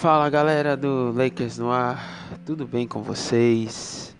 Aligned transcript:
Fala 0.00 0.30
galera 0.30 0.78
do 0.78 1.12
Lakers 1.12 1.58
no 1.58 1.70
ar, 1.70 2.02
tudo 2.46 2.66
bem 2.66 2.88
com 2.88 3.02
vocês? 3.02 4.16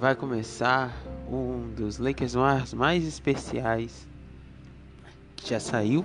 Vai 0.00 0.16
começar 0.16 0.92
um 1.30 1.72
dos 1.76 1.98
Lakers 1.98 2.34
no 2.34 2.42
ar 2.42 2.64
mais 2.74 3.06
especiais 3.06 4.08
que 5.36 5.50
já 5.50 5.60
saiu 5.60 6.04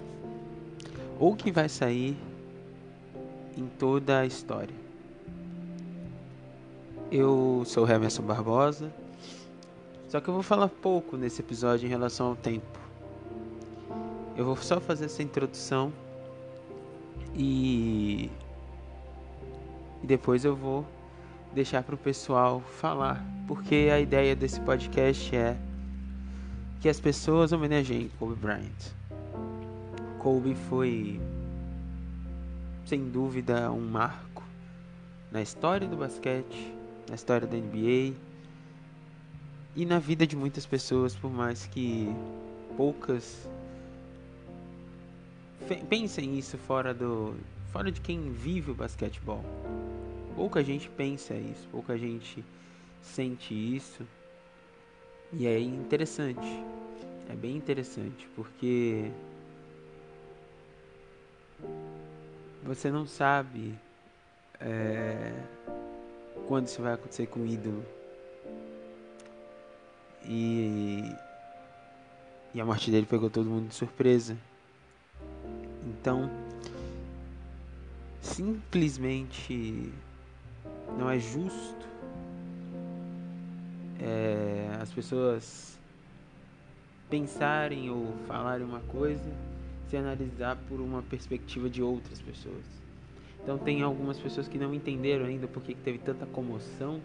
ou 1.19 1.35
que 1.35 1.51
vai 1.51 1.67
sair 1.67 2.15
em 3.57 3.65
toda 3.79 4.19
a 4.19 4.25
história. 4.27 4.75
Eu 7.11 7.63
sou 7.65 7.87
o 7.87 7.91
Emerson 7.91 8.21
Barbosa, 8.21 8.93
só 10.09 10.21
que 10.21 10.27
eu 10.27 10.33
vou 10.35 10.43
falar 10.43 10.67
pouco 10.67 11.17
nesse 11.17 11.41
episódio 11.41 11.87
em 11.87 11.89
relação 11.89 12.27
ao 12.27 12.35
tempo. 12.35 12.79
Eu 14.37 14.45
vou 14.45 14.55
só 14.57 14.79
fazer 14.79 15.05
essa 15.05 15.23
introdução 15.23 15.91
e, 17.35 18.31
e 20.01 20.07
depois 20.07 20.45
eu 20.45 20.55
vou 20.55 20.85
deixar 21.53 21.83
para 21.83 21.95
o 21.95 21.97
pessoal 21.97 22.61
falar, 22.61 23.23
porque 23.47 23.89
a 23.93 23.99
ideia 23.99 24.35
desse 24.35 24.59
podcast 24.61 25.35
é 25.35 25.57
que 26.81 26.89
as 26.89 26.99
pessoas 26.99 27.51
homenageiem 27.51 28.09
Kobe 28.19 28.35
Bryant. 28.35 28.93
Kobe 30.19 30.55
foi, 30.69 31.19
sem 32.85 33.09
dúvida, 33.09 33.71
um 33.71 33.81
marco 33.81 34.43
na 35.31 35.41
história 35.41 35.87
do 35.87 35.97
basquete, 35.97 36.73
na 37.09 37.15
história 37.15 37.47
da 37.47 37.57
NBA 37.57 38.15
e 39.75 39.85
na 39.85 39.99
vida 39.99 40.25
de 40.25 40.35
muitas 40.35 40.65
pessoas, 40.65 41.15
por 41.15 41.31
mais 41.31 41.65
que 41.67 42.13
poucas 42.77 43.47
pensem 45.89 46.37
isso 46.37 46.57
fora 46.57 46.93
do 46.93 47.35
fora 47.71 47.91
de 47.91 47.99
quem 47.99 48.31
vive 48.31 48.71
o 48.71 48.73
basquetebol. 48.73 49.43
Pouca 50.35 50.63
gente 50.63 50.89
pensa 50.89 51.33
isso, 51.33 51.67
pouca 51.71 51.97
gente 51.97 52.43
sente 53.01 53.53
isso. 53.53 54.05
E 55.33 55.45
é 55.45 55.59
interessante. 55.59 56.63
É 57.29 57.35
bem 57.35 57.55
interessante, 57.55 58.27
porque 58.35 59.11
você 62.63 62.89
não 62.91 63.05
sabe 63.05 63.77
é, 64.59 65.33
quando 66.47 66.67
isso 66.67 66.81
vai 66.81 66.93
acontecer 66.93 67.27
com 67.27 67.41
o 67.41 67.45
ídolo. 67.45 67.83
E, 70.23 71.11
e 72.53 72.61
a 72.61 72.65
morte 72.65 72.89
dele 72.89 73.05
pegou 73.05 73.29
todo 73.29 73.49
mundo 73.49 73.67
de 73.67 73.75
surpresa. 73.75 74.37
Então, 75.85 76.29
simplesmente 78.21 79.91
não 80.97 81.09
é 81.09 81.19
justo 81.19 81.85
é, 83.99 84.77
as 84.81 84.91
pessoas 84.91 85.79
pensarem 87.09 87.89
ou 87.89 88.13
falarem 88.27 88.65
uma 88.65 88.81
coisa 88.81 89.31
se 89.87 89.95
analisar 89.95 90.57
por 90.67 90.79
uma 90.79 91.01
perspectiva 91.03 91.69
de 91.69 91.81
outras 91.81 92.21
pessoas. 92.21 92.63
Então 93.41 93.57
tem 93.57 93.83
algumas 93.83 94.19
pessoas 94.19 94.47
que 94.47 94.57
não 94.57 94.73
entenderam 94.73 95.25
ainda 95.25 95.47
porque 95.47 95.75
teve 95.75 95.99
tanta 95.99 96.25
comoção 96.25 96.99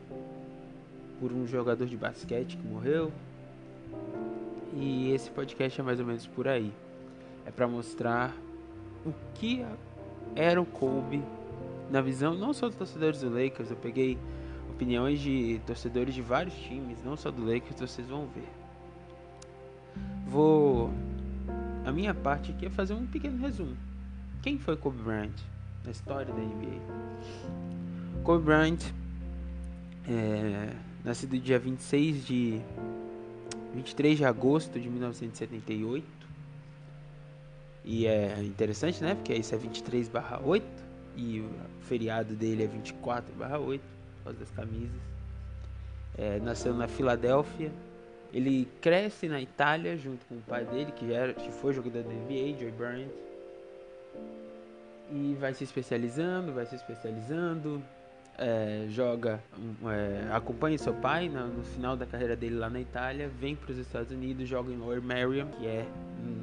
por 1.21 1.33
um 1.33 1.47
jogador 1.47 1.87
de 1.87 1.97
basquete 1.97 2.57
que 2.57 2.67
morreu. 2.67 3.13
E 4.75 5.13
esse 5.13 5.31
podcast 5.31 5.79
é 5.79 5.85
mais 5.85 6.01
ou 6.01 6.07
menos 6.07 6.27
por 6.27 6.49
aí. 6.49 6.73
É 7.45 7.51
para 7.51 7.69
mostrar 7.69 8.35
o 9.05 9.13
que 9.35 9.65
era 10.35 10.61
o 10.61 10.67
Kobe 10.67 11.23
na 11.91 12.01
visão 12.01 12.35
não 12.35 12.53
só 12.53 12.69
dos 12.69 12.77
torcedores 12.77 13.21
do 13.21 13.31
Lakers, 13.31 13.71
eu 13.71 13.77
peguei 13.77 14.17
opiniões 14.71 15.21
de 15.21 15.61
torcedores 15.67 16.15
de 16.15 16.23
vários 16.23 16.55
times, 16.55 17.03
não 17.05 17.17
só 17.17 17.31
do 17.31 17.45
Lakers, 17.45 17.81
vocês 17.81 18.09
vão 18.09 18.27
ver. 18.27 18.49
Vou 20.27 20.91
a 21.85 21.93
minha 21.93 22.15
parte 22.15 22.53
aqui 22.53 22.67
é 22.67 22.71
fazer 22.71 22.95
um 22.95 23.07
pequeno 23.07 23.39
resumo. 23.39 23.77
Quem 24.43 24.59
foi 24.59 24.77
Kobe 24.77 25.03
Bryant 25.03 25.35
na 25.85 25.91
história 25.91 26.33
da 26.33 26.41
NBA? 26.41 28.23
Kobe 28.23 28.45
Bryant 28.45 28.81
é, 30.09 30.73
nascido 31.05 31.39
dia 31.39 31.59
26 31.59 32.27
de 32.27 32.61
23 33.75 34.19
de 34.19 34.25
agosto 34.25 34.79
de 34.79 34.89
1978 34.89 36.20
e 37.85 38.07
é 38.07 38.41
interessante, 38.43 39.03
né? 39.03 39.15
Porque 39.15 39.35
isso 39.35 39.55
é 39.55 39.59
23 39.59 40.09
barra 40.09 40.41
8 40.45 40.67
e 41.17 41.41
o 41.41 41.51
feriado 41.83 42.35
dele 42.35 42.65
é 42.65 42.67
24 42.67 43.35
barra 43.35 43.59
8, 43.59 43.81
por 43.81 44.25
causa 44.25 44.39
das 44.39 44.51
camisas. 44.51 45.01
É, 46.17 46.39
nasceu 46.41 46.75
na 46.75 46.89
Filadélfia. 46.89 47.71
Ele 48.33 48.69
cresce 48.81 49.29
na 49.29 49.41
Itália 49.41 49.97
junto 49.97 50.25
com 50.27 50.37
o 50.37 50.43
pai 50.43 50.65
dele, 50.65 50.93
que, 50.93 51.13
era, 51.13 51.33
que 51.33 51.51
foi 51.51 51.73
jogador 51.73 52.03
da 52.03 52.11
NBA, 52.11 52.59
Joy 52.61 52.71
Bryant. 52.71 53.09
E 55.11 55.37
vai 55.41 55.53
se 55.53 55.65
especializando, 55.65 56.53
vai 56.53 56.65
se 56.67 56.77
especializando, 56.77 57.83
é, 58.39 58.87
joga, 58.89 59.39
é, 59.85 60.33
acompanha 60.33 60.79
seu 60.79 60.95
pai 60.95 61.29
no, 61.29 61.49
no, 61.49 61.63
final 61.63 61.97
da 61.97 62.07
carreira 62.07 62.35
dele 62.35 62.57
lá 62.57 62.71
na 62.71 62.81
Itália, 62.81 63.29
vem 63.29 63.55
para 63.55 63.73
os 63.73 63.79
Estados 63.79 64.11
Unidos, 64.11 64.49
joga 64.49 64.73
em 64.73 64.77
Lower 64.77 65.03
Merion, 65.03 65.47
que 65.49 65.67
é 65.67 65.87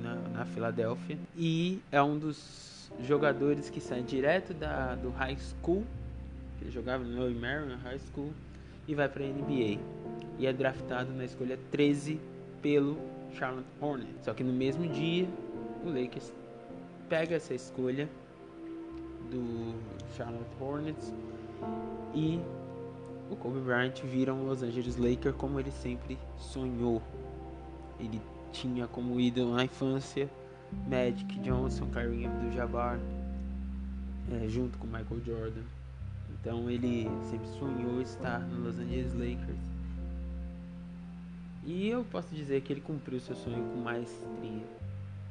na, 0.04 0.17
na 0.38 0.46
Filadélfia, 0.46 1.18
e 1.36 1.80
é 1.92 2.02
um 2.02 2.18
dos 2.18 2.92
jogadores 3.02 3.70
que 3.70 3.82
sai 3.82 4.02
direto 4.04 4.54
da, 4.54 4.96
do 4.96 5.10
high 5.10 5.38
school, 5.38 5.84
ele 6.62 6.72
jogava 6.72 7.04
no 7.04 7.30
Merion 7.32 7.76
High 7.84 8.00
School, 8.00 8.32
e 8.88 8.96
vai 8.96 9.10
para 9.10 9.24
a 9.24 9.28
NBA. 9.28 9.80
E 10.40 10.48
é 10.48 10.54
draftado 10.54 11.12
na 11.12 11.26
escolha 11.26 11.60
13 11.72 12.20
pelo 12.62 12.98
Charlotte 13.34 13.68
Hornets. 13.82 14.24
Só 14.24 14.34
que 14.34 14.44
no 14.44 14.54
mesmo 14.54 14.88
dia, 14.88 15.28
o 15.84 15.90
Lakers 15.90 16.32
pega 17.10 17.36
essa 17.36 17.54
escolha 17.54 18.08
do 19.30 19.76
Charlotte 20.16 20.50
Hornets 20.60 21.14
e 22.14 22.40
o 23.30 23.36
Kobe 23.36 23.60
Bryant 23.60 24.02
vira 24.04 24.34
um 24.34 24.46
Los 24.46 24.64
Angeles 24.64 24.96
Lakers 24.96 25.36
como 25.36 25.60
ele 25.60 25.72
sempre 25.72 26.18
sonhou. 26.38 27.02
Ele 28.00 28.22
tinha 28.52 28.88
como 28.88 29.20
ídolo 29.20 29.56
na 29.56 29.66
infância 29.66 30.30
Magic 30.88 31.40
Johnson, 31.40 31.88
Kareem 31.88 32.28
Abdul-Jabbar, 32.28 33.00
é, 34.32 34.48
junto 34.48 34.78
com 34.78 34.86
Michael 34.88 35.22
Jordan. 35.26 35.64
Então 36.32 36.70
ele 36.70 37.08
sempre 37.30 37.48
sonhou 37.60 38.02
estar 38.02 38.40
no 38.40 38.66
Los 38.66 38.78
Angeles 38.78 39.14
Lakers. 39.14 39.78
E 41.66 41.88
eu 41.88 42.04
posso 42.06 42.34
dizer 42.34 42.62
que 42.62 42.72
ele 42.72 42.82
cumpriu 42.82 43.20
seu 43.20 43.36
sonho 43.36 43.64
com 43.74 43.82
maestria. 43.82 44.64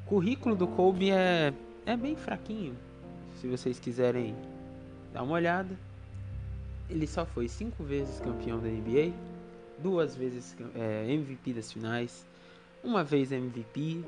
O 0.04 0.08
currículo 0.08 0.54
do 0.54 0.66
Kobe 0.66 1.10
é, 1.10 1.52
é 1.84 1.96
bem 1.96 2.16
fraquinho. 2.16 2.74
Se 3.40 3.46
vocês 3.46 3.78
quiserem 3.78 4.34
dar 5.16 5.22
uma 5.22 5.32
olhada. 5.32 5.74
Ele 6.90 7.06
só 7.06 7.24
foi 7.24 7.48
cinco 7.48 7.82
vezes 7.82 8.20
campeão 8.20 8.60
da 8.60 8.68
NBA, 8.68 9.12
duas 9.82 10.14
vezes 10.14 10.54
é, 10.74 11.10
MVP 11.10 11.54
das 11.54 11.72
finais, 11.72 12.26
uma 12.86 13.02
vez 13.02 13.32
MVP. 13.32 14.02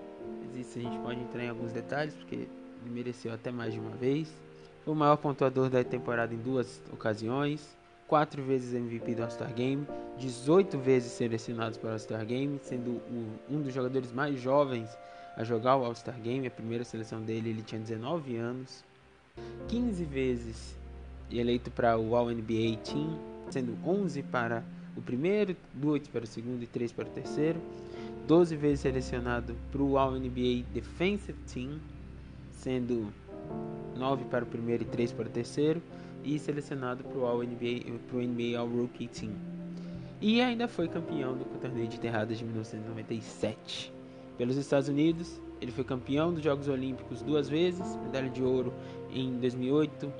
Isso 0.55 0.79
a 0.79 0.83
gente 0.83 0.99
pode 1.01 1.21
entrar 1.21 1.45
em 1.45 1.49
alguns 1.49 1.73
detalhes 1.73 2.15
porque 2.15 2.35
ele 2.35 2.49
mereceu 2.87 3.33
até 3.33 3.51
mais 3.51 3.75
de 3.75 3.81
uma 3.81 3.91
vez. 3.91 4.33
Foi 4.85 4.95
o 4.95 4.97
maior 4.97 5.17
pontuador 5.17 5.69
da 5.69 5.85
temporada 5.85 6.33
em 6.33 6.39
duas 6.39 6.81
ocasiões, 6.93 7.77
quatro 8.07 8.43
vezes 8.43 8.73
MVP 8.73 9.17
do 9.17 9.23
All-Star 9.23 9.53
Game, 9.53 9.87
18 10.19 10.79
vezes 10.79 11.13
selecionados 11.13 11.77
para 11.77 11.91
o 11.91 11.93
All-Star 11.93 12.25
Game, 12.25 12.59
sendo 12.63 13.01
um 13.51 13.61
dos 13.61 13.75
jogadores 13.75 14.13
mais 14.13 14.41
jovens 14.41 14.89
a 15.37 15.45
jogar 15.45 15.77
o 15.77 15.85
All-Star 15.85 16.19
Game. 16.21 16.47
A 16.47 16.51
primeira 16.51 16.85
seleção 16.85 17.21
dele 17.21 17.51
ele 17.51 17.63
tinha 17.63 17.81
19 17.81 18.37
anos. 18.37 18.85
15 19.69 20.05
vezes 20.05 20.77
eleito 21.31 21.71
para 21.71 21.99
o 21.99 22.17
All-NBA 22.17 22.79
Team, 22.85 23.19
sendo 23.51 23.77
11 23.87 24.23
para 24.23 24.65
o 24.97 25.03
primeiro, 25.03 25.55
8 25.81 26.11
para 26.11 26.25
o 26.25 26.27
segundo 26.27 26.63
e 26.63 26.67
3 26.67 26.91
para 26.91 27.07
o 27.07 27.11
terceiro. 27.11 27.61
12 28.29 28.57
vezes 28.57 28.81
selecionado 28.81 29.57
para 29.73 29.83
o 29.83 29.97
All-NBA 29.97 30.67
Defensive 30.75 31.39
Team, 31.51 31.81
sendo 32.53 33.11
9 33.97 34.27
para 34.27 34.45
o 34.45 34.47
primeiro 34.47 34.83
e 34.83 34.87
3 34.87 35.13
para 35.13 35.27
o 35.27 35.31
terceiro. 35.31 35.83
E 36.23 36.39
selecionado 36.39 37.03
para 37.05 37.17
o 37.17 37.25
All-NBA, 37.25 37.89
NBA 38.13 38.59
All-Rookie 38.59 39.09
Team. 39.09 39.33
E 40.21 40.43
ainda 40.43 40.69
foi 40.69 40.89
campeão 40.89 41.39
do 41.39 41.45
torneio 41.59 41.89
de 41.89 41.97
enterradas 41.97 42.37
de 42.37 42.45
1997. 42.45 43.91
Pelos 44.37 44.57
Estados 44.57 44.89
Unidos, 44.89 45.41
ele 45.59 45.73
foi 45.73 45.85
campeão 45.85 46.35
dos 46.35 46.43
Jogos 46.43 46.69
Olímpicos 46.69 47.23
duas 47.23 47.49
vezes, 47.49 47.97
medalha 47.97 48.29
de 48.29 48.43
ouro 48.43 48.75
em 49.11 49.39
2008, 49.39 50.13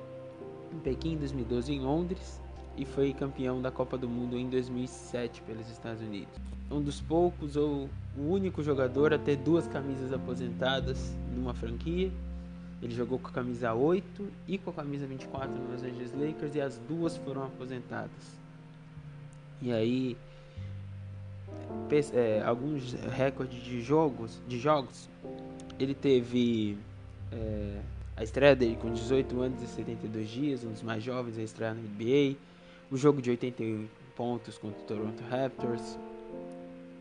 em 0.73 0.79
Pequim 0.79 1.13
em 1.13 1.17
2012 1.17 1.73
em 1.73 1.79
Londres 1.81 2.38
e 2.79 2.85
foi 2.85 3.13
campeão 3.13 3.61
da 3.61 3.69
Copa 3.69 3.97
do 3.97 4.07
Mundo 4.07 4.37
em 4.37 4.49
2007 4.49 5.41
pelos 5.41 5.69
Estados 5.69 6.01
Unidos. 6.01 6.33
Um 6.71 6.81
dos 6.81 7.01
poucos 7.01 7.57
ou 7.57 7.89
o 8.17 8.31
único 8.31 8.63
jogador 8.63 9.13
a 9.13 9.17
ter 9.17 9.35
duas 9.35 9.67
camisas 9.67 10.13
aposentadas 10.13 11.13
numa 11.35 11.53
franquia 11.53 12.09
Ele 12.81 12.95
jogou 12.95 13.19
com 13.19 13.27
a 13.27 13.31
camisa 13.31 13.73
8 13.73 14.27
e 14.47 14.57
com 14.57 14.69
a 14.69 14.73
camisa 14.73 15.05
24 15.05 15.51
no 15.51 15.73
Los 15.73 15.83
Angeles 15.83 16.13
Lakers 16.13 16.55
e 16.55 16.61
as 16.61 16.77
duas 16.87 17.17
foram 17.17 17.43
aposentadas. 17.43 18.39
E 19.61 19.73
aí 19.73 20.15
é, 22.13 22.41
alguns 22.45 22.93
recordes 22.93 23.61
de 23.61 23.81
jogos, 23.81 24.39
de 24.47 24.57
jogos, 24.57 25.09
ele 25.77 25.93
teve 25.93 26.77
é, 27.29 27.81
a 28.15 28.23
estreia 28.23 28.55
dele 28.55 28.77
com 28.77 28.93
18 28.93 29.41
anos 29.41 29.61
e 29.61 29.67
72 29.67 30.29
dias, 30.29 30.63
um 30.63 30.71
dos 30.71 30.81
mais 30.81 31.03
jovens 31.03 31.37
a 31.37 31.41
estrear 31.41 31.75
na 31.75 31.81
NBA, 31.81 32.37
o 32.91 32.97
jogo 32.97 33.21
de 33.21 33.29
81 33.29 33.87
pontos 34.15 34.57
contra 34.57 34.79
o 34.81 34.85
Toronto 34.85 35.23
Raptors, 35.29 35.97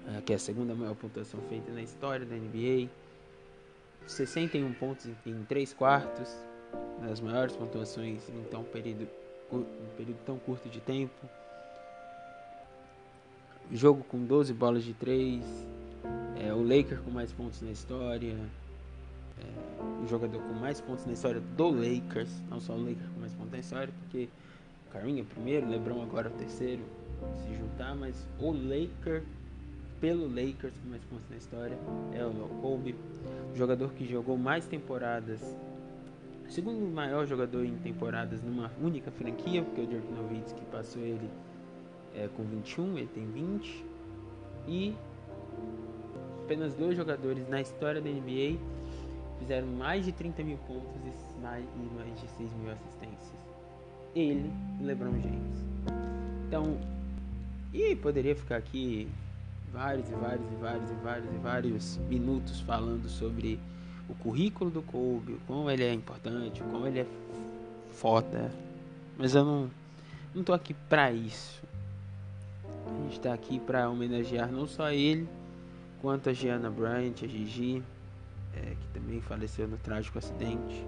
é, 0.07 0.21
que 0.21 0.33
é 0.33 0.37
a 0.37 0.39
segunda 0.39 0.75
maior 0.75 0.95
pontuação 0.95 1.41
feita 1.49 1.73
na 1.73 1.83
história 1.83 2.25
da 2.27 2.35
NBA, 2.35 2.89
61 4.07 4.73
pontos 4.75 5.07
em, 5.07 5.31
em 5.31 5.45
3 5.45 5.73
quartos, 5.73 6.29
das 7.03 7.21
maiores 7.21 7.57
pontuações 7.57 8.29
em 8.29 8.43
tão 8.51 8.63
período, 8.65 9.09
um 9.53 9.65
período 9.97 10.19
tão 10.27 10.39
curto 10.39 10.69
de 10.69 10.81
tempo. 10.81 11.27
Jogo 13.73 14.03
com 14.05 14.25
12 14.25 14.53
bolas 14.53 14.85
de 14.85 14.95
3, 14.95 15.43
é, 16.43 16.53
o 16.53 16.63
Lakers 16.63 17.01
com 17.01 17.11
mais 17.11 17.33
pontos 17.33 17.61
na 17.63 17.71
história, 17.71 18.37
é, 19.39 20.03
o 20.03 20.09
jogador 20.09 20.41
com 20.41 20.55
mais 20.55 20.81
pontos 20.81 21.05
na 21.07 21.13
história 21.13 21.41
do 21.41 21.71
Lakers, 21.71 22.31
não 22.51 22.61
só 22.61 22.75
o 22.75 22.81
Lakers 22.81 23.09
com 23.15 23.21
mais 23.21 23.33
pontos 23.33 23.53
na 23.53 23.59
história, 23.59 23.93
porque 24.03 24.29
é 24.95 25.21
o 25.21 25.25
primeiro, 25.25 25.69
LeBron 25.69 26.03
agora 26.03 26.29
é 26.29 26.31
o 26.31 26.35
terceiro, 26.35 26.83
se 27.37 27.55
juntar, 27.55 27.95
mas 27.95 28.27
o 28.39 28.51
Lakers 28.53 29.25
pelo 30.01 30.29
Lakers 30.29 30.75
com 30.79 30.89
mais 30.89 31.03
pontos 31.05 31.29
na 31.29 31.37
história 31.37 31.79
é 32.13 32.25
o 32.25 32.49
Kobe, 32.61 32.95
jogador 33.55 33.93
que 33.93 34.07
jogou 34.07 34.37
mais 34.37 34.67
temporadas, 34.67 35.41
segundo 36.49 36.81
maior 36.93 37.27
jogador 37.27 37.65
em 37.65 37.77
temporadas 37.79 38.43
numa 38.43 38.71
única 38.81 39.11
franquia, 39.11 39.63
porque 39.63 39.81
o 39.81 39.87
Dirk 39.87 40.07
Nowitzki 40.13 40.65
passou 40.67 41.03
ele 41.03 41.29
é, 42.15 42.29
com 42.37 42.43
21, 42.45 42.99
ele 42.99 43.09
tem 43.09 43.27
20. 43.27 43.85
E 44.67 44.95
apenas 46.45 46.75
dois 46.75 46.97
jogadores 46.97 47.49
na 47.49 47.61
história 47.61 48.01
da 48.01 48.09
NBA 48.09 48.59
fizeram 49.39 49.67
mais 49.67 50.05
de 50.05 50.13
30 50.13 50.43
mil 50.45 50.59
pontos 50.59 50.95
e 51.05 51.41
mais, 51.41 51.65
e 51.65 51.95
mais 51.95 52.21
de 52.21 52.29
6 52.29 52.53
mil 52.55 52.71
assistências. 52.73 53.18
Ele 54.19 54.51
e 54.81 54.85
LeBron 54.85 55.13
James. 55.21 55.65
Então, 56.47 56.77
e 57.73 57.95
poderia 57.95 58.35
ficar 58.35 58.57
aqui 58.57 59.09
vários 59.73 60.09
e 60.09 60.15
vários 60.15 60.51
e 60.51 60.55
vários 60.57 60.91
e 60.91 60.95
vários 60.95 61.35
e 61.35 61.39
vários 61.39 61.97
minutos 62.09 62.61
falando 62.61 63.09
sobre 63.09 63.61
o 64.09 64.15
currículo 64.15 64.71
do 64.71 64.83
Kobe, 64.83 65.35
o 65.35 65.41
quão 65.47 65.71
ele 65.71 65.85
é 65.85 65.93
importante, 65.93 66.63
o 66.63 66.65
quão 66.65 66.87
ele 66.87 67.01
é 67.01 67.07
foda. 67.93 68.51
Mas 69.17 69.35
eu 69.35 69.45
não, 69.45 69.71
não 70.35 70.43
tô 70.43 70.53
aqui 70.53 70.75
pra 70.89 71.13
isso. 71.13 71.63
A 72.87 73.03
gente 73.03 73.19
está 73.19 73.35
aqui 73.35 73.61
para 73.61 73.89
homenagear 73.89 74.51
não 74.51 74.67
só 74.67 74.91
ele, 74.91 75.29
quanto 76.01 76.31
a 76.31 76.33
Gianna 76.33 76.71
Bryant, 76.71 77.23
a 77.23 77.27
Gigi, 77.27 77.83
é, 78.57 78.71
que 78.71 78.99
também 78.99 79.21
faleceu 79.21 79.69
no 79.69 79.77
trágico 79.77 80.19
acidente. 80.19 80.87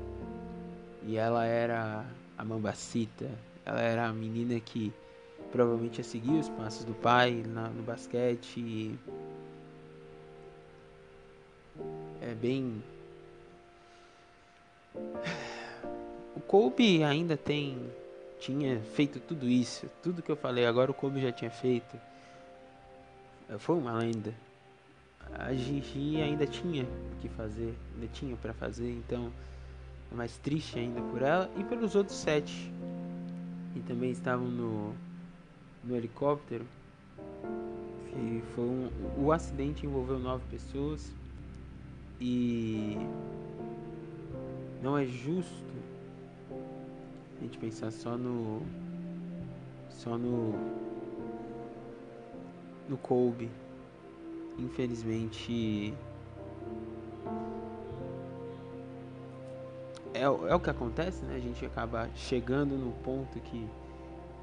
E 1.06 1.16
ela 1.16 1.44
era 1.44 2.04
a 2.40 2.44
Mambacita, 2.44 3.30
ela 3.66 3.82
era 3.82 4.06
a 4.06 4.12
menina 4.14 4.58
que 4.58 4.90
provavelmente 5.52 5.98
ia 5.98 6.04
seguir 6.04 6.38
os 6.38 6.48
passos 6.48 6.84
do 6.84 6.94
pai 6.94 7.44
na, 7.46 7.68
no 7.68 7.82
basquete. 7.82 8.98
É 12.20 12.34
bem. 12.34 12.82
O 16.36 16.40
Kobe 16.40 17.02
ainda 17.04 17.36
tem 17.36 17.90
tinha 18.38 18.80
feito 18.94 19.20
tudo 19.20 19.46
isso, 19.46 19.90
tudo 20.02 20.22
que 20.22 20.30
eu 20.30 20.36
falei 20.36 20.64
agora 20.64 20.90
o 20.90 20.94
Kobe 20.94 21.20
já 21.20 21.30
tinha 21.30 21.50
feito. 21.50 22.00
É, 23.48 23.58
foi 23.58 23.76
uma 23.76 23.92
lenda. 23.92 24.32
A 25.34 25.52
Gigi 25.52 26.22
ainda 26.22 26.46
tinha 26.46 26.84
o 26.84 27.20
que 27.20 27.28
fazer, 27.28 27.74
ainda 27.94 28.06
tinha 28.12 28.34
para 28.36 28.54
fazer, 28.54 28.90
então 28.90 29.30
mais 30.12 30.36
triste 30.38 30.78
ainda 30.78 31.00
por 31.00 31.22
ela 31.22 31.50
e 31.56 31.64
pelos 31.64 31.94
outros 31.94 32.16
sete 32.16 32.72
que 33.72 33.80
também 33.80 34.10
estavam 34.10 34.48
no, 34.48 34.94
no 35.84 35.96
helicóptero. 35.96 36.64
Que 38.08 38.42
foi 38.54 38.64
um, 38.64 38.90
o 39.16 39.30
acidente 39.32 39.86
envolveu 39.86 40.18
nove 40.18 40.42
pessoas 40.50 41.14
e 42.20 42.98
não 44.82 44.98
é 44.98 45.06
justo 45.06 45.70
a 47.38 47.42
gente 47.44 47.56
pensar 47.58 47.90
só 47.90 48.18
no 48.18 48.62
só 49.88 50.18
no 50.18 50.52
no 52.88 52.98
Kobe 52.98 53.48
infelizmente 54.58 55.94
é, 60.20 60.24
é 60.24 60.54
o 60.54 60.60
que 60.60 60.70
acontece 60.70 61.24
né 61.24 61.36
a 61.36 61.40
gente 61.40 61.64
acaba 61.64 62.08
chegando 62.14 62.76
no 62.76 62.92
ponto 63.02 63.38
que 63.40 63.66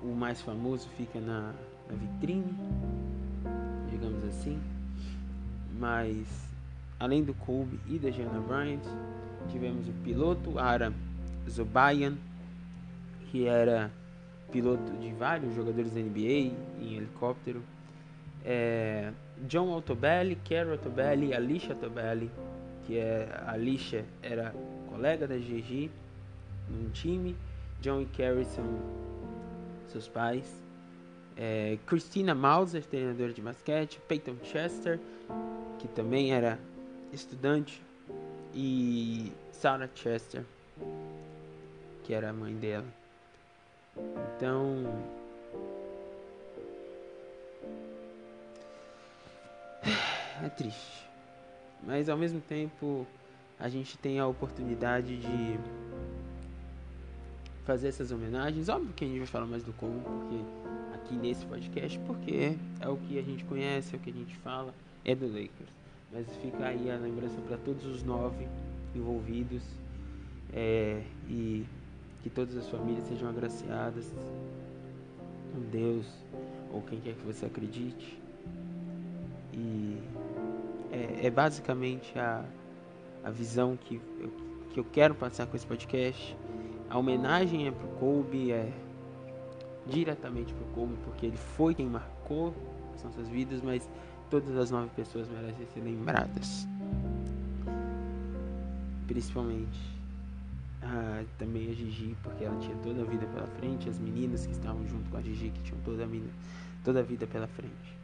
o 0.03 0.07
mais 0.07 0.41
famoso 0.41 0.87
fica 0.97 1.19
na, 1.19 1.53
na 1.89 1.95
vitrine 1.95 2.55
digamos 3.89 4.23
assim 4.25 4.59
mas 5.79 6.27
além 6.99 7.23
do 7.23 7.33
Kobe 7.33 7.79
e 7.87 7.99
da 7.99 8.09
Gianna 8.09 8.39
Bryant 8.39 8.83
tivemos 9.49 9.87
o 9.87 9.93
piloto 10.03 10.57
Ara 10.59 10.91
Zobayan 11.49 12.17
que 13.31 13.45
era 13.45 13.91
piloto 14.51 14.91
de 14.93 15.11
vários 15.13 15.53
jogadores 15.53 15.91
da 15.91 15.99
NBA 15.99 16.53
em 16.81 16.95
helicóptero. 16.95 17.61
É, 18.45 19.11
John 19.47 19.71
Altobelli, 19.71 20.37
Carol 20.47 20.73
Altobelli, 20.73 21.33
Alicia 21.33 21.73
Altobelli, 21.73 22.31
que 22.85 22.97
é 22.97 23.27
a 23.45 23.51
Alicia 23.51 24.05
era 24.21 24.53
colega 24.97 25.27
da 25.27 25.37
GG 25.37 25.91
num 26.67 26.89
time. 26.89 27.37
John 27.81 28.01
e 28.01 28.05
Carrie 28.07 28.45
são 28.45 28.65
seus 29.89 30.07
pais. 30.07 30.51
É, 31.35 31.77
Christina 31.85 32.33
Mauser, 32.33 32.83
treinadora 32.83 33.31
de 33.31 33.39
basquete. 33.39 34.01
Peyton 34.07 34.35
Chester, 34.43 34.99
que 35.77 35.87
também 35.87 36.33
era 36.33 36.59
estudante. 37.13 37.79
E 38.55 39.31
Sarah 39.51 39.87
Chester, 39.93 40.43
que 42.03 42.11
era 42.11 42.31
a 42.31 42.33
mãe 42.33 42.55
dela. 42.55 42.87
Então. 44.35 44.83
É 50.43 50.49
triste. 50.49 51.07
Mas 51.83 52.09
ao 52.09 52.17
mesmo 52.17 52.41
tempo, 52.41 53.05
a 53.59 53.69
gente 53.69 53.97
tem 53.97 54.19
a 54.19 54.27
oportunidade 54.27 55.17
de 55.17 55.59
fazer 57.65 57.87
essas 57.89 58.11
homenagens. 58.11 58.69
Óbvio 58.69 58.93
que 58.93 59.03
a 59.03 59.07
gente 59.07 59.19
vai 59.19 59.27
falar 59.27 59.45
mais 59.45 59.63
do 59.63 59.73
como, 59.73 59.99
porque 60.01 60.43
aqui 60.93 61.15
nesse 61.15 61.45
podcast, 61.45 61.99
porque 61.99 62.57
é 62.79 62.87
o 62.87 62.97
que 62.97 63.17
a 63.17 63.21
gente 63.21 63.43
conhece, 63.45 63.95
é 63.95 63.97
o 63.97 64.01
que 64.01 64.09
a 64.09 64.13
gente 64.13 64.35
fala, 64.37 64.73
é 65.03 65.15
do 65.15 65.25
Lakers. 65.25 65.77
Mas 66.11 66.25
fica 66.37 66.65
aí 66.65 66.89
a 66.89 66.95
lembrança 66.95 67.39
para 67.41 67.57
todos 67.57 67.85
os 67.85 68.03
nove 68.03 68.47
envolvidos. 68.95 69.63
É, 70.53 71.03
e 71.27 71.65
que 72.23 72.29
todas 72.29 72.57
as 72.57 72.67
famílias 72.69 73.05
sejam 73.07 73.29
agraciadas 73.29 74.11
com 75.53 75.61
Deus 75.71 76.05
ou 76.71 76.81
quem 76.81 76.99
quer 76.99 77.13
que 77.13 77.25
você 77.25 77.45
acredite. 77.45 78.21
E 79.53 79.97
é, 80.91 81.27
é 81.27 81.29
basicamente 81.29 82.17
a, 82.19 82.43
a 83.27 83.29
visão 83.29 83.75
que 83.75 83.99
eu, 84.19 84.31
que 84.71 84.79
eu 84.79 84.85
quero 84.85 85.13
passar 85.13 85.45
com 85.47 85.55
esse 85.57 85.67
podcast. 85.67 86.35
A 86.89 86.97
homenagem 86.97 87.67
é 87.67 87.71
pro 87.71 87.87
Kobe, 87.99 88.53
é 88.53 88.71
diretamente 89.85 90.53
pro 90.53 90.65
Kobe, 90.67 90.93
porque 91.03 91.25
ele 91.25 91.35
foi 91.35 91.75
quem 91.75 91.87
marcou 91.87 92.55
as 92.95 93.03
nossas 93.03 93.27
vidas, 93.27 93.61
mas 93.61 93.89
todas 94.29 94.55
as 94.55 94.71
nove 94.71 94.89
pessoas 94.95 95.27
merecem 95.27 95.65
ser 95.73 95.81
lembradas. 95.81 96.65
Principalmente 99.07 99.97
também 101.37 101.69
a 101.69 101.73
Gigi, 101.73 102.15
porque 102.23 102.45
ela 102.45 102.57
tinha 102.59 102.77
toda 102.77 103.01
a 103.01 103.05
vida 103.05 103.25
pela 103.25 103.47
frente, 103.47 103.89
as 103.89 103.99
meninas 103.99 104.45
que 104.45 104.53
estavam 104.53 104.87
junto 104.87 105.09
com 105.09 105.17
a 105.17 105.21
Gigi, 105.21 105.49
que 105.49 105.61
tinham 105.63 105.81
toda 105.81 106.03
a 106.03 106.07
vida, 106.07 106.29
toda 106.85 107.01
a 107.01 107.03
vida 107.03 107.27
pela 107.27 107.47
frente. 107.47 107.97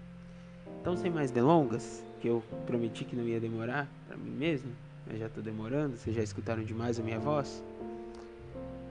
Então, 0.81 0.97
sem 0.97 1.09
mais 1.09 1.31
delongas, 1.31 2.03
que 2.19 2.27
eu 2.27 2.43
prometi 2.65 3.05
que 3.05 3.15
não 3.15 3.23
ia 3.23 3.39
demorar 3.39 3.87
para 4.05 4.17
mim 4.17 4.31
mesmo, 4.31 4.69
mas 5.05 5.19
já 5.19 5.27
estou 5.27 5.43
demorando, 5.43 5.97
vocês 5.97 6.15
já 6.15 6.23
escutaram 6.23 6.63
demais 6.63 6.99
a 6.99 7.03
minha 7.03 7.19
voz. 7.19 7.63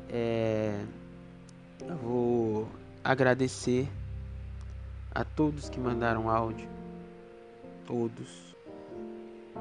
É, 0.08 0.84
eu 1.80 1.96
vou 1.96 2.68
agradecer 3.02 3.88
a 5.14 5.24
todos 5.24 5.68
que 5.68 5.80
mandaram 5.80 6.30
áudio, 6.30 6.68
todos. 7.86 8.54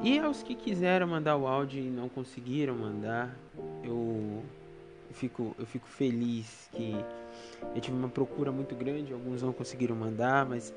E 0.02 0.20
aos 0.20 0.42
que 0.42 0.56
quiseram 0.56 1.08
mandar 1.08 1.38
o 1.38 1.48
áudio 1.48 1.82
e 1.82 1.90
não 1.90 2.10
conseguiram 2.10 2.76
mandar, 2.76 3.36
eu 3.84 4.44
fico, 5.14 5.56
eu 5.60 5.66
fico 5.66 5.88
feliz 5.88 6.70
que 6.72 6.96
eu 7.76 7.82
tive 7.82 7.96
uma 7.96 8.10
procura 8.10 8.52
muito 8.52 8.76
grande, 8.76 9.14
alguns 9.14 9.42
não 9.42 9.54
conseguiram 9.54 9.96
mandar, 9.96 10.46
mas 10.46 10.74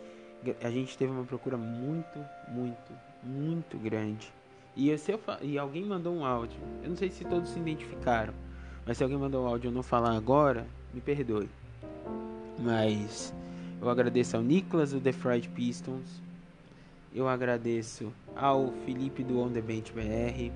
a 0.63 0.71
gente 0.71 0.97
teve 0.99 1.11
uma 1.11 1.25
procura 1.25 1.57
muito, 1.57 2.19
muito, 2.49 2.93
muito 3.23 3.79
grande. 3.79 4.31
E, 4.77 4.89
eu, 4.89 4.99
e 5.41 5.59
alguém 5.59 5.85
mandou 5.85 6.15
um 6.15 6.25
áudio, 6.25 6.59
eu 6.83 6.91
não 6.91 6.97
sei 6.97 7.09
se 7.09 7.25
todos 7.25 7.51
se 7.51 7.59
identificaram, 7.59 8.35
mas 8.85 8.97
se 8.97 9.05
alguém 9.05 9.19
mandou 9.19 9.45
um 9.45 9.47
áudio 9.47 9.69
e 9.69 9.71
eu 9.71 9.75
não 9.75 9.83
falar 9.83 10.17
agora, 10.17 10.67
me 10.93 11.01
perdoe. 11.01 11.49
Mas 12.59 13.33
eu 13.81 13.89
agradeço 13.89 14.37
ao 14.37 14.43
Nicolas 14.43 14.91
do 14.91 15.01
The 15.01 15.13
Fried 15.13 15.49
Pistons, 15.51 16.21
eu 17.15 17.29
agradeço 17.29 18.13
ao 18.35 18.73
Felipe 18.85 19.23
do 19.23 19.39
On 19.39 19.51
The 19.51 19.61
Bench 19.61 19.93
BR, 19.93 20.51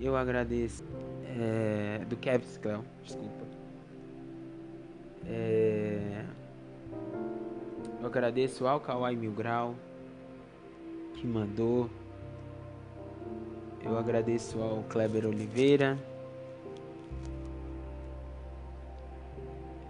eu 0.00 0.16
agradeço 0.16 0.84
é, 1.38 2.04
do 2.08 2.16
Kevin 2.16 2.46
Clown, 2.62 2.84
desculpa. 3.02 3.44
É, 5.28 6.24
eu 8.00 8.06
agradeço 8.06 8.68
ao 8.68 8.78
Kawai 8.78 9.16
Mil 9.16 9.32
Grau 9.32 9.74
que 11.14 11.26
mandou. 11.26 11.90
Eu 13.86 13.96
agradeço 13.96 14.60
ao 14.60 14.82
Kleber 14.88 15.24
Oliveira. 15.26 15.96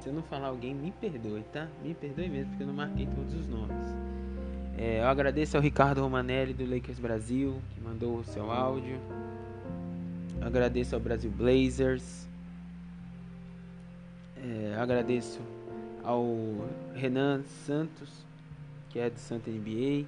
Se 0.01 0.11
eu 0.11 0.13
não 0.13 0.23
falar 0.23 0.49
alguém, 0.49 0.75
me 0.75 0.93
perdoe, 0.93 1.43
tá? 1.51 1.67
Me 1.83 1.95
perdoe 1.95 2.29
mesmo, 2.29 2.51
porque 2.51 2.63
eu 2.63 2.67
não 2.67 2.75
marquei 2.75 3.07
todos 3.07 3.33
os 3.35 3.49
nomes. 3.49 3.75
É, 4.77 5.01
eu 5.01 5.07
agradeço 5.07 5.57
ao 5.57 5.63
Ricardo 5.63 6.03
Romanelli 6.03 6.53
do 6.53 6.69
Lakers 6.69 6.99
Brasil, 6.99 7.57
que 7.71 7.81
mandou 7.81 8.19
o 8.19 8.25
seu 8.25 8.53
áudio. 8.53 9.01
Eu 10.43 10.47
agradeço 10.47 10.95
ao 10.95 11.01
Brasil 11.01 11.31
Blazers. 11.31 12.29
É, 14.37 14.77
agradeço 14.79 15.41
ao 16.05 16.27
Renan 16.95 17.43
Santos, 17.65 18.27
que 18.91 18.99
é 18.99 19.09
do 19.09 19.19
Santa 19.19 19.51
NBA. 19.51 20.05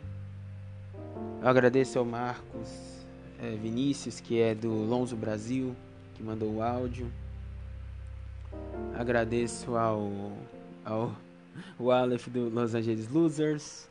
Eu 1.40 1.49
agradeço 1.49 1.99
ao 1.99 2.04
Marcos 2.04 2.97
é, 3.40 3.50
Vinícius, 3.57 4.21
que 4.21 4.40
é 4.40 4.54
do 4.54 4.71
Lonzo 4.71 5.16
Brasil, 5.16 5.75
que 6.14 6.23
mandou 6.23 6.57
o 6.57 6.62
áudio. 6.62 7.11
Agradeço 8.97 9.76
ao, 9.76 10.33
ao 10.85 11.14
o 11.78 11.90
Aleph 11.90 12.28
do 12.28 12.49
Los 12.49 12.75
Angeles 12.75 13.09
Losers. 13.09 13.88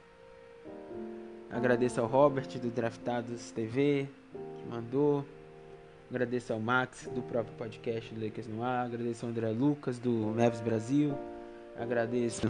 Agradeço 1.50 2.01
ao 2.01 2.08
Robert 2.08 2.48
do 2.60 2.70
Draftados 2.70 3.51
TV, 3.51 4.08
que 4.34 4.70
mandou. 4.70 5.25
Agradeço 6.10 6.54
ao 6.54 6.60
Max 6.60 7.10
do 7.13 7.22
próprio 7.22 7.54
podcast 7.56 8.13
do 8.13 8.24
Lakers 8.24 8.48
no 8.48 8.63
Ar. 8.63 8.86
Agradeço 8.86 9.25
ao 9.25 9.32
André 9.32 9.50
Lucas 9.51 10.00
do 10.00 10.12
Mavs 10.12 10.62
Brasil. 10.62 11.18
Agradeço 11.77 12.50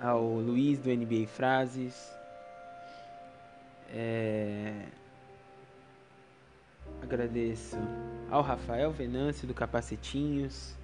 ao 0.00 0.22
Luiz 0.24 0.78
do 0.78 0.90
NBA 0.90 1.26
Frases. 1.26 2.12
É... 3.92 4.86
Agradeço 7.04 7.76
ao 8.30 8.40
Rafael 8.40 8.90
Venâncio 8.90 9.46
do 9.46 9.52
Capacetinhos, 9.52 10.74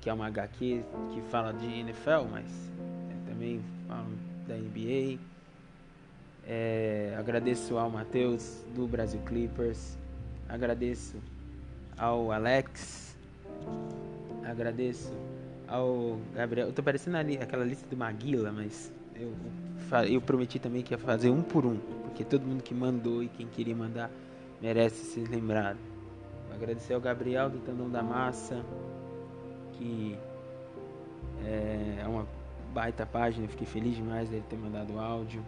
que 0.00 0.08
é 0.08 0.12
uma 0.12 0.26
HQ 0.26 0.82
que 1.12 1.20
fala 1.30 1.52
de 1.52 1.66
NFL, 1.66 2.24
mas 2.30 2.46
também 3.28 3.62
fala 3.86 4.06
da 4.48 4.54
NBA. 4.54 5.18
É... 6.46 7.14
Agradeço 7.18 7.76
ao 7.76 7.90
Matheus 7.90 8.64
do 8.74 8.86
Brasil 8.86 9.20
Clippers. 9.26 9.98
Agradeço 10.48 11.18
ao 11.98 12.32
Alex. 12.32 13.14
Agradeço 14.46 15.12
ao 15.68 16.18
Gabriel. 16.34 16.68
Eu 16.68 16.72
tô 16.72 16.82
parecendo 16.82 17.18
ali 17.18 17.36
aquela 17.36 17.66
lista 17.66 17.86
do 17.86 17.98
Maguila, 17.98 18.50
mas 18.50 18.90
eu, 19.14 19.34
eu 20.10 20.22
prometi 20.22 20.58
também 20.58 20.82
que 20.82 20.94
ia 20.94 20.98
fazer 20.98 21.28
um 21.28 21.42
por 21.42 21.66
um, 21.66 21.76
porque 22.02 22.24
todo 22.24 22.46
mundo 22.46 22.62
que 22.62 22.72
mandou 22.72 23.22
e 23.22 23.28
quem 23.28 23.46
queria 23.46 23.76
mandar 23.76 24.10
merece 24.60 25.04
ser 25.04 25.28
lembrado. 25.28 25.78
Agradecer 26.54 26.94
ao 26.94 27.00
Gabriel 27.00 27.50
do 27.50 27.58
Tandão 27.58 27.90
da 27.90 28.02
Massa, 28.02 28.64
que 29.72 30.16
é 31.44 32.04
uma 32.06 32.26
baita 32.72 33.04
página, 33.04 33.46
fiquei 33.48 33.66
feliz 33.66 33.96
demais 33.96 34.28
dele 34.28 34.44
ter 34.48 34.56
mandado 34.56 34.98
áudio. 34.98 35.44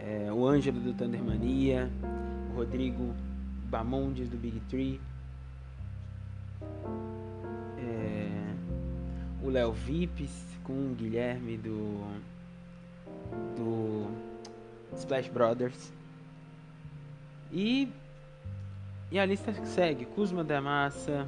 É, 0.00 0.32
o 0.32 0.46
Ângelo 0.46 0.80
do 0.80 0.94
Thundermania, 0.94 1.90
o 2.52 2.56
Rodrigo 2.56 3.14
Bamondes 3.68 4.28
do 4.28 4.36
Big 4.36 4.60
Tree. 4.68 5.00
o 9.48 9.50
Léo 9.50 9.72
Vips 9.72 10.44
com 10.62 10.72
o 10.72 10.94
Guilherme 10.94 11.56
do 11.56 12.04
do 13.56 14.06
Splash 14.94 15.30
Brothers. 15.30 15.92
E 17.52 17.88
e 19.10 19.18
a 19.18 19.24
lista 19.24 19.52
segue, 19.64 20.04
Kuzma 20.04 20.44
da 20.44 20.60
Massa 20.60 21.26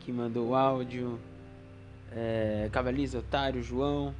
que 0.00 0.10
mandou 0.10 0.48
o 0.48 0.54
áudio, 0.54 1.18
é, 2.10 2.68
Cavaliza 2.72 3.18
Otário, 3.18 3.62
João. 3.62 4.14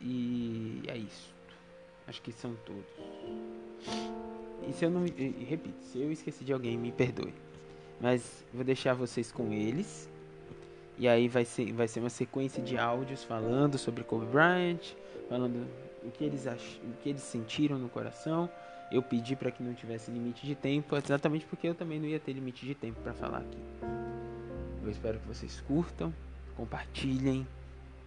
E 0.00 0.82
é 0.86 0.96
isso. 0.96 1.34
Acho 2.06 2.22
que 2.22 2.30
são 2.30 2.54
todos. 2.64 2.84
E 4.68 4.72
se 4.72 4.84
eu 4.84 4.90
não. 4.90 5.04
E, 5.06 5.46
repito, 5.48 5.82
se 5.82 6.00
eu 6.00 6.12
esqueci 6.12 6.44
de 6.44 6.52
alguém, 6.52 6.78
me 6.78 6.92
perdoe. 6.92 7.34
Mas 8.00 8.44
vou 8.54 8.62
deixar 8.62 8.94
vocês 8.94 9.32
com 9.32 9.52
eles. 9.52 10.08
E 10.96 11.08
aí 11.08 11.28
vai 11.28 11.44
ser, 11.44 11.72
vai 11.72 11.88
ser 11.88 12.00
uma 12.00 12.10
sequência 12.10 12.62
de 12.62 12.76
áudios 12.76 13.24
falando 13.24 13.78
sobre 13.78 14.02
Kobe 14.04 14.26
Bryant, 14.26 14.94
falando 15.28 15.66
o 16.02 16.10
que 16.10 16.24
eles 16.24 16.46
ach, 16.46 16.80
o 16.82 17.02
que 17.02 17.08
eles 17.08 17.22
sentiram 17.22 17.78
no 17.78 17.88
coração. 17.88 18.48
Eu 18.90 19.02
pedi 19.02 19.36
para 19.36 19.50
que 19.50 19.62
não 19.62 19.74
tivesse 19.74 20.10
limite 20.10 20.46
de 20.46 20.54
tempo, 20.54 20.96
exatamente 20.96 21.44
porque 21.44 21.68
eu 21.68 21.74
também 21.74 22.00
não 22.00 22.06
ia 22.06 22.18
ter 22.18 22.32
limite 22.32 22.64
de 22.64 22.74
tempo 22.74 23.00
para 23.02 23.12
falar 23.12 23.38
aqui. 23.38 23.58
Eu 24.82 24.90
espero 24.90 25.18
que 25.18 25.26
vocês 25.26 25.60
curtam, 25.60 26.12
compartilhem, 26.56 27.46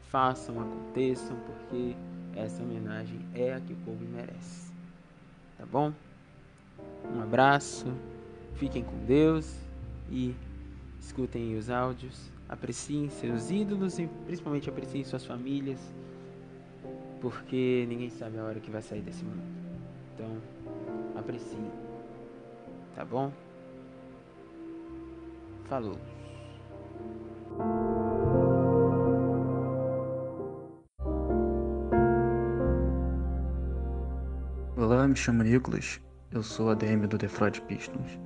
façam, 0.10 0.60
aconteçam, 0.60 1.38
porque 1.46 1.96
essa 2.36 2.64
homenagem 2.64 3.20
é 3.36 3.54
a 3.54 3.60
que 3.60 3.74
o 3.74 3.76
Kobe 3.78 4.06
merece. 4.06 4.72
Tá 5.58 5.66
bom? 5.66 5.94
Um 7.14 7.22
abraço, 7.22 7.86
fiquem 8.56 8.84
com 8.84 8.98
Deus 9.06 9.56
e 10.10 10.34
escutem 11.00 11.56
os 11.56 11.70
áudios, 11.70 12.32
apreciem 12.50 13.10
seus 13.10 13.52
ídolos 13.52 14.00
e 14.00 14.08
principalmente 14.26 14.70
apreciem 14.70 15.04
suas 15.04 15.26
famílias, 15.26 15.80
porque 17.22 17.86
ninguém 17.88 18.10
sabe 18.10 18.38
a 18.40 18.44
hora 18.44 18.60
que 18.60 18.72
vai 18.72 18.82
sair 18.82 19.02
desse 19.02 19.24
mundo. 19.24 19.44
Então, 20.14 20.42
apreciem. 21.16 21.72
Tá 22.96 23.06
bom? 23.06 23.32
Falou. 25.66 25.98
Olá, 34.76 35.08
me 35.08 35.16
chamo 35.16 35.44
Nicolas, 35.44 36.02
eu 36.32 36.42
sou 36.42 36.72
ADM 36.72 37.06
do 37.08 37.18
The 37.18 37.28
Fraud 37.28 37.62
Pistons. 37.62 38.20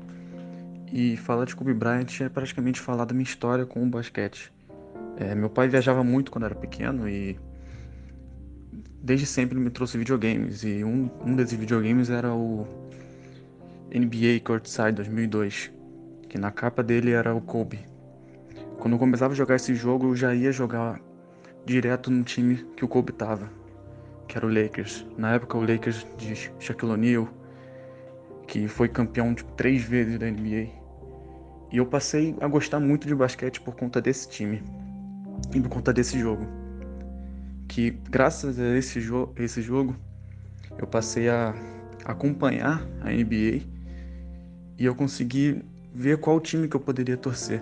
E 0.92 1.18
falar 1.18 1.46
de 1.46 1.56
Kobe 1.56 1.74
Bryant 1.74 2.22
é 2.22 2.30
praticamente 2.30 2.80
falar 2.80 3.04
da 3.04 3.14
minha 3.14 3.24
história 3.24 3.66
com 3.66 3.84
o 3.84 3.90
basquete. 3.90 4.54
É, 5.18 5.36
meu 5.36 5.50
pai 5.50 5.68
viajava 5.68 6.04
muito 6.04 6.32
quando 6.32 6.46
era 6.46 6.56
pequeno 6.56 7.10
e 7.10 7.38
desde 9.06 9.28
sempre 9.28 9.60
me 9.60 9.70
trouxe 9.70 10.00
videogames. 10.00 10.64
E 10.64 10.84
um, 10.84 11.10
um 11.24 11.36
desses 11.36 11.58
videogames 11.58 12.10
era 12.10 12.34
o 12.34 12.68
NBA 13.94 14.42
Courtside 14.44 14.94
2002, 14.94 15.72
que 16.28 16.40
na 16.40 16.52
capa 16.52 16.82
dele 16.82 17.12
era 17.12 17.34
o 17.34 17.40
Kobe. 17.40 17.80
Quando 18.80 18.94
eu 18.94 19.00
começava 19.00 19.34
a 19.34 19.36
jogar 19.36 19.56
esse 19.56 19.76
jogo, 19.76 20.08
eu 20.08 20.16
já 20.16 20.34
ia 20.34 20.52
jogar 20.52 21.00
direto 21.66 22.10
no 22.10 22.24
time 22.24 22.66
que 22.76 22.84
o 22.84 22.88
Kobe 22.88 23.12
tava, 23.12 23.48
que 24.28 24.38
era 24.38 24.46
o 24.46 24.50
Lakers. 24.50 25.06
Na 25.18 25.36
época, 25.36 25.56
o 25.56 25.62
Lakers 25.62 26.06
de 26.18 26.36
Shaquille 26.60 26.92
O'Neal, 26.92 27.30
que 28.48 28.68
foi 28.68 28.90
campeão 28.90 29.36
tipo, 29.36 29.52
três 29.54 29.84
vezes 29.84 30.18
da 30.18 30.26
NBA. 30.26 30.68
E 31.72 31.78
eu 31.78 31.86
passei 31.86 32.36
a 32.42 32.48
gostar 32.48 32.80
muito 32.80 33.08
de 33.08 33.14
basquete 33.14 33.62
por 33.62 33.76
conta 33.76 34.02
desse 34.02 34.28
time 34.30 34.64
e 35.54 35.62
por 35.62 35.70
conta 35.70 35.94
desse 35.94 36.18
jogo. 36.20 36.65
Que 37.68 37.92
graças 38.10 38.60
a 38.60 38.78
esse, 38.78 39.02
jo 39.02 39.34
esse 39.36 39.62
jogo 39.62 39.96
eu 40.78 40.88
passei 40.88 41.30
a 41.30 41.54
acompanhar 42.04 42.86
a 43.02 43.10
NBA 43.10 43.64
e 44.78 44.86
eu 44.86 44.94
consegui 44.94 45.64
ver 45.94 46.18
qual 46.18 46.40
time 46.40 46.68
que 46.68 46.76
eu 46.76 46.80
poderia 46.80 47.18
torcer. 47.18 47.62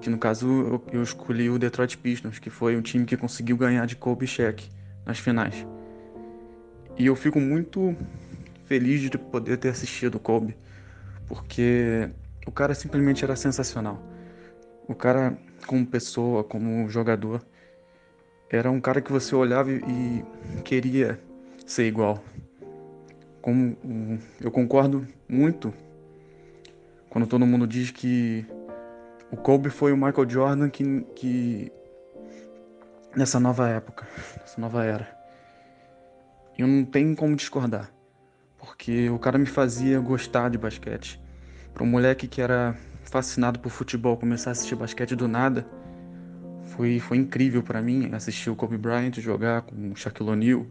Que 0.00 0.08
no 0.08 0.18
caso 0.18 0.46
eu, 0.46 0.84
eu 0.92 1.02
escolhi 1.02 1.50
o 1.50 1.58
Detroit 1.58 1.96
Pistons, 1.98 2.38
que 2.38 2.50
foi 2.50 2.76
um 2.76 2.82
time 2.82 3.04
que 3.04 3.16
conseguiu 3.16 3.56
ganhar 3.56 3.86
de 3.86 3.96
Kobe 3.96 4.26
Shaq 4.26 4.68
nas 5.04 5.18
finais. 5.18 5.66
E 6.98 7.06
eu 7.06 7.16
fico 7.16 7.40
muito 7.40 7.96
feliz 8.66 9.00
de 9.00 9.16
poder 9.16 9.56
ter 9.56 9.70
assistido 9.70 10.16
o 10.16 10.20
Kobe, 10.20 10.56
porque 11.26 12.08
o 12.46 12.52
cara 12.52 12.74
simplesmente 12.74 13.24
era 13.24 13.34
sensacional. 13.34 14.00
O 14.86 14.94
cara, 14.94 15.36
como 15.66 15.86
pessoa, 15.86 16.44
como 16.44 16.88
jogador, 16.88 17.42
era 18.50 18.70
um 18.70 18.80
cara 18.80 19.00
que 19.00 19.12
você 19.12 19.34
olhava 19.34 19.70
e 19.70 20.24
queria 20.64 21.20
ser 21.64 21.86
igual. 21.86 22.22
Como 23.40 23.76
eu 24.40 24.50
concordo 24.50 25.06
muito 25.28 25.72
quando 27.08 27.26
todo 27.26 27.46
mundo 27.46 27.66
diz 27.66 27.90
que 27.90 28.44
o 29.30 29.36
Kobe 29.36 29.70
foi 29.70 29.92
o 29.92 29.96
Michael 29.96 30.28
Jordan 30.28 30.68
que, 30.68 31.02
que 31.14 31.72
nessa 33.16 33.38
nova 33.38 33.68
época, 33.68 34.06
nessa 34.40 34.60
nova 34.60 34.84
era. 34.84 35.16
Eu 36.58 36.66
não 36.66 36.84
tenho 36.84 37.14
como 37.16 37.36
discordar, 37.36 37.90
porque 38.58 39.08
o 39.08 39.18
cara 39.18 39.38
me 39.38 39.46
fazia 39.46 40.00
gostar 40.00 40.50
de 40.50 40.58
basquete. 40.58 41.20
Para 41.72 41.84
um 41.84 41.86
moleque 41.86 42.26
que 42.26 42.42
era 42.42 42.76
fascinado 43.04 43.60
por 43.60 43.70
futebol 43.70 44.16
começar 44.16 44.50
a 44.50 44.52
assistir 44.52 44.74
basquete 44.74 45.14
do 45.14 45.28
nada, 45.28 45.66
foi, 46.80 46.98
foi 46.98 47.18
incrível 47.18 47.62
para 47.62 47.82
mim 47.82 48.08
assistir 48.14 48.48
o 48.48 48.56
Kobe 48.56 48.78
Bryant 48.78 49.12
jogar 49.20 49.60
com 49.60 49.90
o 49.90 49.94
Shaquille 49.94 50.30
O'Neal, 50.30 50.66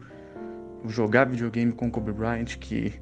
jogar 0.86 1.28
videogame 1.28 1.70
com 1.70 1.86
o 1.86 1.90
Kobe 1.90 2.10
Bryant, 2.10 2.56
que 2.58 2.94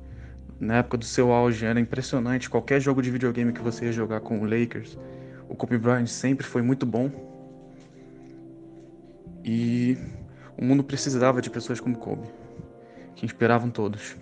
na 0.60 0.76
época 0.76 0.98
do 0.98 1.06
seu 1.06 1.32
auge 1.32 1.64
era 1.64 1.80
impressionante. 1.80 2.50
Qualquer 2.50 2.80
jogo 2.82 3.00
de 3.00 3.10
videogame 3.10 3.50
que 3.50 3.62
você 3.62 3.86
ia 3.86 3.92
jogar 3.92 4.20
com 4.20 4.38
o 4.40 4.44
Lakers, 4.44 4.98
o 5.48 5.54
Kobe 5.54 5.78
Bryant 5.78 6.06
sempre 6.06 6.46
foi 6.46 6.60
muito 6.60 6.84
bom. 6.84 7.10
E 9.42 9.96
o 10.58 10.62
mundo 10.62 10.84
precisava 10.84 11.40
de 11.40 11.48
pessoas 11.48 11.80
como 11.80 11.96
Kobe, 11.96 12.28
que 13.14 13.24
inspiravam 13.24 13.70
todos. 13.70 14.16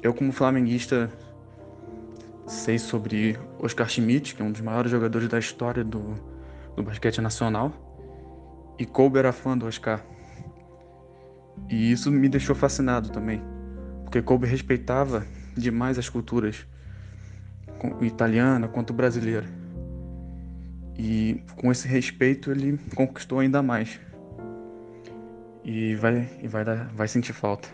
Eu, 0.00 0.14
como 0.14 0.30
flamenguista, 0.30 1.10
sei 2.46 2.78
sobre 2.78 3.36
Oscar 3.58 3.88
Schmidt, 3.88 4.36
que 4.36 4.42
é 4.42 4.44
um 4.44 4.52
dos 4.52 4.60
maiores 4.60 4.92
jogadores 4.92 5.26
da 5.28 5.40
história 5.40 5.82
do, 5.82 6.14
do 6.76 6.82
basquete 6.82 7.20
nacional, 7.20 7.72
e 8.78 8.84
Kobe 8.84 9.18
era 9.18 9.32
fã 9.32 9.56
do 9.56 9.66
Oscar. 9.66 10.04
E 11.68 11.90
isso 11.90 12.12
me 12.12 12.28
deixou 12.28 12.54
fascinado 12.54 13.10
também, 13.10 13.42
porque 14.04 14.20
Kobe 14.20 14.46
respeitava 14.46 15.26
demais 15.56 15.98
as 15.98 16.08
culturas, 16.08 16.66
italiana 18.02 18.68
quanto 18.68 18.92
brasileira. 18.92 19.46
E 20.98 21.42
com 21.56 21.70
esse 21.70 21.86
respeito 21.88 22.50
ele 22.50 22.78
conquistou 22.94 23.38
ainda 23.38 23.62
mais. 23.62 24.00
E 25.64 25.94
vai, 25.96 26.28
e 26.42 26.48
vai, 26.48 26.64
dar, 26.64 26.88
vai 26.94 27.08
sentir 27.08 27.32
falta. 27.32 27.68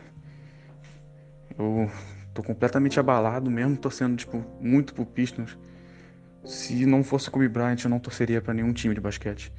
Eu 1.59 1.91
tô 2.33 2.43
completamente 2.43 2.99
abalado 2.99 3.51
mesmo, 3.51 3.77
torcendo 3.77 4.17
tipo, 4.17 4.45
muito 4.61 4.95
pro 4.95 5.05
Pistons. 5.05 5.59
Se 6.45 6.85
não 6.87 7.05
fosse 7.05 7.31
Kobe 7.31 7.49
Bryant, 7.49 7.85
eu 7.85 7.91
não 7.91 8.01
torceria 8.01 8.41
para 8.41 8.53
nenhum 8.53 8.73
time 8.73 8.95
de 8.95 9.01
basquete. 9.01 9.53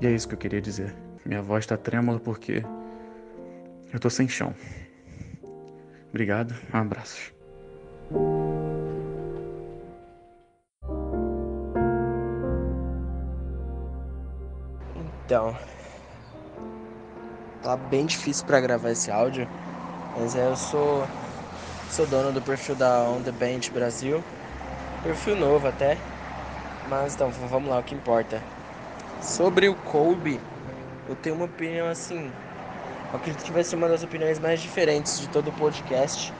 E 0.00 0.06
é 0.06 0.10
isso 0.12 0.28
que 0.28 0.34
eu 0.34 0.38
queria 0.38 0.60
dizer. 0.60 0.94
Minha 1.24 1.42
voz 1.42 1.66
tá 1.66 1.76
trêmula 1.76 2.20
porque 2.20 2.62
eu 3.92 3.98
tô 3.98 4.08
sem 4.08 4.28
chão. 4.28 4.54
Obrigado, 6.10 6.54
um 6.72 6.78
abraço. 6.78 7.34
Então, 15.24 15.54
tá 17.62 17.76
bem 17.76 18.06
difícil 18.06 18.46
para 18.46 18.60
gravar 18.60 18.92
esse 18.92 19.10
áudio, 19.10 19.46
mas 20.16 20.34
é, 20.34 20.48
eu 20.48 20.56
sou 20.56 21.06
sou 21.90 22.06
dono 22.06 22.32
do 22.32 22.40
perfil 22.40 22.74
da 22.76 23.02
On 23.02 23.20
The 23.20 23.32
Bench 23.32 23.70
Brasil, 23.70 24.22
perfil 25.08 25.36
novo 25.36 25.66
até, 25.66 25.96
mas 26.86 27.14
então 27.14 27.30
vamos 27.30 27.70
lá, 27.70 27.78
o 27.78 27.82
que 27.82 27.94
importa. 27.94 28.44
Sobre 29.22 29.66
o 29.66 29.74
Kobe, 29.74 30.38
eu 31.08 31.16
tenho 31.16 31.34
uma 31.34 31.46
opinião 31.46 31.88
assim 31.88 32.30
eu 33.10 33.16
acredito 33.16 33.42
que 33.42 33.50
vai 33.50 33.64
ser 33.64 33.76
uma 33.76 33.88
das 33.88 34.02
opiniões 34.02 34.38
mais 34.38 34.60
diferentes 34.60 35.18
de 35.18 35.30
todo 35.30 35.48
o 35.48 35.52
podcast. 35.52 36.34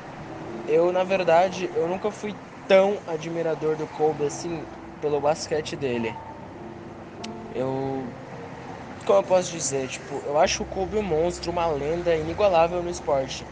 Eu, 0.66 0.92
na 0.92 1.02
verdade, 1.02 1.70
eu 1.74 1.88
nunca 1.88 2.10
fui 2.10 2.36
tão 2.66 2.98
admirador 3.06 3.74
do 3.74 3.86
Kobe 3.86 4.26
assim 4.26 4.66
pelo 5.00 5.18
basquete 5.18 5.74
dele. 5.74 6.14
Eu 7.54 8.06
como 9.06 9.20
eu 9.20 9.24
posso 9.24 9.50
dizer, 9.50 9.88
tipo, 9.88 10.22
eu 10.26 10.36
acho 10.36 10.62
o 10.62 10.66
Kobe 10.66 10.98
um 10.98 11.02
monstro, 11.02 11.50
uma 11.50 11.66
lenda 11.68 12.14
inigualável 12.14 12.82
no 12.82 12.90
esporte. 12.90 13.46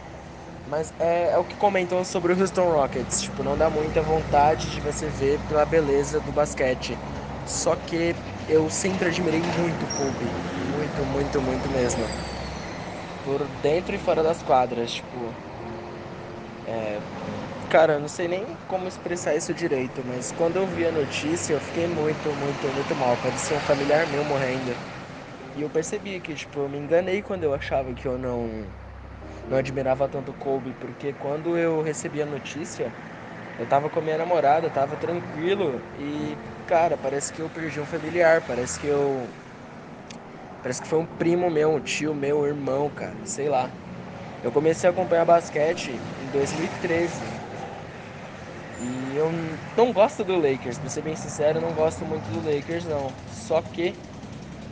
Mas 0.67 0.93
é, 0.99 1.31
é, 1.31 1.37
o 1.37 1.45
que 1.45 1.55
comentam 1.57 2.03
sobre 2.03 2.33
o 2.33 2.39
Houston 2.39 2.65
Rockets, 2.71 3.21
tipo, 3.21 3.43
não 3.43 3.57
dá 3.57 3.69
muita 3.69 4.01
vontade 4.03 4.69
de 4.71 4.81
você 4.81 5.09
ver 5.09 5.45
pela 5.45 5.65
beleza 5.65 6.19
do 6.21 6.33
basquete. 6.33 7.01
Só 7.43 7.75
que 7.75 8.21
eu 8.47 8.69
sempre 8.69 9.07
admirei 9.09 9.41
muito 9.43 9.85
o 9.85 9.89
Kobe, 9.89 10.37
muito, 10.51 11.05
muito, 11.05 11.41
muito 11.41 11.69
mesmo 11.69 12.13
por 13.21 13.47
dentro 13.47 13.95
e 13.95 13.99
fora 13.99 14.23
das 14.23 14.41
quadras, 14.43 14.91
tipo. 14.93 15.37
É, 16.63 17.05
cara, 17.69 17.93
eu 17.95 17.99
não 18.01 18.07
sei 18.09 18.27
nem 18.27 18.57
como 18.67 18.87
expressar 18.87 19.35
isso 19.35 19.53
direito, 19.53 20.03
mas 20.05 20.31
quando 20.31 20.57
eu 20.57 20.67
vi 20.67 20.85
a 20.85 20.91
notícia 20.91 21.53
eu 21.53 21.61
fiquei 21.61 21.87
muito, 21.87 22.35
muito, 22.35 22.71
muito 22.73 22.95
mal. 22.95 23.17
Parecia 23.19 23.55
um 23.55 23.61
familiar 23.61 24.07
meu 24.07 24.23
morrendo. 24.25 24.79
E 25.55 25.61
eu 25.61 25.69
percebi 25.71 26.21
que, 26.21 26.35
tipo, 26.35 26.59
eu 26.61 26.69
me 26.69 26.77
enganei 26.79 27.23
quando 27.23 27.43
eu 27.43 27.53
achava 27.53 27.93
que 27.95 28.07
eu 28.07 28.17
não, 28.17 28.75
não 29.49 29.57
admirava 29.57 30.07
tanto 30.07 30.33
Kobe, 30.33 30.73
porque 30.79 31.13
quando 31.13 31.57
eu 31.57 31.81
recebi 31.81 32.21
a 32.21 32.25
notícia, 32.25 32.91
eu 33.57 33.65
tava 33.65 33.89
com 33.89 33.99
a 33.99 34.01
minha 34.01 34.17
namorada, 34.17 34.69
tava 34.69 34.95
tranquilo 34.97 35.81
e, 35.97 36.37
cara, 36.65 36.97
parece 36.97 37.31
que 37.33 37.41
eu 37.41 37.49
perdi 37.49 37.79
um 37.79 37.85
familiar, 37.85 38.41
parece 38.41 38.79
que 38.79 38.87
eu 38.87 39.29
Parece 40.61 40.81
que 40.81 40.87
foi 40.87 40.99
um 40.99 41.05
primo 41.05 41.49
meu, 41.49 41.69
um 41.69 41.79
tio 41.79 42.13
meu, 42.13 42.39
um 42.39 42.45
irmão, 42.45 42.89
cara, 42.89 43.15
sei 43.25 43.47
lá. 43.47 43.71
Eu 44.43 44.51
comecei 44.51 44.89
a 44.89 44.91
acompanhar 44.91 45.23
basquete 45.25 45.91
em 46.19 46.27
2013. 46.27 47.21
E 48.79 49.15
eu 49.15 49.31
não 49.75 49.93
gosto 49.93 50.23
do 50.23 50.35
Lakers, 50.35 50.77
pra 50.77 50.89
ser 50.89 51.01
bem 51.01 51.15
sincero, 51.15 51.57
eu 51.57 51.61
não 51.61 51.73
gosto 51.73 52.05
muito 52.05 52.29
do 52.29 52.45
Lakers 52.45 52.85
não. 52.85 53.13
Só 53.29 53.61
que 53.61 53.95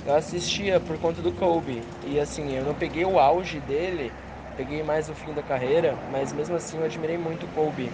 eu 0.06 0.14
assistia 0.14 0.80
por 0.80 0.98
conta 1.00 1.22
do 1.22 1.32
Kobe. 1.32 1.82
E 2.06 2.20
assim, 2.20 2.52
eu 2.56 2.66
não 2.66 2.76
peguei 2.76 3.06
o 3.06 3.18
auge 3.20 3.60
dele, 3.62 4.12
peguei 4.56 4.84
mais 4.84 5.10
o 5.10 5.14
fim 5.14 5.34
da 5.34 5.42
carreira, 5.44 5.96
mas 6.12 6.32
mesmo 6.34 6.56
assim 6.56 6.78
eu 6.78 6.86
admirei 6.86 7.18
muito 7.18 7.46
o 7.46 7.50
Kobe. 7.50 7.90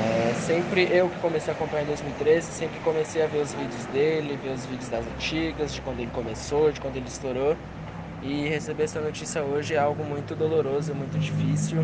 É, 0.00 0.34
sempre 0.34 0.88
eu 0.90 1.08
que 1.08 1.18
comecei 1.18 1.52
a 1.52 1.56
acompanhar 1.56 1.82
em 1.82 1.86
2013, 1.86 2.46
sempre 2.52 2.78
comecei 2.80 3.22
a 3.22 3.26
ver 3.26 3.38
os 3.38 3.52
vídeos 3.52 3.84
dele, 3.86 4.36
ver 4.42 4.50
os 4.50 4.64
vídeos 4.66 4.88
das 4.88 5.04
antigas, 5.06 5.72
de 5.72 5.80
quando 5.80 6.00
ele 6.00 6.10
começou, 6.12 6.70
de 6.70 6.80
quando 6.80 6.96
ele 6.96 7.08
estourou. 7.08 7.56
E 8.22 8.48
receber 8.48 8.84
essa 8.84 9.00
notícia 9.00 9.42
hoje 9.42 9.74
é 9.74 9.78
algo 9.78 10.04
muito 10.04 10.34
doloroso, 10.34 10.94
muito 10.94 11.18
difícil. 11.18 11.78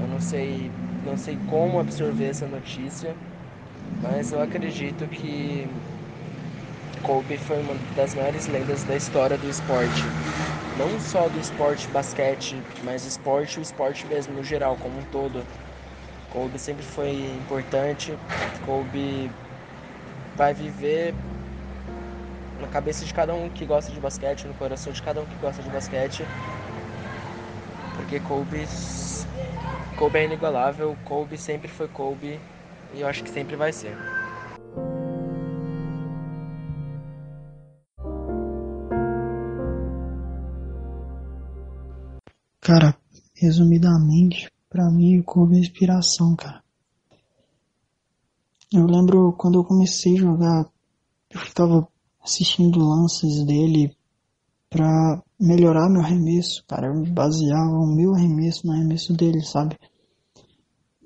Eu 0.00 0.08
não 0.08 0.20
sei, 0.20 0.70
não 1.06 1.16
sei 1.16 1.38
como 1.48 1.78
absorver 1.78 2.30
essa 2.30 2.46
notícia, 2.46 3.14
mas 4.02 4.32
eu 4.32 4.40
acredito 4.40 5.06
que 5.06 5.66
Kobe 7.02 7.38
foi 7.38 7.60
uma 7.60 7.74
das 7.96 8.14
maiores 8.14 8.46
lendas 8.48 8.82
da 8.84 8.96
história 8.96 9.38
do 9.38 9.48
esporte. 9.48 10.04
Não 10.78 11.00
só 11.00 11.28
do 11.28 11.40
esporte 11.40 11.88
basquete, 11.88 12.62
mas 12.84 13.04
esporte, 13.04 13.58
o 13.58 13.62
esporte 13.62 14.06
mesmo 14.06 14.32
no 14.32 14.44
geral, 14.44 14.76
como 14.76 15.00
um 15.00 15.02
todo. 15.02 15.44
Kobe 16.30 16.56
sempre 16.56 16.86
foi 16.86 17.10
importante. 17.34 18.16
Kobe 18.64 19.28
vai 20.36 20.54
viver 20.54 21.16
na 22.60 22.68
cabeça 22.68 23.04
de 23.04 23.12
cada 23.12 23.34
um 23.34 23.50
que 23.50 23.66
gosta 23.66 23.90
de 23.90 23.98
basquete, 23.98 24.46
no 24.46 24.54
coração 24.54 24.92
de 24.92 25.02
cada 25.02 25.20
um 25.20 25.26
que 25.26 25.34
gosta 25.34 25.60
de 25.64 25.68
basquete. 25.68 26.24
Porque 27.96 28.20
Kobe, 28.20 28.64
Kobe 29.96 30.20
é 30.20 30.26
inigualável, 30.26 30.96
Kobe 31.04 31.36
sempre 31.36 31.66
foi 31.66 31.88
Kobe 31.88 32.40
e 32.94 33.00
eu 33.00 33.08
acho 33.08 33.24
que 33.24 33.30
sempre 33.30 33.56
vai 33.56 33.72
ser. 33.72 33.96
Cara, 42.68 42.94
resumidamente, 43.34 44.52
Pra 44.68 44.90
mim, 44.90 45.18
o 45.18 45.24
Kobe 45.24 45.56
é 45.56 45.60
inspiração, 45.60 46.36
cara. 46.36 46.62
Eu 48.70 48.84
lembro 48.84 49.32
quando 49.32 49.58
eu 49.58 49.64
comecei 49.64 50.14
a 50.14 50.20
jogar, 50.20 50.70
eu 51.30 51.40
ficava 51.40 51.88
assistindo 52.22 52.78
lances 52.78 53.46
dele 53.46 53.96
pra 54.68 55.22
melhorar 55.40 55.88
meu 55.88 56.02
arremesso, 56.02 56.62
cara. 56.68 56.88
Eu 56.88 57.06
baseava 57.06 57.70
o 57.70 57.86
meu 57.86 58.14
arremesso 58.14 58.66
no 58.66 58.74
arremesso 58.74 59.14
dele, 59.14 59.40
sabe? 59.42 59.78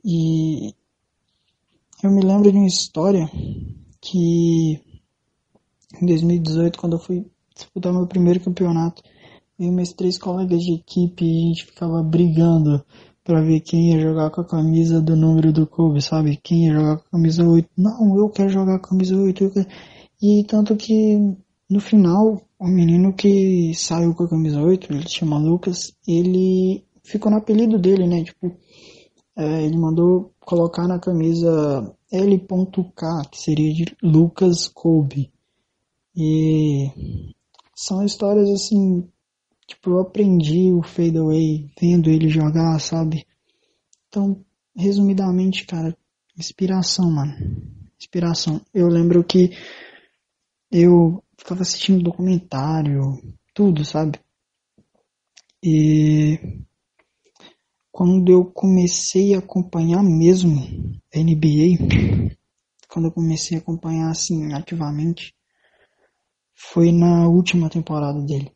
E 0.05 0.75
eu 2.03 2.11
me 2.11 2.21
lembro 2.21 2.51
de 2.51 2.59
uma 2.59 2.67
história 2.67 3.31
que 4.01 4.83
em 6.03 6.07
2018, 6.07 6.77
quando 6.81 6.95
eu 6.95 6.99
fui 6.99 7.31
disputar 7.55 7.93
meu 7.93 8.09
primeiro 8.09 8.41
campeonato, 8.41 9.05
eu 9.59 9.69
e 9.69 9.71
meus 9.71 9.93
três 9.93 10.19
colegas 10.19 10.61
de 10.61 10.75
equipe, 10.75 11.25
a 11.25 11.49
gente 11.49 11.67
ficava 11.67 12.03
brigando 12.03 12.85
para 13.25 13.41
ver 13.41 13.61
quem 13.61 13.93
ia 13.93 14.01
jogar 14.01 14.31
com 14.31 14.41
a 14.41 14.47
camisa 14.47 15.01
do 15.01 15.15
número 15.15 15.53
do 15.53 15.67
Kobe, 15.67 16.03
sabe? 16.03 16.39
Quem 16.43 16.67
ia 16.67 16.75
jogar 16.75 16.97
com 16.97 17.07
a 17.07 17.11
camisa 17.11 17.45
8. 17.45 17.69
Não, 17.77 18.17
eu 18.17 18.29
quero 18.31 18.49
jogar 18.49 18.79
com 18.79 18.87
a 18.87 18.89
camisa 18.91 19.17
8. 19.17 19.51
Quero... 19.51 19.67
E 20.21 20.45
tanto 20.45 20.77
que 20.77 21.19
no 21.71 21.81
final, 21.81 22.43
o 22.59 22.67
menino 22.67 23.13
que 23.15 23.73
saiu 23.75 24.15
com 24.15 24.25
a 24.25 24.29
camisa 24.29 24.61
8, 24.61 24.93
ele 24.93 25.09
se 25.09 25.17
chama 25.17 25.39
Lucas, 25.39 25.95
ele 26.07 26.85
ficou 27.03 27.31
no 27.31 27.39
apelido 27.39 27.79
dele, 27.79 28.07
né? 28.07 28.25
Tipo, 28.25 28.55
é, 29.37 29.65
ele 29.65 29.77
mandou 29.77 30.33
colocar 30.41 30.87
na 30.87 30.99
camisa 30.99 31.95
L.K, 32.11 33.23
que 33.31 33.39
seria 33.41 33.73
de 33.73 33.97
Lucas 34.03 34.69
Kobe. 34.69 35.33
E 36.15 36.91
são 37.75 38.05
histórias 38.05 38.51
assim, 38.51 39.09
tipo, 39.73 39.91
eu 39.91 40.01
aprendi 40.01 40.71
o 40.71 40.83
fadeaway 40.83 41.71
vendo 41.81 42.11
ele 42.11 42.29
jogar, 42.29 42.79
sabe? 42.79 43.27
Então, 44.09 44.45
resumidamente, 44.77 45.65
cara, 45.67 45.97
inspiração, 46.37 47.11
mano. 47.11 47.35
Inspiração. 47.99 48.61
Eu 48.75 48.89
lembro 48.89 49.25
que 49.25 49.51
eu 50.71 51.23
ficava 51.39 51.63
assistindo 51.63 52.03
documentário, 52.03 53.19
tudo, 53.55 53.85
sabe? 53.85 54.21
E 55.65 56.39
quando 57.91 58.31
eu 58.31 58.45
comecei 58.45 59.35
a 59.35 59.39
acompanhar 59.39 60.03
mesmo 60.03 61.01
a 61.15 61.19
NBA, 61.19 62.37
quando 62.89 63.07
eu 63.07 63.13
comecei 63.13 63.57
a 63.57 63.61
acompanhar 63.61 64.11
assim 64.11 64.53
ativamente, 64.53 65.35
foi 66.55 66.93
na 66.93 67.27
última 67.29 67.71
temporada 67.71 68.21
dele. 68.21 68.53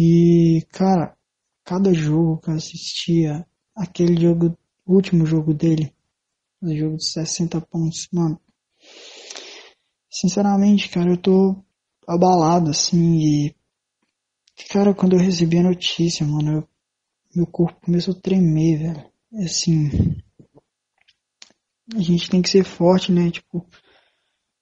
E, 0.00 0.62
cara, 0.70 1.14
cada 1.64 1.92
jogo 1.92 2.38
que 2.38 2.50
eu 2.50 2.54
assistia, 2.54 3.46
aquele 3.76 4.20
jogo, 4.20 4.56
último 4.86 5.26
jogo 5.26 5.52
dele, 5.52 5.92
o 6.62 6.74
jogo 6.74 6.96
de 6.96 7.04
60 7.04 7.60
pontos, 7.60 8.08
mano. 8.12 8.40
Sinceramente, 10.10 10.88
cara, 10.88 11.10
eu 11.10 11.16
tô 11.20 11.62
abalado, 12.06 12.70
assim, 12.70 13.18
e. 13.18 13.54
Cara, 14.70 14.94
quando 14.94 15.14
eu 15.14 15.20
recebi 15.20 15.58
a 15.58 15.62
notícia, 15.62 16.26
mano, 16.26 16.52
eu 16.52 16.68
meu 17.34 17.46
corpo 17.46 17.80
começou 17.80 18.14
a 18.14 18.20
tremer, 18.20 18.78
velho. 18.78 19.10
Assim, 19.44 19.88
a 21.94 22.00
gente 22.00 22.28
tem 22.28 22.42
que 22.42 22.50
ser 22.50 22.64
forte, 22.64 23.12
né? 23.12 23.30
Tipo, 23.30 23.64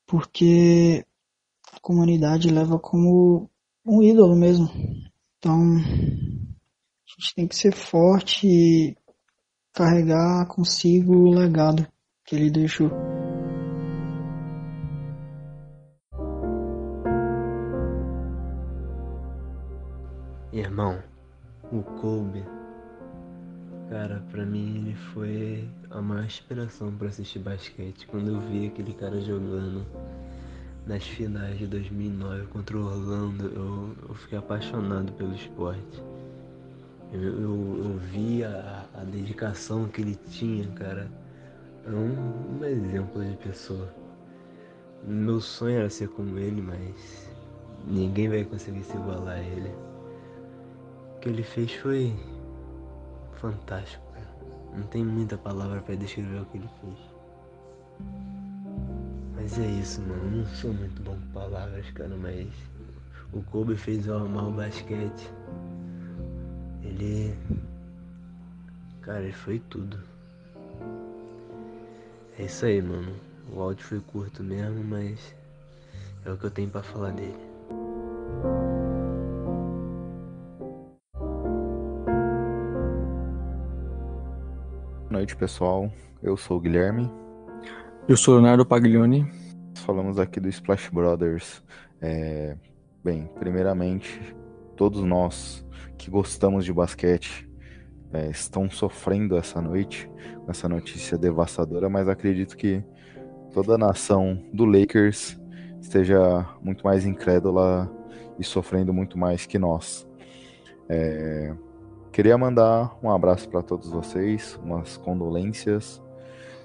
porque 0.07 1.05
a 1.73 1.81
comunidade 1.81 2.51
leva 2.51 2.79
como 2.79 3.51
um 3.85 4.03
ídolo 4.03 4.37
mesmo. 4.37 4.69
Então, 5.39 5.55
a 5.55 7.11
gente 7.11 7.35
tem 7.35 7.47
que 7.47 7.55
ser 7.55 7.73
forte 7.73 8.47
e 8.47 8.97
carregar 9.73 10.47
consigo 10.47 11.15
o 11.15 11.31
legado 11.31 11.87
que 12.25 12.35
ele 12.35 12.51
deixou. 12.51 12.91
Irmão, 20.53 21.03
o 21.71 21.83
Kobe 21.83 22.45
Cara, 23.89 24.23
pra 24.31 24.45
mim 24.45 24.77
ele 24.77 24.95
foi 25.15 25.67
a 25.91 26.03
maior 26.03 26.25
inspiração 26.25 26.95
para 26.95 27.09
assistir 27.09 27.39
basquete. 27.39 28.07
Quando 28.07 28.33
eu 28.33 28.41
vi 28.41 28.67
aquele 28.67 28.93
cara 28.93 29.19
jogando 29.19 29.87
nas 30.89 31.05
finais 31.05 31.59
de 31.59 31.67
2009 31.67 32.47
contra 32.47 32.79
o 32.79 32.87
Orlando, 32.87 33.45
eu, 33.55 34.09
eu 34.09 34.15
fiquei 34.15 34.39
apaixonado 34.39 35.13
pelo 35.13 35.35
esporte. 35.35 36.03
Eu, 37.13 37.23
eu, 37.23 37.85
eu 37.85 37.99
vi 38.11 38.43
a, 38.43 38.87
a, 38.95 39.05
dedicação 39.05 39.87
que 39.87 40.01
ele 40.01 40.17
tinha, 40.31 40.67
cara. 40.69 41.11
É 41.87 41.91
um, 41.91 42.59
um 42.59 42.65
exemplo 42.65 43.23
de 43.23 43.37
pessoa. 43.37 43.93
Meu 45.07 45.41
sonho 45.41 45.79
era 45.79 45.91
ser 45.91 46.09
como 46.09 46.39
ele, 46.39 46.63
mas 46.63 47.31
ninguém 47.87 48.31
vai 48.31 48.45
conseguir 48.45 48.83
se 48.83 48.97
igualar 48.97 49.37
a 49.37 49.43
ele. 49.43 49.71
O 51.17 51.21
que 51.21 51.29
ele 51.29 51.43
fez 51.43 51.73
foi 51.75 52.15
fantástico, 53.35 54.05
cara. 54.13 54.29
Não 54.75 54.87
tem 54.87 55.05
muita 55.05 55.37
palavra 55.37 55.83
para 55.83 55.95
descrever 55.97 56.41
o 56.41 56.47
que 56.47 56.57
ele 56.57 56.71
fez. 56.81 58.38
Mas 59.49 59.59
é 59.61 59.67
isso, 59.67 60.03
mano. 60.03 60.25
Eu 60.25 60.31
não 60.31 60.47
sou 60.47 60.75
muito 60.75 61.03
bom 61.03 61.17
com 61.17 61.33
palavras, 61.33 61.91
cara, 61.93 62.15
mas 62.21 62.47
o 63.33 63.43
Kobe 63.45 63.79
fez 63.79 64.07
eu 64.07 64.19
amar 64.19 64.47
o 64.47 64.53
basquete. 64.53 65.33
Ele. 66.83 67.35
Cara, 69.01 69.23
ele 69.23 69.33
foi 69.33 69.59
tudo. 69.71 69.99
É 72.39 72.45
isso 72.45 72.67
aí, 72.67 72.83
mano. 72.83 73.15
O 73.51 73.63
áudio 73.63 73.87
foi 73.87 74.01
curto 74.01 74.45
mesmo, 74.45 74.85
mas 74.85 75.35
é 76.27 76.31
o 76.31 76.37
que 76.37 76.45
eu 76.45 76.51
tenho 76.51 76.69
para 76.69 76.83
falar 76.83 77.13
dele. 77.13 77.49
noite, 85.11 85.35
pessoal. 85.35 85.91
Eu 86.23 86.37
sou 86.37 86.59
o 86.59 86.61
Guilherme. 86.61 87.11
Eu 88.07 88.17
sou 88.17 88.35
o 88.35 88.37
Leonardo 88.37 88.65
Paglioni. 88.65 89.38
Falamos 89.85 90.19
aqui 90.19 90.41
do 90.41 90.49
Splash 90.49 90.91
Brothers. 90.91 91.63
É... 92.01 92.57
Bem, 93.03 93.31
primeiramente, 93.39 94.35
todos 94.77 95.03
nós 95.03 95.67
que 95.97 96.11
gostamos 96.11 96.65
de 96.65 96.73
basquete 96.73 97.49
é, 98.13 98.29
estão 98.29 98.69
sofrendo 98.69 99.37
essa 99.37 99.61
noite 99.61 100.11
com 100.45 100.51
essa 100.51 100.69
notícia 100.69 101.17
devastadora, 101.17 101.89
mas 101.89 102.09
acredito 102.09 102.57
que 102.57 102.83
toda 103.53 103.75
a 103.75 103.79
nação 103.79 104.43
do 104.53 104.65
Lakers 104.65 105.39
esteja 105.81 106.47
muito 106.61 106.85
mais 106.85 107.07
incrédula 107.07 107.91
e 108.39 108.45
sofrendo 108.45 108.93
muito 108.93 109.17
mais 109.17 109.47
que 109.47 109.59
nós. 109.59 110.07
É, 110.89 111.55
Queria 112.19 112.37
mandar 112.37 112.99
um 113.01 113.11
abraço 113.11 113.49
para 113.49 113.63
todos 113.63 113.91
vocês, 113.91 114.59
umas 114.61 114.97
condolências. 114.97 116.03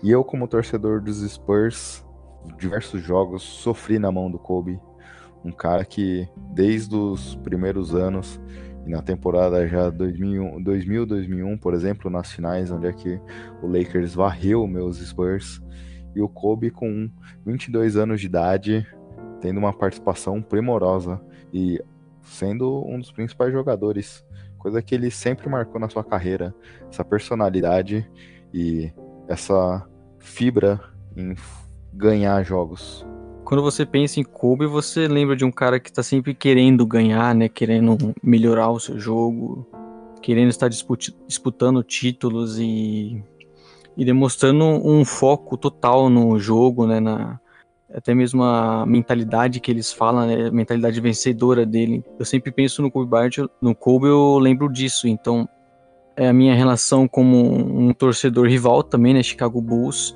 E 0.02 0.10
eu, 0.10 0.24
como 0.24 0.48
torcedor 0.48 1.00
dos 1.00 1.18
Spurs, 1.32 2.04
diversos 2.58 3.02
jogos, 3.02 3.42
sofri 3.42 4.00
na 4.00 4.12
mão 4.12 4.30
do 4.30 4.40
Kobe, 4.40 4.80
um 5.44 5.52
cara 5.52 5.84
que 5.84 6.28
desde 6.54 6.96
os 6.96 7.36
primeiros 7.36 7.94
anos 7.94 8.40
e 8.86 8.90
na 8.90 9.02
temporada 9.02 9.68
já 9.68 9.92
2000-2001, 9.92 11.60
por 11.60 11.74
exemplo, 11.74 12.10
nas 12.10 12.32
finais, 12.32 12.72
onde 12.72 12.88
é 12.88 12.94
que 12.94 13.20
o 13.62 13.68
Lakers 13.68 14.14
varreu 14.14 14.68
meus 14.68 14.98
Spurs, 14.98 15.62
e 16.16 16.22
o 16.22 16.30
Kobe 16.30 16.70
com 16.70 17.10
22 17.46 17.96
anos 17.96 18.22
de 18.22 18.28
idade, 18.28 18.86
tendo 19.42 19.58
uma 19.58 19.74
participação 19.74 20.42
primorosa 20.42 21.20
e 21.54 21.82
sendo 22.22 22.86
um 22.88 23.00
dos 23.00 23.12
principais 23.12 23.52
jogadores 23.52 24.24
coisa 24.64 24.82
que 24.82 24.96
ele 24.96 25.12
sempre 25.12 25.50
marcou 25.50 25.80
na 25.80 25.90
sua 25.90 26.06
carreira, 26.06 26.56
essa 26.90 27.04
personalidade 27.04 28.10
e 28.54 28.94
essa 29.28 29.86
fibra 30.20 30.80
em 31.18 31.36
ganhar 31.94 32.44
jogos. 32.44 33.06
Quando 33.44 33.62
você 33.62 33.86
pensa 33.86 34.20
em 34.20 34.24
Kobe, 34.24 34.66
você 34.66 35.08
lembra 35.08 35.36
de 35.36 35.46
um 35.46 35.52
cara 35.52 35.80
que 35.80 35.90
está 35.90 36.02
sempre 36.02 36.34
querendo 36.34 36.86
ganhar, 36.86 37.36
né? 37.36 37.48
Querendo 37.50 37.98
melhorar 38.24 38.70
o 38.72 38.80
seu 38.80 39.00
jogo, 39.00 39.68
querendo 40.22 40.50
estar 40.50 40.70
disputando 40.70 41.84
títulos 41.84 42.58
e, 42.58 43.22
e 43.98 44.06
demonstrando 44.06 44.64
um 44.64 45.04
foco 45.04 45.58
total 45.58 46.10
no 46.10 46.40
jogo, 46.40 46.88
né? 46.88 47.00
Na, 47.00 47.40
até 47.94 48.16
mesmo 48.16 48.44
a 48.44 48.86
mentalidade 48.86 49.60
que 49.60 49.70
eles 49.70 49.94
falam, 49.94 50.26
né, 50.26 50.48
a 50.48 50.52
mentalidade 50.52 51.00
vencedora 51.00 51.66
dele. 51.66 52.04
Eu 52.18 52.26
sempre 52.26 52.52
penso 52.52 52.82
no 52.82 52.90
Kobe 52.90 53.10
Bryant, 53.10 53.48
no 53.62 53.76
Kobe 53.76 54.08
eu 54.08 54.40
lembro 54.40 54.68
disso, 54.72 55.08
então 55.08 55.48
é 56.16 56.28
a 56.28 56.34
minha 56.34 56.56
relação 56.56 57.08
como 57.08 57.38
um 57.54 57.94
torcedor 57.94 58.48
rival 58.48 58.82
também, 58.84 59.14
né, 59.14 59.22
Chicago 59.22 59.62
Bulls. 59.62 60.16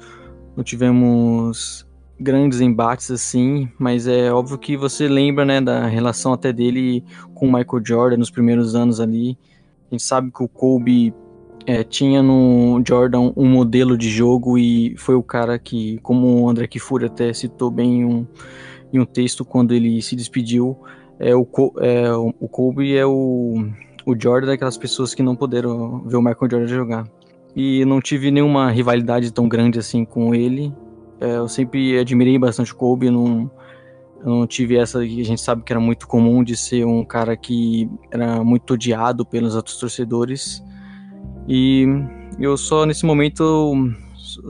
Não 0.57 0.63
tivemos 0.63 1.87
grandes 2.19 2.61
embates 2.61 3.11
assim, 3.11 3.69
mas 3.77 4.07
é 4.07 4.33
óbvio 4.33 4.57
que 4.57 4.75
você 4.75 5.07
lembra, 5.07 5.45
né, 5.45 5.61
da 5.61 5.85
relação 5.85 6.33
até 6.33 6.51
dele 6.51 7.03
com 7.35 7.47
o 7.47 7.53
Michael 7.53 7.85
Jordan 7.85 8.17
nos 8.17 8.31
primeiros 8.31 8.73
anos 8.73 8.99
ali. 8.99 9.37
A 9.91 9.93
gente 9.93 10.01
sabe 10.01 10.31
que 10.31 10.43
o 10.43 10.47
Kobe 10.47 11.13
é, 11.67 11.83
tinha 11.83 12.23
no 12.23 12.81
Jordan 12.85 13.31
um 13.37 13.45
modelo 13.45 13.95
de 13.95 14.09
jogo 14.09 14.57
e 14.57 14.95
foi 14.97 15.13
o 15.13 15.21
cara 15.21 15.59
que, 15.59 15.99
como 15.99 16.41
o 16.41 16.49
André 16.49 16.65
Kifuri 16.65 17.05
até 17.05 17.31
citou 17.33 17.69
bem 17.69 17.99
em 17.99 18.05
um, 18.05 18.27
em 18.91 18.99
um 18.99 19.05
texto 19.05 19.45
quando 19.45 19.75
ele 19.75 20.01
se 20.01 20.15
despediu, 20.15 20.75
é, 21.19 21.35
o, 21.35 21.47
é, 21.81 22.11
o 22.13 22.47
Kobe 22.47 22.95
é 22.95 23.05
o, 23.05 23.63
o 24.07 24.19
Jordan 24.19 24.47
daquelas 24.47 24.77
pessoas 24.77 25.13
que 25.13 25.21
não 25.21 25.35
puderam 25.35 26.01
ver 26.01 26.17
o 26.17 26.21
Michael 26.21 26.49
Jordan 26.49 26.67
jogar. 26.67 27.16
E 27.59 27.83
não 27.85 27.99
tive 27.99 28.29
nenhuma 28.29 28.69
rivalidade 28.69 29.33
tão 29.33 29.49
grande 29.49 29.79
assim 29.79 30.05
com 30.05 30.35
ele. 30.35 30.71
É, 31.19 31.37
eu 31.37 31.47
sempre 31.47 31.97
admirei 31.97 32.37
bastante 32.37 32.71
o 32.71 32.75
Kobe, 32.75 33.09
não, 33.09 33.49
não 34.23 34.45
tive 34.45 34.77
essa 34.77 35.03
que 35.03 35.19
a 35.19 35.25
gente 35.25 35.41
sabe 35.41 35.63
que 35.63 35.73
era 35.73 35.79
muito 35.79 36.07
comum 36.07 36.43
de 36.43 36.55
ser 36.55 36.85
um 36.85 37.03
cara 37.03 37.35
que 37.35 37.89
era 38.11 38.43
muito 38.43 38.75
odiado 38.75 39.25
pelos 39.25 39.55
outros 39.55 39.77
torcedores. 39.77 40.63
E 41.47 41.87
eu 42.39 42.55
só 42.57 42.85
nesse 42.85 43.07
momento 43.07 43.75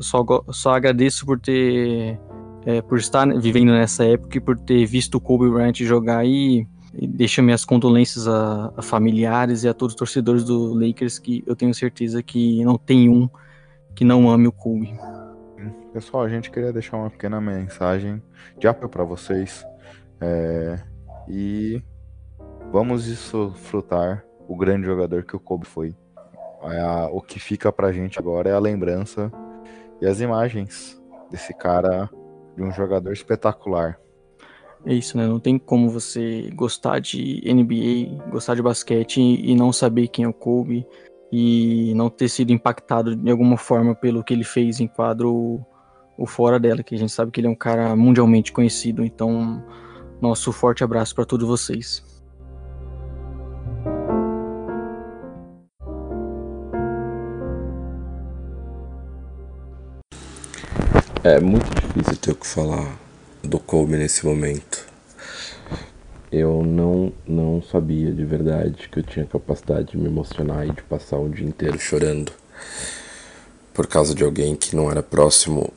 só, 0.01 0.25
só 0.49 0.71
agradeço 0.71 1.25
por 1.25 1.39
ter 1.39 2.19
é, 2.65 2.81
por 2.81 2.97
estar 2.97 3.25
vivendo 3.39 3.71
nessa 3.71 4.03
época 4.03 4.37
e 4.37 4.41
por 4.41 4.59
ter 4.59 4.85
visto 4.85 5.15
o 5.15 5.21
Kobe 5.21 5.49
Bryant 5.49 5.77
jogar 5.77 6.25
e, 6.27 6.67
e 6.97 7.05
deixo 7.05 7.43
minhas 7.43 7.63
condolências 7.63 8.27
a, 8.27 8.73
a, 8.75 8.81
familiares 8.81 9.63
e 9.63 9.67
a 9.69 9.73
todos 9.73 9.93
os 9.93 9.97
torcedores 9.97 10.43
do 10.43 10.73
Lakers 10.73 11.19
que 11.19 11.43
eu 11.45 11.55
tenho 11.55 11.73
certeza 11.73 12.23
que 12.23 12.63
não 12.65 12.77
tem 12.77 13.07
um 13.07 13.29
que 13.95 14.03
não 14.03 14.29
ame 14.29 14.47
o 14.47 14.51
Kobe. 14.51 14.95
Pessoal, 15.93 16.23
a 16.23 16.29
gente 16.29 16.51
queria 16.51 16.71
deixar 16.71 16.97
uma 16.97 17.09
pequena 17.09 17.41
mensagem 17.41 18.21
de 18.59 18.67
apoio 18.67 18.89
para 18.89 19.03
vocês 19.03 19.65
é, 20.21 20.79
e 21.27 21.81
vamos 22.71 23.05
desfrutar 23.05 24.23
o 24.47 24.55
grande 24.55 24.85
jogador 24.85 25.23
que 25.23 25.35
o 25.35 25.39
Kobe 25.39 25.65
foi. 25.65 25.95
É 26.63 27.09
o 27.11 27.21
que 27.21 27.39
fica 27.39 27.71
pra 27.71 27.91
gente 27.91 28.19
agora 28.19 28.49
é 28.49 28.53
a 28.53 28.59
lembrança 28.59 29.31
e 30.01 30.05
as 30.05 30.19
imagens 30.19 31.01
desse 31.29 31.53
cara, 31.53 32.09
de 32.55 32.63
um 32.63 32.71
jogador 32.71 33.11
espetacular. 33.11 33.99
É 34.87 34.93
isso, 34.93 35.17
né? 35.17 35.27
Não 35.27 35.37
tem 35.37 35.59
como 35.59 35.89
você 35.89 36.49
gostar 36.55 36.99
de 36.99 37.43
NBA, 37.45 38.29
gostar 38.31 38.55
de 38.55 38.61
basquete 38.61 39.19
e 39.19 39.53
não 39.53 39.73
saber 39.73 40.07
quem 40.07 40.23
é 40.23 40.27
o 40.29 40.33
Kobe 40.33 40.87
e 41.29 41.91
não 41.93 42.09
ter 42.09 42.29
sido 42.29 42.53
impactado 42.53 43.13
de 43.13 43.29
alguma 43.29 43.57
forma 43.57 43.93
pelo 43.93 44.23
que 44.23 44.33
ele 44.33 44.45
fez 44.45 44.79
em 44.79 44.87
quadro 44.87 45.59
ou 46.17 46.25
fora 46.25 46.57
dela, 46.57 46.83
que 46.83 46.95
a 46.95 46.97
gente 46.97 47.11
sabe 47.11 47.31
que 47.33 47.41
ele 47.41 47.47
é 47.47 47.49
um 47.49 47.55
cara 47.55 47.93
mundialmente 47.97 48.53
conhecido. 48.53 49.03
Então, 49.03 49.61
nosso 50.21 50.53
forte 50.53 50.85
abraço 50.85 51.13
para 51.13 51.25
todos 51.25 51.45
vocês. 51.45 52.01
É 61.25 61.41
muito 61.41 61.69
difícil 61.75 62.15
ter 62.21 62.31
o 62.31 62.35
que 62.35 62.47
falar 62.47 63.06
do 63.43 63.59
Kobe 63.59 63.97
nesse 63.97 64.25
momento. 64.25 64.85
Eu 66.31 66.63
não, 66.63 67.13
não 67.25 67.61
sabia 67.61 68.11
de 68.11 68.25
verdade 68.25 68.89
que 68.89 68.99
eu 68.99 69.03
tinha 69.03 69.25
capacidade 69.25 69.91
de 69.91 69.97
me 69.97 70.07
emocionar 70.07 70.67
e 70.67 70.71
de 70.71 70.81
passar 70.83 71.17
um 71.17 71.29
dia 71.29 71.47
inteiro 71.47 71.79
chorando 71.79 72.31
por 73.73 73.87
causa 73.87 74.13
de 74.13 74.23
alguém 74.23 74.55
que 74.55 74.75
não 74.75 74.91
era 74.91 75.01
próximo 75.01 75.71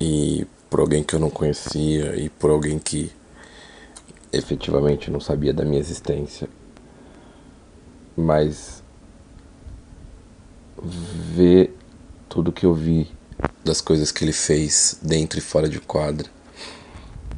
e 0.00 0.46
por 0.70 0.80
alguém 0.80 1.02
que 1.02 1.14
eu 1.14 1.20
não 1.20 1.28
conhecia 1.28 2.16
e 2.16 2.30
por 2.30 2.50
alguém 2.50 2.78
que 2.78 3.12
efetivamente 4.32 5.10
não 5.10 5.20
sabia 5.20 5.52
da 5.52 5.64
minha 5.64 5.80
existência. 5.80 6.48
Mas 8.16 8.82
ver 10.82 11.76
tudo 12.28 12.52
que 12.52 12.64
eu 12.64 12.72
vi 12.72 13.10
das 13.62 13.82
coisas 13.82 14.10
que 14.10 14.24
ele 14.24 14.32
fez 14.32 14.98
dentro 15.02 15.38
e 15.38 15.42
fora 15.42 15.68
de 15.68 15.80
quadra 15.80 16.30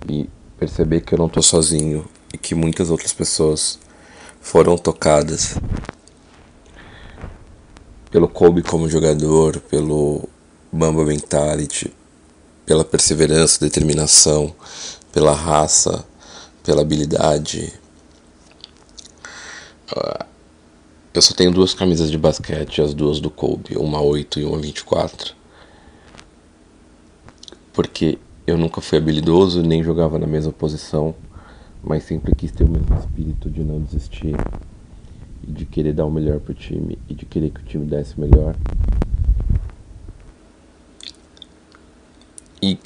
e 0.08 0.28
perceber 0.58 1.00
que 1.00 1.14
eu 1.14 1.18
não 1.18 1.28
tô 1.28 1.42
sozinho 1.42 2.06
e 2.32 2.38
que 2.38 2.54
muitas 2.54 2.90
outras 2.90 3.12
pessoas 3.12 3.78
foram 4.40 4.76
tocadas 4.76 5.56
pelo 8.10 8.28
Kobe 8.28 8.62
como 8.62 8.88
jogador, 8.88 9.60
pelo 9.60 10.28
Mamba 10.72 11.04
Mentality, 11.04 11.92
pela 12.66 12.84
perseverança, 12.84 13.60
determinação, 13.60 14.54
pela 15.12 15.32
raça, 15.34 16.04
pela 16.62 16.82
habilidade. 16.82 17.72
Ah, 19.94 20.26
eu 21.14 21.22
só 21.22 21.34
tenho 21.34 21.50
duas 21.50 21.74
camisas 21.74 22.10
de 22.10 22.18
basquete, 22.18 22.82
as 22.82 22.94
duas 22.94 23.20
do 23.20 23.30
Kobe, 23.30 23.76
uma 23.76 24.00
8 24.00 24.40
e 24.40 24.44
uma 24.44 24.58
24 24.58 25.42
porque 27.72 28.18
eu 28.46 28.58
nunca 28.58 28.80
fui 28.80 28.98
habilidoso 28.98 29.62
nem 29.62 29.82
jogava 29.82 30.18
na 30.18 30.26
mesma 30.26 30.52
posição, 30.52 31.14
mas 31.82 32.02
sempre 32.02 32.34
quis 32.34 32.50
ter 32.50 32.64
o 32.64 32.68
mesmo 32.68 32.96
espírito 32.98 33.50
de 33.50 33.62
não 33.62 33.80
desistir 33.80 34.34
e 35.46 35.50
de 35.50 35.64
querer 35.64 35.92
dar 35.92 36.06
o 36.06 36.10
melhor 36.10 36.40
pro 36.40 36.54
time 36.54 36.98
e 37.08 37.14
de 37.14 37.24
querer 37.24 37.50
que 37.50 37.60
o 37.60 37.64
time 37.64 37.86
desse 37.86 38.16
o 38.16 38.20
melhor. 38.20 38.56
E 42.60 42.78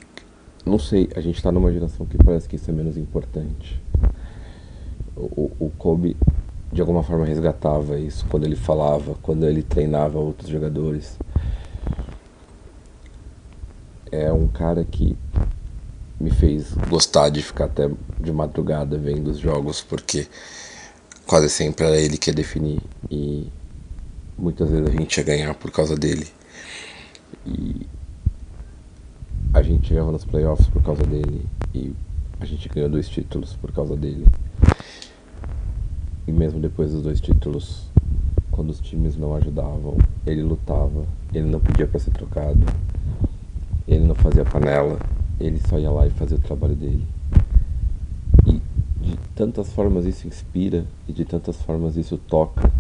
não 0.64 0.78
sei, 0.78 1.08
a 1.14 1.20
gente 1.20 1.42
tá 1.42 1.52
numa 1.52 1.72
geração 1.72 2.06
que 2.06 2.16
parece 2.18 2.48
que 2.48 2.56
isso 2.56 2.70
é 2.70 2.74
menos 2.74 2.96
importante. 2.96 3.80
O, 5.16 5.50
o 5.58 5.70
Kobe 5.78 6.16
de 6.72 6.80
alguma 6.80 7.02
forma 7.02 7.24
resgatava 7.24 7.98
isso 7.98 8.26
quando 8.28 8.44
ele 8.44 8.56
falava, 8.56 9.14
quando 9.22 9.46
ele 9.46 9.62
treinava 9.62 10.18
outros 10.18 10.48
jogadores 10.48 11.18
é 14.22 14.32
um 14.32 14.48
cara 14.48 14.84
que 14.84 15.16
me 16.18 16.30
fez 16.30 16.72
gostar 16.88 17.28
de 17.28 17.42
ficar 17.42 17.66
até 17.66 17.90
de 18.20 18.32
madrugada 18.32 18.96
vendo 18.96 19.28
os 19.28 19.38
jogos, 19.38 19.82
porque 19.82 20.26
quase 21.26 21.48
sempre 21.50 21.84
era 21.84 21.96
ele 21.96 22.16
que 22.16 22.30
ia 22.30 22.34
definir 22.34 22.80
e 23.10 23.50
muitas 24.38 24.70
vezes 24.70 24.88
a 24.88 24.90
gente 24.90 25.16
ia 25.16 25.24
ganhar 25.24 25.54
por 25.54 25.70
causa 25.70 25.96
dele. 25.96 26.26
E 27.44 27.86
a 29.52 29.62
gente 29.62 29.88
chegava 29.88 30.10
nos 30.12 30.24
playoffs 30.24 30.68
por 30.68 30.82
causa 30.82 31.02
dele 31.02 31.46
e 31.74 31.92
a 32.40 32.44
gente 32.44 32.68
ganhou 32.68 32.88
dois 32.88 33.08
títulos 33.08 33.54
por 33.54 33.72
causa 33.72 33.96
dele. 33.96 34.26
E 36.26 36.32
mesmo 36.32 36.60
depois 36.60 36.92
dos 36.92 37.02
dois 37.02 37.20
títulos, 37.20 37.84
quando 38.50 38.70
os 38.70 38.80
times 38.80 39.16
não 39.16 39.34
ajudavam, 39.34 39.96
ele 40.26 40.42
lutava, 40.42 41.06
ele 41.32 41.46
não 41.46 41.60
pedia 41.60 41.86
para 41.86 42.00
ser 42.00 42.10
trocado. 42.10 42.60
Ele 43.86 44.04
não 44.04 44.14
fazia 44.14 44.44
panela, 44.44 44.98
ele 45.38 45.60
só 45.68 45.78
ia 45.78 45.90
lá 45.90 46.06
e 46.06 46.10
fazia 46.10 46.36
o 46.36 46.40
trabalho 46.40 46.74
dele. 46.74 47.06
E 48.46 48.60
de 49.00 49.16
tantas 49.34 49.72
formas 49.72 50.04
isso 50.04 50.26
inspira, 50.26 50.84
e 51.06 51.12
de 51.12 51.24
tantas 51.24 51.56
formas 51.62 51.96
isso 51.96 52.18
toca, 52.18 52.70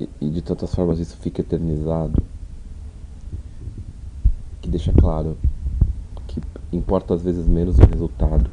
e, 0.00 0.08
e 0.20 0.28
de 0.28 0.42
tantas 0.42 0.74
formas 0.74 0.98
isso 0.98 1.16
fica 1.16 1.40
eternizado, 1.40 2.20
que 4.60 4.68
deixa 4.68 4.92
claro 4.92 5.36
que 6.26 6.40
importa 6.72 7.14
às 7.14 7.22
vezes 7.22 7.46
menos 7.46 7.78
o 7.78 7.86
resultado 7.86 8.50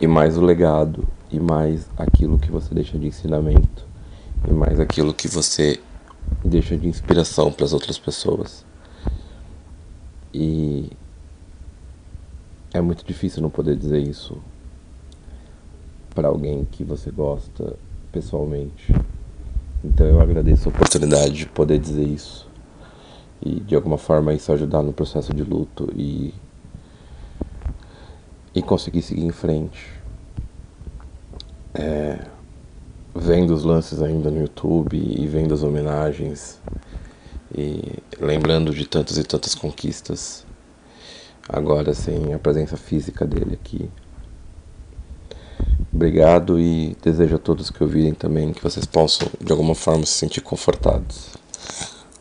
e 0.00 0.06
mais 0.06 0.36
o 0.36 0.40
legado 0.40 1.06
e 1.30 1.38
mais 1.38 1.88
aquilo 1.96 2.38
que 2.38 2.50
você 2.50 2.74
deixa 2.74 2.98
de 2.98 3.06
ensinamento 3.06 3.84
e 4.48 4.52
mais 4.52 4.80
aquilo 4.80 5.14
que 5.14 5.28
você 5.28 5.78
deixa 6.44 6.76
de 6.76 6.88
inspiração 6.88 7.52
para 7.52 7.64
as 7.64 7.72
outras 7.72 7.98
pessoas. 7.98 8.64
E 10.32 10.90
é 12.72 12.80
muito 12.80 13.04
difícil 13.04 13.42
não 13.42 13.50
poder 13.50 13.76
dizer 13.76 13.98
isso 13.98 14.40
para 16.14 16.28
alguém 16.28 16.64
que 16.70 16.84
você 16.84 17.10
gosta 17.10 17.76
pessoalmente. 18.12 18.94
Então 19.82 20.06
eu 20.06 20.20
agradeço 20.20 20.68
a 20.68 20.72
oportunidade 20.72 21.32
de 21.32 21.46
poder 21.46 21.78
dizer 21.78 22.06
isso 22.06 22.48
e 23.42 23.58
de 23.60 23.74
alguma 23.74 23.96
forma 23.96 24.34
isso 24.34 24.52
ajudar 24.52 24.82
no 24.82 24.92
processo 24.92 25.32
de 25.32 25.42
luto 25.42 25.88
e 25.96 26.34
e 28.54 28.60
conseguir 28.60 29.02
seguir 29.02 29.24
em 29.24 29.30
frente. 29.30 30.00
É, 31.72 32.18
vendo 33.14 33.54
os 33.54 33.62
lances 33.64 34.02
ainda 34.02 34.30
no 34.30 34.40
YouTube 34.40 34.96
e 34.96 35.26
vendo 35.26 35.54
as 35.54 35.62
homenagens 35.62 36.60
e 37.54 37.98
lembrando 38.18 38.74
de 38.74 38.86
tantas 38.86 39.18
e 39.18 39.24
tantas 39.24 39.54
conquistas, 39.54 40.44
agora 41.48 41.94
sem 41.94 42.32
a 42.32 42.38
presença 42.38 42.76
física 42.76 43.26
dele 43.26 43.58
aqui. 43.60 43.90
Obrigado 45.92 46.58
e 46.58 46.96
desejo 47.02 47.36
a 47.36 47.38
todos 47.38 47.70
que 47.70 47.82
ouvirem 47.82 48.14
também 48.14 48.52
que 48.52 48.62
vocês 48.62 48.86
possam 48.86 49.28
de 49.40 49.50
alguma 49.50 49.74
forma 49.74 50.06
se 50.06 50.12
sentir 50.12 50.40
confortados. 50.40 51.36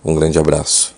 Um 0.04 0.16
grande 0.16 0.40
abraço. 0.40 0.96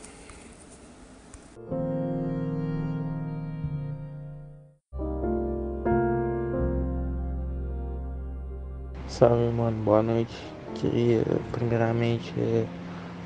Salve, 9.08 9.52
mano. 9.54 9.84
Boa 9.84 10.02
noite. 10.02 10.34
Queria, 10.76 11.24
primeiramente, 11.52 12.34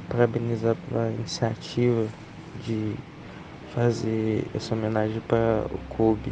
parabenizar 0.10 0.76
pela 0.88 1.10
iniciativa 1.10 2.08
de 2.66 2.94
fazer 3.74 4.46
essa 4.54 4.74
homenagem 4.74 5.22
para 5.28 5.66
o 5.72 5.78
Kobe, 5.90 6.32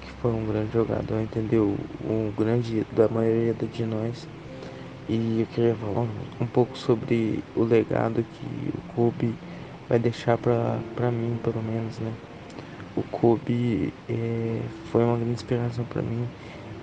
que 0.00 0.10
foi 0.20 0.32
um 0.32 0.46
grande 0.46 0.72
jogador, 0.72 1.20
entendeu? 1.20 1.76
Um 2.04 2.32
grande 2.36 2.86
da 2.92 3.08
maioria 3.08 3.54
de 3.54 3.84
nós. 3.84 4.26
E 5.08 5.40
eu 5.40 5.46
queria 5.54 5.74
falar 5.74 6.06
um 6.40 6.46
pouco 6.46 6.76
sobre 6.78 7.42
o 7.54 7.64
legado 7.64 8.24
que 8.24 8.70
o 8.76 8.92
Kobe 8.94 9.34
vai 9.88 9.98
deixar 9.98 10.38
para 10.38 11.10
mim, 11.10 11.38
pelo 11.42 11.62
menos, 11.62 11.98
né? 11.98 12.12
o 12.96 13.02
Kobe 13.04 13.92
é, 14.08 14.60
foi 14.90 15.02
uma 15.02 15.16
grande 15.16 15.32
inspiração 15.32 15.84
para 15.84 16.02
mim 16.02 16.26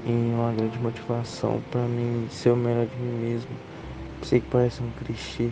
e 0.05 0.09
uma 0.09 0.51
grande 0.53 0.77
motivação 0.79 1.61
para 1.69 1.81
mim 1.81 2.27
ser 2.31 2.51
o 2.51 2.55
melhor 2.55 2.87
de 2.87 2.97
mim 2.97 3.29
mesmo. 3.29 3.49
Sei 4.23 4.39
que 4.39 4.47
parece 4.47 4.81
um 4.81 4.89
clichê, 4.91 5.49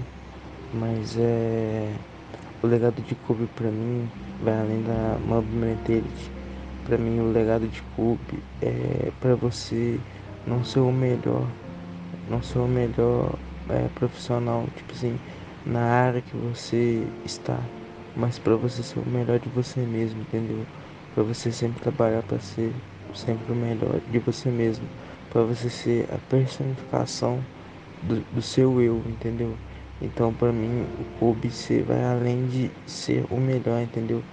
mas 0.74 1.18
é 1.18 1.94
o 2.64 2.68
legado 2.68 3.02
de 3.02 3.16
Kobe 3.16 3.48
para 3.56 3.70
mim 3.70 4.10
vai 4.44 4.60
além 4.60 4.82
da 4.84 5.18
Mamba 5.28 5.48
Mentality. 5.54 6.32
Para 6.86 6.98
mim 6.98 7.20
o 7.20 7.32
legado 7.32 7.68
de 7.68 7.82
Kobe 7.96 8.44
é 8.62 9.12
para 9.20 9.36
você 9.36 10.00
não 10.46 10.64
ser 10.64 10.80
o 10.80 10.92
melhor, 10.92 11.46
não 12.30 12.42
ser 12.42 12.60
o 12.60 12.68
melhor 12.68 13.34
é, 13.70 13.88
profissional, 13.96 14.66
tipo 14.76 14.94
assim, 14.94 15.18
na 15.66 15.82
área 15.82 16.22
que 16.22 16.36
você 16.38 17.06
está, 17.26 17.60
mas 18.16 18.40
para 18.40 18.56
você 18.56 18.82
ser 18.84 19.00
o 19.00 19.10
melhor 19.10 19.40
de 19.40 19.50
você 19.50 19.82
mesmo, 19.82 20.22
entendeu? 20.22 20.66
Para 21.14 21.24
você 21.24 21.52
sempre 21.52 21.82
trabalhar 21.82 22.24
para 22.24 22.40
ser 22.40 22.72
sempre 23.14 23.52
o 23.52 23.56
melhor 23.56 24.00
de 24.12 24.20
você 24.20 24.50
mesmo, 24.50 24.86
para 25.30 25.42
você 25.44 25.70
ser 25.70 26.08
a 26.14 26.18
personificação 26.30 27.44
do, 28.04 28.22
do 28.34 28.42
seu 28.42 28.82
eu, 28.82 29.02
entendeu? 29.08 29.56
Então, 30.02 30.34
para 30.34 30.52
mim, 30.52 30.86
o 31.00 31.20
Kobe 31.20 31.50
vai 31.86 32.04
além 32.04 32.46
de 32.48 32.72
ser 32.86 33.26
o 33.32 33.38
melhor, 33.38 33.82
entendeu? 33.82 34.24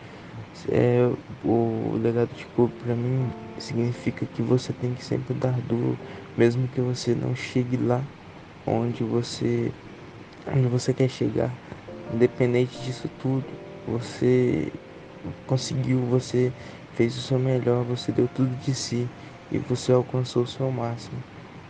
É, 0.68 1.10
o 1.42 1.96
legado 2.00 2.34
de 2.34 2.44
Kobe 2.46 2.72
para 2.82 2.94
mim 2.94 3.30
significa 3.58 4.26
que 4.26 4.42
você 4.42 4.72
tem 4.72 4.92
que 4.92 5.02
sempre 5.04 5.34
dar 5.34 5.58
duro, 5.62 5.98
mesmo 6.36 6.68
que 6.68 6.80
você 6.80 7.14
não 7.14 7.34
chegue 7.34 7.76
lá 7.76 8.04
onde 8.66 9.02
você 9.02 9.72
onde 10.46 10.68
você 10.68 10.92
quer 10.92 11.08
chegar. 11.08 11.52
Independente 12.12 12.78
disso 12.82 13.08
tudo, 13.20 13.44
você 13.86 14.70
conseguiu, 15.46 16.00
você 16.00 16.52
fez 16.94 17.16
o 17.16 17.20
seu 17.20 17.38
melhor, 17.38 17.82
você 17.84 18.12
deu 18.12 18.28
tudo 18.28 18.54
de 18.56 18.74
si 18.74 19.08
e 19.50 19.58
você 19.58 19.92
alcançou 19.92 20.42
o 20.42 20.46
seu 20.46 20.70
máximo. 20.70 21.22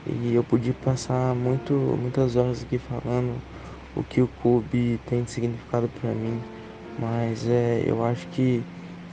E 0.07 0.35
eu 0.35 0.45
podia 0.45 0.75
passar 0.75 1.35
muito, 1.35 1.73
muitas 1.73 2.37
horas 2.37 2.63
aqui 2.63 2.79
falando 2.79 3.41
o 3.97 4.03
que 4.03 4.21
o 4.21 4.29
Kobe 4.43 4.99
tem 5.07 5.23
de 5.23 5.31
significado 5.31 5.89
para 6.01 6.11
mim, 6.11 6.41
mas 6.99 7.47
é, 7.47 7.83
eu 7.87 8.05
acho 8.05 8.27
que 8.29 8.63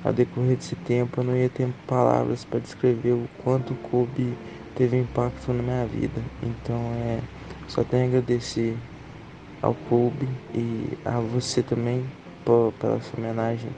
ao 0.04 0.12
decorrer 0.12 0.58
desse 0.58 0.76
tempo 0.76 1.22
eu 1.22 1.24
não 1.24 1.36
ia 1.36 1.50
ter 1.50 1.70
palavras 1.88 2.44
para 2.44 2.60
descrever 2.60 3.12
o 3.14 3.28
quanto 3.44 3.74
o 3.74 3.78
Kobe 3.78 4.36
teve 4.76 4.98
impacto 4.98 5.54
na 5.54 5.62
minha 5.62 5.86
vida. 5.86 6.22
Então 6.42 6.78
é 6.96 7.20
só 7.68 7.84
tenho 7.84 8.04
a 8.04 8.08
agradecer 8.08 8.76
ao 9.62 9.76
Kobe 9.90 10.28
e 10.54 10.98
a 11.06 11.20
você 11.20 11.62
também 11.62 12.04
por, 12.44 12.74
pela 12.80 13.00
sua 13.02 13.20
homenagem 13.20 13.70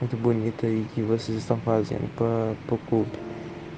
muito 0.00 0.16
bonita 0.16 0.66
aí 0.66 0.84
que 0.94 1.00
vocês 1.02 1.38
estão 1.38 1.56
fazendo 1.58 2.08
para 2.16 2.74
o 2.74 2.78
Kobe. 2.78 3.18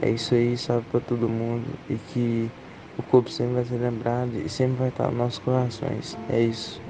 É 0.01 0.11
isso 0.11 0.35
aí, 0.35 0.57
sabe, 0.57 0.85
para 0.91 1.01
todo 1.01 1.29
mundo 1.29 1.67
e 1.91 1.95
que 1.95 2.51
o 2.99 3.03
Kobe 3.05 3.33
sempre 3.33 3.55
vai 3.55 3.65
ser 3.65 3.79
lembrado 3.79 4.35
e 4.35 4.49
sempre 4.49 4.77
vai 4.77 4.89
estar 4.89 5.09
nos 5.09 5.17
nossos 5.17 5.39
corações. 5.39 6.19
É 6.29 6.43
isso. 6.43 6.81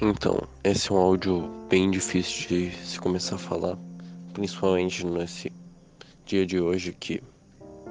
Então, 0.00 0.36
esse 0.64 0.90
é 0.90 0.94
um 0.94 0.98
áudio 0.98 1.48
bem 1.68 1.90
difícil 1.90 2.48
de 2.48 2.70
se 2.84 2.98
começar 2.98 3.36
a 3.36 3.38
falar, 3.38 3.78
principalmente 4.32 5.06
nesse 5.06 5.52
dia 6.26 6.44
de 6.44 6.60
hoje 6.60 6.92
que 6.92 7.22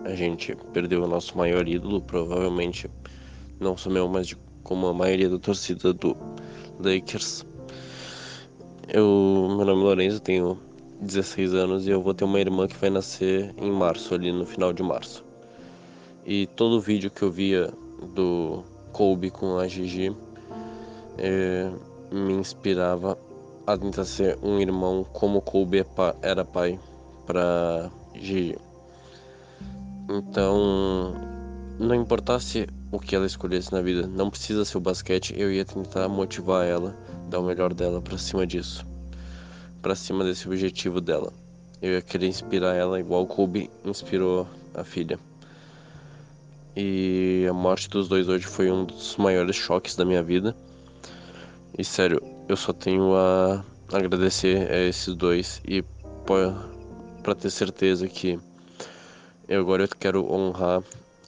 a 0.04 0.14
gente 0.14 0.56
perdeu 0.74 1.04
o 1.04 1.08
nosso 1.08 1.38
maior 1.38 1.68
ídolo, 1.68 2.02
provavelmente 2.02 2.90
não 3.60 3.78
só 3.78 3.90
meu, 3.90 4.10
mas 4.10 4.36
como 4.64 4.88
a 4.88 4.94
maioria 4.94 5.30
da 5.30 5.40
torcida 5.40 5.94
do 5.94 6.18
Lakers. 6.80 7.46
Eu, 8.94 9.48
meu 9.56 9.66
nome 9.66 9.84
é 9.84 9.86
Lorenzo, 9.86 10.20
tenho 10.20 10.60
16 11.00 11.54
anos 11.54 11.88
e 11.88 11.92
eu 11.92 12.02
vou 12.02 12.14
ter 12.14 12.26
uma 12.26 12.42
irmã 12.42 12.68
que 12.68 12.76
vai 12.76 12.90
nascer 12.90 13.56
em 13.58 13.72
março, 13.72 14.14
ali 14.14 14.34
no 14.34 14.46
final 14.46 14.74
de 14.74 14.84
março. 14.84 15.24
E 16.26 16.46
todo 16.58 16.82
vídeo 16.82 17.10
que 17.10 17.22
eu 17.22 17.32
via 17.32 17.72
do 18.14 18.66
Kobe 18.92 19.32
com 19.32 19.58
a 19.58 19.66
Gigi 19.66 20.14
é, 21.18 21.72
me 22.12 22.34
inspirava 22.34 23.18
a 23.66 23.78
tentar 23.78 24.04
ser 24.04 24.38
um 24.44 24.60
irmão 24.60 25.06
como 25.14 25.42
Kobe 25.42 25.80
é 25.80 25.86
era 26.22 26.44
pai 26.44 26.78
para 27.26 27.90
Gigi. 28.14 28.58
Então, 30.10 31.14
não 31.80 31.96
importasse 31.96 32.68
o 32.92 33.00
que 33.00 33.16
ela 33.16 33.26
escolhesse 33.26 33.72
na 33.72 33.82
vida, 33.82 34.06
não 34.06 34.30
precisa 34.30 34.66
ser 34.66 34.78
o 34.78 34.82
basquete, 34.82 35.34
eu 35.38 35.50
ia 35.50 35.64
tentar 35.64 36.10
motivar 36.10 36.68
ela, 36.68 36.94
dar 37.32 37.40
o 37.40 37.44
melhor 37.44 37.74
dela 37.74 38.02
para 38.02 38.18
cima 38.18 38.46
disso, 38.46 38.86
para 39.82 39.96
cima 39.96 40.24
desse 40.24 40.48
objetivo 40.48 41.00
dela. 41.00 41.32
Eu 41.82 41.94
ia 41.94 42.02
querer 42.02 42.28
inspirar 42.28 42.76
ela 42.76 43.00
igual 43.00 43.26
Kobe 43.26 43.72
inspirou 43.86 44.46
a 44.76 44.84
filha. 44.84 45.18
E 46.76 47.46
a 47.50 47.54
morte 47.54 47.90
dos 47.90 48.08
dois 48.08 48.28
hoje 48.28 48.46
foi 48.46 48.70
um 48.70 48.86
dos 48.86 49.16
maiores 49.16 49.56
choques 49.56 49.96
da 49.96 50.06
minha 50.06 50.22
vida. 50.22 50.56
E 51.78 51.84
sério, 51.84 52.22
eu 52.50 52.58
só 52.58 52.74
tenho 52.74 53.16
a 53.16 53.64
agradecer 53.92 54.70
a 54.70 54.88
esses 54.88 55.16
dois 55.16 55.62
e 55.66 55.84
para 57.24 57.34
ter 57.34 57.50
certeza 57.50 58.08
que 58.08 58.38
eu 59.48 59.62
agora 59.62 59.84
eu 59.84 59.88
quero 59.88 60.32
honrar 60.32 60.84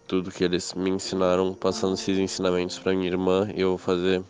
tudo 0.07 0.31
que 0.31 0.43
eles 0.43 0.73
me 0.73 0.89
ensinaram, 0.89 1.53
passando 1.53 1.93
esses 1.95 2.17
ensinamentos 2.19 2.77
para 2.77 2.93
minha 2.93 3.07
irmã 3.07 3.49
e 3.55 3.61
eu 3.61 3.69
vou 3.69 3.77
fazer. 3.77 4.23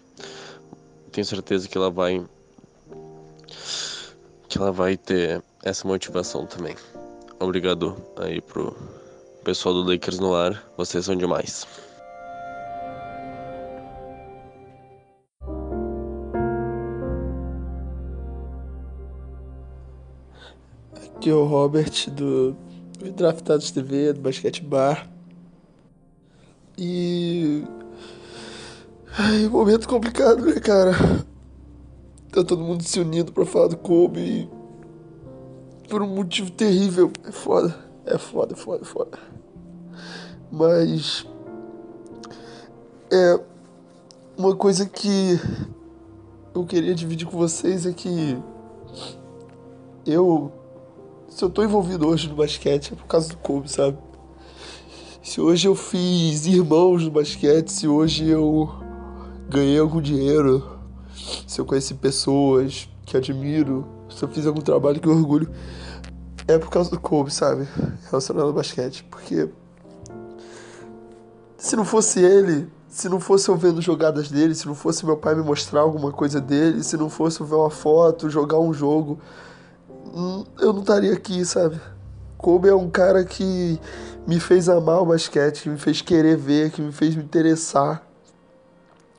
Tenho 1.13 1.26
certeza 1.26 1.69
que 1.69 1.78
ela 1.78 1.91
vai 1.91 2.26
que 4.49 4.58
ela 4.58 4.71
vai 4.71 4.97
ter 4.97 5.43
essa 5.63 5.88
motivação 5.88 6.47
também. 6.47 6.76
Obrigado 7.39 7.95
aí 8.17 8.41
pro 8.41 8.76
pessoal 9.43 9.76
do 9.76 9.84
Lakers 9.84 10.19
no 10.19 10.34
ar, 10.34 10.63
vocês 10.76 11.06
são 11.06 11.15
demais. 11.15 11.67
Aqui 20.95 21.30
é 21.30 21.34
o 21.34 21.45
Robert 21.45 22.10
do 22.10 22.56
Draftados 23.15 23.69
TV, 23.69 24.13
do 24.13 24.19
Basquete 24.19 24.63
Bar. 24.63 25.08
E. 26.76 27.63
Ai, 29.17 29.47
momento 29.47 29.88
complicado, 29.88 30.43
né, 30.43 30.60
cara? 30.60 30.91
Tá 32.32 32.43
todo 32.43 32.63
mundo 32.63 32.84
se 32.84 32.99
unindo 32.99 33.32
pra 33.32 33.45
falar 33.45 33.67
do 33.67 33.78
Kobe. 33.78 34.49
Por 35.88 36.02
um 36.02 36.08
motivo 36.08 36.49
terrível. 36.49 37.12
É 37.23 37.32
foda. 37.32 37.76
É 38.06 38.17
foda, 38.17 38.54
é 38.54 38.58
foda, 38.58 38.82
é 38.82 38.86
foda. 38.86 39.19
Mas. 40.52 41.28
É. 43.12 43.39
Uma 44.36 44.56
coisa 44.56 44.88
que 44.88 45.39
eu 46.56 46.65
queria 46.65 46.95
dividir 46.95 47.28
com 47.28 47.38
vocês 47.38 47.86
é 47.86 47.93
que. 47.93 48.38
Eu 50.06 50.52
se 51.34 51.43
eu 51.43 51.49
tô 51.49 51.63
envolvido 51.63 52.08
hoje 52.08 52.30
no 52.30 52.36
basquete 52.36 52.93
é 52.93 52.95
por 52.95 53.06
causa 53.08 53.30
do 53.30 53.38
Kobe, 53.38 53.67
sabe? 53.69 53.97
Se 55.23 55.41
hoje 55.41 55.67
eu 55.67 55.73
fiz 55.73 56.45
irmãos 56.45 57.04
no 57.04 57.10
basquete, 57.10 57.71
se 57.71 57.88
hoje 57.88 58.28
eu 58.30 58.83
ganhei 59.54 59.78
algum 59.78 60.02
dinheiro, 60.02 60.80
se 61.48 61.62
eu 61.62 61.66
conheci 61.66 61.94
pessoas 61.94 62.89
que 63.06 63.16
admiro, 63.16 63.88
se 64.10 64.24
eu 64.24 64.28
fiz 64.28 64.48
algum 64.48 64.62
trabalho 64.62 65.00
que 65.00 65.08
eu 65.08 65.13
orgulho, 65.13 65.48
é 66.48 66.58
por 66.58 66.72
causa 66.72 66.89
do 66.89 67.00
Kobe, 67.00 67.32
sabe? 67.32 67.68
Relacionado 68.10 68.48
ao 68.48 68.54
basquete. 68.54 69.04
Porque 69.12 69.48
se 71.56 71.76
não 71.76 71.86
fosse 71.86 72.20
ele, 72.20 72.68
se 72.88 73.08
não 73.08 73.20
fosse 73.20 73.48
eu 73.48 73.56
vendo 73.56 73.80
jogadas 73.80 74.28
dele, 74.32 74.56
se 74.56 74.66
não 74.66 74.74
fosse 74.74 75.06
meu 75.06 75.18
pai 75.18 75.36
me 75.36 75.44
mostrar 75.44 75.82
alguma 75.82 76.12
coisa 76.12 76.41
dele, 76.41 76.84
se 76.84 76.97
não 76.97 77.08
fosse 77.08 77.39
eu 77.39 77.45
ver 77.45 77.56
uma 77.56 77.70
foto, 77.70 78.32
jogar 78.32 78.58
um 78.58 78.74
jogo, 78.74 79.20
eu 80.60 80.74
não 80.74 80.82
estaria 80.82 81.14
aqui, 81.14 81.45
sabe? 81.45 81.80
Kobe 82.39 82.70
é 82.70 82.76
um 82.76 82.89
cara 82.89 83.24
que 83.24 83.80
me 84.28 84.39
fez 84.39 84.68
amar 84.68 85.01
o 85.01 85.06
basquete, 85.06 85.62
que 85.62 85.70
me 85.70 85.78
fez 85.78 86.01
querer 86.01 86.38
ver, 86.38 86.72
que 86.72 86.82
me 86.82 86.91
fez 86.91 87.16
me 87.16 87.24
interessar. 87.24 88.04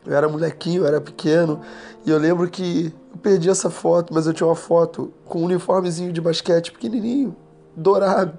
Eu 0.06 0.14
era 0.14 0.28
molequinho, 0.28 0.82
eu 0.82 0.86
era 0.86 1.00
pequeno, 1.00 1.60
e 2.04 2.10
eu 2.10 2.18
lembro 2.18 2.48
que 2.50 2.92
eu 3.10 3.18
perdi 3.18 3.48
essa 3.48 3.70
foto, 3.70 4.12
mas 4.12 4.26
eu 4.26 4.34
tinha 4.34 4.46
uma 4.46 4.54
foto 4.54 5.12
com 5.24 5.40
um 5.40 5.44
uniformezinho 5.44 6.12
de 6.12 6.20
basquete 6.20 6.70
pequenininho, 6.70 7.34
dourado. 7.74 8.38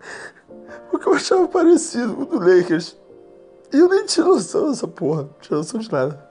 Porque 0.90 1.08
eu 1.08 1.12
achava 1.12 1.46
parecido 1.46 2.14
com 2.14 2.22
o 2.22 2.26
do 2.26 2.38
Lakers. 2.38 2.96
E 3.72 3.78
eu 3.78 3.88
nem 3.88 4.06
tinha 4.06 4.26
noção 4.26 4.70
dessa 4.70 4.88
porra, 4.88 5.22
não 5.22 5.34
tinha 5.40 5.56
noção 5.58 5.78
de 5.78 5.92
nada. 5.92 6.28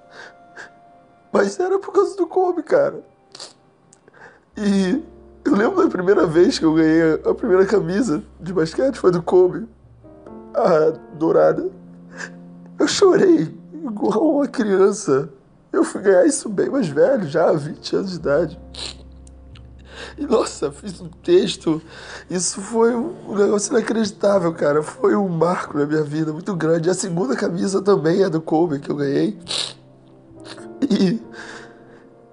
Mas 1.31 1.59
era 1.59 1.77
por 1.77 1.93
causa 1.93 2.17
do 2.17 2.25
Kobe, 2.25 2.63
cara. 2.63 3.03
E 4.57 5.01
eu 5.45 5.55
lembro 5.55 5.83
da 5.83 5.89
primeira 5.89 6.25
vez 6.25 6.57
que 6.57 6.65
eu 6.65 6.73
ganhei 6.73 7.13
a 7.23 7.33
primeira 7.35 7.65
camisa 7.65 8.23
de 8.39 8.51
basquete 8.51 8.95
foi 8.95 9.11
do 9.11 9.21
Kobe, 9.21 9.67
a 10.53 10.91
dourada. 11.15 11.69
chorei 12.87 13.58
igual 13.85 14.35
uma 14.35 14.47
criança. 14.47 15.29
Eu 15.71 15.83
fui 15.83 16.01
ganhar 16.01 16.25
isso 16.25 16.49
bem 16.49 16.69
mais 16.69 16.87
velho, 16.87 17.27
já 17.27 17.49
há 17.49 17.53
20 17.53 17.95
anos 17.95 18.11
de 18.11 18.15
idade. 18.15 18.59
E 20.17 20.25
nossa, 20.25 20.71
fiz 20.71 20.99
um 20.99 21.07
texto. 21.07 21.81
Isso 22.29 22.59
foi 22.61 22.95
um 22.95 23.35
negócio 23.35 23.71
inacreditável, 23.71 24.53
cara. 24.53 24.81
Foi 24.81 25.15
um 25.15 25.27
marco 25.27 25.77
na 25.77 25.85
minha 25.85 26.03
vida 26.03 26.33
muito 26.33 26.55
grande. 26.55 26.89
A 26.89 26.93
segunda 26.93 27.35
camisa 27.35 27.81
também 27.81 28.23
é 28.23 28.29
do 28.29 28.41
Kobe 28.41 28.79
que 28.79 28.89
eu 28.89 28.95
ganhei. 28.95 29.37
E, 30.81 31.21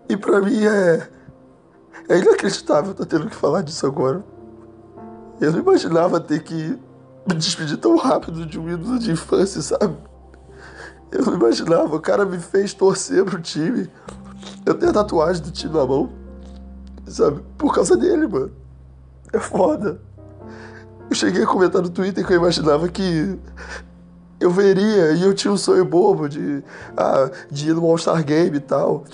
e 0.09 0.17
pra 0.17 0.41
mim 0.41 0.65
é, 0.65 1.09
é 2.09 2.19
inacreditável 2.19 2.93
estar 2.93 3.07
tendo 3.07 3.29
que 3.29 3.37
falar 3.37 3.63
disso 3.63 3.87
agora. 3.87 4.25
Eu 5.41 5.53
não 5.53 5.59
imaginava 5.59 6.19
ter 6.21 6.43
que 6.43 6.79
me 7.29 7.35
despedir 7.35 7.77
tão 7.77 7.97
rápido 7.97 8.47
de 8.47 8.59
um 8.59 8.71
ídolo 8.71 8.99
de 8.99 9.11
infância, 9.11 9.61
sabe? 9.61 9.97
Eu 11.11 11.25
não 11.25 11.35
imaginava. 11.35 11.97
O 11.97 12.01
cara 12.01 12.25
me 12.25 12.39
fez 12.39 12.75
torcer 12.75 13.25
pro 13.25 13.41
time. 13.41 13.89
Eu 14.65 14.75
tenho 14.75 14.91
a 14.91 14.95
tatuagem 14.95 15.43
do 15.43 15.51
time 15.51 15.75
na 15.75 15.87
mão. 15.87 16.11
Sabe? 17.07 17.43
Por 17.57 17.75
causa 17.75 17.97
dele, 17.97 18.27
mano. 18.27 18.53
É 19.33 19.39
foda. 19.39 20.01
Eu 21.09 21.15
cheguei 21.15 21.43
a 21.45 21.47
comentar 21.47 21.83
no 21.83 21.89
Twitter 21.89 22.27
que 22.27 22.33
eu 22.33 22.37
imaginava 22.37 22.89
que 22.89 23.39
eu 24.41 24.51
veria 24.51 25.13
e 25.13 25.23
eu 25.23 25.35
tinha 25.35 25.53
um 25.53 25.57
sonho 25.57 25.85
bobo 25.85 26.29
de, 26.29 26.63
ah, 26.97 27.31
de 27.51 27.71
ir 27.71 27.75
no 27.75 27.85
All-Star 27.87 28.23
Game 28.25 28.57
e 28.57 28.61
tal, 28.61 29.05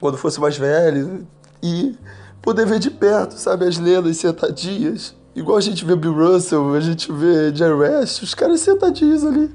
quando 0.00 0.18
fosse 0.18 0.40
mais 0.40 0.56
velho, 0.56 1.26
e 1.62 1.96
poder 2.42 2.66
ver 2.66 2.78
de 2.78 2.90
perto, 2.90 3.38
sabe, 3.38 3.66
as 3.66 3.78
lendas 3.78 4.16
sentadinhas. 4.18 5.14
Igual 5.34 5.58
a 5.58 5.60
gente 5.60 5.84
vê 5.84 5.94
Bill 5.94 6.14
Russell, 6.14 6.74
a 6.74 6.80
gente 6.80 7.10
vê 7.12 7.54
Jerry 7.54 7.74
West, 7.74 8.22
os 8.22 8.34
caras 8.34 8.60
sentadinhos 8.60 9.24
ali. 9.24 9.54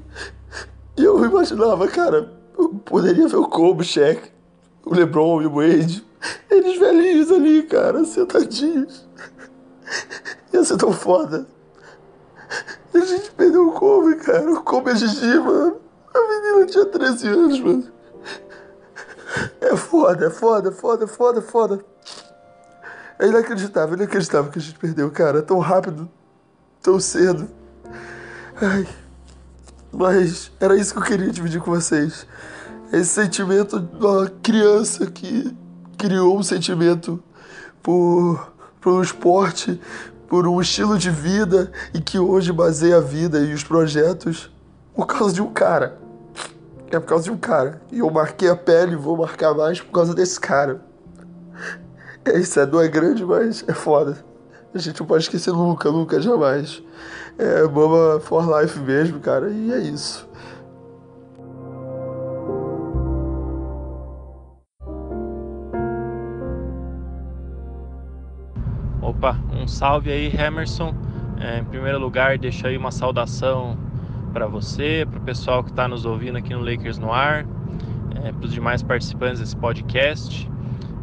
E 0.96 1.04
eu 1.04 1.24
imaginava, 1.24 1.88
cara, 1.88 2.32
eu 2.58 2.68
poderia 2.84 3.26
ver 3.28 3.36
o 3.36 3.48
Kobe, 3.48 3.82
o 3.82 3.84
Shaq, 3.84 4.30
o 4.84 4.94
LeBron 4.94 5.42
e 5.42 5.46
o 5.46 5.54
Wade, 5.54 6.04
eles 6.50 6.78
velhinhos 6.78 7.30
ali, 7.30 7.62
cara, 7.62 8.04
sentadinhos. 8.04 9.08
Ia 10.52 10.64
ser 10.64 10.76
tão 10.76 10.92
foda. 10.92 11.46
E 12.94 12.98
a 12.98 13.04
gente 13.04 13.30
perdeu 13.30 13.68
o 13.68 13.72
Kobe, 13.72 14.16
cara. 14.16 14.52
O 14.52 14.62
Kobe 14.62 14.90
é 14.90 14.96
Gigi, 14.96 15.38
mano. 15.38 15.80
A 16.14 16.20
menina 16.20 16.66
tinha 16.66 16.84
13 16.84 17.28
anos, 17.28 17.60
mano. 17.60 17.92
É 19.60 19.74
foda, 19.76 20.26
é 20.26 20.30
foda, 20.30 20.68
é 20.68 20.72
foda, 20.72 21.04
é 21.04 21.06
foda, 21.06 21.38
é 21.38 21.42
foda. 21.42 21.84
É 23.18 23.26
inacreditável, 23.26 23.96
inacreditável 23.96 24.50
que 24.50 24.58
a 24.58 24.62
gente 24.62 24.78
perdeu, 24.78 25.10
cara. 25.10 25.40
Tão 25.40 25.58
rápido, 25.58 26.10
tão 26.82 27.00
cedo. 27.00 27.48
Ai. 28.60 28.86
Mas 29.92 30.50
era 30.58 30.76
isso 30.76 30.94
que 30.94 30.98
eu 31.00 31.04
queria 31.04 31.30
dividir 31.30 31.60
com 31.60 31.70
vocês. 31.70 32.26
Esse 32.92 33.10
sentimento 33.10 33.88
uma 34.00 34.30
criança 34.42 35.06
que 35.06 35.54
criou 35.98 36.38
um 36.38 36.42
sentimento 36.42 37.22
por, 37.82 38.52
por 38.80 38.94
um 38.94 39.02
esporte, 39.02 39.80
por 40.28 40.46
um 40.46 40.60
estilo 40.60 40.98
de 40.98 41.10
vida 41.10 41.70
e 41.92 42.00
que 42.00 42.18
hoje 42.18 42.52
baseia 42.52 42.96
a 42.96 43.00
vida 43.00 43.40
e 43.40 43.52
os 43.52 43.62
projetos 43.62 44.50
por 44.94 45.06
causa 45.06 45.34
de 45.34 45.42
um 45.42 45.52
cara. 45.52 45.98
É 46.90 46.98
por 46.98 47.06
causa 47.06 47.24
de 47.24 47.30
um 47.30 47.36
cara. 47.36 47.80
E 47.90 47.98
eu 47.98 48.10
marquei 48.10 48.48
a 48.48 48.56
pele 48.56 48.92
e 48.92 48.96
vou 48.96 49.16
marcar 49.16 49.54
mais 49.54 49.80
por 49.80 49.92
causa 49.92 50.14
desse 50.14 50.38
cara. 50.38 50.82
É 52.24 52.38
isso, 52.38 52.60
é 52.60 52.66
dor 52.66 52.84
é 52.84 52.88
grande, 52.88 53.24
mas 53.24 53.64
é 53.66 53.72
foda. 53.72 54.24
A 54.74 54.78
gente 54.78 55.00
não 55.00 55.06
pode 55.06 55.24
esquecer 55.24 55.52
nunca, 55.52 55.90
nunca, 55.90 56.20
jamais. 56.20 56.82
É 57.38 57.62
Mama 57.66 58.20
for 58.20 58.44
Life 58.60 58.78
mesmo, 58.80 59.18
cara, 59.20 59.50
e 59.50 59.72
é 59.72 59.78
isso. 59.78 60.28
Opa, 69.00 69.36
um 69.52 69.66
salve 69.66 70.10
aí, 70.10 70.32
Emerson. 70.36 70.94
É, 71.40 71.58
em 71.58 71.64
primeiro 71.64 71.98
lugar, 71.98 72.38
deixa 72.38 72.68
aí 72.68 72.76
uma 72.76 72.92
saudação 72.92 73.76
para 74.32 74.46
você, 74.46 75.06
para 75.10 75.18
o 75.18 75.22
pessoal 75.22 75.64
que 75.64 75.70
está 75.70 75.88
nos 75.88 76.04
ouvindo 76.06 76.38
aqui 76.38 76.54
no 76.54 76.60
Lakers 76.60 76.98
no 76.98 77.12
Ar, 77.12 77.44
é, 78.22 78.32
para 78.32 78.44
os 78.44 78.52
demais 78.52 78.82
participantes 78.82 79.40
desse 79.40 79.56
podcast. 79.56 80.48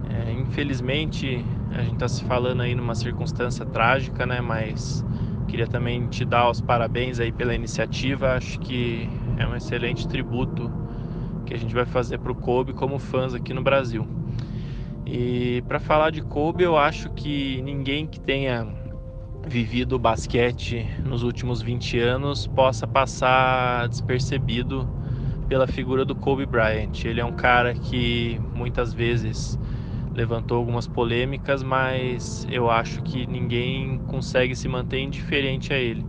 É, 0.09 0.31
infelizmente, 0.31 1.45
a 1.71 1.81
gente 1.81 1.93
está 1.93 2.07
se 2.07 2.23
falando 2.23 2.61
aí 2.61 2.73
numa 2.73 2.95
circunstância 2.95 3.65
trágica, 3.65 4.25
né? 4.25 4.41
Mas 4.41 5.03
queria 5.49 5.67
também 5.67 6.07
te 6.07 6.23
dar 6.23 6.49
os 6.49 6.61
parabéns 6.61 7.19
aí 7.19 7.31
pela 7.31 7.55
iniciativa. 7.55 8.33
Acho 8.33 8.59
que 8.59 9.09
é 9.37 9.47
um 9.47 9.55
excelente 9.55 10.07
tributo 10.07 10.71
que 11.45 11.53
a 11.53 11.57
gente 11.57 11.73
vai 11.73 11.85
fazer 11.85 12.19
para 12.19 12.31
o 12.31 12.35
Kobe 12.35 12.73
como 12.73 12.99
fãs 12.99 13.33
aqui 13.33 13.53
no 13.53 13.61
Brasil. 13.61 14.07
E 15.05 15.63
para 15.67 15.79
falar 15.79 16.11
de 16.11 16.21
Kobe, 16.21 16.63
eu 16.63 16.77
acho 16.77 17.09
que 17.09 17.61
ninguém 17.63 18.05
que 18.05 18.19
tenha 18.19 18.67
vivido 19.47 19.97
basquete 19.97 20.85
nos 21.03 21.23
últimos 21.23 21.61
20 21.61 21.97
anos 21.97 22.45
possa 22.45 22.85
passar 22.85 23.89
despercebido 23.89 24.87
pela 25.47 25.65
figura 25.65 26.05
do 26.05 26.15
Kobe 26.15 26.45
Bryant. 26.45 27.03
Ele 27.03 27.19
é 27.19 27.25
um 27.25 27.31
cara 27.31 27.73
que 27.73 28.39
muitas 28.53 28.93
vezes 28.93 29.57
levantou 30.19 30.57
algumas 30.57 30.85
polêmicas, 30.85 31.63
mas 31.63 32.45
eu 32.51 32.69
acho 32.69 33.01
que 33.03 33.25
ninguém 33.25 33.99
consegue 33.99 34.53
se 34.53 34.67
manter 34.67 34.99
indiferente 34.99 35.71
a 35.71 35.77
ele. 35.77 36.05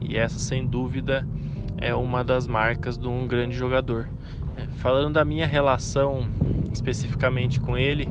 E 0.00 0.18
essa, 0.18 0.40
sem 0.40 0.66
dúvida, 0.66 1.24
é 1.78 1.94
uma 1.94 2.24
das 2.24 2.48
marcas 2.48 2.98
de 2.98 3.06
um 3.06 3.28
grande 3.28 3.54
jogador. 3.54 4.08
É, 4.56 4.66
falando 4.78 5.14
da 5.14 5.24
minha 5.24 5.46
relação 5.46 6.26
especificamente 6.72 7.60
com 7.60 7.78
ele, 7.78 8.08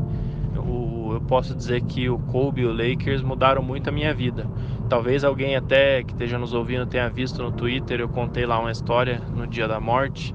eu 0.56 1.22
posso 1.28 1.54
dizer 1.54 1.82
que 1.82 2.10
o 2.10 2.18
Kobe 2.18 2.62
e 2.62 2.66
o 2.66 2.72
Lakers 2.72 3.22
mudaram 3.22 3.62
muito 3.62 3.90
a 3.90 3.92
minha 3.92 4.14
vida. 4.14 4.48
Talvez 4.88 5.26
alguém 5.26 5.58
até 5.58 6.04
que 6.04 6.14
esteja 6.14 6.40
nos 6.40 6.54
ouvindo 6.54 6.86
tenha 6.86 7.10
visto 7.10 7.44
no 7.44 7.52
Twitter, 7.52 8.00
eu 8.00 8.08
contei 8.08 8.46
lá 8.46 8.60
uma 8.60 8.72
história 8.72 9.22
no 9.36 9.46
dia 9.46 9.68
da 9.68 9.80
morte, 9.80 10.34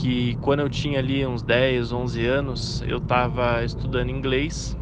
que 0.00 0.36
quando 0.40 0.60
eu 0.60 0.68
tinha 0.68 1.00
ali 1.00 1.26
uns 1.26 1.42
10, 1.42 1.90
11 1.90 2.24
anos, 2.24 2.84
eu 2.86 2.98
estava 2.98 3.64
estudando 3.64 4.10
inglês 4.10 4.76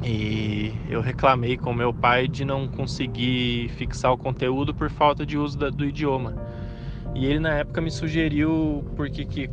e 0.00 0.72
eu 0.88 1.00
reclamei 1.00 1.56
com 1.56 1.74
meu 1.74 1.92
pai 1.92 2.28
de 2.28 2.44
não 2.44 2.68
conseguir 2.68 3.68
fixar 3.70 4.12
o 4.12 4.16
conteúdo 4.16 4.72
por 4.72 4.90
falta 4.90 5.26
de 5.26 5.36
uso 5.36 5.58
do 5.58 5.84
idioma. 5.84 6.36
E 7.16 7.26
ele 7.26 7.40
na 7.40 7.54
época 7.54 7.80
me 7.80 7.90
sugeriu 7.90 8.84
porque 8.94 9.24
que 9.24 9.50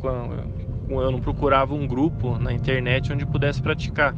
eu 0.87 1.11
não 1.11 1.19
procurava 1.19 1.73
um 1.73 1.87
grupo 1.87 2.37
na 2.37 2.53
internet 2.53 3.11
onde 3.11 3.25
pudesse 3.25 3.61
praticar. 3.61 4.13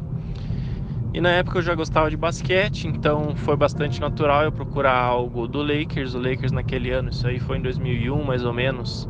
E 1.14 1.20
na 1.20 1.30
época 1.30 1.58
eu 1.58 1.62
já 1.62 1.74
gostava 1.74 2.10
de 2.10 2.16
basquete, 2.16 2.86
então 2.86 3.34
foi 3.34 3.56
bastante 3.56 3.98
natural 3.98 4.44
eu 4.44 4.52
procurar 4.52 4.92
algo 4.92 5.48
do 5.48 5.62
Lakers. 5.62 6.14
O 6.14 6.18
Lakers 6.18 6.52
naquele 6.52 6.90
ano, 6.90 7.08
isso 7.08 7.26
aí 7.26 7.40
foi 7.40 7.56
em 7.56 7.62
2001 7.62 8.22
mais 8.22 8.44
ou 8.44 8.52
menos, 8.52 9.08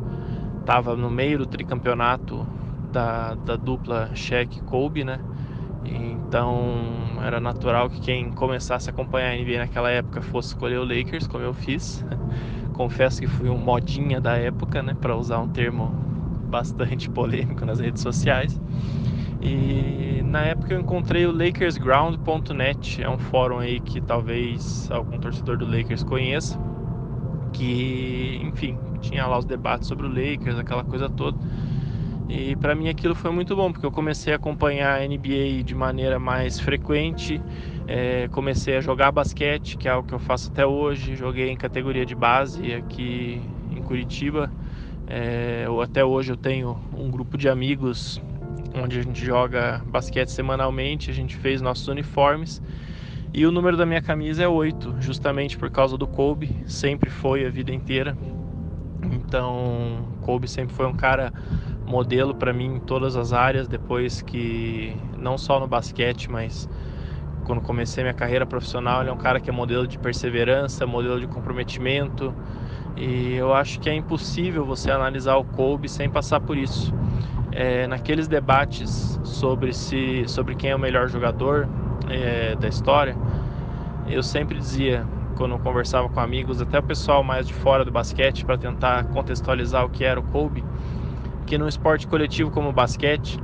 estava 0.59 0.95
no 0.95 1.09
meio 1.09 1.39
do 1.39 1.45
tricampeonato 1.45 2.45
da, 2.91 3.35
da 3.35 3.55
dupla 3.55 4.11
Shaq 4.13 4.61
Kobe, 4.63 5.03
né? 5.03 5.19
Então 5.85 7.19
era 7.23 7.39
natural 7.39 7.89
que 7.89 7.99
quem 7.99 8.31
começasse 8.31 8.89
a 8.89 8.93
acompanhar 8.93 9.29
a 9.29 9.37
NBA 9.37 9.59
naquela 9.59 9.89
época 9.89 10.21
fosse 10.21 10.49
escolher 10.49 10.77
o 10.77 10.83
Lakers, 10.83 11.27
como 11.27 11.43
eu 11.43 11.53
fiz. 11.53 12.05
Confesso 12.73 13.19
que 13.19 13.27
fui 13.27 13.49
um 13.49 13.57
modinha 13.57 14.21
da 14.21 14.37
época, 14.37 14.81
né? 14.81 14.95
Para 14.99 15.15
usar 15.15 15.39
um 15.39 15.47
termo 15.47 15.87
bastante 16.49 17.09
polêmico 17.09 17.65
nas 17.65 17.79
redes 17.79 18.01
sociais. 18.01 18.59
E 19.41 20.21
na 20.25 20.41
época 20.41 20.73
eu 20.73 20.79
encontrei 20.79 21.25
o 21.25 21.31
LakersGround.net, 21.31 23.01
é 23.01 23.09
um 23.09 23.17
fórum 23.17 23.59
aí 23.59 23.79
que 23.79 24.01
talvez 24.01 24.89
algum 24.91 25.17
torcedor 25.17 25.57
do 25.57 25.65
Lakers 25.65 26.03
conheça, 26.03 26.59
que, 27.53 28.37
enfim, 28.41 28.77
tinha 28.99 29.25
lá 29.25 29.37
os 29.37 29.45
debates 29.45 29.87
sobre 29.87 30.05
o 30.05 30.09
Lakers, 30.09 30.57
aquela 30.57 30.83
coisa 30.83 31.09
toda. 31.09 31.37
E 32.29 32.55
para 32.55 32.75
mim 32.75 32.89
aquilo 32.89 33.15
foi 33.15 33.31
muito 33.31 33.55
bom, 33.55 33.71
porque 33.71 33.85
eu 33.85 33.91
comecei 33.91 34.33
a 34.33 34.35
acompanhar 34.35 35.01
a 35.01 35.07
NBA 35.07 35.63
de 35.63 35.73
maneira 35.73 36.19
mais 36.19 36.59
frequente, 36.59 37.41
é, 37.87 38.27
comecei 38.31 38.77
a 38.77 38.81
jogar 38.81 39.11
basquete, 39.11 39.75
que 39.75 39.87
é 39.87 39.91
algo 39.91 40.07
que 40.07 40.13
eu 40.13 40.19
faço 40.19 40.51
até 40.51 40.63
hoje. 40.63 41.15
Joguei 41.15 41.49
em 41.49 41.57
categoria 41.57 42.05
de 42.05 42.13
base 42.13 42.71
aqui 42.71 43.41
em 43.71 43.81
Curitiba. 43.81 44.51
É, 45.07 45.65
até 45.81 46.05
hoje 46.05 46.31
eu 46.31 46.37
tenho 46.37 46.77
um 46.95 47.09
grupo 47.09 47.35
de 47.35 47.49
amigos 47.49 48.21
onde 48.75 48.99
a 48.99 49.01
gente 49.01 49.25
joga 49.25 49.81
basquete 49.87 50.29
semanalmente, 50.29 51.09
a 51.09 51.13
gente 51.13 51.35
fez 51.35 51.61
nossos 51.61 51.87
uniformes. 51.87 52.61
E 53.33 53.43
o 53.45 53.51
número 53.51 53.75
da 53.75 53.87
minha 53.87 54.01
camisa 54.01 54.43
é 54.43 54.47
8, 54.47 54.97
justamente 54.99 55.57
por 55.57 55.71
causa 55.71 55.97
do 55.97 56.05
Kobe, 56.05 56.63
sempre 56.67 57.09
foi 57.09 57.45
a 57.45 57.49
vida 57.49 57.73
inteira. 57.73 58.15
Então, 59.03 60.07
Kobe 60.21 60.47
sempre 60.47 60.75
foi 60.75 60.85
um 60.85 60.93
cara 60.93 61.33
modelo 61.85 62.35
para 62.35 62.53
mim 62.53 62.75
em 62.75 62.79
todas 62.79 63.15
as 63.15 63.33
áreas, 63.33 63.67
depois 63.67 64.21
que 64.21 64.95
não 65.17 65.37
só 65.37 65.59
no 65.59 65.67
basquete, 65.67 66.29
mas 66.31 66.69
quando 67.45 67.61
comecei 67.61 68.03
minha 68.03 68.13
carreira 68.13 68.45
profissional, 68.45 69.01
ele 69.01 69.09
é 69.09 69.13
um 69.13 69.17
cara 69.17 69.39
que 69.39 69.49
é 69.49 69.53
modelo 69.53 69.87
de 69.87 69.97
perseverança, 69.97 70.85
modelo 70.85 71.19
de 71.19 71.27
comprometimento, 71.27 72.33
E 72.97 73.33
eu 73.35 73.53
acho 73.53 73.79
que 73.79 73.89
é 73.89 73.93
impossível 73.95 74.65
você 74.65 74.91
analisar 74.91 75.35
o 75.37 75.45
Kobe 75.45 75.87
sem 75.87 76.09
passar 76.09 76.41
por 76.41 76.57
isso. 76.57 76.93
É, 77.51 77.87
naqueles 77.87 78.27
debates 78.27 79.19
sobre 79.23 79.73
se 79.73 80.25
sobre 80.27 80.55
quem 80.55 80.71
é 80.71 80.75
o 80.75 80.79
melhor 80.79 81.07
jogador 81.09 81.67
é, 82.09 82.55
da 82.55 82.67
história, 82.67 83.15
eu 84.07 84.21
sempre 84.23 84.57
dizia 84.57 85.05
quando 85.39 85.53
eu 85.53 85.59
conversava 85.59 86.09
com 86.09 86.19
amigos, 86.19 86.61
até 86.61 86.79
o 86.79 86.83
pessoal 86.83 87.23
mais 87.23 87.47
de 87.47 87.53
fora 87.53 87.85
do 87.85 87.91
basquete, 87.91 88.43
para 88.43 88.57
tentar 88.57 89.05
contextualizar 89.05 89.85
o 89.85 89.89
que 89.89 90.03
era 90.03 90.19
o 90.19 90.23
Kobe, 90.23 90.65
que 91.47 91.57
no 91.57 91.65
esporte 91.65 92.05
coletivo 92.05 92.51
como 92.51 92.67
o 92.67 92.73
basquete, 92.73 93.39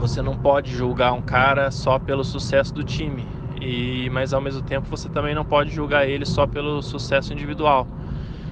você 0.00 0.20
não 0.20 0.36
pode 0.36 0.72
julgar 0.72 1.12
um 1.12 1.22
cara 1.22 1.70
só 1.70 1.96
pelo 1.96 2.24
sucesso 2.24 2.74
do 2.74 2.82
time, 2.82 3.24
e 3.60 4.10
mas 4.10 4.34
ao 4.34 4.40
mesmo 4.40 4.62
tempo 4.62 4.88
você 4.90 5.08
também 5.08 5.32
não 5.32 5.44
pode 5.44 5.70
julgar 5.70 6.08
ele 6.08 6.26
só 6.26 6.44
pelo 6.44 6.82
sucesso 6.82 7.32
individual. 7.32 7.86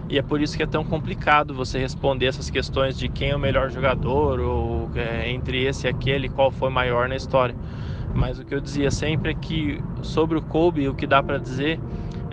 E 0.08 0.16
é 0.16 0.22
por 0.22 0.40
isso 0.40 0.56
que 0.56 0.62
é 0.62 0.66
tão 0.66 0.84
complicado 0.84 1.52
você 1.52 1.80
responder 1.80 2.26
essas 2.26 2.48
questões 2.50 2.96
de 2.96 3.08
quem 3.08 3.30
é 3.30 3.36
o 3.36 3.38
melhor 3.38 3.68
jogador 3.68 4.38
ou 4.38 4.88
é, 4.94 5.28
entre 5.28 5.64
esse 5.64 5.88
e 5.88 5.90
aquele, 5.90 6.28
qual 6.28 6.52
foi 6.52 6.70
maior 6.70 7.08
na 7.08 7.16
história. 7.16 7.56
Mas 8.14 8.38
o 8.38 8.44
que 8.44 8.54
eu 8.54 8.60
dizia 8.60 8.92
sempre 8.92 9.32
é 9.32 9.34
que 9.34 9.82
sobre 10.02 10.38
o 10.38 10.42
Kobe, 10.42 10.88
o 10.88 10.94
que 10.94 11.04
dá 11.04 11.20
para 11.20 11.36
dizer 11.36 11.80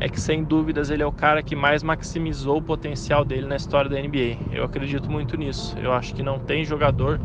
é 0.02 0.10
que 0.10 0.20
sem 0.20 0.44
dúvidas 0.44 0.90
ele 0.90 1.04
é 1.04 1.06
o 1.06 1.12
cara 1.12 1.44
que 1.44 1.56
mais 1.56 1.84
maximizou 1.84 2.58
o 2.58 2.62
potencial 2.62 3.24
dele 3.24 3.46
na 3.46 3.56
história 3.56 3.88
da 3.88 4.02
NBA. 4.02 4.36
Eu 4.52 4.64
acredito 4.64 5.12
muito 5.12 5.38
nisso. 5.38 5.78
Eu 5.78 5.94
acho 5.94 6.16
que 6.16 6.24
não 6.24 6.40
tem 6.40 6.66
jogador 6.66 7.22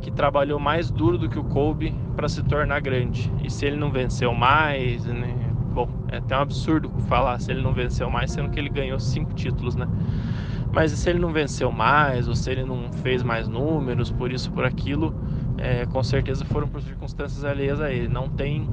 que 0.00 0.10
trabalhou 0.10 0.58
mais 0.58 0.90
duro 0.90 1.16
do 1.16 1.28
que 1.28 1.38
o 1.38 1.44
Kobe 1.44 1.94
para 2.16 2.28
se 2.28 2.42
tornar 2.42 2.80
grande. 2.80 3.32
E 3.44 3.48
se 3.48 3.64
ele 3.64 3.76
não 3.76 3.92
venceu 3.92 4.34
mais, 4.34 5.04
né? 5.04 5.36
bom, 5.72 5.88
é 6.08 6.16
até 6.16 6.36
um 6.36 6.40
absurdo 6.40 6.90
falar 7.06 7.38
se 7.40 7.52
ele 7.52 7.62
não 7.62 7.72
venceu 7.72 8.10
mais, 8.10 8.32
sendo 8.32 8.50
que 8.50 8.58
ele 8.58 8.70
ganhou 8.70 8.98
cinco 8.98 9.32
títulos, 9.32 9.76
né? 9.76 9.86
Mas 10.72 10.90
se 10.90 11.08
ele 11.08 11.20
não 11.20 11.32
venceu 11.32 11.70
mais, 11.70 12.26
ou 12.26 12.34
se 12.34 12.50
ele 12.50 12.64
não 12.64 12.92
fez 13.04 13.22
mais 13.22 13.46
números, 13.46 14.10
por 14.10 14.32
isso, 14.32 14.50
por 14.50 14.64
aquilo, 14.64 15.14
é, 15.56 15.86
com 15.86 16.02
certeza 16.02 16.44
foram 16.44 16.66
por 16.66 16.82
circunstâncias 16.82 17.44
alheias 17.44 17.80
a 17.80 17.92
ele. 17.92 18.08
Não 18.08 18.28
tem 18.28 18.68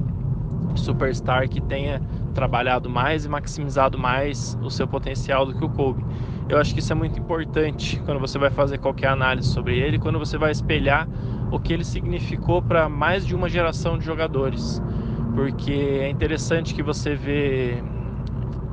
superstar 0.74 1.48
que 1.48 1.60
tenha 1.60 2.00
trabalhado 2.38 2.88
mais 2.88 3.24
e 3.24 3.28
maximizado 3.28 3.98
mais 3.98 4.56
o 4.62 4.70
seu 4.70 4.86
potencial 4.86 5.44
do 5.44 5.58
que 5.58 5.64
o 5.64 5.68
Kobe. 5.68 6.04
Eu 6.48 6.56
acho 6.56 6.72
que 6.72 6.78
isso 6.78 6.92
é 6.92 6.94
muito 6.94 7.18
importante 7.18 8.00
quando 8.04 8.20
você 8.20 8.38
vai 8.38 8.48
fazer 8.48 8.78
qualquer 8.78 9.08
análise 9.08 9.48
sobre 9.48 9.76
ele, 9.76 9.98
quando 9.98 10.20
você 10.20 10.38
vai 10.38 10.52
espelhar 10.52 11.08
o 11.50 11.58
que 11.58 11.72
ele 11.72 11.82
significou 11.82 12.62
para 12.62 12.88
mais 12.88 13.26
de 13.26 13.34
uma 13.34 13.48
geração 13.48 13.98
de 13.98 14.04
jogadores. 14.04 14.80
Porque 15.34 15.72
é 15.72 16.08
interessante 16.08 16.76
que 16.76 16.82
você 16.82 17.16
vê 17.16 17.82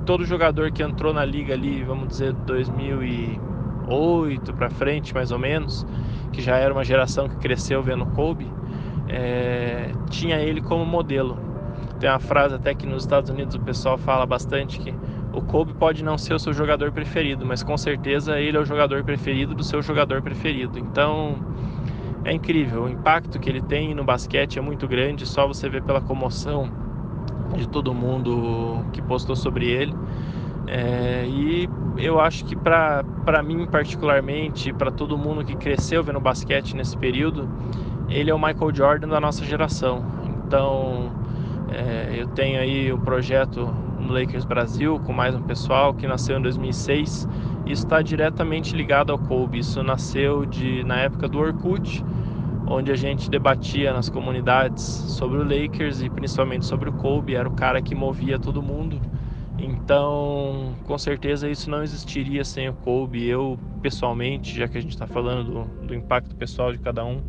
todo 0.06 0.24
jogador 0.26 0.72
que 0.72 0.84
entrou 0.84 1.12
na 1.12 1.26
liga 1.26 1.56
ali, 1.56 1.84
vamos 1.84 2.10
dizer, 2.10 2.34
2008 2.34 4.54
para 4.54 4.70
frente, 4.70 5.12
mais 5.12 5.32
ou 5.32 5.40
menos, 5.40 5.84
que 6.32 6.40
já 6.40 6.58
era 6.58 6.72
uma 6.72 6.84
geração 6.84 7.28
que 7.28 7.38
cresceu 7.38 7.82
vendo 7.82 8.06
Kobe, 8.06 8.46
é, 9.10 9.90
tinha 10.12 10.38
ele 10.38 10.62
como 10.62 10.86
modelo. 10.86 11.55
Tem 12.00 12.10
uma 12.10 12.20
frase 12.20 12.56
até 12.56 12.74
que 12.74 12.86
nos 12.86 13.04
Estados 13.04 13.30
Unidos 13.30 13.56
o 13.56 13.60
pessoal 13.60 13.98
fala 13.98 14.26
bastante 14.26 14.80
que 14.80 14.94
o 15.34 15.42
Kobe 15.42 15.74
pode 15.74 16.04
não 16.04 16.18
ser 16.18 16.34
o 16.34 16.40
seu 16.40 16.54
jogador 16.54 16.92
preferido, 16.92 17.46
mas 17.46 17.64
com 17.64 17.78
certeza 17.78 18.40
ele 18.40 18.58
é 18.58 18.60
o 18.60 18.66
jogador 18.66 19.04
preferido 19.04 19.54
do 19.54 19.64
seu 19.64 19.82
jogador 19.82 20.22
preferido. 20.22 20.78
Então 20.78 21.36
é 22.24 22.34
incrível, 22.34 22.84
o 22.84 22.90
impacto 22.90 23.40
que 23.40 23.50
ele 23.50 23.62
tem 23.62 23.94
no 23.94 24.04
basquete 24.04 24.58
é 24.58 24.62
muito 24.62 24.88
grande, 24.88 25.26
só 25.26 25.48
você 25.48 25.70
vê 25.70 25.80
pela 25.82 26.02
comoção 26.02 26.70
de 27.56 27.68
todo 27.68 27.94
mundo 27.94 28.84
que 28.92 29.02
postou 29.02 29.36
sobre 29.36 29.70
ele. 29.70 29.94
É, 30.68 31.26
e 31.28 31.70
eu 31.98 32.20
acho 32.20 32.44
que 32.46 32.56
para 32.56 33.04
mim 33.44 33.68
particularmente, 33.68 34.74
para 34.74 34.90
todo 34.90 35.18
mundo 35.18 35.46
que 35.46 35.56
cresceu 35.56 36.04
vendo 36.04 36.20
basquete 36.20 36.76
nesse 36.76 36.98
período, 36.98 37.48
ele 38.10 38.30
é 38.30 38.34
o 38.34 38.40
Michael 38.40 38.74
Jordan 38.74 39.08
da 39.08 39.20
nossa 39.20 39.46
geração. 39.46 40.04
Então 40.46 41.12
é, 41.72 42.16
eu 42.18 42.28
tenho 42.28 42.60
aí 42.60 42.92
o 42.92 42.98
projeto 42.98 43.66
no 44.00 44.14
Lakers 44.14 44.46
Brasil, 44.46 45.00
com 45.00 45.12
mais 45.12 45.36
um 45.36 45.42
pessoal 45.42 45.94
que 45.94 46.08
nasceu 46.08 46.38
em 46.38 46.42
2006. 46.42 47.28
Isso 47.66 47.84
está 47.84 48.02
diretamente 48.02 48.76
ligado 48.76 49.12
ao 49.12 49.18
Kobe. 49.18 49.60
Isso 49.60 49.82
nasceu 49.84 50.46
de, 50.46 50.84
na 50.84 51.00
época 51.00 51.28
do 51.28 51.40
Orkut, 51.40 52.04
onde 52.68 52.92
a 52.92 52.96
gente 52.96 53.30
debatia 53.30 53.92
nas 53.94 54.10
comunidades 54.10 54.84
sobre 54.84 55.40
o 55.40 55.44
Lakers 55.44 56.02
e 56.02 56.10
principalmente 56.10 56.66
sobre 56.66 56.90
o 56.90 56.94
Kobe. 56.94 57.36
Era 57.36 57.50
o 57.50 57.54
cara 57.54 57.82
que 57.82 57.96
movia 57.96 58.38
todo 58.38 58.62
mundo. 58.62 59.00
Então, 59.58 60.76
com 60.84 60.98
certeza 60.98 61.50
isso 61.50 61.70
não 61.70 61.82
existiria 61.82 62.44
sem 62.44 62.70
o 62.70 62.74
Kobe. 62.74 63.26
Eu, 63.26 63.58
pessoalmente, 63.82 64.56
já 64.56 64.68
que 64.68 64.78
a 64.78 64.82
gente 64.82 64.92
está 64.92 65.08
falando 65.08 65.66
do, 65.66 65.88
do 65.88 65.96
impacto 65.96 66.36
pessoal 66.36 66.72
de 66.72 66.80
cada 66.80 67.04
um, 67.04 67.22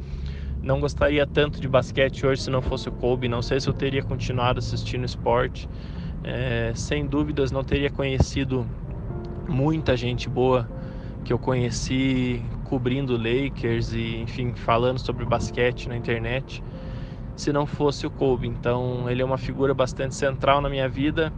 não 0.66 0.80
gostaria 0.80 1.24
tanto 1.24 1.60
de 1.60 1.68
basquete 1.68 2.26
hoje 2.26 2.42
se 2.42 2.50
não 2.50 2.60
fosse 2.60 2.88
o 2.88 2.92
Kobe. 2.92 3.28
Não 3.28 3.40
sei 3.40 3.60
se 3.60 3.68
eu 3.68 3.72
teria 3.72 4.02
continuado 4.02 4.58
assistindo 4.58 5.04
esporte. 5.04 5.68
É, 6.24 6.72
sem 6.74 7.06
dúvidas 7.06 7.52
não 7.52 7.62
teria 7.62 7.88
conhecido 7.88 8.66
muita 9.48 9.96
gente 9.96 10.28
boa 10.28 10.68
que 11.24 11.32
eu 11.32 11.38
conheci 11.38 12.42
cobrindo 12.64 13.16
Lakers 13.16 13.92
e 13.92 14.16
enfim 14.16 14.52
falando 14.54 14.98
sobre 14.98 15.24
basquete 15.24 15.88
na 15.88 15.96
internet 15.96 16.62
se 17.36 17.52
não 17.52 17.64
fosse 17.64 18.06
o 18.06 18.10
Kobe 18.10 18.48
então 18.48 19.08
ele 19.08 19.22
é 19.22 19.24
uma 19.24 19.38
figura 19.38 19.72
bastante 19.72 20.16
central 20.16 20.60
na 20.60 20.68
minha 20.68 20.88
vida 20.88 21.32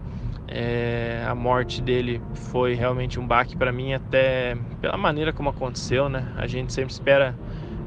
é, 0.46 1.22
a 1.28 1.34
morte 1.34 1.82
dele 1.82 2.22
foi 2.32 2.74
realmente 2.74 3.20
um 3.20 3.26
baque 3.26 3.56
para 3.56 3.70
mim 3.72 3.92
até 3.92 4.56
pela 4.80 4.96
maneira 4.96 5.34
como 5.34 5.50
aconteceu 5.50 6.08
né 6.08 6.32
a 6.36 6.46
gente 6.46 6.72
sempre 6.72 6.92
espera 6.92 7.34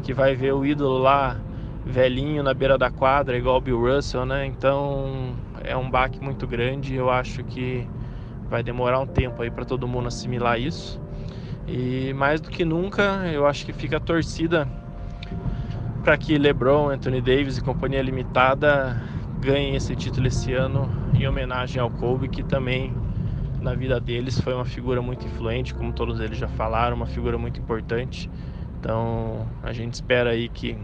que 0.02 0.14
vai 0.14 0.36
ver 0.36 0.54
o 0.54 0.66
ídolo 0.66 0.97
lá 0.97 1.38
velhinho 1.86 2.43
na 2.43 2.54
beira 2.54 2.78
da 2.78 2.91
quadra 2.91 3.38
igual 3.38 3.58
o 3.58 3.62
Bill 3.62 3.80
Russell 3.80 4.26
né 4.26 4.45
então 4.45 5.36
é 5.64 5.76
um 5.76 5.89
baque 5.89 6.20
muito 6.22 6.47
grande. 6.47 6.95
Eu 6.95 7.10
acho 7.10 7.43
que 7.43 7.88
vai 8.49 8.64
demorar 8.64 8.99
um 8.99 9.08
tempo 9.08 9.41
aí 9.41 9.49
para 9.49 9.66
todo 9.66 9.88
mundo 9.88 10.08
assimilar 10.08 10.60
isso. 10.60 10.99
E 11.68 12.14
mais 12.14 12.41
do 12.41 12.49
que 12.49 12.66
nunca, 12.66 13.28
eu 13.32 13.45
acho 13.45 13.66
que 13.66 13.74
fica 13.74 13.97
a 13.97 13.99
torcida 13.99 14.68
para 16.04 16.18
que 16.18 16.38
LeBron, 16.38 16.89
Anthony 16.89 17.22
Davis 17.22 17.58
e 17.58 17.62
companhia 17.62 18.02
limitada 18.02 19.02
ganhem 19.39 19.76
esse 19.76 19.95
título 19.95 20.28
esse 20.28 20.54
ano 20.54 20.89
em 21.14 21.28
homenagem 21.28 21.80
ao 21.80 21.89
Kobe, 21.89 22.28
que 22.28 22.43
também 22.43 22.93
na 23.62 23.76
vida 23.76 23.99
deles 23.99 24.39
foi 24.41 24.54
uma 24.54 24.66
figura 24.66 25.02
muito 25.02 25.26
influente, 25.26 25.74
como 25.74 25.93
todos 25.93 26.20
eles 26.20 26.38
já 26.38 26.47
falaram, 26.47 26.95
uma 26.95 27.06
figura 27.06 27.38
muito 27.38 27.60
importante. 27.60 28.30
Então, 28.82 29.47
a 29.61 29.71
gente 29.71 29.93
espera 29.93 30.32
aí 30.32 30.49
que 30.49 30.75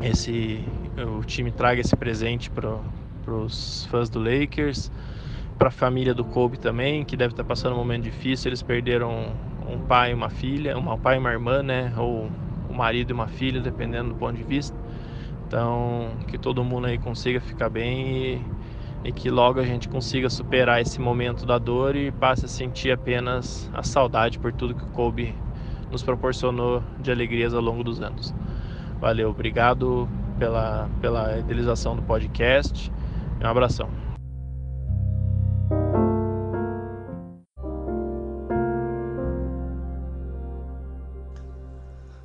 esse 0.00 0.64
o 0.96 1.22
time 1.22 1.52
traga 1.52 1.78
esse 1.78 1.94
presente 1.94 2.50
para 2.50 2.80
os 3.26 3.84
fãs 3.90 4.08
do 4.08 4.18
Lakers, 4.18 4.90
para 5.58 5.68
a 5.68 5.70
família 5.70 6.14
do 6.14 6.24
Kobe 6.24 6.58
também, 6.58 7.04
que 7.04 7.14
deve 7.14 7.34
estar 7.34 7.42
tá 7.42 7.48
passando 7.48 7.74
um 7.74 7.76
momento 7.76 8.04
difícil. 8.04 8.48
Eles 8.48 8.62
perderam 8.62 9.26
um 9.68 9.78
pai 9.78 10.12
e 10.12 10.14
uma 10.14 10.30
filha, 10.30 10.76
um 10.78 10.96
pai 10.96 11.16
e 11.16 11.18
uma 11.18 11.30
irmã, 11.30 11.62
né? 11.62 11.92
Ou 11.98 12.30
um 12.70 12.72
marido 12.72 13.10
e 13.10 13.12
uma 13.12 13.28
filha, 13.28 13.60
dependendo 13.60 14.08
do 14.08 14.14
ponto 14.14 14.34
de 14.34 14.42
vista. 14.42 14.74
Então, 15.46 16.16
que 16.28 16.38
todo 16.38 16.64
mundo 16.64 16.86
aí 16.86 16.96
consiga 16.96 17.42
ficar 17.42 17.68
bem 17.68 18.06
e, 19.04 19.08
e 19.08 19.12
que 19.12 19.28
logo 19.28 19.60
a 19.60 19.64
gente 19.64 19.86
consiga 19.86 20.30
superar 20.30 20.80
esse 20.80 20.98
momento 20.98 21.44
da 21.44 21.58
dor 21.58 21.94
e 21.94 22.10
passe 22.10 22.46
a 22.46 22.48
sentir 22.48 22.90
apenas 22.90 23.70
a 23.74 23.82
saudade 23.82 24.38
por 24.38 24.50
tudo 24.50 24.74
que 24.74 24.82
o 24.82 24.88
Kobe 24.88 25.34
nos 25.92 26.02
proporcionou 26.02 26.82
de 27.00 27.12
alegrias 27.12 27.52
ao 27.54 27.60
longo 27.60 27.84
dos 27.84 28.00
anos. 28.00 28.34
Valeu, 28.98 29.30
obrigado 29.30 30.08
pela, 30.38 30.88
pela 31.00 31.38
idealização 31.38 31.94
do 31.94 32.02
podcast. 32.02 32.90
Um 33.40 33.46
abração. 33.46 33.88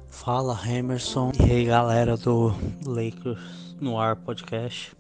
Fala 0.08 0.60
Emerson 0.68 1.32
e 1.40 1.52
aí 1.52 1.66
galera 1.66 2.18
do 2.18 2.54
Lakers 2.86 3.76
no 3.80 4.00
ar 4.00 4.16
podcast. 4.16 4.96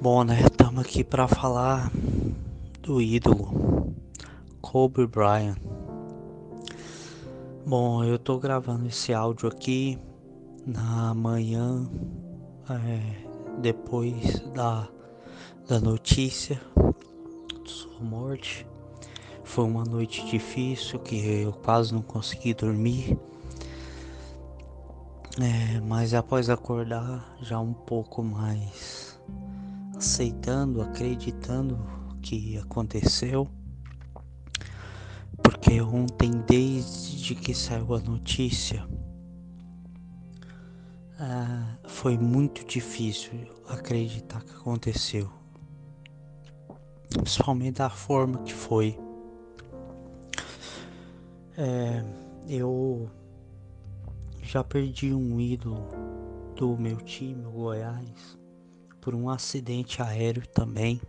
Bom, 0.00 0.24
né? 0.24 0.40
Estamos 0.40 0.84
aqui 0.84 1.02
para 1.02 1.26
falar 1.26 1.90
do 2.82 3.00
ídolo 3.00 3.94
Kobe 4.60 5.06
Bryant. 5.06 5.56
Bom, 7.68 8.02
eu 8.02 8.18
tô 8.18 8.38
gravando 8.38 8.86
esse 8.86 9.12
áudio 9.12 9.46
aqui 9.46 9.98
na 10.66 11.12
manhã 11.12 11.86
é, 12.70 13.60
depois 13.60 14.40
da, 14.54 14.88
da 15.68 15.78
notícia 15.78 16.58
de 17.62 17.70
sua 17.70 18.00
morte. 18.00 18.66
Foi 19.44 19.66
uma 19.66 19.84
noite 19.84 20.24
difícil 20.30 20.98
que 21.00 21.42
eu 21.42 21.52
quase 21.52 21.92
não 21.92 22.00
consegui 22.00 22.54
dormir. 22.54 23.18
É, 25.38 25.78
mas 25.82 26.14
após 26.14 26.48
acordar 26.48 27.36
já 27.42 27.60
um 27.60 27.74
pouco 27.74 28.22
mais 28.22 29.20
aceitando, 29.94 30.80
acreditando 30.80 31.78
que 32.22 32.56
aconteceu, 32.56 33.46
Porque 35.60 35.80
ontem, 35.80 36.30
desde 36.46 37.34
que 37.34 37.52
saiu 37.52 37.92
a 37.94 37.98
notícia, 37.98 38.88
ah, 41.18 41.76
foi 41.84 42.16
muito 42.16 42.64
difícil 42.64 43.32
acreditar 43.68 44.42
que 44.44 44.52
aconteceu. 44.52 45.28
Principalmente 47.10 47.78
da 47.78 47.90
forma 47.90 48.38
que 48.44 48.54
foi. 48.54 48.96
É, 51.56 52.04
eu 52.48 53.10
já 54.40 54.62
perdi 54.62 55.12
um 55.12 55.40
ídolo 55.40 55.88
do 56.54 56.76
meu 56.76 56.98
time, 56.98 57.44
o 57.46 57.50
Goiás, 57.50 58.38
por 59.00 59.12
um 59.12 59.28
acidente 59.28 60.00
aéreo 60.00 60.46
também. 60.46 61.00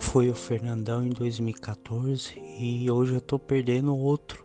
Foi 0.00 0.28
o 0.28 0.34
Fernandão 0.34 1.04
em 1.04 1.10
2014 1.10 2.36
e 2.58 2.90
hoje 2.90 3.14
eu 3.14 3.20
tô 3.20 3.38
perdendo 3.38 3.96
outro. 3.96 4.44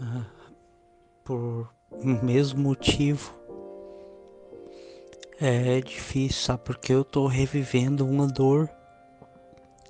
Ah, 0.00 0.26
por 1.22 1.72
mesmo 2.02 2.60
motivo. 2.60 3.32
É 5.40 5.80
difícil, 5.80 6.42
sabe? 6.42 6.64
Porque 6.64 6.92
eu 6.92 7.04
tô 7.04 7.28
revivendo 7.28 8.04
uma 8.04 8.26
dor 8.26 8.68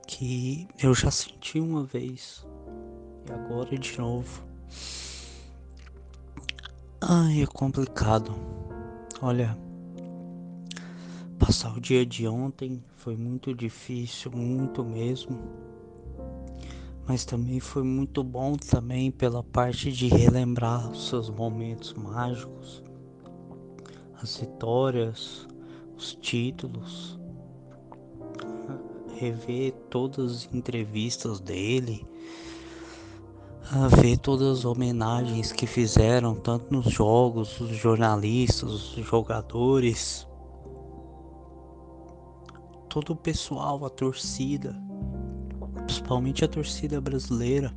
que 0.06 0.68
eu 0.82 0.94
já 0.94 1.10
senti 1.10 1.58
uma 1.58 1.84
vez. 1.84 2.46
E 3.26 3.32
agora 3.32 3.78
de 3.78 3.98
novo. 3.98 4.44
Ai, 7.00 7.42
é 7.42 7.46
complicado. 7.46 8.34
Olha, 9.22 9.56
passar 11.38 11.76
o 11.76 11.80
dia 11.80 12.04
de 12.04 12.26
ontem 12.26 12.82
foi 12.96 13.16
muito 13.16 13.54
difícil, 13.54 14.30
muito 14.32 14.84
mesmo. 14.84 15.38
Mas 17.06 17.24
também 17.24 17.60
foi 17.60 17.82
muito 17.82 18.22
bom 18.22 18.54
também 18.56 19.10
pela 19.10 19.42
parte 19.42 19.90
de 19.90 20.08
relembrar 20.08 20.90
os 20.90 21.08
seus 21.08 21.30
momentos 21.30 21.94
mágicos, 21.94 22.82
as 24.20 24.36
vitórias, 24.36 25.48
os 25.96 26.14
títulos, 26.14 27.18
rever 29.16 29.72
todas 29.88 30.32
as 30.32 30.54
entrevistas 30.54 31.40
dele, 31.40 32.06
ver 34.00 34.18
todas 34.18 34.58
as 34.58 34.64
homenagens 34.64 35.50
que 35.50 35.66
fizeram, 35.66 36.34
tanto 36.34 36.72
nos 36.72 36.92
jogos, 36.92 37.58
os 37.58 37.70
jornalistas, 37.70 38.70
os 38.70 39.06
jogadores, 39.06 40.27
todo 42.88 43.10
o 43.12 43.16
pessoal, 43.16 43.84
a 43.84 43.90
torcida 43.90 44.74
principalmente 45.88 46.44
a 46.44 46.48
torcida 46.48 47.00
brasileira, 47.00 47.74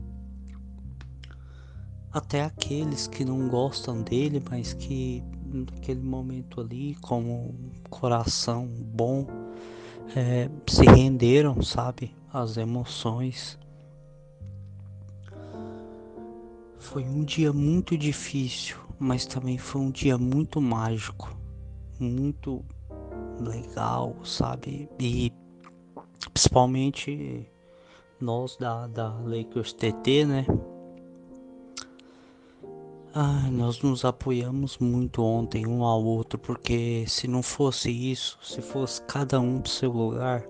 até 2.11 2.43
aqueles 2.43 3.07
que 3.07 3.23
não 3.23 3.47
gostam 3.47 4.01
dele, 4.01 4.43
mas 4.49 4.73
que 4.73 5.23
naquele 5.45 6.01
momento 6.01 6.59
ali, 6.59 6.95
como 6.95 7.31
um 7.31 7.71
coração 7.89 8.67
bom, 8.67 9.25
é, 10.13 10.49
se 10.67 10.85
renderam, 10.85 11.61
sabe, 11.61 12.13
às 12.33 12.57
emoções. 12.57 13.57
Foi 16.77 17.05
um 17.05 17.23
dia 17.23 17.53
muito 17.53 17.97
difícil, 17.97 18.77
mas 18.99 19.25
também 19.25 19.57
foi 19.57 19.79
um 19.79 19.91
dia 19.91 20.17
muito 20.17 20.59
mágico, 20.59 21.33
muito 21.97 22.65
legal, 23.41 24.15
sabe? 24.23 24.89
E 24.99 25.31
principalmente 26.33 27.47
nós 28.19 28.55
da, 28.57 28.87
da 28.87 29.09
Lakers 29.25 29.73
TT, 29.73 30.25
né? 30.25 30.45
Nós 33.51 33.81
nos 33.81 34.05
apoiamos 34.05 34.77
muito 34.77 35.21
ontem 35.21 35.67
um 35.67 35.83
ao 35.83 36.01
outro, 36.03 36.39
porque 36.39 37.03
se 37.07 37.27
não 37.27 37.43
fosse 37.43 37.91
isso, 37.91 38.39
se 38.41 38.61
fosse 38.61 39.01
cada 39.03 39.39
um 39.39 39.59
pro 39.59 39.69
seu 39.69 39.91
lugar, 39.91 40.41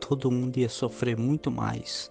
todo 0.00 0.30
mundo 0.30 0.56
ia 0.56 0.68
sofrer 0.68 1.18
muito 1.18 1.50
mais. 1.50 2.10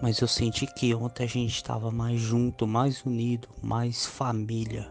Mas 0.00 0.20
eu 0.20 0.28
senti 0.28 0.66
que 0.74 0.94
ontem 0.94 1.24
a 1.24 1.26
gente 1.26 1.54
estava 1.54 1.90
mais 1.90 2.20
junto, 2.20 2.66
mais 2.66 3.04
unido, 3.04 3.48
mais 3.60 4.06
família. 4.06 4.88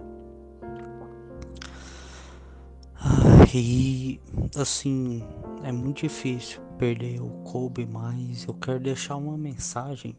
Ah, 2.98 3.46
e 3.54 4.20
assim, 4.56 5.24
é 5.64 5.72
muito 5.72 6.02
difícil 6.02 6.62
perder 6.78 7.22
o 7.22 7.30
Kobe, 7.43 7.86
mas 7.86 8.46
eu 8.46 8.54
quero 8.54 8.80
deixar 8.80 9.16
uma 9.18 9.38
mensagem, 9.38 10.18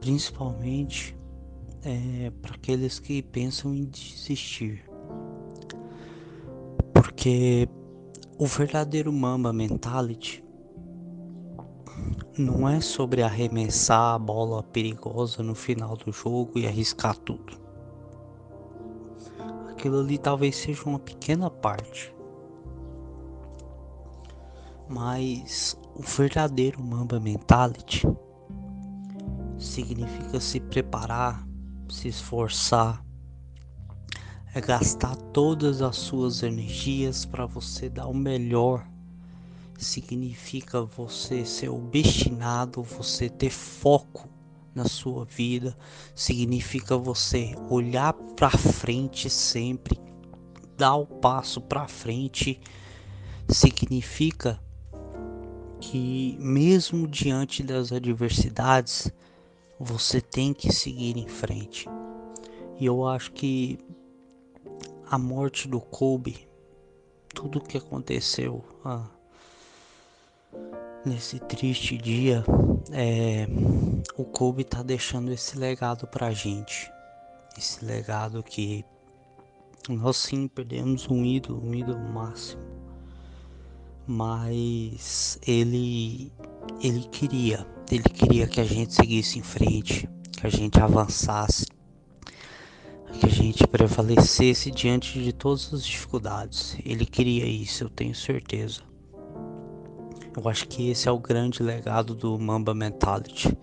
principalmente 0.00 1.16
é, 1.82 2.30
para 2.42 2.54
aqueles 2.54 2.98
que 2.98 3.22
pensam 3.22 3.74
em 3.74 3.84
desistir, 3.84 4.84
porque 6.92 7.68
o 8.38 8.46
verdadeiro 8.46 9.12
Mamba 9.12 9.52
Mentality 9.52 10.44
não 12.38 12.68
é 12.68 12.80
sobre 12.80 13.22
arremessar 13.22 14.14
a 14.14 14.18
bola 14.18 14.62
perigosa 14.62 15.42
no 15.42 15.54
final 15.54 15.96
do 15.96 16.12
jogo 16.12 16.58
e 16.58 16.66
arriscar 16.66 17.16
tudo. 17.16 17.67
Aquilo 19.78 20.00
ali 20.00 20.18
talvez 20.18 20.56
seja 20.56 20.82
uma 20.84 20.98
pequena 20.98 21.48
parte 21.48 22.12
mas 24.88 25.78
o 25.94 26.02
verdadeiro 26.02 26.82
Mamba 26.82 27.20
Mentality 27.20 28.06
significa 29.58 30.40
se 30.40 30.58
preparar, 30.58 31.46
se 31.88 32.08
esforçar, 32.08 33.04
é 34.54 34.60
gastar 34.60 35.14
todas 35.16 35.82
as 35.82 35.96
suas 35.96 36.42
energias 36.42 37.26
para 37.26 37.44
você 37.44 37.88
dar 37.88 38.06
o 38.06 38.14
melhor. 38.14 38.88
Significa 39.76 40.82
você 40.82 41.44
ser 41.44 41.68
obstinado, 41.68 42.82
você 42.82 43.28
ter 43.28 43.50
foco 43.50 44.28
na 44.78 44.84
sua 44.84 45.24
vida, 45.24 45.76
significa 46.14 46.96
você 46.96 47.54
olhar 47.68 48.12
para 48.12 48.50
frente 48.50 49.28
sempre, 49.28 49.98
dar 50.76 50.94
o 50.94 51.04
passo 51.04 51.60
para 51.60 51.88
frente, 51.88 52.60
significa 53.48 54.60
que, 55.80 56.36
mesmo 56.38 57.08
diante 57.08 57.62
das 57.62 57.92
adversidades, 57.92 59.10
você 59.80 60.20
tem 60.20 60.54
que 60.54 60.72
seguir 60.72 61.16
em 61.16 61.26
frente. 61.26 61.88
E 62.78 62.86
eu 62.86 63.04
acho 63.04 63.32
que 63.32 63.78
a 65.10 65.18
morte 65.18 65.66
do 65.66 65.80
Kobe, 65.80 66.48
tudo 67.34 67.60
que 67.60 67.76
aconteceu 67.76 68.64
ah, 68.84 69.10
nesse 71.08 71.38
triste 71.40 71.96
dia, 71.96 72.44
é, 72.92 73.46
o 74.16 74.24
Kobe 74.24 74.64
tá 74.64 74.82
deixando 74.82 75.32
esse 75.32 75.58
legado 75.58 76.06
pra 76.06 76.30
gente. 76.32 76.90
Esse 77.56 77.84
legado 77.84 78.42
que 78.42 78.84
nós 79.88 80.16
sim 80.16 80.46
perdemos 80.46 81.08
um 81.08 81.24
ídolo, 81.24 81.66
um 81.66 81.74
ídolo 81.74 81.98
máximo 81.98 82.78
mas 84.08 85.38
ele 85.46 86.32
ele 86.82 87.02
queria, 87.12 87.66
ele 87.90 88.04
queria 88.04 88.46
que 88.46 88.58
a 88.58 88.64
gente 88.64 88.94
seguisse 88.94 89.38
em 89.38 89.42
frente, 89.42 90.08
que 90.32 90.46
a 90.46 90.50
gente 90.50 90.80
avançasse, 90.80 91.66
que 93.12 93.26
a 93.26 93.28
gente 93.28 93.66
prevalecesse 93.66 94.70
diante 94.70 95.22
de 95.22 95.32
todas 95.32 95.72
as 95.74 95.84
dificuldades. 95.84 96.78
Ele 96.84 97.04
queria 97.04 97.46
isso, 97.46 97.84
eu 97.84 97.90
tenho 97.90 98.14
certeza. 98.14 98.80
Eu 100.38 100.48
acho 100.48 100.68
que 100.68 100.88
esse 100.88 101.08
é 101.08 101.10
o 101.10 101.18
grande 101.18 101.64
legado 101.64 102.14
do 102.14 102.38
Mamba 102.38 102.72
Mentality. 102.72 103.58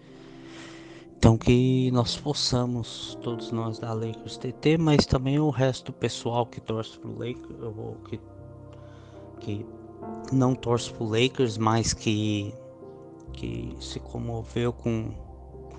Então 1.18 1.38
que 1.38 1.90
nós 1.92 2.18
possamos, 2.18 3.18
todos 3.24 3.50
nós 3.50 3.80
da 3.80 3.94
Lakers 3.94 4.36
TT, 4.38 4.78
mas 4.78 5.06
também 5.06 5.40
o 5.40 5.50
resto 5.50 5.86
do 5.86 5.94
pessoal 5.94 6.46
que 6.46 6.60
torce 6.60 7.00
pro 7.00 7.18
Lakers, 7.18 7.62
ou 7.62 7.96
que, 8.10 8.20
que 9.40 9.66
não 10.34 10.54
torce 10.54 10.92
pro 10.92 11.06
Lakers, 11.06 11.58
mas 11.58 11.94
que, 11.94 12.54
que 13.32 13.74
se 13.80 14.02
comoveu 14.02 14.74
com, 14.74 15.14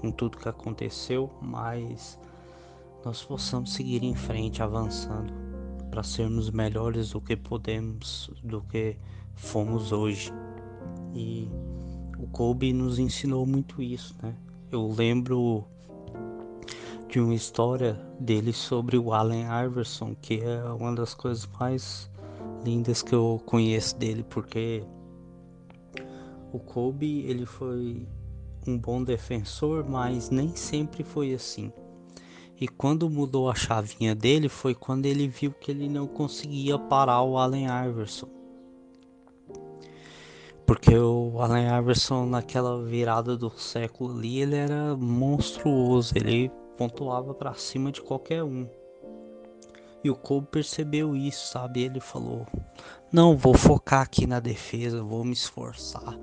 com 0.00 0.10
tudo 0.10 0.38
que 0.38 0.48
aconteceu, 0.48 1.30
mas 1.42 2.18
nós 3.04 3.22
possamos 3.22 3.74
seguir 3.74 4.02
em 4.02 4.14
frente, 4.14 4.62
avançando, 4.62 5.30
para 5.90 6.02
sermos 6.02 6.50
melhores 6.50 7.10
do 7.10 7.20
que 7.20 7.36
podemos, 7.36 8.30
do 8.42 8.62
que 8.62 8.96
fomos 9.34 9.92
hoje. 9.92 10.32
E 11.14 11.48
o 12.18 12.26
Kobe 12.28 12.72
nos 12.72 12.98
ensinou 12.98 13.46
muito 13.46 13.82
isso, 13.82 14.14
né? 14.22 14.34
Eu 14.70 14.88
lembro 14.88 15.64
de 17.08 17.20
uma 17.20 17.34
história 17.34 17.94
dele 18.18 18.52
sobre 18.52 18.98
o 18.98 19.12
Allen 19.12 19.44
Iverson, 19.66 20.14
que 20.20 20.40
é 20.40 20.62
uma 20.64 20.94
das 20.94 21.14
coisas 21.14 21.48
mais 21.58 22.10
lindas 22.64 23.02
que 23.02 23.14
eu 23.14 23.40
conheço 23.46 23.96
dele, 23.96 24.24
porque 24.28 24.82
O 26.52 26.58
Kobe, 26.58 27.20
ele 27.26 27.44
foi 27.44 28.06
um 28.66 28.78
bom 28.78 29.02
defensor, 29.04 29.84
mas 29.88 30.30
nem 30.30 30.56
sempre 30.56 31.04
foi 31.04 31.34
assim. 31.34 31.70
E 32.58 32.66
quando 32.66 33.10
mudou 33.10 33.50
a 33.50 33.54
chavinha 33.54 34.14
dele 34.14 34.48
foi 34.48 34.74
quando 34.74 35.04
ele 35.04 35.28
viu 35.28 35.52
que 35.52 35.70
ele 35.70 35.88
não 35.88 36.06
conseguia 36.06 36.78
parar 36.78 37.22
o 37.22 37.36
Allen 37.36 37.66
Iverson. 37.66 38.28
Porque 40.66 40.98
o 40.98 41.40
Allen 41.40 41.78
Iverson 41.78 42.26
naquela 42.26 42.82
virada 42.82 43.36
do 43.36 43.48
século 43.50 44.18
ali, 44.18 44.40
ele 44.40 44.56
era 44.56 44.96
monstruoso, 44.96 46.12
ele 46.16 46.50
pontuava 46.76 47.32
para 47.32 47.54
cima 47.54 47.92
de 47.92 48.02
qualquer 48.02 48.42
um. 48.42 48.68
E 50.02 50.10
o 50.10 50.16
Kobe 50.16 50.48
percebeu 50.50 51.14
isso, 51.14 51.46
sabe? 51.46 51.82
Ele 51.82 52.00
falou: 52.00 52.44
"Não, 53.12 53.36
vou 53.36 53.54
focar 53.54 54.02
aqui 54.02 54.26
na 54.26 54.40
defesa, 54.40 55.02
vou 55.02 55.24
me 55.24 55.32
esforçar, 55.32 56.18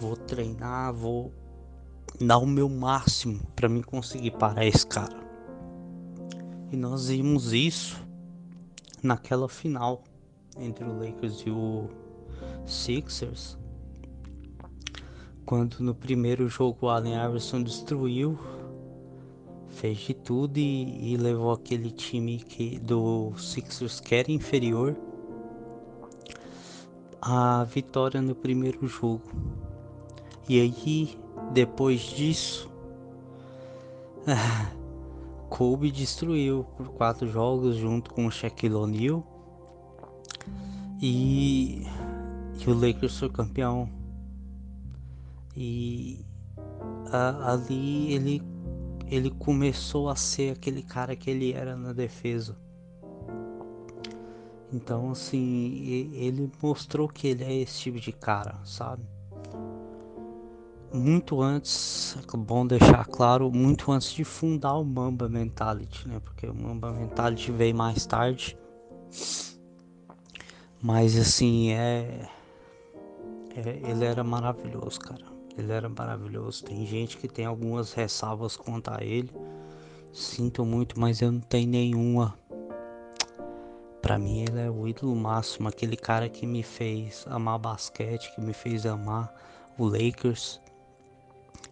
vou 0.00 0.16
treinar, 0.16 0.92
vou 0.92 1.32
dar 2.20 2.38
o 2.38 2.46
meu 2.46 2.68
máximo 2.68 3.40
para 3.54 3.68
me 3.68 3.84
conseguir 3.84 4.32
parar 4.32 4.66
esse 4.66 4.84
cara". 4.84 5.16
E 6.72 6.76
nós 6.76 7.06
vimos 7.06 7.52
isso 7.52 8.04
naquela 9.00 9.48
final 9.48 10.02
entre 10.58 10.84
o 10.84 10.98
Lakers 10.98 11.40
e 11.46 11.50
o 11.50 11.88
Sixers. 12.66 13.58
Quando 15.44 15.80
no 15.80 15.94
primeiro 15.94 16.48
jogo 16.48 16.86
o 16.86 16.88
Allen 16.88 17.14
Iverson 17.14 17.62
destruiu, 17.62 18.38
fez 19.68 19.98
de 19.98 20.14
tudo 20.14 20.56
e, 20.56 21.12
e 21.12 21.16
levou 21.16 21.52
aquele 21.52 21.90
time 21.90 22.38
que, 22.38 22.78
do 22.78 23.32
Sixers 23.36 24.00
que 24.00 24.14
era 24.14 24.32
inferior 24.32 24.96
a 27.20 27.64
vitória 27.64 28.20
no 28.20 28.34
primeiro 28.34 28.86
jogo. 28.86 29.22
E 30.46 30.60
aí, 30.60 31.18
depois 31.52 32.00
disso, 32.00 32.70
Kobe 35.48 35.90
destruiu 35.90 36.64
por 36.76 36.88
quatro 36.88 37.26
jogos 37.26 37.76
junto 37.76 38.12
com 38.12 38.26
o 38.26 38.30
Shaquille 38.30 38.74
O'Neal 38.74 39.24
e, 41.00 41.86
e, 42.60 42.70
o 42.70 42.74
Lakers 42.74 43.18
foi 43.18 43.28
campeão. 43.28 43.88
E 45.56 46.24
a, 47.10 47.52
ali 47.52 48.12
ele, 48.12 48.42
ele 49.06 49.30
começou 49.30 50.08
a 50.08 50.16
ser 50.16 50.52
aquele 50.52 50.82
cara 50.82 51.14
que 51.16 51.30
ele 51.30 51.52
era 51.52 51.76
na 51.76 51.92
defesa. 51.92 52.56
Então 54.72 55.10
assim, 55.10 56.10
ele 56.14 56.50
mostrou 56.60 57.08
que 57.08 57.28
ele 57.28 57.44
é 57.44 57.54
esse 57.54 57.78
tipo 57.78 58.00
de 58.00 58.12
cara, 58.12 58.58
sabe? 58.64 59.04
muito 60.94 61.42
antes, 61.42 62.16
é 62.16 62.36
bom 62.36 62.64
deixar 62.64 63.04
claro, 63.06 63.50
muito 63.50 63.90
antes 63.90 64.12
de 64.12 64.22
fundar 64.22 64.74
o 64.74 64.84
Mamba 64.84 65.28
Mentality, 65.28 66.08
né? 66.08 66.20
Porque 66.20 66.46
o 66.46 66.54
Mamba 66.54 66.92
Mentality 66.92 67.50
veio 67.50 67.74
mais 67.74 68.06
tarde. 68.06 68.56
Mas 70.80 71.18
assim, 71.18 71.72
é, 71.72 72.28
é 73.56 73.90
ele 73.90 74.04
era 74.04 74.22
maravilhoso, 74.24 75.00
cara. 75.00 75.24
Ele 75.56 75.72
era 75.72 75.88
maravilhoso. 75.88 76.64
Tem 76.64 76.84
gente 76.86 77.16
que 77.16 77.28
tem 77.28 77.44
algumas 77.44 77.92
ressalvas 77.92 78.56
contra 78.56 79.04
ele. 79.04 79.30
Sinto 80.12 80.64
muito, 80.64 80.98
mas 80.98 81.20
eu 81.20 81.32
não 81.32 81.40
tenho 81.40 81.68
nenhuma. 81.68 82.34
Para 84.02 84.18
mim 84.18 84.42
ele 84.42 84.60
é 84.60 84.70
o 84.70 84.86
ídolo 84.86 85.16
máximo, 85.16 85.68
aquele 85.68 85.96
cara 85.96 86.28
que 86.28 86.46
me 86.46 86.62
fez 86.62 87.24
amar 87.28 87.58
basquete, 87.58 88.34
que 88.34 88.40
me 88.40 88.52
fez 88.52 88.84
amar 88.84 89.32
o 89.78 89.86
Lakers 89.86 90.60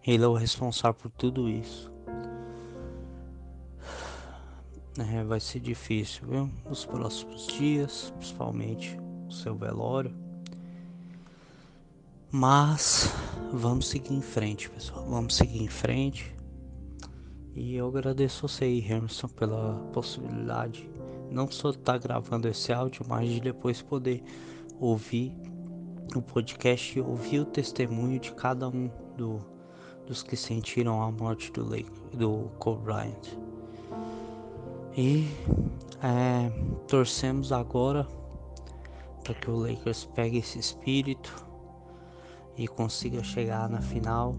ele 0.05 0.23
é 0.23 0.27
o 0.27 0.33
responsável 0.33 0.95
por 0.95 1.11
tudo 1.11 1.47
isso. 1.47 1.89
É, 4.99 5.23
vai 5.23 5.39
ser 5.39 5.61
difícil, 5.61 6.27
viu? 6.27 6.49
Nos 6.67 6.85
próximos 6.85 7.47
dias, 7.47 8.13
principalmente 8.17 8.99
o 9.27 9.31
seu 9.31 9.55
velório. 9.55 10.13
Mas 12.35 13.13
vamos 13.51 13.87
seguir 13.89 14.11
em 14.11 14.21
frente, 14.21 14.67
pessoal. 14.67 15.05
Vamos 15.07 15.35
seguir 15.35 15.61
em 15.61 15.67
frente. 15.67 16.35
E 17.53 17.75
eu 17.75 17.87
agradeço 17.87 18.47
você 18.47 18.65
aí, 18.65 18.91
Emerson, 18.91 19.27
pela 19.27 19.75
possibilidade 19.93 20.89
não 21.29 21.49
só 21.51 21.69
de 21.69 21.77
estar 21.77 21.99
gravando 21.99 22.47
esse 22.47 22.73
áudio, 22.73 23.05
mas 23.07 23.29
de 23.29 23.39
depois 23.39 23.83
poder 23.83 24.23
ouvir 24.79 25.31
o 26.15 26.23
podcast 26.23 26.97
e 26.97 27.01
ouvir 27.03 27.41
o 27.41 27.45
testemunho 27.45 28.19
de 28.19 28.31
cada 28.31 28.67
um 28.67 28.89
do 29.15 29.39
dos 30.07 30.23
que 30.23 30.35
sentiram 30.35 31.03
a 31.03 31.11
morte 31.11 31.51
do, 31.51 31.63
Lake, 31.63 31.91
do 32.13 32.49
Kobe 32.57 32.83
Bryant. 32.83 33.37
E 34.97 35.27
é, 36.01 36.49
torcemos 36.87 37.51
agora 37.51 38.07
para 39.23 39.35
que 39.35 39.51
o 39.51 39.55
Lakers 39.55 40.05
pegue 40.15 40.39
esse 40.39 40.57
espírito 40.57 41.42
e 42.57 42.67
consiga 42.67 43.23
chegar 43.23 43.69
na 43.69 43.81
final 43.81 44.35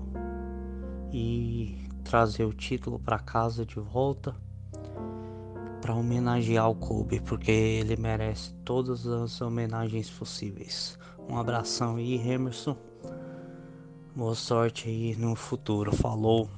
e 1.13 1.89
trazer 2.05 2.45
o 2.45 2.53
título 2.53 2.99
para 2.99 3.19
casa 3.19 3.65
de 3.65 3.79
volta 3.81 4.35
para 5.81 5.95
homenagear 5.95 6.71
o 6.71 6.75
Kobe, 6.75 7.21
porque 7.21 7.51
ele 7.51 7.97
merece 7.97 8.55
todas 8.65 9.07
as 9.07 9.41
homenagens 9.43 10.11
possíveis. 10.11 10.99
Um 11.29 11.39
abração 11.39 11.97
aí, 11.97 12.17
Emerson. 12.27 12.77
Boa 14.17 14.35
sorte 14.35 14.89
aí 14.89 15.15
no 15.17 15.35
futuro. 15.35 15.95
Falou. 15.95 16.49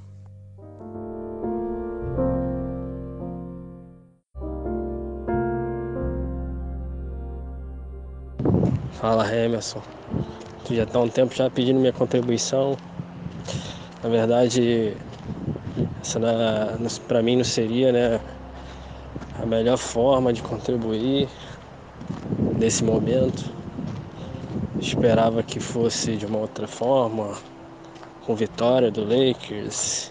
Fala 8.93 9.35
Emerson. 9.35 9.83
Já 10.69 10.85
tá 10.85 10.99
um 10.99 11.09
tempo 11.09 11.33
já 11.33 11.49
pedindo 11.49 11.79
minha 11.79 11.93
contribuição. 11.93 12.77
Na 14.03 14.09
verdade, 14.09 14.97
para 17.07 17.23
mim 17.23 17.37
não 17.37 17.45
seria, 17.45 17.93
né, 17.93 18.21
a 19.41 19.47
melhor 19.47 19.77
forma 19.77 20.33
de 20.33 20.43
contribuir 20.43 21.29
nesse 22.59 22.83
momento. 22.83 23.45
Esperava 24.81 25.41
que 25.43 25.61
fosse 25.61 26.17
de 26.17 26.27
uma 26.27 26.39
outra 26.39 26.67
forma, 26.67 27.39
com 28.27 28.35
vitória 28.35 28.91
do 28.91 29.05
Lakers, 29.05 30.11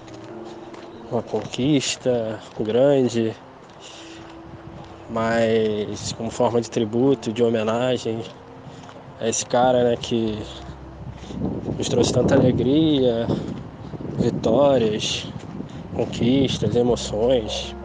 uma 1.11 1.21
conquista 1.21 2.39
grande, 2.61 3.35
mas 5.09 6.13
como 6.13 6.31
forma 6.31 6.61
de 6.61 6.69
tributo, 6.69 7.33
de 7.33 7.43
homenagem 7.43 8.23
a 9.19 9.27
esse 9.27 9.45
cara 9.45 9.83
né, 9.83 9.97
que 9.97 10.37
nos 11.77 11.89
trouxe 11.89 12.11
tanta 12.11 12.35
alegria, 12.35 13.27
vitórias, 14.17 15.31
conquistas, 15.93 16.75
emoções. 16.75 17.75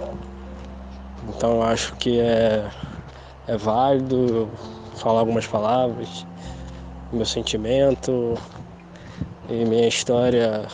Então 1.29 1.63
acho 1.63 1.95
que 1.97 2.21
é, 2.21 2.69
é 3.47 3.57
válido 3.57 4.49
falar 4.97 5.21
algumas 5.21 5.47
palavras 5.47 6.27
meu 7.13 7.27
sentimento 7.27 8.35
e 9.49 9.65
minha 9.65 9.89
história 9.89 10.67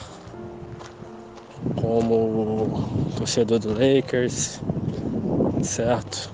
como 1.81 2.69
torcedor 3.17 3.59
do 3.59 3.71
Lakers, 3.71 4.61
certo? 5.63 6.31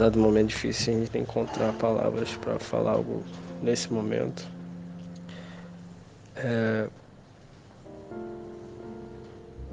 Apesar 0.00 0.12
do 0.12 0.18
momento 0.18 0.48
difícil, 0.48 0.94
a 0.94 0.98
gente 0.98 1.10
tem 1.10 1.22
que 1.26 1.30
encontrar 1.30 1.74
palavras 1.74 2.34
para 2.36 2.58
falar 2.58 2.92
algo 2.92 3.22
nesse 3.62 3.92
momento. 3.92 4.48
É, 6.36 6.88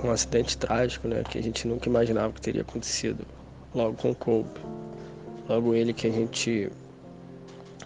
um 0.03 0.11
acidente 0.11 0.57
trágico, 0.57 1.07
né? 1.07 1.23
Que 1.23 1.37
a 1.37 1.41
gente 1.41 1.65
nunca 1.65 1.87
imaginava 1.87 2.33
que 2.33 2.41
teria 2.41 2.61
acontecido 2.61 3.25
logo 3.73 3.95
com 3.95 4.11
o 4.11 4.15
Kobe. 4.15 4.49
Logo 5.47 5.73
ele 5.73 5.93
que 5.93 6.07
a 6.07 6.11
gente 6.11 6.69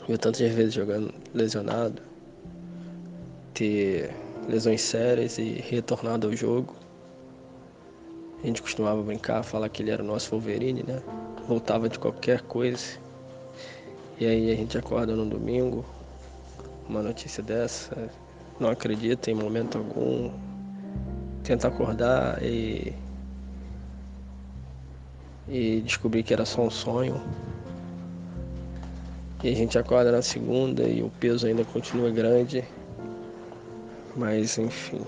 viu 0.07 0.17
tantas 0.17 0.39
vezes 0.39 0.73
jogando 0.73 1.13
lesionado, 1.35 2.01
ter 3.53 4.15
lesões 4.49 4.81
sérias 4.81 5.37
e 5.37 5.63
retornado 5.69 6.25
ao 6.25 6.35
jogo. 6.35 6.75
A 8.43 8.47
gente 8.47 8.63
costumava 8.63 8.99
brincar, 9.03 9.43
falar 9.43 9.69
que 9.69 9.83
ele 9.83 9.91
era 9.91 10.01
o 10.01 10.05
nosso 10.07 10.31
Wolverine, 10.31 10.81
né? 10.81 11.03
Voltava 11.51 11.89
de 11.89 11.99
qualquer 11.99 12.43
coisa. 12.43 12.97
E 14.17 14.25
aí 14.25 14.51
a 14.53 14.55
gente 14.55 14.77
acorda 14.77 15.13
no 15.13 15.25
domingo, 15.25 15.83
uma 16.87 17.01
notícia 17.01 17.43
dessa, 17.43 18.09
não 18.57 18.69
acredita 18.69 19.29
em 19.29 19.33
momento 19.33 19.77
algum, 19.77 20.31
tenta 21.43 21.67
acordar 21.67 22.41
e 22.41 22.93
e 25.45 25.81
descobrir 25.81 26.23
que 26.23 26.33
era 26.33 26.45
só 26.45 26.61
um 26.61 26.69
sonho. 26.69 27.21
E 29.43 29.49
a 29.49 29.53
gente 29.53 29.77
acorda 29.77 30.09
na 30.09 30.21
segunda 30.21 30.83
e 30.83 31.03
o 31.03 31.09
peso 31.19 31.47
ainda 31.47 31.65
continua 31.65 32.11
grande. 32.11 32.63
Mas 34.15 34.57
enfim. 34.57 35.01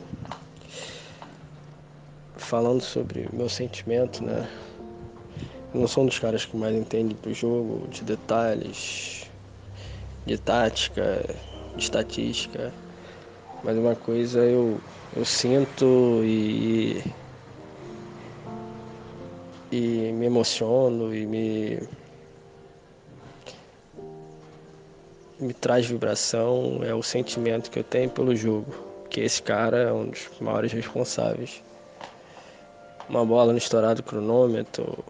Falando 2.36 2.82
sobre 2.82 3.30
meu 3.32 3.48
sentimento, 3.48 4.22
né? 4.22 4.46
Não 5.74 5.88
sou 5.88 6.03
um 6.03 6.05
dos 6.05 6.19
caras 6.19 6.45
que 6.45 6.55
mais 6.55 6.76
entende 6.76 7.15
do 7.15 7.34
jogo, 7.34 7.88
de 7.88 8.03
detalhes, 8.03 9.26
de 10.24 10.38
tática, 10.38 11.26
de 11.76 11.84
estatística. 11.84 12.71
Mas 13.63 13.76
uma 13.76 13.95
coisa 13.95 14.41
eu, 14.41 14.80
eu 15.15 15.26
sinto 15.26 16.21
e, 16.24 17.03
e 19.71 20.11
me 20.11 20.28
emociono 20.28 21.15
e 21.15 21.26
me, 21.26 21.80
me 25.39 25.53
traz 25.55 25.88
vibração 25.88 26.82
é 26.84 26.93
o 26.93 27.01
sentimento 27.01 27.71
que 27.71 27.80
eu 27.80 27.84
tenho 27.84 28.11
pelo 28.11 28.36
jogo, 28.36 28.71
que 29.09 29.21
esse 29.21 29.41
cara 29.41 29.78
é 29.78 29.91
um 29.91 30.05
dos 30.05 30.30
maiores 30.39 30.71
responsáveis. 30.71 31.63
Uma 33.09 33.26
bola 33.26 33.51
no 33.51 33.57
estourado 33.57 34.03
cronômetro, 34.03 35.03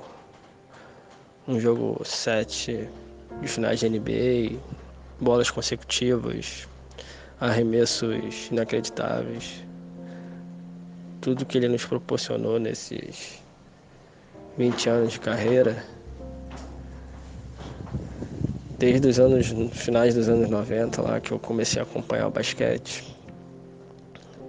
um 1.47 1.59
jogo 1.59 1.99
7 2.05 2.87
de 3.41 3.47
finais 3.47 3.79
de 3.79 3.89
NBA, 3.89 4.57
bolas 5.19 5.51
consecutivas, 5.51 6.67
arremessos 7.39 8.47
inacreditáveis. 8.49 9.63
Tudo 11.19 11.45
que 11.45 11.57
ele 11.57 11.67
nos 11.67 11.85
proporcionou 11.85 12.59
nesses 12.59 13.41
20 14.57 14.89
anos 14.89 15.13
de 15.13 15.19
carreira, 15.19 15.83
desde 18.79 19.07
os 19.07 19.19
anos 19.19 19.53
finais 19.71 20.15
dos 20.15 20.29
anos 20.29 20.49
90 20.49 21.01
lá 21.01 21.19
que 21.19 21.31
eu 21.31 21.39
comecei 21.39 21.81
a 21.81 21.83
acompanhar 21.83 22.27
o 22.27 22.31
basquete. 22.31 23.03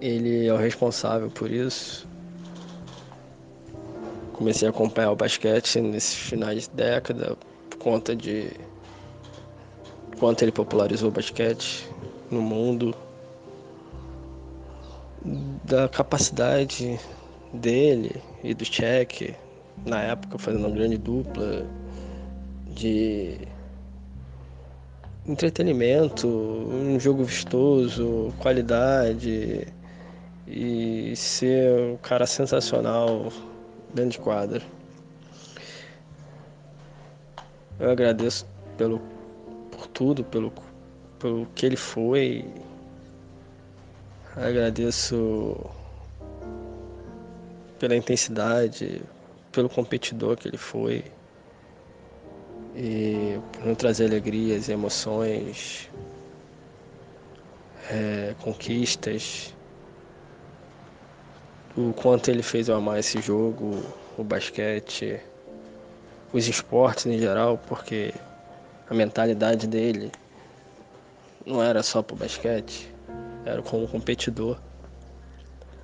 Ele 0.01 0.47
é 0.47 0.53
o 0.53 0.57
responsável 0.57 1.29
por 1.29 1.51
isso 1.51 2.07
comecei 4.35 4.67
a 4.67 4.71
acompanhar 4.71 5.11
o 5.11 5.15
basquete 5.15 5.79
nesses 5.79 6.13
finais 6.13 6.63
de 6.63 6.69
década 6.75 7.37
por 7.69 7.77
conta 7.79 8.13
de 8.13 8.51
quanto 10.19 10.41
ele 10.41 10.51
popularizou 10.51 11.07
o 11.09 11.11
basquete 11.11 11.87
no 12.29 12.41
mundo, 12.41 12.93
da 15.63 15.87
capacidade 15.87 16.99
dele 17.53 18.21
e 18.43 18.53
do 18.53 18.65
Cheque 18.65 19.33
na 19.85 20.01
época 20.01 20.37
fazendo 20.37 20.67
uma 20.67 20.75
grande 20.75 20.97
dupla 20.97 21.65
de 22.67 23.37
entretenimento, 25.25 26.27
um 26.27 26.99
jogo 26.99 27.23
vistoso, 27.23 28.33
qualidade 28.39 29.67
e 30.45 31.15
ser 31.15 31.93
um 31.93 31.97
cara 31.97 32.27
sensacional 32.27 33.31
dentro 33.93 34.11
de 34.11 34.19
quadra. 34.19 34.61
Eu 37.79 37.91
agradeço 37.91 38.45
pelo, 38.77 39.01
por 39.71 39.87
tudo, 39.87 40.23
pelo, 40.23 40.51
pelo 41.19 41.45
que 41.55 41.65
ele 41.65 41.75
foi. 41.75 42.45
Agradeço 44.35 45.57
pela 47.79 47.95
intensidade, 47.95 49.01
pelo 49.51 49.69
competidor 49.69 50.37
que 50.37 50.47
ele 50.47 50.57
foi. 50.57 51.03
E 52.75 53.39
por 53.53 53.65
não 53.65 53.75
trazer 53.75 54.05
alegrias, 54.05 54.67
emoções, 54.67 55.89
é, 57.89 58.35
conquistas 58.41 59.54
o 61.77 61.93
quanto 61.93 62.29
ele 62.29 62.41
fez 62.41 62.69
eu 62.69 62.75
amar 62.75 62.99
esse 62.99 63.21
jogo, 63.21 63.83
o 64.17 64.23
basquete, 64.23 65.19
os 66.31 66.47
esportes 66.47 67.05
em 67.05 67.17
geral, 67.17 67.59
porque 67.67 68.13
a 68.89 68.93
mentalidade 68.93 69.67
dele 69.67 70.11
não 71.45 71.61
era 71.61 71.83
só 71.83 72.01
pro 72.01 72.15
basquete, 72.15 72.93
era 73.45 73.61
como 73.61 73.87
competidor. 73.87 74.57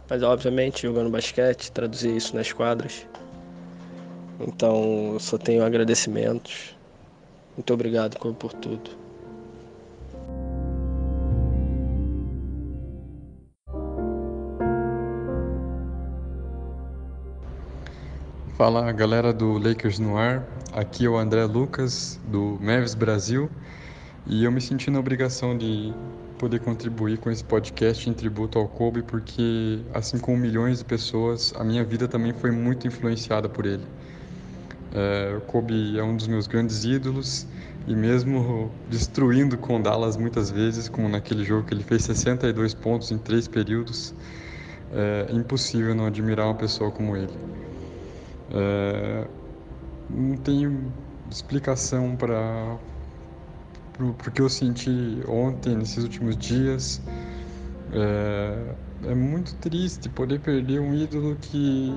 Mas 0.10 0.24
obviamente 0.24 0.84
jogando 0.84 1.10
basquete, 1.10 1.72
traduzir 1.72 2.16
isso 2.16 2.36
nas 2.36 2.52
quadras. 2.52 3.06
Então 4.40 5.14
eu 5.14 5.20
só 5.20 5.38
tenho 5.38 5.64
agradecimentos. 5.64 6.76
Muito 7.56 7.74
obrigado 7.74 8.18
por 8.36 8.54
tudo. 8.54 9.01
Fala 18.62 18.92
galera 18.92 19.34
do 19.34 19.58
Lakers 19.58 19.98
no 19.98 20.16
ar, 20.16 20.46
aqui 20.72 21.06
é 21.08 21.10
o 21.10 21.18
André 21.18 21.46
Lucas 21.46 22.20
do 22.24 22.60
Mavis 22.62 22.94
Brasil 22.94 23.50
e 24.28 24.44
eu 24.44 24.52
me 24.52 24.62
senti 24.62 24.92
na 24.92 25.00
obrigação 25.00 25.58
de 25.58 25.92
poder 26.38 26.60
contribuir 26.60 27.18
com 27.18 27.32
esse 27.32 27.44
podcast 27.44 28.08
em 28.08 28.14
tributo 28.14 28.60
ao 28.60 28.68
Kobe 28.68 29.02
porque, 29.02 29.80
assim 29.96 30.20
como 30.20 30.38
milhões 30.38 30.78
de 30.78 30.86
pessoas, 30.86 31.52
a 31.58 31.64
minha 31.64 31.84
vida 31.84 32.08
também 32.08 32.34
foi 32.34 32.52
muito 32.52 32.86
influenciada 32.86 33.50
por 33.50 33.66
ele. 33.66 33.84
É, 34.94 35.36
o 35.36 35.42
Kobe 35.42 35.98
é 35.98 36.04
um 36.04 36.16
dos 36.16 36.28
meus 36.28 36.46
grandes 36.46 36.84
ídolos 36.86 37.48
e 37.88 37.96
mesmo 37.96 38.70
destruindo 38.88 39.58
com 39.58 39.82
Dallas 39.82 40.16
muitas 40.16 40.52
vezes, 40.52 40.88
como 40.88 41.10
naquele 41.10 41.44
jogo 41.44 41.66
que 41.66 41.74
ele 41.74 41.84
fez 41.84 42.04
62 42.04 42.76
pontos 42.76 43.10
em 43.10 43.18
três 43.18 43.48
períodos, 43.48 44.14
é 44.92 45.34
impossível 45.34 45.96
não 45.96 46.06
admirar 46.06 46.46
uma 46.46 46.54
pessoa 46.54 46.92
como 46.92 47.18
ele. 47.18 47.34
É, 48.54 49.28
não 50.10 50.38
tenho 50.38 50.94
explicação 51.30 52.16
para 52.16 52.78
o 54.00 54.14
que 54.32 54.42
eu 54.42 54.50
senti 54.50 55.22
ontem, 55.28 55.76
nesses 55.76 56.04
últimos 56.04 56.36
dias. 56.38 57.02
É, 57.94 58.76
é 59.12 59.16
muito 59.16 59.56
triste 59.56 60.10
poder 60.10 60.40
perder 60.40 60.80
um 60.80 60.94
ídolo 60.94 61.36
que 61.42 61.94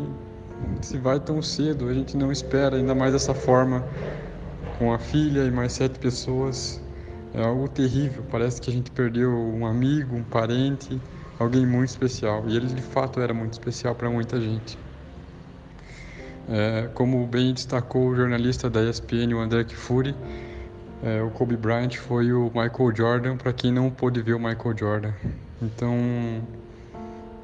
se 0.81 0.99
vai 0.99 1.21
tão 1.21 1.43
cedo, 1.43 1.89
a 1.89 1.95
gente 1.95 2.17
não 2.17 2.31
espera, 2.31 2.77
ainda 2.77 2.95
mais 2.95 3.13
dessa 3.13 3.35
forma, 3.35 3.85
com 4.79 4.93
a 4.93 4.99
filha 4.99 5.45
e 5.45 5.51
mais 5.51 5.73
sete 5.73 5.99
pessoas. 5.99 6.81
É 7.35 7.43
algo 7.43 7.69
terrível, 7.69 8.25
parece 8.31 8.61
que 8.61 8.71
a 8.71 8.73
gente 8.73 8.93
perdeu 8.93 9.31
um 9.31 9.67
amigo, 9.67 10.15
um 10.15 10.23
parente, 10.23 11.01
alguém 11.39 11.67
muito 11.67 11.89
especial. 11.89 12.45
E 12.49 12.57
ele 12.57 12.67
de 12.67 12.83
fato 12.83 13.21
era 13.21 13.35
muito 13.35 13.55
especial 13.55 13.95
para 13.95 14.09
muita 14.09 14.41
gente. 14.41 14.79
É, 16.49 16.89
como 16.95 17.27
bem 17.27 17.55
destacou 17.55 18.09
o 18.09 18.17
jornalista 18.17 18.69
da 18.69 18.83
ESPN, 18.83 19.35
o 19.35 19.41
André 19.41 19.65
Kfouri, 19.65 20.15
é, 21.03 21.23
o 21.23 21.31
Kobe 21.31 21.57
Bryant 21.57 21.97
foi 21.97 22.33
o 22.33 22.47
Michael 22.47 22.95
Jordan 22.95 23.37
para 23.37 23.53
quem 23.53 23.73
não 23.73 23.91
pôde 23.91 24.21
ver 24.23 24.35
o 24.35 24.39
Michael 24.39 24.77
Jordan. 24.77 25.13
Então 25.61 25.97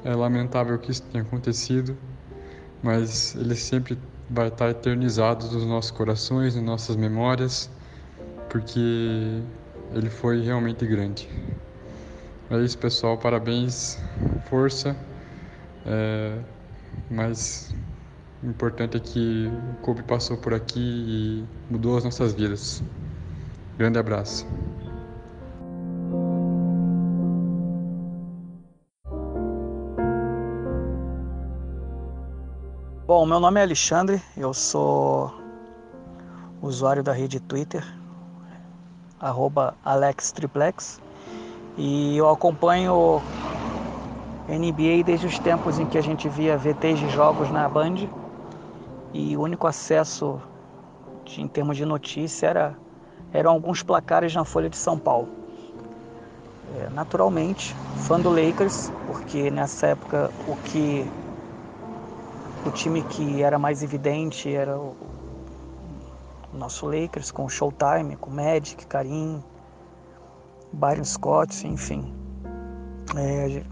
é 0.03 0.13
lamentável 0.15 0.77
que 0.79 0.91
isso 0.91 1.03
tenha 1.03 1.23
acontecido, 1.23 1.97
mas 2.81 3.35
ele 3.35 3.55
sempre 3.55 3.97
vai 4.29 4.47
estar 4.47 4.69
eternizado 4.69 5.45
nos 5.45 5.65
nossos 5.65 5.91
corações, 5.91 6.55
nas 6.55 6.63
nossas 6.63 6.95
memórias, 6.95 7.69
porque 8.49 9.41
ele 9.93 10.09
foi 10.09 10.41
realmente 10.41 10.85
grande. 10.85 11.29
É 12.49 12.57
isso, 12.59 12.77
pessoal. 12.77 13.17
Parabéns, 13.17 13.97
força. 14.49 14.95
É, 15.85 16.37
mas 17.09 17.73
o 18.43 18.47
importante 18.47 18.97
é 18.97 18.99
que 18.99 19.47
o 19.47 19.81
Kobe 19.81 20.01
passou 20.03 20.35
por 20.37 20.53
aqui 20.53 20.79
e 20.79 21.45
mudou 21.71 21.97
as 21.97 22.03
nossas 22.03 22.33
vidas. 22.33 22.83
Grande 23.77 23.99
abraço. 23.99 24.47
Bom, 33.05 33.25
meu 33.25 33.39
nome 33.39 33.59
é 33.59 33.63
Alexandre, 33.63 34.21
eu 34.37 34.53
sou 34.53 35.33
usuário 36.61 37.03
da 37.03 37.11
rede 37.11 37.39
Twitter, 37.41 37.85
AlexTriplex, 39.83 41.01
e 41.77 42.15
eu 42.15 42.29
acompanho 42.29 43.21
NBA 44.47 45.03
desde 45.05 45.27
os 45.27 45.37
tempos 45.39 45.77
em 45.77 45.85
que 45.85 45.97
a 45.97 46.01
gente 46.01 46.29
via 46.29 46.57
VTs 46.57 46.99
de 46.99 47.09
jogos 47.09 47.51
na 47.51 47.67
Band 47.67 48.20
e 49.13 49.35
o 49.35 49.41
único 49.41 49.67
acesso 49.67 50.41
de, 51.25 51.41
em 51.41 51.47
termos 51.47 51.77
de 51.77 51.85
notícia 51.85 52.47
era, 52.47 52.77
eram 53.33 53.51
alguns 53.51 53.83
placares 53.83 54.33
na 54.33 54.45
Folha 54.45 54.69
de 54.69 54.77
São 54.77 54.97
Paulo. 54.97 55.29
É, 56.77 56.89
naturalmente, 56.89 57.75
fã 58.07 58.19
do 58.19 58.29
Lakers, 58.29 58.91
porque 59.05 59.51
nessa 59.51 59.87
época 59.87 60.31
o 60.47 60.55
que 60.55 61.05
o 62.65 62.71
time 62.71 63.01
que 63.03 63.41
era 63.41 63.59
mais 63.59 63.83
evidente 63.83 64.53
era 64.53 64.77
o, 64.77 64.95
nosso 66.53 66.85
Lakers, 66.85 67.31
com 67.31 67.47
Showtime, 67.49 68.15
com 68.17 68.29
Magic, 68.29 68.85
Karim, 68.85 69.41
Byron 70.71 71.03
Scott, 71.03 71.67
enfim. 71.67 72.13
É, 73.15 73.63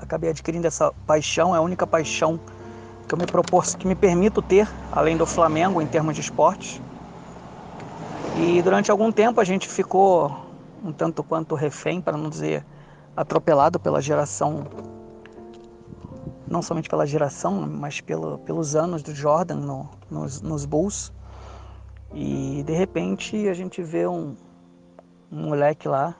acabei 0.00 0.30
adquirindo 0.30 0.66
essa 0.66 0.92
paixão, 1.06 1.54
é 1.54 1.58
a 1.58 1.60
única 1.60 1.86
paixão 1.86 2.40
que 3.06 3.14
eu 3.14 3.18
me 3.18 3.26
propor, 3.26 3.64
que 3.64 3.86
me 3.86 3.94
permito 3.94 4.42
ter, 4.42 4.68
além 4.90 5.16
do 5.16 5.26
Flamengo, 5.26 5.80
em 5.80 5.86
termos 5.86 6.14
de 6.14 6.20
esporte. 6.20 6.82
E 8.38 8.60
durante 8.62 8.90
algum 8.90 9.12
tempo 9.12 9.40
a 9.40 9.44
gente 9.44 9.68
ficou 9.68 10.46
um 10.84 10.92
tanto 10.92 11.22
quanto 11.22 11.54
refém, 11.54 12.00
para 12.00 12.16
não 12.16 12.28
dizer 12.28 12.64
atropelado 13.16 13.80
pela 13.80 14.00
geração, 14.02 14.66
não 16.46 16.60
somente 16.60 16.88
pela 16.88 17.06
geração, 17.06 17.62
mas 17.62 18.00
pelo, 18.00 18.38
pelos 18.38 18.76
anos 18.76 19.02
do 19.02 19.14
Jordan 19.14 19.56
no, 19.56 19.88
nos, 20.10 20.40
nos 20.42 20.64
Bulls. 20.64 21.12
E 22.12 22.62
de 22.64 22.72
repente 22.72 23.48
a 23.48 23.54
gente 23.54 23.82
vê 23.82 24.06
um, 24.06 24.36
um 25.30 25.48
moleque 25.48 25.88
lá 25.88 26.14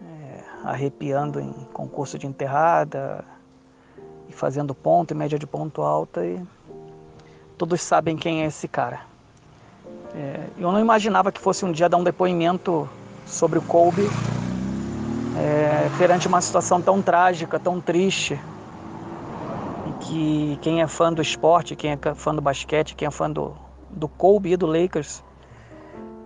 é, 0.00 0.44
arrepiando 0.64 1.40
em 1.40 1.52
concurso 1.72 2.18
de 2.18 2.26
enterrada 2.26 3.24
e 4.30 4.32
fazendo 4.32 4.74
ponto 4.74 5.10
e 5.10 5.14
média 5.14 5.36
de 5.38 5.46
ponto 5.46 5.82
alta 5.82 6.24
e 6.24 6.40
todos 7.58 7.82
sabem 7.82 8.16
quem 8.16 8.42
é 8.42 8.46
esse 8.46 8.68
cara. 8.68 9.00
É, 10.14 10.46
eu 10.56 10.70
não 10.70 10.78
imaginava 10.78 11.32
que 11.32 11.40
fosse 11.40 11.64
um 11.64 11.72
dia 11.72 11.88
dar 11.88 11.96
um 11.96 12.04
depoimento 12.04 12.88
sobre 13.26 13.58
o 13.58 13.62
Kobe 13.62 14.02
é, 15.36 15.90
perante 15.98 16.28
uma 16.28 16.40
situação 16.40 16.80
tão 16.80 17.02
trágica, 17.02 17.58
tão 17.58 17.80
triste, 17.80 18.40
e 19.86 20.04
que 20.04 20.58
quem 20.62 20.80
é 20.80 20.86
fã 20.86 21.12
do 21.12 21.20
esporte, 21.20 21.74
quem 21.74 21.92
é 21.92 22.14
fã 22.14 22.34
do 22.34 22.40
basquete, 22.40 22.94
quem 22.94 23.08
é 23.08 23.10
fã 23.10 23.30
do, 23.30 23.54
do 23.90 24.08
Kobe 24.08 24.52
e 24.52 24.56
do 24.56 24.66
Lakers, 24.66 25.24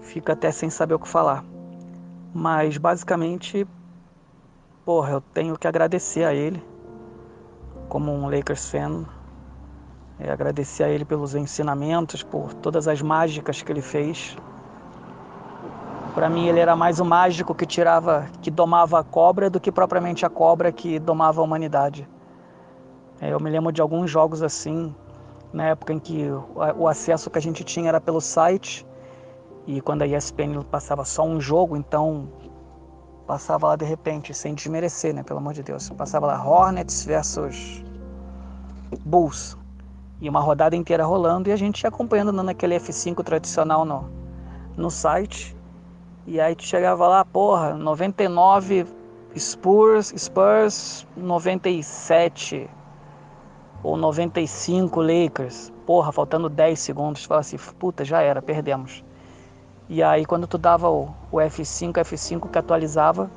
fica 0.03 0.35
até 0.35 0.51
sem 0.51 0.69
saber 0.69 0.95
o 0.95 0.99
que 0.99 1.09
falar. 1.09 1.43
Mas 2.35 2.77
basicamente, 2.77 3.67
porra, 4.85 5.13
eu 5.13 5.21
tenho 5.21 5.57
que 5.57 5.67
agradecer 5.67 6.25
a 6.25 6.35
ele, 6.35 6.63
como 7.95 8.11
um 8.11 8.29
Lakers 8.29 8.69
fan, 8.71 9.05
é, 10.19 10.29
agradecer 10.29 10.83
a 10.83 10.89
ele 10.89 11.05
pelos 11.05 11.37
ensinamentos, 11.37 12.25
por 12.25 12.53
todas 12.53 12.89
as 12.89 13.01
mágicas 13.01 13.63
que 13.63 13.71
ele 13.71 13.81
fez. 13.81 14.37
Para 16.13 16.29
mim 16.29 16.49
ele 16.49 16.59
era 16.59 16.75
mais 16.75 16.99
o 16.99 17.05
mágico 17.05 17.55
que 17.55 17.65
tirava, 17.65 18.27
que 18.43 18.51
domava 18.51 18.99
a 18.99 19.05
cobra 19.05 19.49
do 19.49 19.61
que 19.61 19.71
propriamente 19.71 20.27
a 20.27 20.29
cobra 20.29 20.73
que 20.73 20.99
domava 20.99 21.41
a 21.41 21.45
humanidade. 21.45 22.09
É, 23.21 23.33
eu 23.33 23.39
me 23.39 23.49
lembro 23.49 23.71
de 23.71 23.81
alguns 23.81 24.11
jogos 24.11 24.43
assim, 24.43 24.93
na 25.53 25.67
época 25.67 25.93
em 25.93 26.01
que 26.01 26.29
o 26.77 26.89
acesso 26.89 27.31
que 27.31 27.39
a 27.39 27.43
gente 27.43 27.63
tinha 27.63 27.91
era 27.91 28.01
pelo 28.01 28.21
site 28.21 28.85
e 29.69 29.81
quando 29.81 30.03
a 30.03 30.07
ESPN 30.09 30.65
passava 30.69 31.05
só 31.05 31.23
um 31.23 31.41
jogo, 31.41 31.77
então 31.77 32.27
passava 33.27 33.69
lá 33.69 33.77
de 33.77 33.85
repente, 33.85 34.35
sem 34.35 34.55
desmerecer, 34.55 35.15
né, 35.15 35.23
pelo 35.23 35.39
amor 35.39 35.55
de 35.55 35.63
Deus, 35.63 35.89
passava 35.91 36.27
lá 36.27 36.45
Hornets 36.45 37.05
versus 37.05 37.83
Bulls 39.05 39.57
e 40.21 40.29
uma 40.29 40.41
rodada 40.41 40.77
inteira 40.77 41.05
rolando 41.05 41.49
e 41.49 41.53
a 41.53 41.57
gente 41.57 41.87
acompanhando 41.87 42.33
naquele 42.33 42.79
F5 42.79 43.23
tradicional 43.25 43.85
no, 43.85 44.09
no 44.77 44.91
site. 44.91 45.57
E 46.27 46.41
aí 46.41 46.55
tu 46.55 46.65
chegava 46.65 47.07
lá, 47.07 47.25
porra, 47.25 47.75
99 47.75 48.87
Spurs, 49.37 50.15
Spurs 50.17 51.07
97 51.17 52.71
ou 53.83 53.97
95 53.97 55.01
Lakers. 55.01 55.73
Porra, 55.85 56.11
faltando 56.13 56.49
10 56.49 56.79
segundos, 56.79 57.25
fala 57.25 57.41
assim, 57.41 57.59
puta, 57.79 58.05
já 58.05 58.23
era, 58.23 58.41
perdemos. 58.41 59.05
E 59.89 60.03
aí 60.03 60.25
quando 60.25 60.47
tu 60.47 60.57
dava 60.57 60.89
o, 60.89 61.15
o 61.31 61.37
F5, 61.37 61.93
F5 61.93 62.51
que 62.51 62.59
atualizava, 62.59 63.31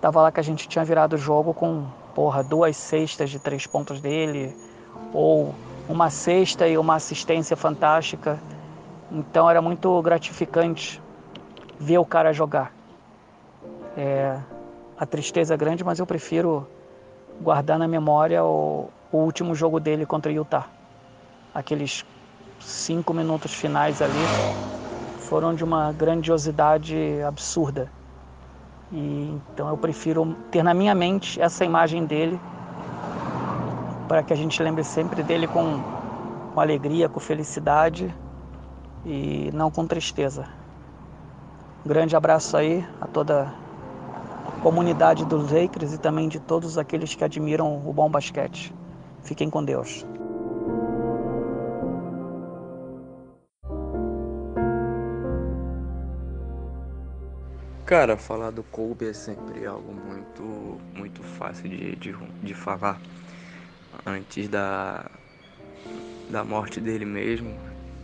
tava 0.00 0.20
lá 0.22 0.32
que 0.32 0.40
a 0.40 0.42
gente 0.42 0.68
tinha 0.68 0.84
virado 0.84 1.14
o 1.14 1.18
jogo 1.18 1.54
com, 1.54 1.86
porra, 2.14 2.42
duas 2.42 2.76
cestas 2.76 3.30
de 3.30 3.38
três 3.38 3.66
pontos 3.66 4.00
dele, 4.00 4.56
ou 5.12 5.54
uma 5.88 6.10
cesta 6.10 6.66
e 6.66 6.76
uma 6.76 6.96
assistência 6.96 7.56
fantástica. 7.56 8.40
Então 9.10 9.48
era 9.48 9.62
muito 9.62 10.00
gratificante 10.02 11.00
ver 11.78 11.98
o 11.98 12.04
cara 12.04 12.32
jogar. 12.32 12.72
É, 13.96 14.38
a 14.98 15.06
tristeza 15.06 15.54
é 15.54 15.56
grande, 15.56 15.84
mas 15.84 15.98
eu 15.98 16.06
prefiro 16.06 16.66
guardar 17.40 17.78
na 17.78 17.86
memória 17.86 18.44
o, 18.44 18.88
o 19.12 19.18
último 19.18 19.54
jogo 19.54 19.78
dele 19.78 20.06
contra 20.06 20.32
o 20.32 20.34
Utah. 20.34 20.66
Aqueles 21.54 22.04
cinco 22.58 23.12
minutos 23.12 23.52
finais 23.52 24.00
ali 24.00 24.30
foram 25.32 25.54
de 25.54 25.64
uma 25.64 25.90
grandiosidade 25.92 26.94
absurda. 27.26 27.90
E 28.92 29.34
então 29.50 29.66
eu 29.66 29.78
prefiro 29.78 30.36
ter 30.50 30.62
na 30.62 30.74
minha 30.74 30.94
mente 30.94 31.40
essa 31.40 31.64
imagem 31.64 32.04
dele 32.04 32.38
para 34.06 34.22
que 34.22 34.30
a 34.34 34.36
gente 34.36 34.62
lembre 34.62 34.84
sempre 34.84 35.22
dele 35.22 35.46
com, 35.46 35.82
com 36.52 36.60
alegria, 36.60 37.08
com 37.08 37.18
felicidade 37.18 38.14
e 39.06 39.50
não 39.54 39.70
com 39.70 39.86
tristeza. 39.86 40.44
Um 41.82 41.88
grande 41.88 42.14
abraço 42.14 42.54
aí 42.54 42.86
a 43.00 43.06
toda 43.06 43.54
a 44.46 44.60
comunidade 44.60 45.24
dos 45.24 45.50
Lakers 45.50 45.94
e 45.94 45.98
também 45.98 46.28
de 46.28 46.40
todos 46.40 46.76
aqueles 46.76 47.14
que 47.14 47.24
admiram 47.24 47.80
o 47.86 47.90
bom 47.90 48.10
basquete. 48.10 48.70
Fiquem 49.22 49.48
com 49.48 49.64
Deus. 49.64 50.04
Cara, 57.92 58.16
falar 58.16 58.50
do 58.50 58.62
Kobe 58.62 59.08
é 59.08 59.12
sempre 59.12 59.66
algo 59.66 59.92
muito, 59.92 60.80
muito 60.94 61.22
fácil 61.22 61.68
de, 61.68 61.94
de, 61.96 62.16
de 62.42 62.54
falar 62.54 62.98
antes 64.06 64.48
da, 64.48 65.10
da 66.30 66.42
morte 66.42 66.80
dele 66.80 67.04
mesmo, 67.04 67.54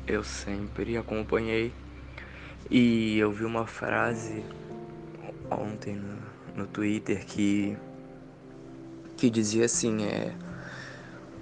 eu 0.07 0.23
sempre 0.23 0.95
acompanhei. 0.99 1.73
E 2.71 3.17
eu 3.17 3.33
vi 3.33 3.47
uma 3.47 3.67
frase 3.67 4.45
ontem 5.51 5.97
no, 5.97 6.19
no 6.55 6.67
Twitter 6.67 7.25
que, 7.25 7.75
que 9.17 9.31
dizia 9.31 9.65
assim, 9.65 10.05
é 10.05 10.35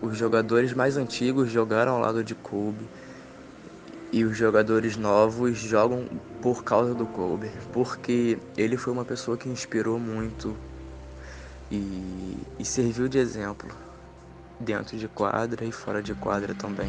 os 0.01 0.17
jogadores 0.17 0.73
mais 0.73 0.97
antigos 0.97 1.51
jogaram 1.51 1.95
ao 1.97 2.01
lado 2.01 2.23
de 2.23 2.37
Kobe 2.37 2.89
e 4.13 4.25
os 4.25 4.37
jogadores 4.37 4.97
novos 4.97 5.59
jogam 5.59 6.09
por 6.47 6.63
causa 6.63 6.95
do 6.95 7.07
Kobe, 7.07 7.51
porque 7.73 8.39
ele 8.57 8.77
foi 8.77 8.93
uma 8.93 9.05
pessoa 9.05 9.37
que 9.37 9.49
inspirou 9.49 9.99
muito 9.99 10.57
e, 11.69 12.39
e 12.57 12.65
serviu 12.65 13.09
de 13.09 13.19
exemplo 13.19 13.69
dentro 14.61 14.97
de 14.97 15.09
quadra 15.09 15.65
e 15.65 15.73
fora 15.73 16.01
de 16.01 16.15
quadra 16.15 16.55
também. 16.55 16.89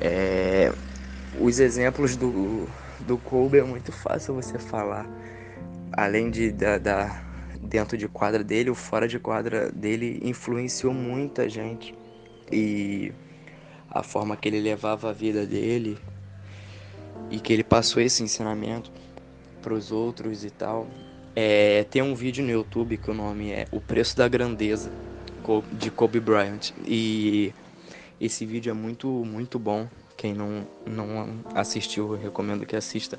É, 0.00 0.72
os 1.38 1.60
exemplos 1.60 2.16
do, 2.16 2.66
do 2.98 3.16
Kobe 3.18 3.58
é 3.58 3.62
muito 3.62 3.92
fácil 3.92 4.34
você 4.34 4.58
falar. 4.58 5.06
Além 5.92 6.28
de 6.28 6.50
da, 6.50 6.76
da, 6.76 7.22
dentro 7.62 7.96
de 7.96 8.08
quadra 8.08 8.42
dele, 8.42 8.68
o 8.68 8.74
fora 8.74 9.06
de 9.06 9.20
quadra 9.20 9.70
dele 9.70 10.18
influenciou 10.24 10.92
muita 10.92 11.48
gente. 11.48 11.94
E 12.50 13.12
a 13.88 14.02
forma 14.02 14.36
que 14.36 14.48
ele 14.48 14.60
levava 14.60 15.10
a 15.10 15.12
vida 15.12 15.46
dele 15.46 15.96
e 17.30 17.40
que 17.40 17.52
ele 17.52 17.64
passou 17.64 18.02
esse 18.02 18.22
ensinamento 18.22 18.90
para 19.60 19.74
os 19.74 19.92
outros 19.92 20.44
e 20.44 20.50
tal. 20.50 20.86
É, 21.34 21.84
tem 21.84 22.02
um 22.02 22.14
vídeo 22.14 22.44
no 22.44 22.50
YouTube 22.50 22.96
que 22.96 23.10
o 23.10 23.14
nome 23.14 23.50
é 23.50 23.66
O 23.70 23.80
Preço 23.80 24.16
da 24.16 24.26
Grandeza 24.28 24.90
de 25.72 25.90
Kobe 25.90 26.20
Bryant. 26.20 26.72
E 26.86 27.52
esse 28.20 28.44
vídeo 28.44 28.70
é 28.70 28.74
muito, 28.74 29.08
muito 29.08 29.58
bom. 29.58 29.88
Quem 30.16 30.34
não, 30.34 30.66
não 30.86 31.40
assistiu, 31.54 32.12
eu 32.12 32.20
recomendo 32.20 32.66
que 32.66 32.76
assista. 32.76 33.18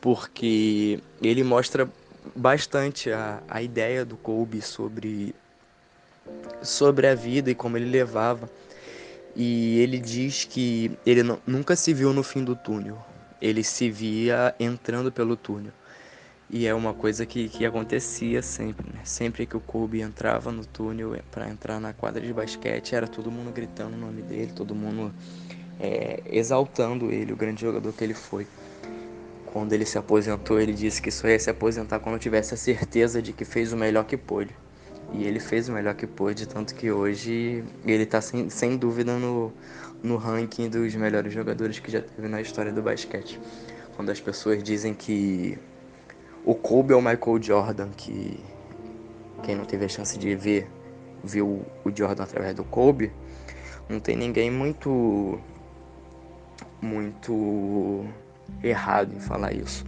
Porque 0.00 1.00
ele 1.22 1.42
mostra 1.42 1.88
bastante 2.34 3.10
a, 3.10 3.42
a 3.48 3.62
ideia 3.62 4.04
do 4.04 4.16
Kobe 4.16 4.60
sobre, 4.60 5.34
sobre 6.62 7.06
a 7.06 7.14
vida 7.14 7.50
e 7.50 7.54
como 7.54 7.76
ele 7.76 7.90
levava. 7.90 8.50
E 9.36 9.78
ele 9.80 9.98
diz 9.98 10.44
que 10.44 10.92
ele 11.04 11.22
nunca 11.46 11.74
se 11.76 11.92
viu 11.92 12.12
no 12.12 12.22
fim 12.22 12.44
do 12.44 12.54
túnel. 12.54 12.98
Ele 13.40 13.62
se 13.62 13.90
via 13.90 14.54
entrando 14.58 15.10
pelo 15.12 15.36
túnel. 15.36 15.72
E 16.50 16.66
é 16.66 16.74
uma 16.74 16.92
coisa 16.92 17.24
que, 17.24 17.48
que 17.48 17.64
acontecia 17.64 18.42
sempre, 18.42 18.86
né? 18.92 19.00
Sempre 19.02 19.46
que 19.46 19.56
o 19.56 19.60
Kobe 19.60 20.00
entrava 20.00 20.52
no 20.52 20.64
túnel 20.64 21.16
para 21.30 21.48
entrar 21.48 21.80
na 21.80 21.92
quadra 21.92 22.20
de 22.20 22.32
basquete, 22.32 22.94
era 22.94 23.08
todo 23.08 23.30
mundo 23.30 23.50
gritando 23.52 23.94
o 23.94 23.98
nome 23.98 24.22
dele, 24.22 24.52
todo 24.54 24.74
mundo 24.74 25.12
é, 25.80 26.22
exaltando 26.26 27.10
ele, 27.10 27.32
o 27.32 27.36
grande 27.36 27.62
jogador 27.62 27.92
que 27.92 28.04
ele 28.04 28.14
foi. 28.14 28.46
Quando 29.46 29.72
ele 29.72 29.86
se 29.86 29.96
aposentou, 29.96 30.60
ele 30.60 30.72
disse 30.72 31.00
que 31.00 31.10
só 31.10 31.28
ia 31.28 31.38
se 31.38 31.48
aposentar 31.48 31.98
quando 32.00 32.18
tivesse 32.18 32.54
a 32.54 32.56
certeza 32.56 33.22
de 33.22 33.32
que 33.32 33.44
fez 33.44 33.72
o 33.72 33.76
melhor 33.76 34.04
que 34.04 34.16
pôde. 34.16 34.54
E 35.12 35.24
ele 35.24 35.38
fez 35.38 35.68
o 35.68 35.72
melhor 35.72 35.94
que 35.94 36.06
pôde, 36.06 36.46
tanto 36.46 36.74
que 36.74 36.90
hoje 36.90 37.64
ele 37.86 38.04
tá 38.04 38.20
sem, 38.20 38.50
sem 38.50 38.76
dúvida 38.76 39.16
no, 39.16 39.52
no 40.04 40.18
ranking 40.18 40.68
dos 40.68 40.94
melhores 40.94 41.32
jogadores 41.32 41.78
que 41.78 41.90
já 41.90 42.02
teve 42.02 42.28
na 42.28 42.40
história 42.40 42.70
do 42.70 42.82
basquete. 42.82 43.40
Quando 43.96 44.10
as 44.10 44.20
pessoas 44.20 44.62
dizem 44.62 44.92
que 44.92 45.58
o 46.44 46.54
Kobe 46.54 46.92
é 46.92 46.96
o 46.96 47.00
Michael 47.00 47.42
Jordan, 47.42 47.88
que 47.96 48.38
quem 49.42 49.56
não 49.56 49.64
teve 49.64 49.86
a 49.86 49.88
chance 49.88 50.18
de 50.18 50.36
ver, 50.36 50.68
viu 51.24 51.64
o 51.82 51.90
Jordan 51.96 52.22
através 52.22 52.54
do 52.54 52.64
Kobe, 52.64 53.10
não 53.88 53.98
tem 53.98 54.14
ninguém 54.14 54.50
muito 54.50 55.40
muito 56.82 58.04
errado 58.62 59.14
em 59.14 59.20
falar 59.20 59.54
isso. 59.54 59.86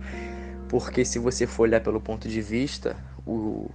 Porque 0.66 1.04
se 1.04 1.18
você 1.18 1.46
for 1.46 1.64
olhar 1.64 1.82
pelo 1.82 2.00
ponto 2.00 2.26
de 2.26 2.40
vista, 2.40 2.96
o, 3.26 3.70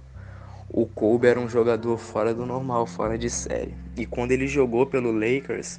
o 0.68 0.86
Kobe 0.86 1.28
era 1.28 1.38
um 1.38 1.48
jogador 1.48 1.96
fora 1.98 2.34
do 2.34 2.44
normal, 2.44 2.84
fora 2.84 3.16
de 3.16 3.30
série. 3.30 3.76
E 3.96 4.04
quando 4.04 4.32
ele 4.32 4.48
jogou 4.48 4.86
pelo 4.86 5.12
Lakers, 5.12 5.78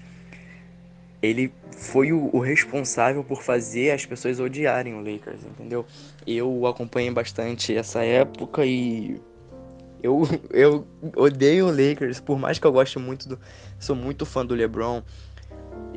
ele 1.23 1.53
foi 1.71 2.11
o, 2.11 2.29
o, 2.33 2.39
responsável 2.39 3.23
por 3.23 3.41
fazer 3.41 3.91
as 3.91 4.05
pessoas 4.05 4.41
odiarem 4.41 4.93
o 4.93 4.97
Lakers, 4.97 5.45
entendeu? 5.45 5.85
Eu 6.27 6.67
acompanhei 6.67 7.09
bastante 7.09 7.75
essa 7.75 8.03
época 8.03 8.65
e 8.65 9.19
eu, 10.01 10.23
eu 10.51 10.85
odeio 11.15 11.67
o 11.67 11.71
Lakers, 11.71 12.19
por 12.19 12.37
mais 12.37 12.59
que 12.59 12.67
eu 12.67 12.73
goste 12.73 12.99
muito 12.99 13.29
do. 13.29 13.39
Sou 13.79 13.95
muito 13.95 14.25
fã 14.25 14.45
do 14.45 14.53
LeBron. 14.53 15.01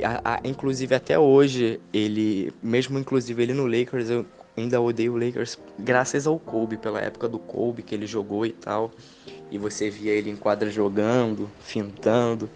A, 0.02 0.34
a, 0.34 0.40
inclusive 0.44 0.94
até 0.94 1.18
hoje, 1.18 1.80
ele. 1.92 2.52
Mesmo 2.62 2.96
inclusive 2.96 3.42
ele 3.42 3.52
no 3.52 3.66
Lakers, 3.66 4.08
eu 4.08 4.24
ainda 4.56 4.80
odeio 4.80 5.14
o 5.14 5.18
Lakers 5.18 5.58
graças 5.76 6.26
ao 6.26 6.38
Kobe, 6.38 6.76
pela 6.76 7.00
época 7.00 7.28
do 7.28 7.38
Kobe 7.38 7.82
que 7.82 7.96
ele 7.96 8.06
jogou 8.06 8.46
e 8.46 8.52
tal. 8.52 8.92
E 9.50 9.58
você 9.58 9.90
via 9.90 10.12
ele 10.12 10.30
em 10.30 10.36
quadra 10.36 10.70
jogando, 10.70 11.50
fintando 11.60 12.48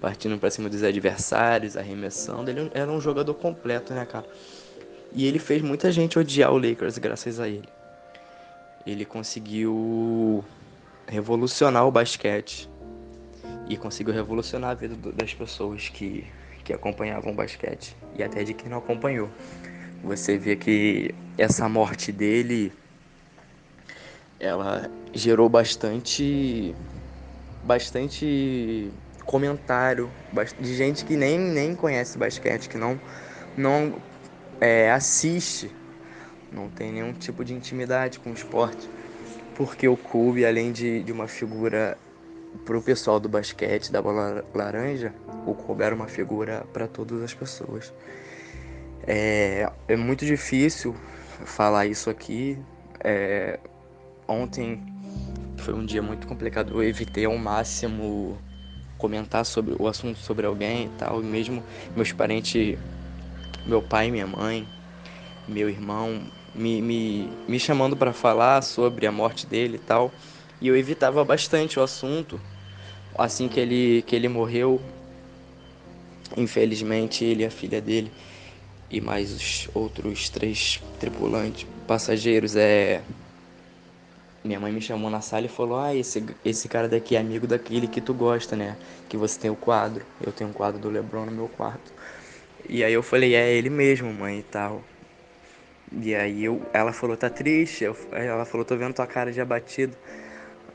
partindo 0.00 0.38
para 0.38 0.50
cima 0.50 0.68
dos 0.68 0.82
adversários, 0.82 1.76
arremessando. 1.76 2.50
Ele 2.50 2.70
era 2.74 2.90
um 2.90 3.00
jogador 3.00 3.34
completo, 3.34 3.92
né, 3.92 4.04
cara? 4.06 4.26
E 5.12 5.26
ele 5.26 5.38
fez 5.38 5.62
muita 5.62 5.90
gente 5.90 6.18
odiar 6.18 6.52
o 6.52 6.58
Lakers 6.58 6.98
graças 6.98 7.40
a 7.40 7.48
ele. 7.48 7.68
Ele 8.86 9.04
conseguiu 9.04 10.44
revolucionar 11.06 11.86
o 11.86 11.90
basquete 11.90 12.68
e 13.68 13.76
conseguiu 13.76 14.14
revolucionar 14.14 14.70
a 14.70 14.74
vida 14.74 14.96
das 15.12 15.34
pessoas 15.34 15.88
que, 15.88 16.24
que 16.64 16.72
acompanhavam 16.72 17.32
o 17.32 17.34
basquete 17.34 17.96
e 18.16 18.22
até 18.22 18.44
de 18.44 18.54
quem 18.54 18.68
não 18.68 18.78
acompanhou. 18.78 19.28
Você 20.04 20.38
vê 20.38 20.56
que 20.56 21.14
essa 21.36 21.68
morte 21.68 22.12
dele 22.12 22.72
ela 24.38 24.88
gerou 25.12 25.48
bastante 25.48 26.74
bastante 27.64 28.90
comentário 29.28 30.10
de 30.58 30.74
gente 30.74 31.04
que 31.04 31.14
nem, 31.14 31.38
nem 31.38 31.76
conhece 31.76 32.16
basquete, 32.16 32.66
que 32.66 32.78
não, 32.78 32.98
não 33.54 34.00
é, 34.58 34.90
assiste, 34.90 35.70
não 36.50 36.70
tem 36.70 36.90
nenhum 36.90 37.12
tipo 37.12 37.44
de 37.44 37.52
intimidade 37.52 38.18
com 38.18 38.30
o 38.30 38.32
esporte. 38.32 38.88
Porque 39.54 39.86
o 39.86 39.98
Kobe, 39.98 40.46
além 40.46 40.72
de, 40.72 41.02
de 41.02 41.12
uma 41.12 41.28
figura 41.28 41.98
para 42.64 42.78
o 42.78 42.80
pessoal 42.80 43.20
do 43.20 43.28
basquete, 43.28 43.92
da 43.92 44.00
bola 44.00 44.42
laranja, 44.54 45.12
o 45.46 45.54
Kobe 45.54 45.82
era 45.82 45.94
uma 45.94 46.08
figura 46.08 46.64
para 46.72 46.88
todas 46.88 47.22
as 47.22 47.34
pessoas. 47.34 47.92
É, 49.06 49.70
é 49.88 49.96
muito 49.96 50.24
difícil 50.24 50.96
falar 51.44 51.84
isso 51.84 52.08
aqui. 52.08 52.58
É, 53.04 53.60
ontem 54.26 54.82
foi 55.58 55.74
um 55.74 55.84
dia 55.84 56.00
muito 56.00 56.26
complicado. 56.26 56.72
Eu 56.72 56.82
evitei 56.82 57.26
ao 57.26 57.36
máximo 57.36 58.38
comentar 58.98 59.46
sobre 59.46 59.74
o 59.78 59.86
assunto 59.86 60.18
sobre 60.18 60.44
alguém 60.44 60.86
e 60.86 60.88
tal, 60.90 61.22
e 61.22 61.24
mesmo 61.24 61.64
meus 61.96 62.12
parentes, 62.12 62.76
meu 63.64 63.80
pai, 63.80 64.10
minha 64.10 64.26
mãe, 64.26 64.68
meu 65.46 65.70
irmão, 65.70 66.20
me, 66.54 66.82
me, 66.82 67.30
me 67.46 67.58
chamando 67.58 67.96
para 67.96 68.12
falar 68.12 68.62
sobre 68.62 69.06
a 69.06 69.12
morte 69.12 69.46
dele 69.46 69.76
e 69.76 69.78
tal, 69.78 70.12
e 70.60 70.68
eu 70.68 70.76
evitava 70.76 71.24
bastante 71.24 71.78
o 71.78 71.82
assunto. 71.82 72.40
Assim 73.16 73.48
que 73.48 73.58
ele, 73.58 74.02
que 74.02 74.14
ele 74.14 74.28
morreu, 74.28 74.80
infelizmente 76.36 77.24
ele 77.24 77.42
e 77.42 77.46
a 77.46 77.50
filha 77.50 77.80
dele 77.80 78.12
e 78.90 79.00
mais 79.00 79.32
os 79.32 79.68
outros 79.74 80.28
três 80.28 80.80
tripulantes, 80.98 81.66
passageiros, 81.86 82.56
é 82.56 83.02
minha 84.48 84.58
mãe 84.58 84.72
me 84.72 84.80
chamou 84.80 85.10
na 85.10 85.20
sala 85.20 85.44
e 85.44 85.48
falou: 85.48 85.78
Ah, 85.78 85.94
esse, 85.94 86.24
esse 86.42 86.68
cara 86.68 86.88
daqui 86.88 87.14
é 87.14 87.20
amigo 87.20 87.46
daquele 87.46 87.86
que 87.86 88.00
tu 88.00 88.14
gosta, 88.14 88.56
né? 88.56 88.78
Que 89.06 89.16
você 89.16 89.38
tem 89.38 89.50
o 89.50 89.54
quadro. 89.54 90.04
Eu 90.24 90.32
tenho 90.32 90.48
um 90.48 90.52
quadro 90.54 90.80
do 90.80 90.88
Lebron 90.88 91.26
no 91.26 91.32
meu 91.32 91.48
quarto. 91.48 91.92
E 92.66 92.82
aí 92.82 92.92
eu 92.92 93.02
falei: 93.02 93.34
É 93.34 93.52
ele 93.52 93.68
mesmo, 93.68 94.10
mãe 94.12 94.38
e 94.38 94.42
tal. 94.42 94.82
E 95.92 96.14
aí 96.14 96.42
eu, 96.44 96.62
ela 96.72 96.94
falou: 96.94 97.14
Tá 97.14 97.28
triste? 97.28 97.84
Eu, 97.84 97.94
ela 98.10 98.46
falou: 98.46 98.64
Tô 98.64 98.74
vendo 98.74 98.94
tua 98.94 99.06
cara 99.06 99.30
de 99.30 99.38
abatido. 99.38 99.94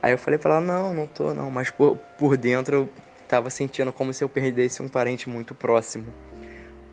Aí 0.04 0.12
eu 0.12 0.20
falei 0.20 0.38
pra 0.38 0.52
ela: 0.52 0.62
Não, 0.62 0.94
não 0.94 1.08
tô 1.08 1.34
não. 1.34 1.50
Mas 1.50 1.72
por, 1.72 1.98
por 2.20 2.38
dentro 2.38 2.76
eu 2.76 2.90
tava 3.28 3.50
sentindo 3.50 3.92
como 3.92 4.14
se 4.14 4.24
eu 4.24 4.30
perdesse 4.30 4.84
um 4.84 4.88
parente 4.88 5.28
muito 5.28 5.56
próximo. 5.56 6.06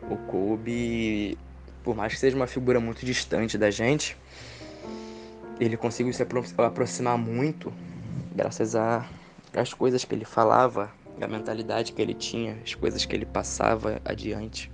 O 0.09 0.17
Kobe, 0.17 1.37
por 1.83 1.95
mais 1.95 2.13
que 2.13 2.19
seja 2.19 2.35
uma 2.35 2.47
figura 2.47 2.79
muito 2.79 3.05
distante 3.05 3.55
da 3.55 3.69
gente 3.69 4.17
ele 5.61 5.77
conseguiu 5.77 6.11
se 6.11 6.23
aproximar 6.57 7.17
muito 7.19 7.71
graças 8.35 8.75
as 8.75 9.73
coisas 9.73 10.03
que 10.03 10.15
ele 10.15 10.25
falava, 10.25 10.91
a 11.21 11.27
mentalidade 11.27 11.93
que 11.93 12.01
ele 12.01 12.15
tinha, 12.15 12.57
as 12.63 12.73
coisas 12.73 13.05
que 13.05 13.15
ele 13.15 13.27
passava 13.27 14.01
adiante. 14.03 14.71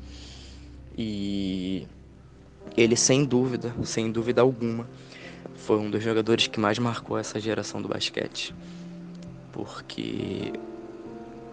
E 0.98 1.86
ele 2.76 2.96
sem 2.96 3.26
dúvida, 3.26 3.74
sem 3.84 4.10
dúvida 4.10 4.42
alguma, 4.42 4.88
foi 5.56 5.78
um 5.78 5.92
dos 5.92 6.02
jogadores 6.02 6.48
que 6.48 6.58
mais 6.58 6.80
marcou 6.80 7.18
essa 7.18 7.38
geração 7.38 7.82
do 7.82 7.90
basquete. 7.90 8.56
Porque 9.52 10.54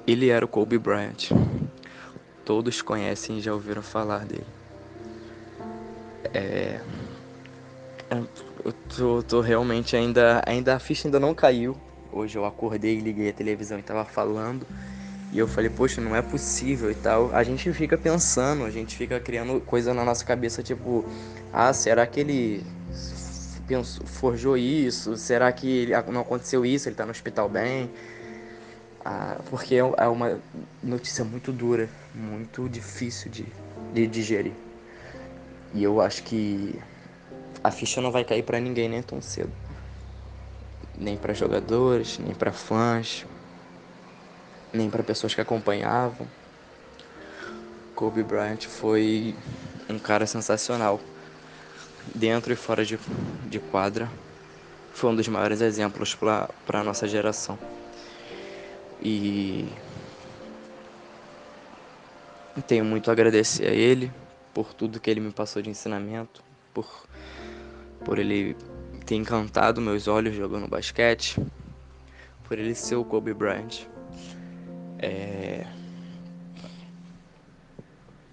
ele 0.06 0.28
era 0.28 0.44
o 0.44 0.48
Kobe 0.48 0.78
Bryant. 0.78 1.30
Todos 2.44 2.80
conhecem 2.80 3.38
e 3.38 3.40
já 3.40 3.52
ouviram 3.52 3.82
falar 3.82 4.26
dele. 4.26 4.46
É, 6.32 6.80
eu 8.64 8.72
tô, 8.72 9.22
tô, 9.22 9.40
realmente 9.40 9.94
ainda. 9.94 10.42
Ainda 10.46 10.74
a 10.74 10.78
ficha 10.78 11.06
ainda 11.06 11.20
não 11.20 11.34
caiu. 11.34 11.76
Hoje 12.10 12.38
eu 12.38 12.44
acordei, 12.44 12.98
liguei 12.98 13.28
a 13.28 13.32
televisão 13.32 13.78
e 13.78 13.82
tava 13.82 14.04
falando. 14.04 14.66
E 15.30 15.38
eu 15.38 15.46
falei, 15.46 15.68
poxa, 15.68 16.00
não 16.00 16.16
é 16.16 16.22
possível 16.22 16.90
e 16.90 16.94
tal. 16.94 17.30
A 17.34 17.42
gente 17.42 17.70
fica 17.72 17.98
pensando, 17.98 18.64
a 18.64 18.70
gente 18.70 18.96
fica 18.96 19.20
criando 19.20 19.60
coisa 19.60 19.92
na 19.92 20.04
nossa 20.04 20.24
cabeça, 20.24 20.62
tipo, 20.62 21.04
ah, 21.52 21.72
será 21.72 22.06
que 22.06 22.20
ele 22.20 22.64
pensou, 23.66 24.06
forjou 24.06 24.56
isso? 24.56 25.16
Será 25.16 25.50
que 25.52 25.88
não 26.10 26.20
aconteceu 26.20 26.64
isso? 26.64 26.88
Ele 26.88 26.96
tá 26.96 27.04
no 27.04 27.10
hospital 27.10 27.48
bem? 27.48 27.90
Ah, 29.04 29.40
porque 29.50 29.74
é, 29.74 29.78
é 29.78 30.08
uma 30.08 30.40
notícia 30.82 31.24
muito 31.24 31.52
dura, 31.52 31.90
muito 32.14 32.68
difícil 32.68 33.30
de, 33.30 33.46
de 33.92 34.06
digerir. 34.06 34.54
E 35.74 35.82
eu 35.82 36.00
acho 36.00 36.22
que 36.22 36.80
a 37.64 37.70
ficha 37.70 38.02
não 38.02 38.10
vai 38.10 38.22
cair 38.24 38.42
para 38.42 38.60
ninguém 38.60 38.90
nem 38.90 39.02
tão 39.02 39.22
cedo. 39.22 39.50
Nem 40.98 41.16
para 41.16 41.32
jogadores, 41.32 42.18
nem 42.18 42.34
para 42.34 42.52
fãs, 42.52 43.24
nem 44.70 44.90
para 44.90 45.02
pessoas 45.02 45.34
que 45.34 45.40
acompanhavam. 45.40 46.28
Kobe 47.94 48.22
Bryant 48.22 48.66
foi 48.66 49.34
um 49.88 49.98
cara 49.98 50.26
sensacional. 50.26 51.00
Dentro 52.14 52.52
e 52.52 52.56
fora 52.56 52.84
de, 52.84 52.98
de 53.48 53.58
quadra, 53.58 54.10
foi 54.92 55.10
um 55.10 55.16
dos 55.16 55.26
maiores 55.26 55.62
exemplos 55.62 56.14
para 56.14 56.48
a 56.68 56.84
nossa 56.84 57.08
geração. 57.08 57.58
E 59.02 59.66
tenho 62.66 62.84
muito 62.84 63.08
a 63.08 63.12
agradecer 63.12 63.68
a 63.68 63.72
ele 63.72 64.12
por 64.52 64.72
tudo 64.72 65.00
que 65.00 65.10
ele 65.10 65.20
me 65.20 65.32
passou 65.32 65.60
de 65.62 65.70
ensinamento, 65.70 66.42
por 66.72 67.03
por 68.04 68.18
ele 68.18 68.56
ter 69.06 69.16
encantado 69.16 69.80
meus 69.80 70.08
olhos 70.08 70.34
jogando 70.34 70.68
basquete, 70.68 71.40
por 72.44 72.58
ele 72.58 72.74
ser 72.74 72.96
o 72.96 73.04
Kobe 73.04 73.34
Bryant. 73.34 73.86
É... 74.98 75.66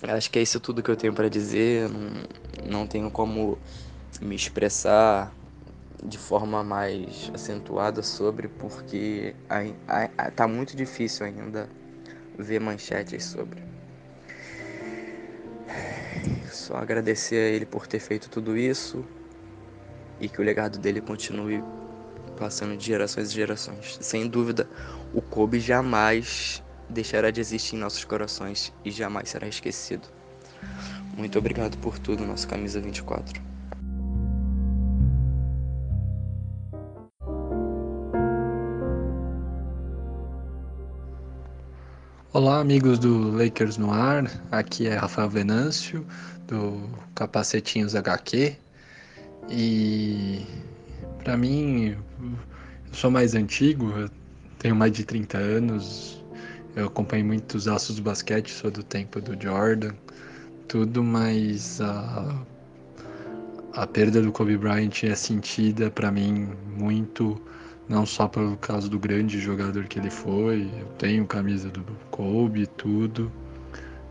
Acho 0.04 0.32
que 0.32 0.40
é 0.40 0.42
isso 0.42 0.60
tudo 0.60 0.82
que 0.82 0.90
eu 0.90 0.96
tenho 0.96 1.14
para 1.14 1.30
dizer. 1.30 1.90
Não, 1.90 2.80
não 2.82 2.88
tenho 2.88 3.12
como 3.12 3.58
me 4.20 4.36
expressar 4.36 5.34
de 6.04 6.18
forma 6.18 6.64
mais 6.64 7.32
acentuada 7.34 8.02
sobre, 8.02 8.48
porque 8.48 9.36
a, 9.48 10.08
a, 10.18 10.32
tá 10.32 10.48
muito 10.48 10.76
difícil 10.76 11.26
ainda 11.26 11.70
ver 12.38 12.60
manchetes 12.60 13.26
sobre. 13.26 13.62
Só 16.52 16.76
agradecer 16.78 17.36
a 17.36 17.56
ele 17.56 17.66
por 17.66 17.88
ter 17.88 18.00
feito 18.00 18.30
tudo 18.30 18.58
isso, 18.58 19.06
e 20.22 20.30
que 20.30 20.40
o 20.40 20.44
legado 20.44 20.78
dele 20.78 21.02
continue 21.02 21.62
passando 22.38 22.78
de 22.78 22.86
gerações 22.86 23.32
e 23.32 23.34
gerações. 23.34 23.98
Sem 24.00 24.28
dúvida, 24.28 24.70
o 25.14 25.22
Kobe 25.22 25.60
jamais 25.60 26.64
deixará 26.88 27.32
de 27.32 27.42
existir 27.42 27.76
em 27.76 27.80
nossos 27.80 28.06
corações 28.06 28.72
e 28.86 28.92
jamais 28.92 29.30
será 29.30 29.48
esquecido. 29.48 30.08
Muito 31.18 31.38
obrigado 31.38 31.78
por 31.80 31.98
tudo, 31.98 32.26
nosso 32.26 32.48
camisa 32.48 32.80
24. 32.80 33.42
Olá, 42.34 42.60
amigos 42.60 42.98
do 42.98 43.32
Lakers 43.32 43.76
no 43.76 43.92
Ar. 43.92 44.32
Aqui 44.52 44.88
é 44.88 44.96
Rafael 44.96 45.30
Venâncio, 45.30 46.06
do 46.48 46.90
Capacetinhos 47.14 47.94
HQ. 47.94 48.56
E 49.50 50.46
para 51.24 51.38
mim, 51.38 51.90
eu 51.90 52.94
sou 52.94 53.12
mais 53.12 53.36
antigo, 53.36 54.10
tenho 54.60 54.76
mais 54.76 54.92
de 54.92 55.04
30 55.04 55.38
anos. 55.38 56.24
Eu 56.76 56.88
acompanhei 56.88 57.24
muitos 57.24 57.68
aços 57.68 57.98
do 57.98 58.02
basquete, 58.02 58.50
sou 58.50 58.72
do 58.72 58.84
tempo 58.84 59.20
do 59.20 59.42
Jordan, 59.42 59.94
tudo, 60.68 61.04
mas 61.04 61.82
a, 61.82 62.46
a 63.74 63.86
perda 63.86 64.22
do 64.22 64.32
Kobe 64.32 64.58
Bryant 64.58 65.04
é 65.04 65.16
sentida 65.16 65.92
para 65.92 66.12
mim 66.12 66.48
muito 66.78 67.42
não 67.92 68.06
só 68.06 68.26
pelo 68.28 68.56
caso 68.58 68.90
do 68.90 68.98
grande 68.98 69.38
jogador 69.40 69.84
que 69.86 70.00
ele 70.00 70.10
foi, 70.10 70.72
eu 70.80 70.86
tenho 70.98 71.28
camisa 71.28 71.70
do 71.70 71.84
Kobe, 72.10 72.66
tudo, 72.66 73.30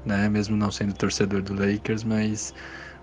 né? 0.04 0.28
Mesmo 0.28 0.54
não 0.54 0.70
sendo 0.70 0.92
torcedor 0.92 1.40
do 1.40 1.54
Lakers, 1.54 2.04
mas 2.04 2.54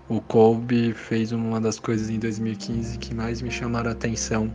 o 0.08 0.20
Kobe 0.22 0.94
fez 0.94 1.32
uma 1.32 1.60
das 1.60 1.78
coisas 1.78 2.08
em 2.08 2.18
2015 2.18 2.98
que 2.98 3.14
mais 3.14 3.42
me 3.42 3.50
chamaram 3.50 3.90
a 3.90 3.92
atenção 3.92 4.50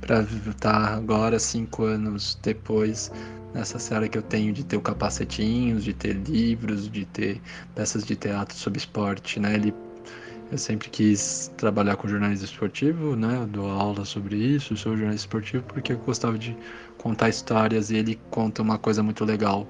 para 0.00 0.22
estar 0.22 0.94
agora, 0.94 1.38
cinco 1.38 1.84
anos 1.84 2.38
depois, 2.42 3.12
nessa 3.54 3.78
série 3.78 4.08
que 4.08 4.18
eu 4.18 4.22
tenho 4.22 4.52
de 4.52 4.64
ter 4.64 4.76
o 4.76 4.80
capacetinhos, 4.80 5.84
de 5.84 5.92
ter 5.92 6.14
livros, 6.14 6.90
de 6.90 7.04
ter 7.04 7.40
peças 7.74 8.04
de 8.04 8.16
teatro 8.16 8.56
sobre 8.56 8.78
esporte, 8.78 9.38
né? 9.38 9.54
Ele 9.54 9.72
eu 10.50 10.58
sempre 10.58 10.90
quis 10.90 11.52
trabalhar 11.56 11.94
com 11.94 12.08
jornalismo 12.08 12.44
esportivo, 12.44 13.14
né? 13.14 13.36
Eu 13.36 13.46
dou 13.46 13.70
aula 13.70 14.04
sobre 14.04 14.36
isso, 14.36 14.76
sou 14.76 14.96
jornalista 14.96 15.26
esportivo 15.28 15.62
porque 15.64 15.92
eu 15.92 15.98
gostava 15.98 16.36
de 16.36 16.56
contar 16.98 17.28
histórias 17.28 17.90
e 17.90 17.96
ele 17.96 18.20
conta 18.30 18.60
uma 18.60 18.76
coisa 18.76 19.00
muito 19.00 19.24
legal. 19.24 19.68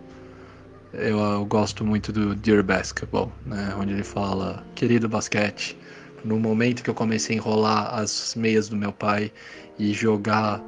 Eu, 0.92 1.18
eu 1.18 1.44
gosto 1.44 1.84
muito 1.84 2.12
do 2.12 2.34
Dear 2.34 2.64
Basketball, 2.64 3.32
né? 3.46 3.74
Onde 3.78 3.92
ele 3.92 4.02
fala, 4.02 4.64
querido 4.74 5.08
basquete, 5.08 5.76
no 6.24 6.38
momento 6.38 6.82
que 6.82 6.90
eu 6.90 6.94
comecei 6.94 7.36
a 7.36 7.38
enrolar 7.38 7.94
as 7.94 8.34
meias 8.34 8.68
do 8.68 8.76
meu 8.76 8.92
pai 8.92 9.32
e 9.78 9.92
jogar 9.92 10.60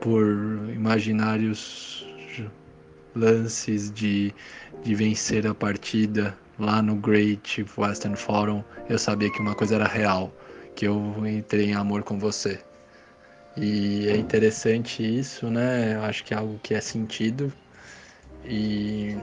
por 0.00 0.24
imaginários 0.74 2.06
lances 3.14 3.90
de, 3.90 4.34
de 4.82 4.94
vencer 4.94 5.46
a 5.46 5.54
partida 5.54 6.36
lá 6.58 6.80
no 6.80 6.96
Great 6.96 7.64
Western 7.76 8.16
Forum, 8.16 8.62
eu 8.88 8.98
sabia 8.98 9.30
que 9.30 9.40
uma 9.40 9.54
coisa 9.54 9.74
era 9.74 9.86
real, 9.86 10.32
que 10.74 10.86
eu 10.86 11.26
entrei 11.26 11.66
em 11.66 11.74
amor 11.74 12.02
com 12.02 12.18
você. 12.18 12.60
E 13.56 14.08
é 14.08 14.16
interessante 14.16 15.02
isso, 15.02 15.50
né? 15.50 15.96
Eu 15.96 16.02
acho 16.04 16.24
que 16.24 16.32
é 16.32 16.36
algo 16.36 16.58
que 16.62 16.74
é 16.74 16.80
sentido. 16.80 17.52
E 18.44 19.16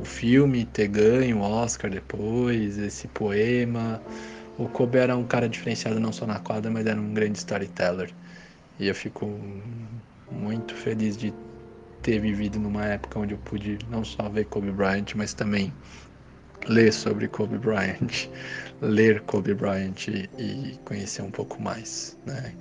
o 0.00 0.04
filme 0.04 0.64
ter 0.64 0.88
ganho 0.88 1.38
o 1.38 1.42
Oscar 1.42 1.90
depois, 1.90 2.78
esse 2.78 3.08
poema. 3.08 4.00
O 4.58 4.68
Kobe 4.68 4.98
era 4.98 5.16
um 5.16 5.24
cara 5.24 5.48
diferenciado 5.48 6.00
não 6.00 6.12
só 6.12 6.26
na 6.26 6.38
quadra, 6.38 6.70
mas 6.70 6.86
era 6.86 7.00
um 7.00 7.12
grande 7.12 7.38
storyteller. 7.38 8.10
E 8.78 8.88
eu 8.88 8.94
fico 8.94 9.26
muito 10.30 10.74
feliz 10.74 11.16
de 11.16 11.32
ter 12.02 12.20
vivido 12.20 12.58
numa 12.58 12.84
época 12.84 13.18
onde 13.18 13.34
eu 13.34 13.38
pude 13.38 13.78
não 13.90 14.04
só 14.04 14.28
ver 14.28 14.44
Kobe 14.46 14.70
Bryant, 14.70 15.14
mas 15.14 15.34
também 15.34 15.72
ler 16.68 16.92
sobre 16.92 17.28
Kobe 17.28 17.58
Bryant, 17.58 18.28
ler 18.80 19.20
Kobe 19.22 19.54
Bryant 19.54 20.08
e, 20.08 20.78
conhecer 20.84 21.22
um 21.22 21.30
pouco 21.30 21.60
mais, 21.60 22.16
né? 22.26 22.52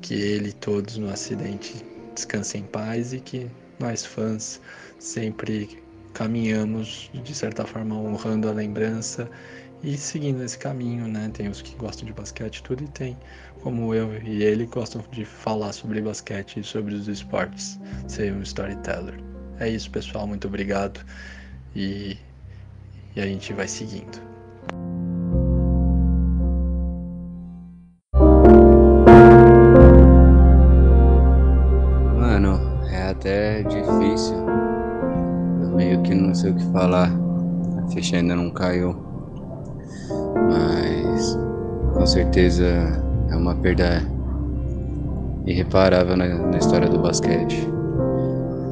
Que 0.00 0.14
ele 0.14 0.50
e 0.50 0.52
todos 0.52 0.98
no 0.98 1.08
acidente 1.10 1.84
descansem 2.14 2.62
em 2.62 2.66
paz 2.66 3.12
e 3.12 3.20
que 3.20 3.48
nós 3.78 4.04
fãs 4.04 4.60
sempre 5.02 5.82
caminhamos 6.14 7.10
de 7.12 7.34
certa 7.34 7.66
forma 7.66 7.96
honrando 7.96 8.48
a 8.48 8.52
lembrança 8.52 9.28
e 9.82 9.96
seguindo 9.96 10.44
esse 10.44 10.56
caminho, 10.56 11.08
né? 11.08 11.28
Tem 11.34 11.48
os 11.48 11.60
que 11.60 11.74
gostam 11.74 12.06
de 12.06 12.12
basquete 12.12 12.62
tudo 12.62 12.84
e 12.84 12.88
tem 12.88 13.18
como 13.62 13.92
eu 13.92 14.16
e 14.22 14.44
ele 14.44 14.64
gostam 14.64 15.04
de 15.10 15.24
falar 15.24 15.72
sobre 15.72 16.00
basquete 16.00 16.60
e 16.60 16.64
sobre 16.64 16.94
os 16.94 17.08
esportes, 17.08 17.80
ser 18.06 18.32
um 18.32 18.42
storyteller. 18.42 19.18
É 19.58 19.68
isso, 19.68 19.90
pessoal, 19.90 20.24
muito 20.24 20.46
obrigado 20.46 21.04
e 21.74 22.16
e 23.16 23.20
a 23.20 23.26
gente 23.26 23.52
vai 23.52 23.66
seguindo. 23.66 24.22
Mano, 32.16 32.86
é 32.88 33.10
até 33.10 33.62
difícil. 33.64 34.41
Que 36.12 36.18
não 36.18 36.34
sei 36.34 36.50
o 36.50 36.54
que 36.54 36.64
falar. 36.66 37.10
A 37.78 37.88
ficha 37.88 38.16
ainda 38.16 38.36
não 38.36 38.50
caiu. 38.50 38.94
Mas 40.50 41.38
com 41.94 42.04
certeza 42.04 42.66
é 43.30 43.34
uma 43.34 43.54
perda 43.54 44.02
irreparável 45.46 46.14
na, 46.14 46.28
na 46.28 46.58
história 46.58 46.86
do 46.86 46.98
basquete. 46.98 47.66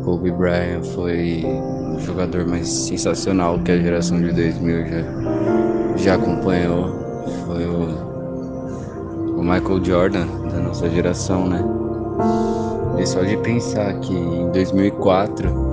Kobe 0.05 0.31
Bryant 0.33 0.85
foi 0.95 1.43
o 1.97 1.99
jogador 2.01 2.47
mais 2.47 2.69
sensacional 2.69 3.59
que 3.61 3.73
a 3.73 3.79
geração 3.79 4.21
de 4.21 4.33
2000 4.33 4.87
já, 4.87 5.97
já 5.97 6.15
acompanhou. 6.17 6.93
Foi 7.47 7.65
o, 7.65 9.39
o 9.39 9.43
Michael 9.43 9.83
Jordan 9.83 10.27
da 10.53 10.59
nossa 10.59 10.91
geração, 10.91 11.49
né? 11.49 11.65
E 12.99 13.07
só 13.07 13.23
de 13.23 13.39
pensar 13.39 13.99
que 14.01 14.13
em 14.13 14.51
2004 14.53 15.70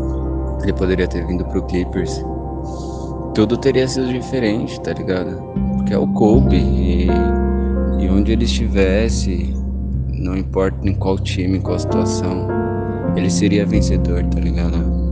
ele 0.61 0.73
poderia 0.73 1.07
ter 1.07 1.25
vindo 1.25 1.45
pro 1.45 1.63
Clippers, 1.63 2.23
tudo 3.33 3.57
teria 3.57 3.87
sido 3.87 4.07
diferente, 4.07 4.79
tá 4.81 4.93
ligado? 4.93 5.41
Porque 5.77 5.93
é 5.93 5.97
o 5.97 6.07
Kobe 6.07 6.57
e, 6.57 7.07
e 7.99 8.09
onde 8.09 8.31
ele 8.31 8.45
estivesse, 8.45 9.53
não 10.07 10.35
importa 10.35 10.87
em 10.87 10.95
qual 10.95 11.19
time, 11.19 11.57
em 11.57 11.61
qual 11.61 11.77
situação, 11.77 12.47
ele 13.15 13.29
seria 13.29 13.65
vencedor, 13.65 14.23
tá 14.25 14.39
ligado? 14.39 15.07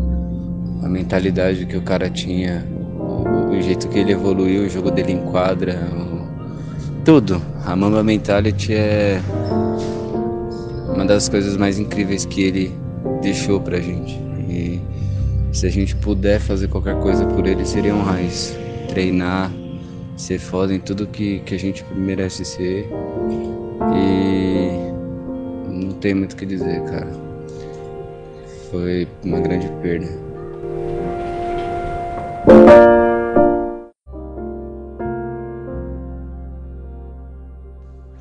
a 0.85 0.87
mentalidade 0.87 1.65
que 1.65 1.75
o 1.75 1.81
cara 1.81 2.09
tinha, 2.11 2.63
o, 2.99 3.55
o 3.55 3.61
jeito 3.61 3.87
que 3.89 3.97
ele 3.97 4.11
evoluiu, 4.11 4.65
o 4.65 4.69
jogo 4.69 4.91
dele 4.91 5.13
em 5.13 5.21
quadra, 5.31 5.79
o, 5.91 7.03
tudo. 7.03 7.41
A 7.65 7.75
Mamba 7.75 8.03
Mentality 8.03 8.75
é 8.75 9.19
uma 10.93 11.03
das 11.03 11.27
coisas 11.27 11.57
mais 11.57 11.79
incríveis 11.79 12.23
que 12.25 12.43
ele 12.43 12.75
deixou 13.19 13.59
pra 13.59 13.79
gente. 13.79 14.13
E 14.47 14.79
se 15.55 15.65
a 15.65 15.69
gente 15.69 15.95
puder 15.95 16.37
fazer 16.41 16.67
qualquer 16.67 16.99
coisa 16.99 17.25
por 17.25 17.47
ele, 17.47 17.65
seria 17.65 17.95
honrar 17.95 18.21
isso. 18.21 18.53
Treinar, 18.89 19.49
ser 20.17 20.37
foda 20.37 20.73
em 20.73 20.81
tudo 20.81 21.07
que, 21.07 21.39
que 21.39 21.55
a 21.55 21.57
gente 21.57 21.85
merece 21.95 22.43
ser. 22.43 22.89
E 23.95 24.91
não 25.71 25.93
tem 25.93 26.13
muito 26.13 26.33
o 26.33 26.35
que 26.35 26.45
dizer, 26.45 26.83
cara. 26.83 27.09
Foi 28.69 29.07
uma 29.23 29.39
grande 29.39 29.69
perda. 29.81 30.07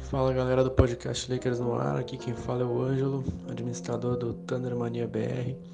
Fala 0.09 0.33
galera 0.33 0.63
do 0.63 0.71
podcast 0.71 1.33
Lakers 1.33 1.59
no 1.59 1.75
ar, 1.75 1.97
aqui 1.97 2.17
quem 2.17 2.33
fala 2.33 2.63
é 2.63 2.65
o 2.65 2.81
Ângelo, 2.81 3.25
administrador 3.51 4.17
do 4.17 4.35
Thunder 4.35 4.77
Mania 4.77 5.09
BR. 5.09 5.74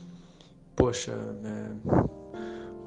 Poxa, 0.80 1.12
é... 1.12 1.90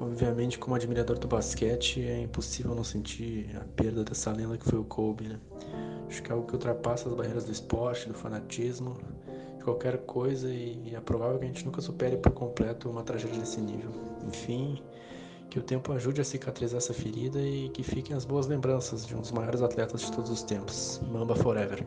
obviamente 0.00 0.58
como 0.58 0.74
admirador 0.74 1.16
do 1.16 1.28
basquete 1.28 2.04
é 2.04 2.22
impossível 2.22 2.74
não 2.74 2.82
sentir 2.82 3.56
a 3.56 3.60
perda 3.76 4.02
dessa 4.02 4.32
lenda 4.32 4.58
que 4.58 4.64
foi 4.64 4.80
o 4.80 4.84
Kobe, 4.84 5.28
né? 5.28 5.38
Acho 6.08 6.20
que 6.20 6.28
é 6.28 6.34
algo 6.34 6.44
que 6.44 6.54
ultrapassa 6.54 7.08
as 7.08 7.14
barreiras 7.14 7.44
do 7.44 7.52
esporte, 7.52 8.08
do 8.08 8.14
fanatismo, 8.14 8.98
de 9.56 9.62
qualquer 9.62 9.98
coisa 9.98 10.50
e 10.50 10.92
é 10.92 11.00
provável 11.00 11.38
que 11.38 11.44
a 11.44 11.46
gente 11.46 11.64
nunca 11.64 11.80
supere 11.80 12.16
por 12.16 12.32
completo 12.32 12.90
uma 12.90 13.04
tragédia 13.04 13.38
desse 13.38 13.60
nível. 13.60 13.92
Enfim, 14.26 14.82
que 15.48 15.60
o 15.60 15.62
tempo 15.62 15.92
ajude 15.92 16.20
a 16.20 16.24
cicatrizar 16.24 16.78
essa 16.78 16.92
ferida 16.92 17.40
e 17.40 17.68
que 17.68 17.84
fiquem 17.84 18.16
as 18.16 18.24
boas 18.24 18.48
lembranças 18.48 19.06
de 19.06 19.14
um 19.14 19.20
dos 19.20 19.30
maiores 19.30 19.62
atletas 19.62 20.00
de 20.00 20.10
todos 20.10 20.32
os 20.32 20.42
tempos. 20.42 21.00
Mamba 21.12 21.36
Forever. 21.36 21.86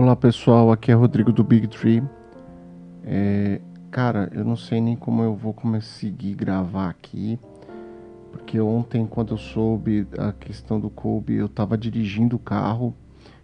Olá 0.00 0.14
pessoal, 0.14 0.70
aqui 0.70 0.92
é 0.92 0.94
Rodrigo 0.94 1.32
do 1.32 1.42
Big 1.42 1.66
Tree. 1.66 2.04
É, 3.04 3.60
cara, 3.90 4.30
eu 4.32 4.44
não 4.44 4.54
sei 4.54 4.80
nem 4.80 4.94
como 4.94 5.24
eu 5.24 5.34
vou 5.34 5.52
conseguir 5.52 6.34
gravar 6.36 6.88
aqui, 6.88 7.36
porque 8.30 8.60
ontem, 8.60 9.04
quando 9.08 9.34
eu 9.34 9.36
soube 9.36 10.06
a 10.16 10.30
questão 10.30 10.78
do 10.78 10.88
Kobe, 10.88 11.34
eu 11.34 11.46
estava 11.46 11.76
dirigindo 11.76 12.36
o 12.36 12.38
carro, 12.38 12.94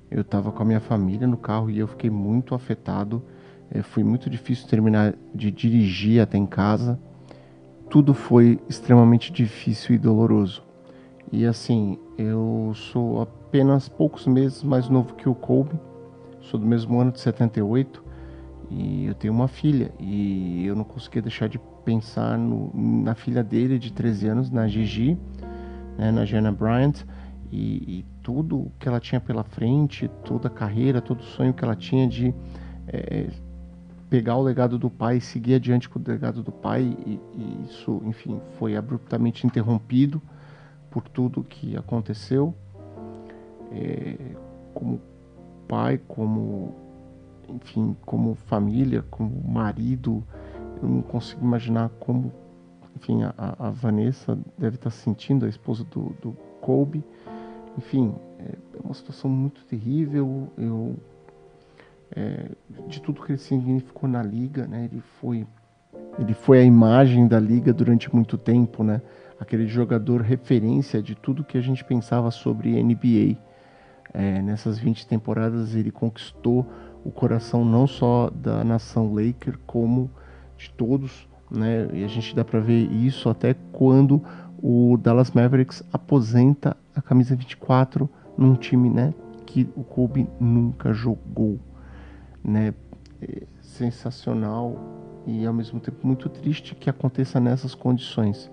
eu 0.08 0.20
estava 0.20 0.52
com 0.52 0.62
a 0.62 0.64
minha 0.64 0.78
família 0.78 1.26
no 1.26 1.36
carro 1.36 1.68
e 1.68 1.80
eu 1.80 1.88
fiquei 1.88 2.08
muito 2.08 2.54
afetado. 2.54 3.20
É, 3.68 3.82
foi 3.82 4.04
muito 4.04 4.30
difícil 4.30 4.68
terminar 4.68 5.12
de 5.34 5.50
dirigir 5.50 6.22
até 6.22 6.38
em 6.38 6.46
casa. 6.46 7.00
Tudo 7.90 8.14
foi 8.14 8.60
extremamente 8.68 9.32
difícil 9.32 9.96
e 9.96 9.98
doloroso. 9.98 10.62
E 11.32 11.46
assim, 11.46 11.98
eu 12.16 12.70
sou 12.76 13.22
apenas 13.22 13.88
poucos 13.88 14.24
meses 14.28 14.62
mais 14.62 14.88
novo 14.88 15.14
que 15.14 15.28
o 15.28 15.34
Kobe, 15.34 15.74
sou 16.44 16.58
do 16.58 16.66
mesmo 16.66 17.00
ano 17.00 17.12
de 17.12 17.20
78 17.20 18.04
e 18.70 19.06
eu 19.06 19.14
tenho 19.14 19.32
uma 19.32 19.48
filha. 19.48 19.92
E 19.98 20.64
eu 20.66 20.74
não 20.74 20.84
conseguia 20.84 21.22
deixar 21.22 21.48
de 21.48 21.58
pensar 21.84 22.38
no, 22.38 22.70
na 22.74 23.14
filha 23.14 23.42
dele 23.42 23.78
de 23.78 23.92
13 23.92 24.28
anos, 24.28 24.50
na 24.50 24.66
Gigi, 24.66 25.18
né, 25.98 26.10
na 26.10 26.24
Jenna 26.24 26.50
Bryant. 26.50 27.04
E, 27.50 28.00
e, 28.00 28.06
tudo 28.22 28.72
que 28.78 28.88
ela 28.88 28.98
tinha 28.98 29.20
pela 29.20 29.44
frente, 29.44 30.08
toda 30.24 30.48
a 30.48 30.50
carreira, 30.50 31.00
todo 31.00 31.20
o 31.20 31.24
sonho 31.24 31.52
que 31.52 31.62
ela 31.62 31.76
tinha 31.76 32.08
de 32.08 32.34
é, 32.88 33.28
pegar 34.08 34.36
o 34.36 34.42
legado 34.42 34.78
do 34.78 34.88
pai, 34.88 35.20
seguir 35.20 35.56
adiante 35.56 35.88
com 35.88 35.98
o 35.98 36.02
legado 36.04 36.42
do 36.42 36.50
pai. 36.50 36.96
E, 37.06 37.20
e 37.34 37.64
isso, 37.68 38.02
enfim, 38.06 38.40
foi 38.58 38.76
abruptamente 38.76 39.46
interrompido 39.46 40.22
por 40.90 41.06
tudo 41.06 41.44
que 41.44 41.76
aconteceu. 41.76 42.54
É, 43.70 44.16
como 44.72 45.00
pai, 45.68 45.98
como 46.08 46.74
enfim, 47.48 47.96
como 48.04 48.34
família, 48.34 49.04
como 49.10 49.42
marido, 49.46 50.24
eu 50.82 50.88
não 50.88 51.02
consigo 51.02 51.44
imaginar 51.44 51.90
como, 52.00 52.32
enfim, 52.96 53.22
a, 53.22 53.34
a 53.36 53.70
Vanessa 53.70 54.38
deve 54.56 54.76
estar 54.76 54.90
sentindo, 54.90 55.44
a 55.44 55.48
esposa 55.48 55.84
do, 55.84 56.14
do 56.22 56.32
Colby. 56.60 57.04
Enfim, 57.76 58.14
é 58.38 58.54
uma 58.82 58.94
situação 58.94 59.30
muito 59.30 59.64
terrível. 59.66 60.48
Eu, 60.56 60.96
é, 62.16 62.50
de 62.88 63.00
tudo 63.00 63.22
que 63.22 63.32
ele 63.32 63.38
significou 63.38 64.08
na 64.08 64.22
liga, 64.22 64.66
né? 64.66 64.88
Ele 64.90 65.02
foi, 65.20 65.46
ele 66.18 66.32
foi 66.32 66.60
a 66.60 66.64
imagem 66.64 67.26
da 67.26 67.38
liga 67.38 67.72
durante 67.72 68.14
muito 68.14 68.38
tempo, 68.38 68.82
né? 68.82 69.02
aquele 69.38 69.66
jogador 69.66 70.20
referência 70.20 71.02
de 71.02 71.14
tudo 71.14 71.44
que 71.44 71.58
a 71.58 71.60
gente 71.60 71.84
pensava 71.84 72.30
sobre 72.30 72.82
NBA. 72.82 73.36
É, 74.14 74.40
nessas 74.40 74.78
20 74.78 75.08
temporadas 75.08 75.74
ele 75.74 75.90
conquistou 75.90 76.64
o 77.04 77.10
coração 77.10 77.64
não 77.64 77.84
só 77.86 78.30
da 78.30 78.62
nação 78.62 79.12
Laker, 79.12 79.58
como 79.66 80.08
de 80.56 80.70
todos, 80.70 81.28
né? 81.50 81.88
E 81.92 82.04
a 82.04 82.08
gente 82.08 82.34
dá 82.34 82.44
para 82.44 82.60
ver 82.60 82.90
isso 82.92 83.28
até 83.28 83.54
quando 83.72 84.22
o 84.62 84.96
Dallas 84.96 85.32
Mavericks 85.32 85.82
aposenta 85.92 86.76
a 86.94 87.02
camisa 87.02 87.34
24 87.34 88.08
num 88.38 88.54
time, 88.54 88.88
né, 88.88 89.12
que 89.44 89.68
o 89.76 89.84
Kobe 89.84 90.28
nunca 90.40 90.92
jogou, 90.92 91.58
né? 92.42 92.72
É 93.20 93.42
sensacional 93.60 94.78
e 95.26 95.44
ao 95.44 95.52
mesmo 95.52 95.80
tempo 95.80 96.06
muito 96.06 96.28
triste 96.28 96.74
que 96.74 96.88
aconteça 96.88 97.40
nessas 97.40 97.74
condições. 97.74 98.50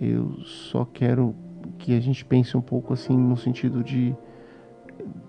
Eu 0.00 0.38
só 0.44 0.84
quero 0.84 1.34
que 1.78 1.94
a 1.96 2.00
gente 2.00 2.24
pense 2.24 2.56
um 2.56 2.60
pouco 2.60 2.92
assim 2.92 3.16
no 3.16 3.36
sentido 3.36 3.82
de 3.82 4.14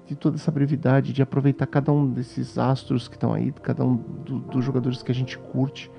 de 0.07 0.15
toda 0.15 0.37
essa 0.37 0.49
brevidade, 0.49 1.11
de 1.11 1.21
aproveitar 1.21 1.67
cada 1.67 1.91
um 1.91 2.09
desses 2.09 2.57
astros 2.57 3.07
que 3.07 3.15
estão 3.15 3.33
aí, 3.33 3.51
cada 3.51 3.85
um 3.85 3.97
do, 3.97 4.39
dos 4.39 4.63
jogadores 4.63 5.03
que 5.03 5.11
a 5.11 5.15
gente 5.15 5.37
curte, 5.37 5.91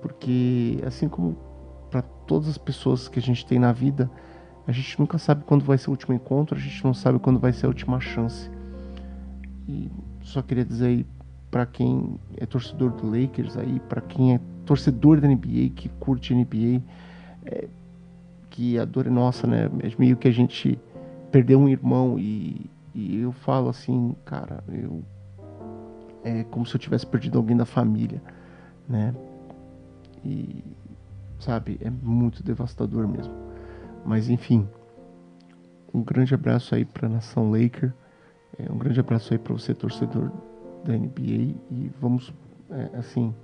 porque 0.00 0.80
assim 0.86 1.08
como 1.08 1.36
para 1.90 2.02
todas 2.02 2.48
as 2.48 2.56
pessoas 2.56 3.08
que 3.08 3.18
a 3.18 3.22
gente 3.22 3.44
tem 3.44 3.58
na 3.58 3.72
vida, 3.72 4.08
a 4.66 4.70
gente 4.70 4.98
nunca 5.00 5.18
sabe 5.18 5.42
quando 5.44 5.64
vai 5.64 5.76
ser 5.76 5.88
o 5.88 5.90
último 5.90 6.14
encontro, 6.14 6.56
a 6.56 6.60
gente 6.60 6.84
não 6.84 6.94
sabe 6.94 7.18
quando 7.18 7.40
vai 7.40 7.52
ser 7.52 7.66
a 7.66 7.68
última 7.68 8.00
chance. 8.00 8.48
E 9.68 9.90
só 10.22 10.40
queria 10.40 10.64
dizer 10.64 10.86
aí 10.86 11.06
para 11.50 11.66
quem 11.66 12.18
é 12.36 12.46
torcedor 12.46 12.92
do 12.92 13.06
Lakers 13.06 13.56
aí, 13.56 13.80
para 13.88 14.00
quem 14.00 14.34
é 14.34 14.40
torcedor 14.64 15.20
da 15.20 15.26
NBA, 15.26 15.70
que 15.74 15.88
curte 16.00 16.32
NBA, 16.32 16.82
é, 17.44 17.68
que 18.48 18.78
a 18.78 18.84
dor 18.84 19.08
é 19.08 19.10
nossa, 19.10 19.46
né? 19.46 19.68
É 19.80 19.90
meio 19.98 20.16
que 20.16 20.28
a 20.28 20.32
gente 20.32 20.78
perdeu 21.32 21.58
um 21.58 21.68
irmão 21.68 22.18
e, 22.18 22.70
e 22.94 23.20
eu 23.20 23.32
falo 23.32 23.68
assim, 23.68 24.14
cara, 24.24 24.62
eu 24.68 25.02
é 26.24 26.44
como 26.44 26.64
se 26.64 26.74
eu 26.74 26.78
tivesse 26.78 27.06
perdido 27.06 27.38
alguém 27.38 27.56
da 27.56 27.64
família, 27.64 28.22
né? 28.88 29.14
E 30.24 30.64
sabe, 31.40 31.78
é 31.80 31.90
muito 31.90 32.42
devastador 32.42 33.08
mesmo. 33.08 33.34
Mas 34.04 34.28
enfim, 34.28 34.68
um 35.92 36.02
grande 36.02 36.34
abraço 36.34 36.74
aí 36.74 36.84
para 36.84 37.06
a 37.06 37.10
nação 37.10 37.50
Laker, 37.50 37.92
é, 38.58 38.70
um 38.70 38.78
grande 38.78 39.00
abraço 39.00 39.32
aí 39.32 39.38
para 39.38 39.52
você 39.52 39.74
torcedor 39.74 40.30
da 40.84 40.92
NBA 40.96 41.56
e 41.70 41.90
vamos 42.00 42.32
é, 42.70 42.96
assim 42.96 43.34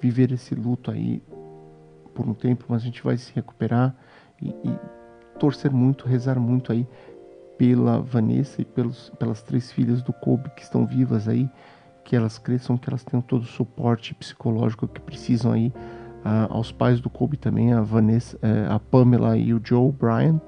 viver 0.00 0.32
esse 0.32 0.54
luto 0.54 0.90
aí 0.90 1.22
por 2.14 2.28
um 2.28 2.34
tempo, 2.34 2.64
mas 2.68 2.82
a 2.82 2.84
gente 2.84 3.02
vai 3.02 3.16
se 3.16 3.32
recuperar 3.32 3.96
e, 4.40 4.48
e 4.48 4.78
torcer 5.38 5.70
muito, 5.70 6.06
rezar 6.06 6.38
muito 6.38 6.72
aí 6.72 6.86
pela 7.62 8.00
Vanessa 8.00 8.60
e 8.60 8.64
pelos, 8.64 9.10
pelas 9.20 9.40
três 9.40 9.70
filhas 9.70 10.02
do 10.02 10.12
Kobe 10.12 10.50
que 10.50 10.62
estão 10.62 10.84
vivas 10.84 11.28
aí, 11.28 11.48
que 12.04 12.16
elas 12.16 12.36
cresçam, 12.36 12.76
que 12.76 12.90
elas 12.90 13.04
tenham 13.04 13.22
todo 13.22 13.42
o 13.42 13.46
suporte 13.46 14.12
psicológico 14.14 14.88
que 14.88 15.00
precisam 15.00 15.52
aí. 15.52 15.68
Uh, 15.68 16.50
aos 16.50 16.72
pais 16.72 17.00
do 17.00 17.08
Kobe 17.08 17.36
também, 17.36 17.72
a 17.72 17.80
Vanessa, 17.80 18.36
uh, 18.38 18.72
a 18.72 18.80
Pamela 18.80 19.38
e 19.38 19.54
o 19.54 19.60
Joe 19.62 19.92
Bryan, 19.92 20.40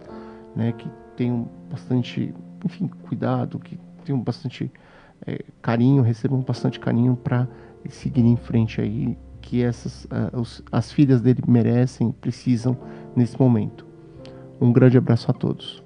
né, 0.57 0.73
que 0.73 0.91
tenham 1.17 1.49
bastante, 1.71 2.35
enfim, 2.65 2.89
cuidado, 3.09 3.61
que 3.61 3.79
tenham 4.05 4.21
bastante 4.21 4.65
uh, 4.65 5.53
carinho, 5.63 6.03
recebam 6.03 6.41
bastante 6.41 6.81
carinho 6.81 7.15
para 7.15 7.47
seguir 7.91 8.25
em 8.25 8.37
frente 8.37 8.81
aí, 8.81 9.17
que 9.41 9.63
essas 9.63 10.05
uh, 10.07 10.41
os, 10.41 10.65
as 10.73 10.91
filhas 10.91 11.21
dele 11.21 11.45
merecem, 11.47 12.11
precisam 12.11 12.77
nesse 13.15 13.39
momento. 13.39 13.87
Um 14.61 14.73
grande 14.73 14.99
abraço 14.99 15.31
a 15.31 15.35
todos. 15.35 15.84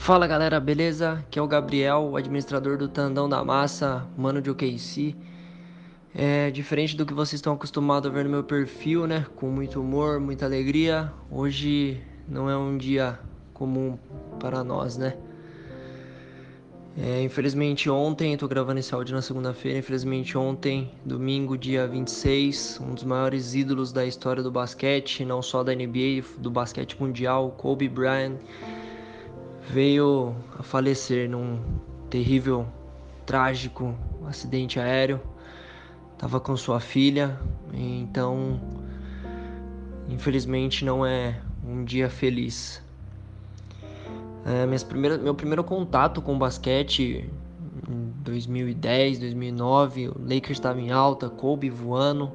Fala 0.00 0.26
galera, 0.26 0.58
beleza? 0.58 1.12
Aqui 1.12 1.38
é 1.38 1.42
o 1.42 1.46
Gabriel, 1.46 2.08
o 2.12 2.16
administrador 2.16 2.78
do 2.78 2.88
Tandão 2.88 3.28
da 3.28 3.44
Massa, 3.44 4.08
mano 4.16 4.40
de 4.40 4.50
OKC. 4.50 5.14
É 6.14 6.50
diferente 6.50 6.96
do 6.96 7.04
que 7.04 7.12
vocês 7.12 7.34
estão 7.34 7.52
acostumados 7.52 8.10
a 8.10 8.12
ver 8.12 8.24
no 8.24 8.30
meu 8.30 8.42
perfil, 8.42 9.06
né? 9.06 9.26
Com 9.36 9.50
muito 9.50 9.78
humor, 9.78 10.18
muita 10.18 10.46
alegria. 10.46 11.12
Hoje 11.30 12.00
não 12.26 12.48
é 12.48 12.56
um 12.56 12.78
dia 12.78 13.18
comum 13.52 13.98
para 14.40 14.64
nós, 14.64 14.96
né? 14.96 15.18
É, 16.96 17.22
infelizmente 17.22 17.90
ontem, 17.90 18.34
tô 18.38 18.48
gravando 18.48 18.80
esse 18.80 18.94
áudio 18.94 19.14
na 19.14 19.20
segunda-feira, 19.20 19.78
infelizmente 19.78 20.36
ontem, 20.36 20.90
domingo, 21.04 21.58
dia 21.58 21.86
26, 21.86 22.80
um 22.80 22.94
dos 22.94 23.04
maiores 23.04 23.54
ídolos 23.54 23.92
da 23.92 24.06
história 24.06 24.42
do 24.42 24.50
basquete, 24.50 25.26
não 25.26 25.42
só 25.42 25.62
da 25.62 25.74
NBA, 25.74 26.24
do 26.38 26.50
basquete 26.50 26.96
mundial, 26.98 27.50
Kobe 27.58 27.86
Bryant 27.86 28.38
veio 29.72 30.34
a 30.58 30.62
falecer 30.62 31.30
num 31.30 31.60
terrível, 32.08 32.66
trágico 33.24 33.94
acidente 34.26 34.80
aéreo. 34.80 35.20
Tava 36.18 36.40
com 36.40 36.56
sua 36.56 36.80
filha, 36.80 37.38
então 37.72 38.60
infelizmente 40.08 40.84
não 40.84 41.06
é 41.06 41.40
um 41.64 41.84
dia 41.84 42.10
feliz. 42.10 42.82
É, 44.44 44.66
minhas 44.66 44.82
primeiras, 44.82 45.20
meu 45.22 45.34
primeiro 45.34 45.62
contato 45.62 46.20
com 46.20 46.36
basquete 46.36 47.30
em 47.88 48.12
2010, 48.22 49.18
2009, 49.20 50.08
o 50.08 50.16
Lakers 50.20 50.58
estava 50.58 50.80
em 50.80 50.90
alta, 50.90 51.30
Kobe 51.30 51.70
voando. 51.70 52.30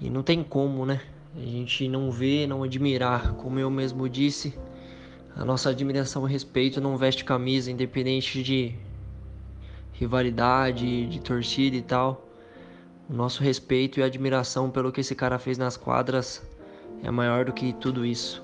E 0.00 0.10
não 0.10 0.22
tem 0.22 0.42
como, 0.42 0.84
né? 0.84 1.00
A 1.36 1.40
gente 1.40 1.86
não 1.88 2.10
vê, 2.10 2.46
não 2.46 2.62
admirar, 2.62 3.34
como 3.34 3.58
eu 3.58 3.70
mesmo 3.70 4.08
disse. 4.08 4.58
A 5.36 5.44
nossa 5.44 5.70
admiração 5.70 6.28
e 6.28 6.32
respeito 6.32 6.80
não 6.80 6.96
veste 6.96 7.24
camisa, 7.24 7.70
independente 7.70 8.42
de 8.42 8.74
rivalidade, 9.92 11.06
de 11.06 11.20
torcida 11.20 11.76
e 11.76 11.82
tal. 11.82 12.26
O 13.08 13.12
nosso 13.12 13.42
respeito 13.42 14.00
e 14.00 14.02
admiração 14.02 14.70
pelo 14.70 14.92
que 14.92 15.00
esse 15.00 15.14
cara 15.14 15.38
fez 15.38 15.56
nas 15.56 15.76
quadras 15.76 16.42
é 17.02 17.10
maior 17.10 17.44
do 17.44 17.52
que 17.52 17.72
tudo 17.72 18.04
isso. 18.04 18.42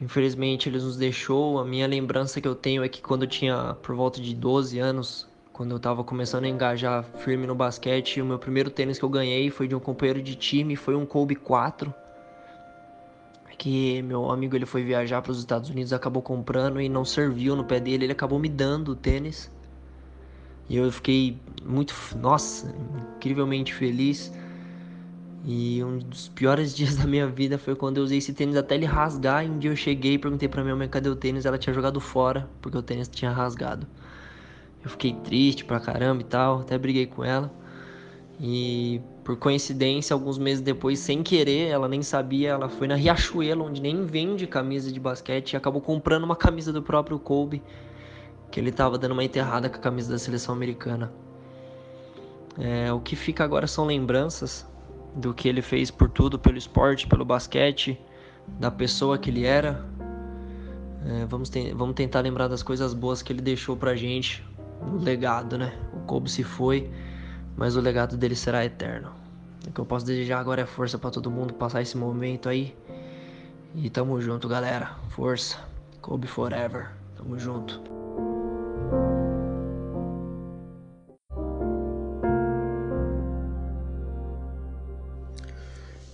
Infelizmente 0.00 0.68
ele 0.68 0.78
nos 0.78 0.96
deixou. 0.96 1.58
A 1.58 1.64
minha 1.64 1.86
lembrança 1.86 2.40
que 2.40 2.48
eu 2.48 2.54
tenho 2.54 2.82
é 2.82 2.88
que 2.88 3.02
quando 3.02 3.24
eu 3.24 3.28
tinha 3.28 3.76
por 3.82 3.94
volta 3.94 4.20
de 4.20 4.34
12 4.34 4.78
anos, 4.78 5.28
quando 5.52 5.72
eu 5.72 5.76
estava 5.76 6.04
começando 6.04 6.44
a 6.44 6.48
engajar 6.48 7.04
firme 7.18 7.46
no 7.46 7.54
basquete, 7.54 8.20
o 8.20 8.24
meu 8.24 8.38
primeiro 8.38 8.70
tênis 8.70 8.98
que 8.98 9.04
eu 9.04 9.10
ganhei 9.10 9.50
foi 9.50 9.66
de 9.68 9.74
um 9.74 9.80
companheiro 9.80 10.22
de 10.22 10.34
time, 10.34 10.76
foi 10.76 10.94
um 10.94 11.04
Kobe 11.04 11.34
4 11.34 11.92
que 13.60 14.00
meu 14.00 14.30
amigo 14.30 14.56
ele 14.56 14.64
foi 14.64 14.82
viajar 14.82 15.20
para 15.20 15.32
os 15.32 15.38
Estados 15.38 15.68
Unidos, 15.68 15.92
acabou 15.92 16.22
comprando 16.22 16.80
e 16.80 16.88
não 16.88 17.04
serviu 17.04 17.54
no 17.54 17.62
pé 17.62 17.78
dele, 17.78 18.06
ele 18.06 18.12
acabou 18.12 18.38
me 18.38 18.48
dando 18.48 18.92
o 18.92 18.96
tênis. 18.96 19.50
E 20.66 20.78
eu 20.78 20.90
fiquei 20.90 21.38
muito, 21.62 21.94
nossa, 22.16 22.74
incrivelmente 23.16 23.74
feliz. 23.74 24.32
E 25.44 25.84
um 25.84 25.98
dos 25.98 26.28
piores 26.28 26.72
dias 26.76 26.96
da 26.96 27.06
minha 27.06 27.26
vida 27.26 27.58
foi 27.58 27.76
quando 27.76 27.98
eu 27.98 28.04
usei 28.04 28.16
esse 28.16 28.32
tênis 28.32 28.56
até 28.56 28.76
ele 28.76 28.86
rasgar. 28.86 29.44
E 29.44 29.50
um 29.50 29.58
dia 29.58 29.70
eu 29.70 29.76
cheguei 29.76 30.14
e 30.14 30.18
perguntei 30.18 30.48
pra 30.48 30.62
minha 30.62 30.74
mãe 30.74 30.88
cadê 30.88 31.10
o 31.10 31.16
tênis. 31.16 31.44
Ela 31.44 31.58
tinha 31.58 31.74
jogado 31.74 32.00
fora 32.00 32.48
porque 32.62 32.78
o 32.78 32.82
tênis 32.82 33.08
tinha 33.08 33.30
rasgado. 33.30 33.86
Eu 34.82 34.88
fiquei 34.88 35.12
triste 35.16 35.66
pra 35.66 35.78
caramba 35.78 36.22
e 36.22 36.24
tal. 36.24 36.60
Até 36.60 36.78
briguei 36.78 37.04
com 37.04 37.22
ela. 37.22 37.52
E 38.40 39.02
por 39.30 39.36
coincidência, 39.36 40.12
alguns 40.12 40.38
meses 40.38 40.60
depois, 40.60 40.98
sem 40.98 41.22
querer, 41.22 41.68
ela 41.68 41.86
nem 41.86 42.02
sabia, 42.02 42.48
ela 42.48 42.68
foi 42.68 42.88
na 42.88 42.96
Riachuelo, 42.96 43.64
onde 43.64 43.80
nem 43.80 44.04
vende 44.04 44.44
camisa 44.44 44.90
de 44.90 44.98
basquete, 44.98 45.52
e 45.52 45.56
acabou 45.56 45.80
comprando 45.80 46.24
uma 46.24 46.34
camisa 46.34 46.72
do 46.72 46.82
próprio 46.82 47.16
Kobe, 47.16 47.62
que 48.50 48.58
ele 48.58 48.72
tava 48.72 48.98
dando 48.98 49.12
uma 49.12 49.22
enterrada 49.22 49.70
com 49.70 49.76
a 49.76 49.78
camisa 49.78 50.10
da 50.10 50.18
seleção 50.18 50.52
americana. 50.52 51.12
É, 52.58 52.92
o 52.92 52.98
que 52.98 53.14
fica 53.14 53.44
agora 53.44 53.68
são 53.68 53.86
lembranças 53.86 54.66
do 55.14 55.32
que 55.32 55.48
ele 55.48 55.62
fez 55.62 55.92
por 55.92 56.10
tudo, 56.10 56.36
pelo 56.36 56.58
esporte, 56.58 57.06
pelo 57.06 57.24
basquete, 57.24 58.00
da 58.58 58.68
pessoa 58.68 59.16
que 59.16 59.30
ele 59.30 59.44
era. 59.44 59.86
É, 61.06 61.24
vamos, 61.26 61.48
te 61.48 61.72
vamos 61.72 61.94
tentar 61.94 62.18
lembrar 62.22 62.48
das 62.48 62.64
coisas 62.64 62.92
boas 62.92 63.22
que 63.22 63.32
ele 63.32 63.42
deixou 63.42 63.76
pra 63.76 63.94
gente, 63.94 64.44
o 64.82 64.96
legado, 64.96 65.56
né? 65.56 65.72
O 65.94 66.00
Kobe 66.00 66.28
se 66.28 66.42
foi 66.42 66.90
mas 67.60 67.76
o 67.76 67.80
legado 67.80 68.16
dele 68.16 68.34
será 68.34 68.64
eterno. 68.64 69.19
O 69.70 69.72
que 69.72 69.80
eu 69.80 69.86
posso 69.86 70.04
desejar 70.04 70.40
agora 70.40 70.62
é 70.62 70.66
força 70.66 70.98
para 70.98 71.12
todo 71.12 71.30
mundo 71.30 71.54
passar 71.54 71.80
esse 71.80 71.96
momento 71.96 72.48
aí. 72.48 72.74
E 73.72 73.88
tamo 73.88 74.20
junto, 74.20 74.48
galera. 74.48 74.96
Força. 75.10 75.58
Kobe 76.02 76.26
Forever. 76.26 76.90
Tamo 77.16 77.38
junto. 77.38 77.80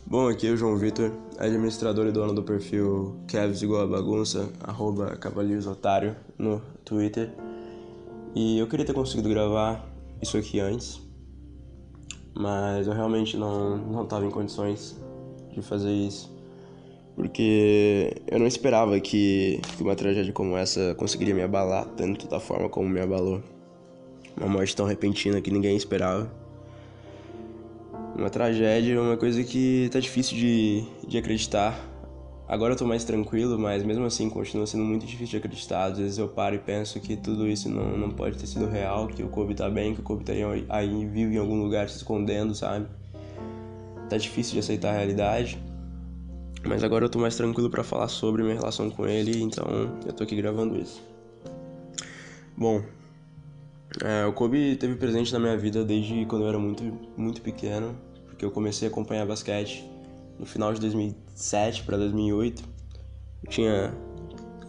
Bom, 0.06 0.28
aqui 0.28 0.48
é 0.48 0.50
o 0.50 0.56
João 0.58 0.76
Vitor, 0.76 1.10
administrador 1.38 2.06
e 2.06 2.12
dono 2.12 2.34
do 2.34 2.42
perfil 2.42 3.18
Kevs 3.26 3.62
igual 3.62 3.84
a 3.84 3.86
bagunça, 3.86 4.50
arroba 4.62 5.18
no 6.38 6.60
Twitter. 6.84 7.32
E 8.34 8.58
eu 8.58 8.66
queria 8.66 8.84
ter 8.84 8.92
conseguido 8.92 9.30
gravar 9.30 9.82
isso 10.20 10.36
aqui 10.36 10.60
antes, 10.60 11.05
mas 12.36 12.86
eu 12.86 12.92
realmente 12.92 13.36
não 13.36 13.78
não 13.78 14.04
estava 14.04 14.24
em 14.26 14.30
condições 14.30 14.96
de 15.52 15.62
fazer 15.62 15.92
isso. 15.92 16.34
Porque 17.14 18.12
eu 18.26 18.38
não 18.38 18.46
esperava 18.46 19.00
que, 19.00 19.58
que 19.76 19.82
uma 19.82 19.96
tragédia 19.96 20.32
como 20.34 20.54
essa 20.54 20.94
conseguiria 20.96 21.34
me 21.34 21.42
abalar 21.42 21.86
tanto 21.96 22.28
da 22.28 22.38
forma 22.38 22.68
como 22.68 22.88
me 22.90 23.00
abalou. 23.00 23.42
Uma 24.36 24.48
morte 24.48 24.76
tão 24.76 24.84
repentina 24.84 25.40
que 25.40 25.50
ninguém 25.50 25.74
esperava. 25.76 26.30
Uma 28.14 28.28
tragédia 28.28 29.00
uma 29.00 29.16
coisa 29.16 29.42
que 29.42 29.88
tá 29.90 29.98
difícil 29.98 30.36
de, 30.36 30.84
de 31.08 31.16
acreditar 31.16 31.95
Agora 32.48 32.74
eu 32.74 32.76
tô 32.76 32.86
mais 32.86 33.02
tranquilo, 33.02 33.58
mas 33.58 33.82
mesmo 33.82 34.04
assim 34.04 34.30
continua 34.30 34.66
sendo 34.66 34.84
muito 34.84 35.04
difícil 35.04 35.32
de 35.32 35.36
acreditar. 35.38 35.84
Às 35.84 35.98
vezes 35.98 36.18
eu 36.18 36.28
paro 36.28 36.54
e 36.54 36.58
penso 36.58 37.00
que 37.00 37.16
tudo 37.16 37.48
isso 37.48 37.68
não, 37.68 37.96
não 37.96 38.10
pode 38.10 38.38
ter 38.38 38.46
sido 38.46 38.66
real, 38.66 39.08
que 39.08 39.22
o 39.22 39.28
Kobe 39.28 39.54
tá 39.54 39.68
bem, 39.68 39.94
que 39.94 40.00
o 40.00 40.04
Kobe 40.04 40.24
tá 40.24 40.32
aí, 40.32 40.64
aí 40.68 40.88
em 40.88 41.36
algum 41.38 41.60
lugar 41.60 41.88
se 41.88 41.96
escondendo, 41.96 42.54
sabe? 42.54 42.86
Tá 44.08 44.16
difícil 44.16 44.54
de 44.54 44.60
aceitar 44.60 44.90
a 44.90 44.96
realidade. 44.98 45.58
Mas 46.64 46.84
agora 46.84 47.04
eu 47.04 47.08
tô 47.08 47.18
mais 47.18 47.36
tranquilo 47.36 47.68
para 47.68 47.82
falar 47.82 48.08
sobre 48.08 48.42
minha 48.42 48.54
relação 48.54 48.90
com 48.90 49.06
ele, 49.06 49.42
então 49.42 49.64
eu 50.06 50.12
tô 50.12 50.22
aqui 50.22 50.36
gravando 50.36 50.78
isso. 50.78 51.02
Bom, 52.56 52.82
é, 54.04 54.24
o 54.24 54.32
Kobe 54.32 54.76
teve 54.76 54.94
presente 54.94 55.32
na 55.32 55.38
minha 55.38 55.56
vida 55.56 55.84
desde 55.84 56.24
quando 56.26 56.42
eu 56.42 56.48
era 56.48 56.58
muito, 56.58 56.84
muito 57.16 57.42
pequeno, 57.42 57.96
porque 58.26 58.44
eu 58.44 58.50
comecei 58.52 58.86
a 58.86 58.90
acompanhar 58.90 59.26
basquete 59.26 59.84
no 60.38 60.46
final 60.46 60.72
de 60.72 60.80
2007 61.36 61.82
para 61.84 61.98
2008. 61.98 62.64
Eu 63.44 63.50
tinha 63.50 63.94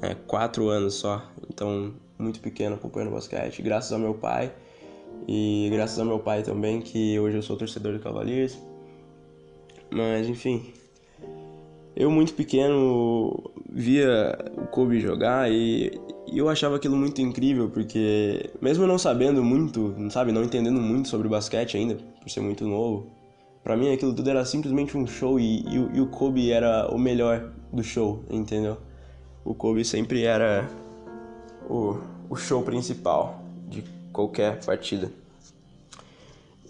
é, 0.01 0.13
quatro 0.27 0.67
anos 0.67 0.95
só, 0.95 1.25
então 1.49 1.93
muito 2.19 2.39
pequeno 2.39 2.75
acompanhando 2.75 3.13
basquete, 3.13 3.61
graças 3.61 3.91
ao 3.91 3.99
meu 3.99 4.13
pai 4.13 4.51
e 5.27 5.69
graças 5.71 5.97
ao 5.97 6.05
meu 6.05 6.19
pai 6.19 6.43
também, 6.43 6.81
que 6.81 7.17
hoje 7.19 7.37
eu 7.37 7.41
sou 7.41 7.57
torcedor 7.57 7.93
do 7.93 7.99
Cavaliers. 7.99 8.57
Mas 9.89 10.27
enfim, 10.27 10.73
eu 11.95 12.11
muito 12.11 12.33
pequeno 12.33 13.51
via 13.69 14.37
o 14.57 14.67
Kobe 14.67 14.99
jogar 14.99 15.49
e, 15.49 15.91
eu 16.31 16.49
achava 16.49 16.75
aquilo 16.75 16.97
muito 16.97 17.21
incrível, 17.21 17.69
porque 17.69 18.49
mesmo 18.61 18.85
não 18.85 18.97
sabendo 18.97 19.41
muito, 19.41 19.95
sabe, 20.09 20.33
não 20.33 20.43
entendendo 20.43 20.81
muito 20.81 21.07
sobre 21.07 21.29
basquete 21.29 21.77
ainda, 21.77 21.95
por 22.19 22.29
ser 22.29 22.41
muito 22.41 22.65
novo, 22.67 23.09
Pra 23.67 23.75
mim 23.75 23.91
aquilo 23.91 24.13
tudo 24.13 24.29
era 24.29 24.45
simplesmente 24.45 24.97
um 24.97 25.05
show 25.05 25.37
e, 25.37 25.59
e, 25.67 25.75
e, 25.95 25.99
o 25.99 26.07
Kobe 26.07 26.53
era 26.53 26.87
o 26.89 26.97
melhor 26.97 27.49
do 27.69 27.83
show, 27.83 28.23
entendeu? 28.29 28.77
O 29.43 29.53
Kobe 29.53 29.83
sempre 29.83 30.23
era 30.23 30.69
o, 31.69 31.97
o 32.29 32.35
show 32.37 32.63
principal 32.63 33.43
de 33.67 33.83
qualquer 34.13 34.63
partida. 34.63 35.11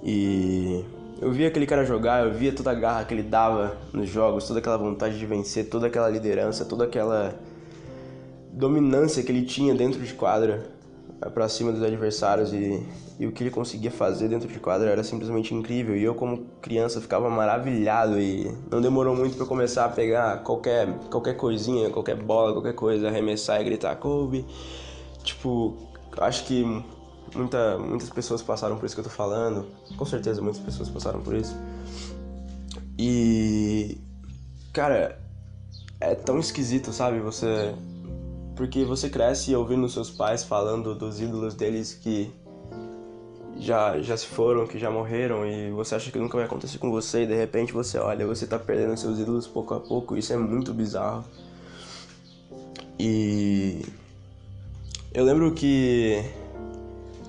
E 0.04 0.84
eu 1.22 1.32
via 1.32 1.50
aquele 1.50 1.68
cara 1.68 1.86
jogar, 1.86 2.26
eu 2.26 2.34
via 2.34 2.52
toda 2.52 2.72
a 2.72 2.74
garra 2.74 3.06
que 3.06 3.14
ele 3.14 3.22
dava 3.22 3.78
nos 3.94 4.10
jogos, 4.10 4.48
toda 4.48 4.58
aquela 4.58 4.78
vontade 4.78 5.20
de 5.20 5.26
vencer, 5.28 5.70
toda 5.70 5.86
aquela 5.86 6.10
liderança, 6.10 6.66
toda 6.66 6.86
aquela 6.86 7.40
dominância 8.52 9.22
que 9.22 9.32
ele 9.32 9.46
tinha 9.46 9.76
dentro 9.76 10.02
de 10.02 10.16
quadra 10.16 10.66
para 11.20 11.50
cima 11.50 11.72
dos 11.72 11.82
adversários 11.82 12.54
e, 12.54 12.86
e 13.20 13.26
o 13.26 13.32
que 13.32 13.44
ele 13.44 13.50
conseguia 13.50 13.90
fazer 13.90 14.28
dentro 14.28 14.48
de 14.48 14.60
quadra 14.60 14.90
era 14.90 15.04
simplesmente 15.04 15.54
incrível 15.54 15.96
e 15.96 16.04
eu 16.04 16.14
como 16.14 16.46
criança 16.62 17.02
ficava 17.02 17.30
maravilhado 17.30 18.20
e 18.20 18.56
não 18.70 18.80
demorou 18.80 19.16
muito 19.16 19.36
para 19.36 19.46
começar 19.46 19.86
a 19.86 19.90
pegar 19.90 20.44
qualquer 20.44 20.88
qualquer 21.10 21.36
coisinha, 21.36 21.90
qualquer 21.90 22.16
bola, 22.16 22.54
qualquer 22.54 22.74
coisa, 22.74 23.08
arremessar 23.08 23.60
e 23.62 23.64
gritar 23.64 23.96
Kobe. 23.96 24.46
Tipo, 25.24 25.76
acho 26.20 26.46
que 26.46 26.64
muita, 27.36 27.78
muitas 27.80 28.10
pessoas 28.10 28.42
passaram 28.42 28.78
por 28.78 28.86
isso 28.86 28.96
que 28.96 29.02
eu 29.02 29.06
tô 29.06 29.10
falando. 29.10 29.66
Com 29.98 30.06
certeza 30.06 30.42
muitas 30.42 30.62
pessoas 30.62 30.88
passaram 30.90 31.22
por 31.22 31.34
isso. 31.34 31.56
E 32.98 33.98
cara, 34.72 35.20
é 36.00 36.14
tão 36.14 36.40
esquisito, 36.40 36.94
sabe? 36.94 37.20
Você 37.20 37.74
porque 38.58 38.84
você 38.84 39.08
cresce 39.08 39.56
ouvindo 39.56 39.88
seus 39.88 40.10
pais 40.10 40.44
falando 40.44 40.96
dos 40.96 41.22
ídolos 41.22 41.54
deles 41.54 41.94
que 41.94 42.34
já, 43.60 44.00
já 44.02 44.18
se 44.18 44.26
foram, 44.26 44.66
que 44.66 44.80
já 44.80 44.90
morreram 44.90 45.46
e 45.46 45.72
você 45.72 45.96
acha 45.96 46.12
que 46.12 46.18
nunca 46.18 46.38
vai 46.38 46.46
acontecer 46.46 46.80
com 46.80 46.90
você 46.90 47.24
e 47.24 47.28
de 47.28 47.36
repente 47.36 47.72
você 47.72 48.00
olha, 48.00 48.26
você 48.26 48.48
tá 48.48 48.58
perdendo 48.58 48.98
seus 48.98 49.20
ídolos 49.20 49.48
pouco 49.48 49.76
a 49.76 49.80
pouco, 49.80 50.18
isso 50.18 50.34
é 50.34 50.38
muito 50.38 50.74
bizarro. 50.74 51.24
E 53.00 53.86
eu 55.14 55.24
lembro 55.24 55.54
que 55.54 56.24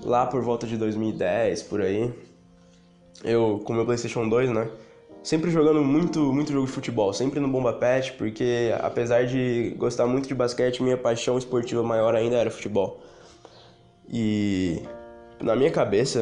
lá 0.03 0.25
por 0.25 0.41
volta 0.41 0.65
de 0.65 0.77
2010, 0.77 1.63
por 1.63 1.81
aí, 1.81 2.11
eu 3.23 3.61
com 3.63 3.73
meu 3.73 3.85
PlayStation 3.85 4.27
2, 4.27 4.49
né? 4.49 4.67
Sempre 5.23 5.51
jogando 5.51 5.83
muito, 5.83 6.33
muito 6.33 6.51
jogo 6.51 6.65
de 6.65 6.71
futebol, 6.71 7.13
sempre 7.13 7.39
no 7.39 7.47
Bomba 7.47 7.73
Pet, 7.73 8.13
porque 8.13 8.73
apesar 8.79 9.25
de 9.25 9.75
gostar 9.77 10.07
muito 10.07 10.27
de 10.27 10.33
basquete, 10.33 10.81
minha 10.81 10.97
paixão 10.97 11.37
esportiva 11.37 11.83
maior 11.83 12.15
ainda 12.15 12.37
era 12.37 12.49
futebol. 12.49 13.01
E 14.11 14.81
na 15.41 15.55
minha 15.55 15.71
cabeça 15.71 16.19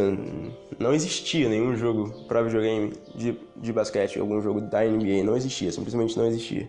não 0.77 0.93
existia 0.93 1.47
nenhum 1.47 1.75
jogo 1.75 2.25
para 2.27 2.41
videogame 2.41 2.93
de, 3.15 3.37
de 3.55 3.73
basquete, 3.73 4.19
algum 4.19 4.41
jogo 4.41 4.61
da 4.61 4.83
NBA, 4.83 5.23
não 5.23 5.35
existia, 5.35 5.71
simplesmente 5.71 6.17
não 6.17 6.27
existia. 6.27 6.67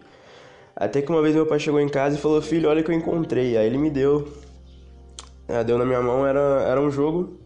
Até 0.77 1.03
que 1.03 1.11
uma 1.11 1.21
vez 1.21 1.35
meu 1.35 1.45
pai 1.45 1.59
chegou 1.59 1.81
em 1.81 1.89
casa 1.89 2.17
e 2.17 2.21
falou: 2.21 2.41
Filho, 2.41 2.69
olha 2.69 2.83
o 2.83 2.85
que 2.85 2.91
eu 2.91 2.95
encontrei. 2.95 3.57
Aí 3.57 3.67
ele 3.67 3.79
me 3.79 3.91
deu, 3.91 4.29
é, 5.49 5.65
deu 5.65 5.77
na 5.77 5.85
minha 5.85 6.01
mão, 6.01 6.25
era, 6.25 6.63
era 6.69 6.81
um 6.81 6.89
jogo 6.89 7.37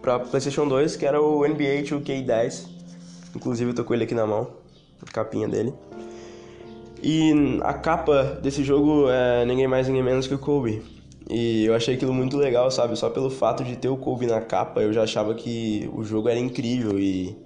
para 0.00 0.20
PlayStation 0.20 0.68
2 0.68 0.94
que 0.94 1.04
era 1.04 1.20
o 1.20 1.44
NBA 1.44 1.82
2K10 1.82 2.77
Inclusive 3.34 3.70
eu 3.70 3.74
tô 3.74 3.84
com 3.84 3.94
ele 3.94 4.04
aqui 4.04 4.14
na 4.14 4.26
mão, 4.26 4.48
a 5.06 5.10
capinha 5.12 5.48
dele. 5.48 5.72
E 7.02 7.32
a 7.62 7.74
capa 7.74 8.38
desse 8.42 8.64
jogo 8.64 9.08
é 9.08 9.44
ninguém 9.44 9.68
mais, 9.68 9.86
ninguém 9.86 10.02
menos 10.02 10.26
que 10.26 10.34
o 10.34 10.38
Kobe. 10.38 10.82
E 11.30 11.64
eu 11.66 11.74
achei 11.74 11.94
aquilo 11.94 12.12
muito 12.12 12.36
legal, 12.36 12.70
sabe? 12.70 12.96
Só 12.96 13.10
pelo 13.10 13.30
fato 13.30 13.62
de 13.62 13.76
ter 13.76 13.88
o 13.88 13.96
Kobe 13.96 14.26
na 14.26 14.40
capa, 14.40 14.80
eu 14.80 14.92
já 14.92 15.02
achava 15.02 15.34
que 15.34 15.88
o 15.94 16.02
jogo 16.02 16.28
era 16.28 16.38
incrível 16.38 16.98
e 16.98 17.36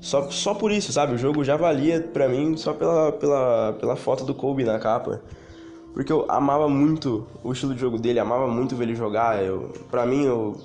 só, 0.00 0.30
só 0.30 0.54
por 0.54 0.70
isso, 0.70 0.92
sabe? 0.92 1.14
O 1.14 1.18
jogo 1.18 1.42
já 1.44 1.56
valia 1.56 2.00
pra 2.00 2.28
mim 2.28 2.56
só 2.56 2.72
pela, 2.72 3.12
pela, 3.12 3.72
pela 3.74 3.96
foto 3.96 4.24
do 4.24 4.34
Kobe 4.34 4.64
na 4.64 4.78
capa. 4.78 5.22
Porque 5.94 6.12
eu 6.12 6.26
amava 6.28 6.68
muito 6.68 7.26
o 7.42 7.52
estilo 7.52 7.74
de 7.74 7.80
jogo 7.80 7.98
dele, 7.98 8.20
amava 8.20 8.46
muito 8.46 8.76
ver 8.76 8.84
ele 8.84 8.94
jogar. 8.94 9.42
Eu, 9.42 9.72
pra 9.90 10.04
mim, 10.04 10.24
eu 10.24 10.56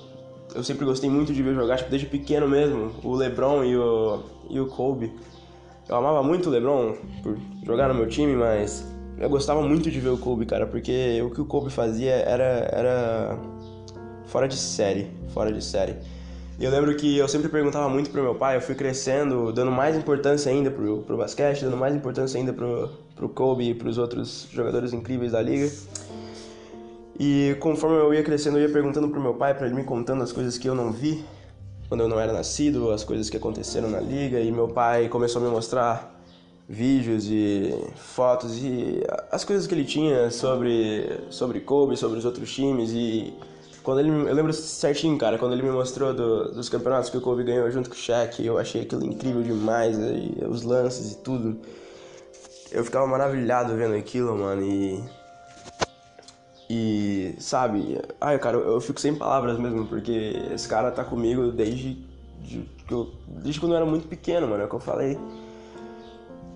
eu 0.54 0.62
sempre 0.62 0.84
gostei 0.84 1.10
muito 1.10 1.32
de 1.32 1.42
ver 1.42 1.54
jogar, 1.54 1.76
tipo, 1.76 1.90
desde 1.90 2.06
pequeno 2.06 2.48
mesmo, 2.48 2.92
o 3.02 3.14
LeBron 3.14 3.64
e 3.64 3.76
o, 3.76 4.20
e 4.50 4.60
o 4.60 4.66
Kobe. 4.66 5.12
Eu 5.88 5.96
amava 5.96 6.22
muito 6.22 6.48
o 6.48 6.52
LeBron 6.52 6.94
por 7.22 7.36
jogar 7.64 7.88
no 7.88 7.94
meu 7.94 8.08
time, 8.08 8.34
mas 8.34 8.86
eu 9.18 9.28
gostava 9.28 9.62
muito 9.62 9.90
de 9.90 10.00
ver 10.00 10.08
o 10.08 10.18
Kobe, 10.18 10.46
cara, 10.46 10.66
porque 10.66 11.22
o 11.22 11.30
que 11.30 11.40
o 11.40 11.44
Kobe 11.44 11.70
fazia 11.70 12.12
era, 12.12 12.68
era 12.72 13.38
fora 14.26 14.48
de 14.48 14.56
série, 14.56 15.10
fora 15.28 15.52
de 15.52 15.62
série. 15.62 15.96
E 16.58 16.64
eu 16.64 16.70
lembro 16.70 16.94
que 16.96 17.18
eu 17.18 17.26
sempre 17.26 17.48
perguntava 17.48 17.88
muito 17.88 18.10
pro 18.10 18.22
meu 18.22 18.34
pai, 18.34 18.56
eu 18.56 18.60
fui 18.60 18.74
crescendo, 18.74 19.52
dando 19.52 19.70
mais 19.70 19.96
importância 19.96 20.50
ainda 20.50 20.70
pro, 20.70 20.98
pro 20.98 21.16
basquete, 21.16 21.64
dando 21.64 21.76
mais 21.76 21.94
importância 21.94 22.38
ainda 22.38 22.52
pro, 22.52 22.90
pro 23.16 23.28
Kobe 23.28 23.70
e 23.70 23.74
pros 23.74 23.98
outros 23.98 24.48
jogadores 24.52 24.92
incríveis 24.92 25.32
da 25.32 25.42
liga. 25.42 25.70
E 27.18 27.56
conforme 27.60 27.96
eu 27.96 28.14
ia 28.14 28.22
crescendo, 28.22 28.58
eu 28.58 28.62
ia 28.62 28.72
perguntando 28.72 29.08
pro 29.08 29.20
meu 29.20 29.34
pai 29.34 29.54
para 29.54 29.66
ele 29.66 29.74
me 29.74 29.84
contando 29.84 30.22
as 30.22 30.32
coisas 30.32 30.56
que 30.56 30.68
eu 30.68 30.74
não 30.74 30.90
vi 30.90 31.24
quando 31.88 32.02
eu 32.02 32.08
não 32.08 32.18
era 32.18 32.32
nascido, 32.32 32.90
as 32.90 33.04
coisas 33.04 33.30
que 33.30 33.36
aconteceram 33.36 33.90
na 33.90 34.00
liga, 34.00 34.40
e 34.40 34.50
meu 34.50 34.68
pai 34.68 35.08
começou 35.08 35.40
a 35.42 35.44
me 35.44 35.50
mostrar 35.50 36.14
vídeos 36.68 37.26
e 37.28 37.74
fotos 37.96 38.56
e 38.62 39.02
as 39.30 39.44
coisas 39.44 39.66
que 39.66 39.74
ele 39.74 39.84
tinha 39.84 40.30
sobre 40.30 41.20
sobre 41.28 41.60
Kobe, 41.60 41.94
sobre 41.96 42.18
os 42.18 42.24
outros 42.24 42.50
times 42.54 42.90
e 42.90 43.34
quando 43.82 44.00
ele 44.00 44.08
eu 44.08 44.34
lembro 44.34 44.50
certinho, 44.52 45.18
cara, 45.18 45.36
quando 45.36 45.52
ele 45.52 45.62
me 45.62 45.70
mostrou 45.70 46.14
do, 46.14 46.52
dos 46.52 46.70
campeonatos 46.70 47.10
que 47.10 47.18
o 47.18 47.20
Kobe 47.20 47.44
ganhou 47.44 47.70
junto 47.70 47.90
com 47.90 47.94
o 47.94 47.98
Shaq, 47.98 48.44
eu 48.44 48.56
achei 48.56 48.80
aquilo 48.80 49.04
incrível 49.04 49.42
demais, 49.42 49.98
os 50.48 50.62
lances 50.62 51.12
e 51.12 51.18
tudo. 51.18 51.60
Eu 52.72 52.82
ficava 52.82 53.06
maravilhado 53.06 53.76
vendo 53.76 53.94
aquilo, 53.94 54.34
mano, 54.36 54.62
e 54.62 55.04
e 56.68 57.34
sabe, 57.38 58.00
ai, 58.20 58.38
cara, 58.38 58.56
eu, 58.56 58.72
eu 58.74 58.80
fico 58.80 59.00
sem 59.00 59.14
palavras 59.14 59.58
mesmo, 59.58 59.86
porque 59.86 60.42
esse 60.52 60.68
cara 60.68 60.90
tá 60.90 61.04
comigo 61.04 61.50
desde 61.52 61.94
de, 62.40 62.68
desde 63.42 63.60
quando 63.60 63.72
eu 63.72 63.76
era 63.76 63.86
muito 63.86 64.06
pequeno, 64.06 64.46
mano, 64.46 64.62
é 64.62 64.66
o 64.66 64.68
que 64.68 64.74
eu 64.74 64.80
falei 64.80 65.18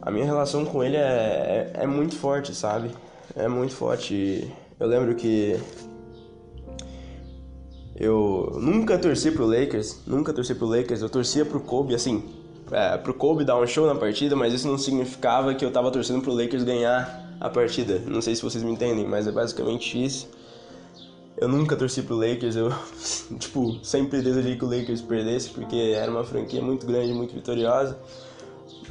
a 0.08 0.10
minha 0.10 0.24
relação 0.24 0.64
com 0.64 0.82
ele 0.82 0.96
é, 0.96 1.70
é, 1.74 1.82
é, 1.82 1.86
muito 1.86 2.16
forte, 2.16 2.54
sabe? 2.54 2.90
É 3.36 3.46
muito 3.46 3.74
forte. 3.74 4.50
Eu 4.80 4.86
lembro 4.86 5.14
que 5.14 5.60
eu 7.94 8.56
nunca 8.58 8.96
torci 8.96 9.30
pro 9.30 9.44
Lakers, 9.44 10.00
nunca 10.06 10.32
torci 10.32 10.54
pro 10.54 10.66
Lakers, 10.66 11.02
eu 11.02 11.10
torcia 11.10 11.44
pro 11.44 11.60
Kobe, 11.60 11.94
assim, 11.94 12.24
é, 12.70 12.96
pro 12.96 13.12
Kobe 13.12 13.44
dar 13.44 13.58
um 13.58 13.66
show 13.66 13.86
na 13.86 13.94
partida, 13.94 14.34
mas 14.34 14.54
isso 14.54 14.66
não 14.66 14.78
significava 14.78 15.54
que 15.54 15.62
eu 15.62 15.70
tava 15.70 15.90
torcendo 15.90 16.22
pro 16.22 16.32
Lakers 16.32 16.62
ganhar 16.62 17.27
a 17.40 17.48
partida. 17.48 18.00
Não 18.06 18.20
sei 18.20 18.34
se 18.34 18.42
vocês 18.42 18.62
me 18.62 18.72
entendem, 18.72 19.06
mas 19.06 19.26
é 19.26 19.32
basicamente 19.32 20.02
isso. 20.02 20.28
Eu 21.36 21.48
nunca 21.48 21.76
torci 21.76 22.02
pro 22.02 22.16
Lakers, 22.16 22.56
eu, 22.56 22.72
tipo, 23.38 23.78
sempre 23.84 24.20
desejei 24.20 24.56
que 24.56 24.64
o 24.64 24.68
Lakers 24.68 25.00
perdesse, 25.00 25.50
porque 25.50 25.94
era 25.94 26.10
uma 26.10 26.24
franquia 26.24 26.60
muito 26.60 26.84
grande, 26.84 27.12
muito 27.12 27.34
vitoriosa. 27.34 27.96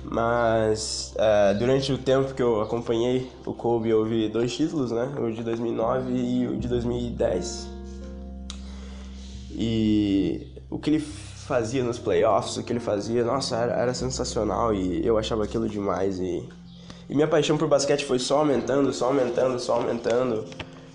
Mas 0.04 1.14
é, 1.18 1.54
durante 1.56 1.92
o 1.92 1.98
tempo 1.98 2.34
que 2.34 2.42
eu 2.42 2.62
acompanhei 2.62 3.30
o 3.46 3.54
Kobe, 3.54 3.90
eu 3.90 4.06
vi 4.06 4.30
dois 4.30 4.56
títulos, 4.56 4.92
né? 4.92 5.14
O 5.20 5.30
de 5.32 5.44
2009 5.44 6.14
e 6.14 6.48
o 6.48 6.58
de 6.58 6.68
2010. 6.70 7.68
E 9.52 10.48
o 10.70 10.80
que 10.80 10.92
ele 10.92 11.00
fazia 11.00 11.84
nos 11.84 11.98
playoffs, 11.98 12.56
o 12.58 12.64
que 12.64 12.72
ele 12.72 12.80
fazia, 12.80 13.26
nossa, 13.26 13.58
era, 13.58 13.74
era 13.74 13.94
sensacional 13.94 14.74
e 14.74 15.06
eu 15.06 15.18
achava 15.18 15.44
aquilo 15.44 15.68
demais. 15.68 16.20
E, 16.20 16.48
e, 17.10 17.16
minha 17.16 17.28
paixão 17.28 17.58
por 17.58 17.68
basquete 17.68 18.06
foi 18.06 18.20
só 18.20 18.40
aumentando, 18.40 18.92
só 18.94 19.08
aumentando, 19.08 19.60
só 19.60 19.76
aumentando. 19.76 20.46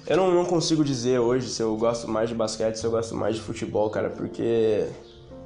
Eu 0.06 0.16
não, 0.16 0.34
não 0.34 0.44
consigo 0.44 0.84
dizer 0.84 1.18
hoje 1.18 1.48
se 1.48 1.62
eu 1.62 1.76
gosto 1.76 2.08
mais 2.08 2.28
de 2.28 2.34
basquete, 2.34 2.76
se 2.76 2.84
eu 2.84 2.90
gosto 2.90 3.14
mais 3.14 3.36
de 3.36 3.42
futebol, 3.42 3.88
cara, 3.88 4.10
porque 4.10 4.86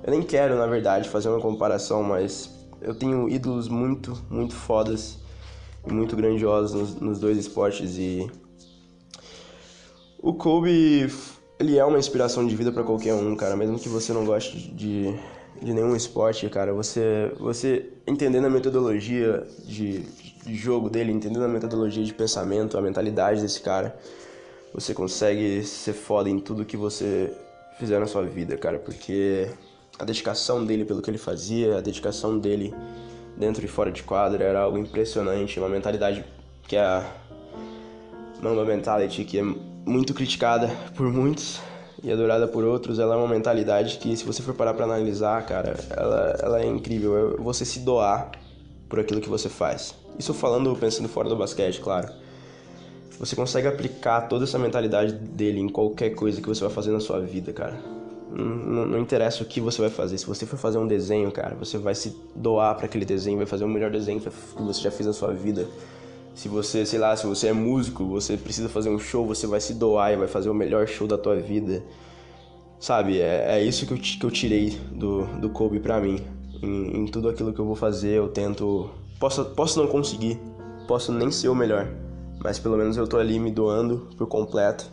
eu 0.02 0.10
nem 0.10 0.22
quero, 0.22 0.56
na 0.56 0.66
verdade, 0.66 1.08
fazer 1.08 1.28
uma 1.28 1.40
comparação, 1.40 2.02
mas 2.02 2.50
eu 2.80 2.94
tenho 2.94 3.28
ídolos 3.28 3.68
muito, 3.68 4.16
muito 4.30 4.54
fodas 4.54 5.18
e 5.86 5.92
muito 5.92 6.16
grandiosos 6.16 6.72
nos, 6.72 6.94
nos 7.00 7.18
dois 7.18 7.38
esportes 7.38 7.96
e 7.98 8.30
o 10.18 10.34
Kobe 10.34 11.08
ele 11.58 11.78
é 11.78 11.84
uma 11.84 11.98
inspiração 11.98 12.46
de 12.46 12.54
vida 12.54 12.72
para 12.72 12.82
qualquer 12.82 13.14
um, 13.14 13.34
cara, 13.36 13.56
mesmo 13.56 13.78
que 13.78 13.88
você 13.88 14.12
não 14.12 14.24
goste 14.24 14.70
de, 14.72 15.14
de 15.62 15.72
nenhum 15.72 15.96
esporte, 15.96 16.48
cara, 16.48 16.72
você 16.72 17.32
você 17.38 17.90
entendendo 18.06 18.46
a 18.46 18.50
metodologia 18.50 19.46
de, 19.64 20.00
de 20.44 20.54
jogo 20.54 20.88
dele, 20.88 21.12
entendendo 21.12 21.44
a 21.44 21.48
metodologia 21.48 22.04
de 22.04 22.14
pensamento, 22.14 22.76
a 22.78 22.80
mentalidade 22.80 23.40
desse 23.40 23.60
cara, 23.60 23.96
você 24.72 24.94
consegue 24.94 25.62
ser 25.64 25.92
foda 25.92 26.28
em 26.28 26.38
tudo 26.38 26.64
que 26.64 26.76
você 26.76 27.32
fizer 27.78 27.98
na 27.98 28.06
sua 28.06 28.22
vida, 28.22 28.56
cara, 28.56 28.78
porque 28.78 29.48
a 29.98 30.04
dedicação 30.04 30.64
dele 30.64 30.84
pelo 30.84 31.02
que 31.02 31.10
ele 31.10 31.18
fazia, 31.18 31.78
a 31.78 31.80
dedicação 31.80 32.38
dele 32.38 32.74
dentro 33.36 33.64
e 33.64 33.68
fora 33.68 33.90
de 33.90 34.02
quadra 34.02 34.44
era 34.44 34.60
algo 34.60 34.78
impressionante, 34.78 35.58
uma 35.58 35.68
mentalidade 35.68 36.24
que 36.66 36.76
é 36.76 36.80
a 36.80 37.04
Mamba 38.42 38.64
Mentality, 38.64 39.24
que 39.24 39.38
é 39.38 39.42
muito 39.42 40.12
criticada 40.12 40.68
por 40.94 41.10
muitos 41.10 41.60
e 42.02 42.12
adorada 42.12 42.46
por 42.46 42.64
outros, 42.64 42.98
ela 42.98 43.14
é 43.14 43.18
uma 43.18 43.28
mentalidade 43.28 43.98
que 43.98 44.16
se 44.16 44.24
você 44.24 44.42
for 44.42 44.54
parar 44.54 44.74
para 44.74 44.84
analisar, 44.84 45.44
cara, 45.46 45.76
ela, 45.96 46.36
ela 46.42 46.60
é 46.60 46.66
incrível, 46.66 47.34
é 47.34 47.42
você 47.42 47.64
se 47.64 47.80
doar 47.80 48.30
por 48.88 49.00
aquilo 49.00 49.20
que 49.20 49.28
você 49.28 49.48
faz. 49.48 49.94
Isso 50.18 50.32
falando 50.34 50.74
pensando 50.76 51.08
fora 51.08 51.28
do 51.28 51.36
basquete, 51.36 51.80
claro. 51.80 52.08
Você 53.18 53.34
consegue 53.34 53.66
aplicar 53.66 54.22
toda 54.22 54.44
essa 54.44 54.58
mentalidade 54.58 55.12
dele 55.12 55.60
em 55.60 55.68
qualquer 55.68 56.10
coisa 56.10 56.40
que 56.40 56.48
você 56.48 56.60
vai 56.60 56.70
fazer 56.70 56.92
na 56.92 57.00
sua 57.00 57.20
vida, 57.20 57.52
cara 57.52 57.96
não, 58.36 58.86
não, 58.86 58.98
interessa 58.98 59.42
o 59.42 59.46
que 59.46 59.60
você 59.60 59.80
vai 59.80 59.90
fazer. 59.90 60.18
Se 60.18 60.26
você 60.26 60.44
for 60.44 60.58
fazer 60.58 60.78
um 60.78 60.86
desenho, 60.86 61.30
cara, 61.30 61.54
você 61.54 61.78
vai 61.78 61.94
se 61.94 62.16
doar 62.34 62.74
para 62.74 62.86
aquele 62.86 63.04
desenho, 63.04 63.38
vai 63.38 63.46
fazer 63.46 63.64
o 63.64 63.68
melhor 63.68 63.90
desenho 63.90 64.20
que 64.20 64.28
você 64.58 64.80
já 64.82 64.90
fez 64.90 65.06
na 65.06 65.12
sua 65.12 65.32
vida. 65.32 65.66
Se 66.36 66.48
você, 66.50 66.84
sei 66.84 66.98
lá, 66.98 67.16
se 67.16 67.26
você 67.26 67.48
é 67.48 67.52
músico, 67.54 68.04
você 68.04 68.36
precisa 68.36 68.68
fazer 68.68 68.90
um 68.90 68.98
show, 68.98 69.26
você 69.26 69.46
vai 69.46 69.58
se 69.58 69.72
doar 69.72 70.12
e 70.12 70.16
vai 70.16 70.28
fazer 70.28 70.50
o 70.50 70.54
melhor 70.54 70.86
show 70.86 71.08
da 71.08 71.16
tua 71.16 71.34
vida. 71.36 71.82
Sabe, 72.78 73.18
é, 73.18 73.56
é 73.56 73.64
isso 73.64 73.86
que 73.86 73.94
eu, 73.94 73.96
que 73.96 74.22
eu 74.22 74.30
tirei 74.30 74.78
do, 74.92 75.24
do 75.40 75.48
Kobe 75.48 75.80
pra 75.80 75.98
mim. 75.98 76.20
Em, 76.62 76.98
em 76.98 77.06
tudo 77.06 77.30
aquilo 77.30 77.54
que 77.54 77.58
eu 77.58 77.64
vou 77.64 77.74
fazer, 77.74 78.18
eu 78.18 78.28
tento. 78.28 78.90
Posso, 79.18 79.46
posso 79.46 79.80
não 79.80 79.88
conseguir, 79.88 80.38
posso 80.86 81.10
nem 81.10 81.30
ser 81.30 81.48
o 81.48 81.54
melhor, 81.54 81.88
mas 82.44 82.58
pelo 82.58 82.76
menos 82.76 82.98
eu 82.98 83.08
tô 83.08 83.16
ali 83.16 83.38
me 83.38 83.50
doando 83.50 84.06
por 84.18 84.26
completo, 84.26 84.90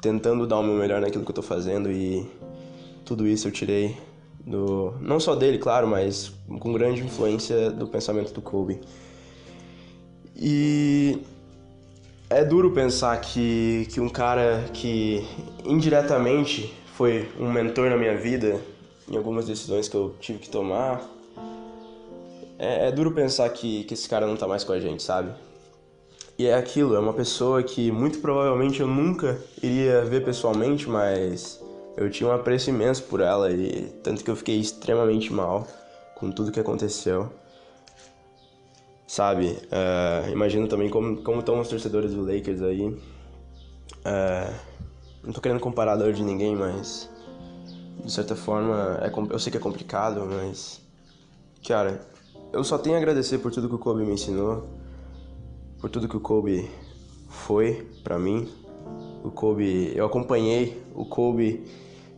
tentando 0.00 0.46
dar 0.46 0.60
o 0.60 0.62
meu 0.62 0.76
melhor 0.76 1.00
naquilo 1.00 1.24
que 1.24 1.30
eu 1.32 1.34
tô 1.34 1.42
fazendo 1.42 1.90
e 1.90 2.24
tudo 3.04 3.26
isso 3.26 3.48
eu 3.48 3.52
tirei 3.52 3.96
do 4.46 4.94
não 5.00 5.18
só 5.18 5.34
dele, 5.34 5.58
claro, 5.58 5.88
mas 5.88 6.32
com 6.60 6.72
grande 6.72 7.02
influência 7.02 7.72
do 7.72 7.88
pensamento 7.88 8.32
do 8.32 8.40
Kobe. 8.40 8.80
E 10.36 11.22
é 12.28 12.44
duro 12.44 12.70
pensar 12.70 13.20
que, 13.20 13.86
que 13.90 14.00
um 14.00 14.08
cara 14.08 14.64
que 14.72 15.26
indiretamente 15.64 16.74
foi 16.94 17.28
um 17.38 17.50
mentor 17.50 17.90
na 17.90 17.96
minha 17.96 18.16
vida, 18.16 18.60
em 19.08 19.16
algumas 19.16 19.46
decisões 19.46 19.88
que 19.88 19.96
eu 19.96 20.14
tive 20.20 20.38
que 20.38 20.48
tomar, 20.48 21.02
é, 22.58 22.88
é 22.88 22.92
duro 22.92 23.12
pensar 23.12 23.48
que, 23.50 23.84
que 23.84 23.94
esse 23.94 24.08
cara 24.08 24.26
não 24.26 24.36
tá 24.36 24.46
mais 24.46 24.62
com 24.62 24.72
a 24.72 24.78
gente, 24.78 25.02
sabe? 25.02 25.30
E 26.38 26.46
é 26.46 26.54
aquilo, 26.54 26.94
é 26.94 26.98
uma 26.98 27.12
pessoa 27.12 27.62
que 27.62 27.90
muito 27.90 28.18
provavelmente 28.20 28.80
eu 28.80 28.86
nunca 28.86 29.38
iria 29.62 30.02
ver 30.04 30.24
pessoalmente, 30.24 30.88
mas 30.88 31.60
eu 31.96 32.10
tinha 32.10 32.30
um 32.30 32.32
apreço 32.32 32.70
imenso 32.70 33.02
por 33.02 33.20
ela 33.20 33.50
e 33.50 33.92
tanto 34.02 34.24
que 34.24 34.30
eu 34.30 34.36
fiquei 34.36 34.58
extremamente 34.58 35.32
mal 35.32 35.66
com 36.14 36.30
tudo 36.30 36.52
que 36.52 36.60
aconteceu. 36.60 37.30
Sabe, 39.10 39.58
uh, 39.72 40.30
imagino 40.30 40.68
também 40.68 40.88
como, 40.88 41.20
como 41.24 41.40
estão 41.40 41.58
os 41.58 41.66
torcedores 41.66 42.14
do 42.14 42.22
Lakers 42.24 42.62
aí. 42.62 42.86
Uh, 42.86 44.54
não 45.24 45.32
tô 45.32 45.40
querendo 45.40 45.58
comparar 45.58 45.94
a 45.94 45.96
dor 45.96 46.12
de 46.12 46.22
ninguém, 46.22 46.54
mas 46.54 47.10
de 48.04 48.12
certa 48.12 48.36
forma 48.36 49.00
é, 49.02 49.10
eu 49.32 49.38
sei 49.40 49.50
que 49.50 49.58
é 49.58 49.60
complicado, 49.60 50.24
mas 50.30 50.80
cara, 51.66 52.06
eu 52.52 52.62
só 52.62 52.78
tenho 52.78 52.94
a 52.94 52.98
agradecer 52.98 53.38
por 53.38 53.50
tudo 53.50 53.68
que 53.68 53.74
o 53.74 53.78
Kobe 53.80 54.04
me 54.04 54.12
ensinou, 54.12 54.68
por 55.80 55.90
tudo 55.90 56.08
que 56.08 56.16
o 56.16 56.20
Kobe 56.20 56.70
foi 57.28 57.90
para 58.04 58.16
mim, 58.16 58.48
o 59.24 59.30
Kobe, 59.32 59.92
eu 59.92 60.06
acompanhei 60.06 60.80
o 60.94 61.04
Kobe 61.04 61.64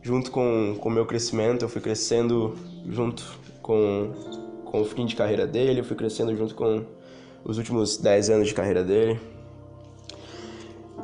junto 0.02 0.30
com 0.30 0.78
o 0.78 0.90
meu 0.90 1.06
crescimento, 1.06 1.64
eu 1.64 1.70
fui 1.70 1.80
crescendo 1.80 2.54
junto 2.86 3.24
com, 3.62 4.12
com 4.72 4.80
o 4.80 4.86
fim 4.86 5.04
de 5.04 5.14
carreira 5.14 5.46
dele, 5.46 5.80
eu 5.80 5.84
fui 5.84 5.94
crescendo 5.94 6.34
junto 6.34 6.54
com 6.54 6.86
os 7.44 7.58
últimos 7.58 7.98
10 7.98 8.30
anos 8.30 8.48
de 8.48 8.54
carreira 8.54 8.82
dele. 8.82 9.20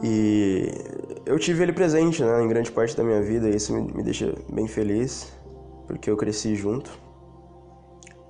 E 0.02 0.72
eu 1.26 1.38
tive 1.38 1.64
ele 1.64 1.74
presente 1.74 2.22
né, 2.22 2.42
em 2.42 2.48
grande 2.48 2.72
parte 2.72 2.96
da 2.96 3.04
minha 3.04 3.20
vida 3.20 3.46
e 3.46 3.54
isso 3.54 3.74
me, 3.74 3.92
me 3.92 4.02
deixa 4.02 4.34
bem 4.48 4.66
feliz, 4.66 5.30
porque 5.86 6.10
eu 6.10 6.16
cresci 6.16 6.54
junto 6.54 6.90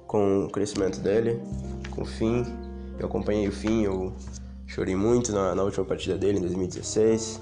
com 0.09 0.47
o 0.47 0.51
crescimento 0.51 0.99
dele, 0.99 1.41
com 1.91 2.03
o 2.03 2.05
fim. 2.05 2.45
Eu 2.99 3.07
acompanhei 3.07 3.47
o 3.47 3.53
fim, 3.53 3.85
eu 3.85 4.13
chorei 4.67 4.97
muito 4.97 5.31
na, 5.31 5.55
na 5.55 5.63
última 5.63 5.85
partida 5.85 6.19
dele 6.19 6.39
em 6.39 6.41
2016. 6.41 7.41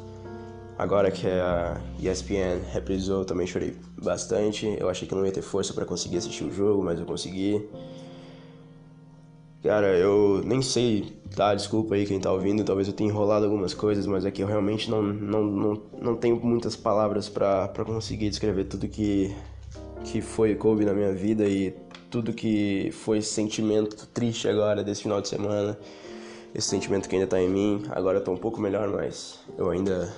Agora 0.79 1.11
que 1.11 1.27
a 1.27 1.81
ESPN 1.99 2.61
reprisou, 2.71 3.25
também 3.25 3.47
chorei 3.47 3.75
bastante. 4.03 4.77
Eu 4.79 4.91
achei 4.91 5.09
que 5.09 5.15
não 5.15 5.25
ia 5.25 5.33
ter 5.33 5.41
força 5.41 5.73
para 5.73 5.87
conseguir 5.87 6.19
assistir 6.19 6.45
o 6.45 6.53
jogo, 6.53 6.85
mas 6.85 7.01
eu 7.01 7.07
consegui. 7.07 7.67
Cara, 9.63 9.97
eu 9.97 10.43
nem 10.45 10.61
sei, 10.61 11.17
tá? 11.35 11.55
Desculpa 11.55 11.95
aí 11.95 12.07
quem 12.07 12.21
tá 12.21 12.31
ouvindo, 12.31 12.63
talvez 12.63 12.87
eu 12.87 12.95
tenha 12.95 13.11
enrolado 13.11 13.47
algumas 13.47 13.73
coisas, 13.73 14.07
mas 14.07 14.27
é 14.27 14.31
que 14.31 14.43
eu 14.43 14.47
realmente 14.47 14.91
não, 14.91 15.03
não, 15.03 15.43
não, 15.43 15.83
não 16.01 16.17
tenho 16.17 16.37
muitas 16.37 16.77
palavras 16.77 17.29
para 17.29 17.69
conseguir 17.85 18.29
descrever 18.29 18.65
tudo 18.65 18.87
que, 18.87 19.35
que 20.05 20.21
foi 20.21 20.55
Kobe 20.55 20.85
na 20.85 20.93
minha 20.93 21.13
vida 21.13 21.49
e 21.49 21.75
tudo 22.11 22.33
que 22.33 22.91
foi 22.93 23.23
sentimento 23.23 24.07
triste 24.09 24.47
agora 24.47 24.85
desse 24.85 25.03
final 25.03 25.23
de 25.23 25.29
semana. 25.29 25.77
Esse 26.55 26.69
sentimento 26.69 27.09
que 27.09 27.17
ainda 27.17 27.27
tá 27.27 27.41
em 27.41 27.49
mim. 27.49 27.83
Agora 27.91 28.19
eu 28.19 28.25
tô 28.25 28.33
um 28.33 28.37
pouco 28.37 28.61
melhor, 28.61 28.89
mas 28.89 29.41
eu 29.59 29.71
ainda 29.71 30.15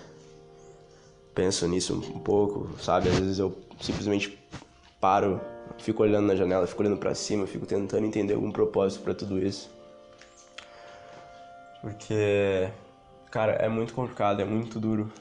penso 1.38 1.68
nisso 1.68 1.94
um 1.94 2.18
pouco, 2.18 2.68
sabe? 2.82 3.08
Às 3.08 3.16
vezes 3.20 3.38
eu 3.38 3.56
simplesmente 3.80 4.36
paro 5.00 5.40
fico 5.78 6.02
olhando 6.02 6.26
na 6.26 6.34
janela, 6.34 6.66
fico 6.66 6.82
olhando 6.82 6.96
para 6.96 7.14
cima, 7.14 7.46
fico 7.46 7.64
tentando 7.64 8.04
entender 8.04 8.34
algum 8.34 8.50
propósito 8.50 9.04
para 9.04 9.14
tudo 9.14 9.38
isso. 9.38 9.70
Porque, 11.80 12.68
cara, 13.30 13.52
é 13.52 13.68
muito 13.68 13.94
complicado, 13.94 14.42
é 14.42 14.44
muito 14.44 14.80
duro. 14.80 15.12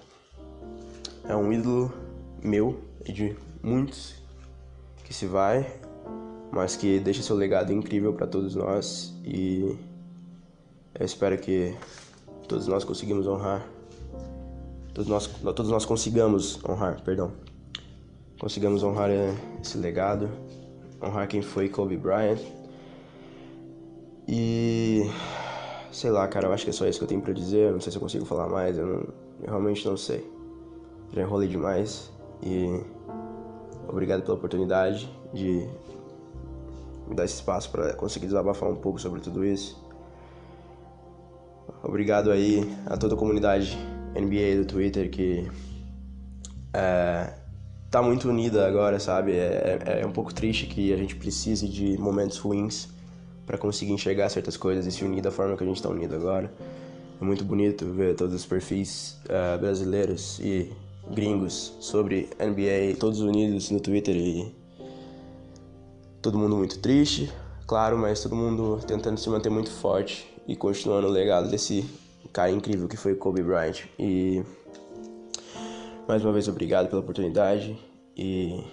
É 1.24 1.36
um 1.36 1.54
ídolo 1.54 1.94
meu 2.42 2.82
e 3.06 3.12
de 3.14 3.38
muitos 3.62 4.16
que 5.04 5.14
se 5.14 5.28
vai, 5.28 5.72
mas 6.52 6.76
que 6.76 7.00
deixa 7.00 7.22
seu 7.22 7.36
legado 7.36 7.72
incrível 7.72 8.12
para 8.12 8.26
todos 8.26 8.56
nós 8.56 9.14
e 9.24 9.78
eu 11.00 11.06
espero 11.06 11.38
que 11.38 11.78
todos 12.48 12.68
nós 12.68 12.84
conseguimos 12.84 13.28
honrar, 13.28 13.64
todos 14.98 15.08
nós, 15.08 15.28
todos 15.28 15.70
nós 15.70 15.86
consigamos 15.86 16.60
honrar, 16.68 17.04
perdão, 17.04 17.32
consigamos 18.40 18.82
honrar 18.82 19.12
eh, 19.12 19.32
esse 19.62 19.78
legado, 19.78 20.28
honrar 21.00 21.28
quem 21.28 21.40
foi 21.40 21.70
Kobe 21.70 21.96
Bryant. 21.96 22.40
E 24.28 25.04
sei 25.92 26.10
lá, 26.10 26.28
cara, 26.28 26.48
eu 26.48 26.52
acho 26.52 26.64
que 26.64 26.72
é 26.72 26.74
só 26.74 26.88
isso 26.88 26.98
que 26.98 27.04
eu 27.04 27.08
tenho 27.08 27.22
para 27.22 27.32
dizer. 27.32 27.72
Não 27.72 27.80
sei 27.80 27.92
se 27.92 27.98
eu 27.98 28.02
consigo 28.02 28.26
falar 28.26 28.50
mais, 28.50 28.76
eu, 28.76 28.88
não, 28.88 29.14
eu 29.44 29.50
realmente 29.50 29.88
não 29.88 29.96
sei. 29.96 30.28
Já 31.14 31.22
enrolei 31.22 31.48
demais 31.48 32.12
e 32.42 32.82
obrigado 33.88 34.24
pela 34.24 34.34
oportunidade 34.34 35.08
de 35.32 35.70
me 37.08 37.16
dar 37.16 37.24
esse 37.24 37.36
espaço 37.36 37.70
para 37.70 37.94
conseguir 37.94 38.26
desabafar 38.26 38.68
um 38.68 38.76
pouco 38.76 39.00
sobre 39.00 39.22
tudo 39.22 39.46
isso. 39.46 39.80
Obrigado 41.84 42.32
aí 42.32 42.68
a 42.88 42.98
toda 42.98 43.14
a 43.14 43.18
comunidade 43.18 43.78
NBA 44.16 44.62
do 44.62 44.66
Twitter 44.66 45.10
que 45.10 45.50
é, 46.74 47.34
tá 47.90 48.02
muito 48.02 48.30
unida 48.30 48.68
agora, 48.68 49.00
sabe? 49.00 49.32
É, 49.34 49.80
é, 49.86 50.02
é, 50.02 50.06
um 50.06 50.12
pouco 50.12 50.34
triste 50.34 50.66
que 50.66 50.94
a 50.94 50.98
gente 50.98 51.16
precise 51.16 51.68
de 51.68 51.98
momentos 51.98 52.38
ruins 52.38 52.90
para 53.46 53.58
conseguir 53.58 53.94
enxergar 53.94 54.30
certas 54.30 54.58
coisas 54.58 54.86
e 54.86 54.92
se 54.92 55.04
unir 55.04 55.22
da 55.22 55.32
forma 55.32 55.56
que 55.56 55.64
a 55.64 55.68
gente 55.68 55.82
tá 55.82 55.90
unido 55.90 56.16
agora. 56.16 56.52
É 57.20 57.26
muito 57.26 57.44
bonito 57.44 57.86
ver 57.94 58.16
todos 58.16 58.36
os 58.36 58.46
perfis 58.46 59.18
uh, 59.26 59.58
brasileiros 59.60 60.40
e 60.40 60.72
gringos 61.10 61.74
sobre 61.80 62.30
NBA, 62.40 62.98
todos 63.00 63.22
unidos 63.22 63.72
no 63.72 63.80
Twitter 63.80 64.16
e 64.16 64.54
todo 66.22 66.38
mundo 66.38 66.58
muito 66.58 66.80
triste, 66.80 67.32
claro, 67.66 67.98
mas 67.98 68.22
todo 68.22 68.36
mundo 68.36 68.80
tentando 68.86 69.18
se 69.18 69.30
manter 69.30 69.50
muito 69.50 69.72
forte 69.72 70.28
e 70.48 70.56
continuando 70.56 71.08
o 71.08 71.10
legado 71.10 71.50
desse 71.50 71.90
cara 72.34 72.52
incrível 72.52 72.88
que 72.88 72.98
foi 72.98 73.16
Kobe 73.16 73.42
Bryant. 73.42 73.86
E 73.98 74.44
mais 76.08 76.24
uma 76.24 76.32
vez, 76.32 76.48
obrigado 76.48 76.88
pela 76.88 77.02
oportunidade 77.02 77.78
e 78.16 78.64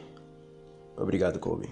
obrigado, 0.96 1.40
Kobe. 1.40 1.68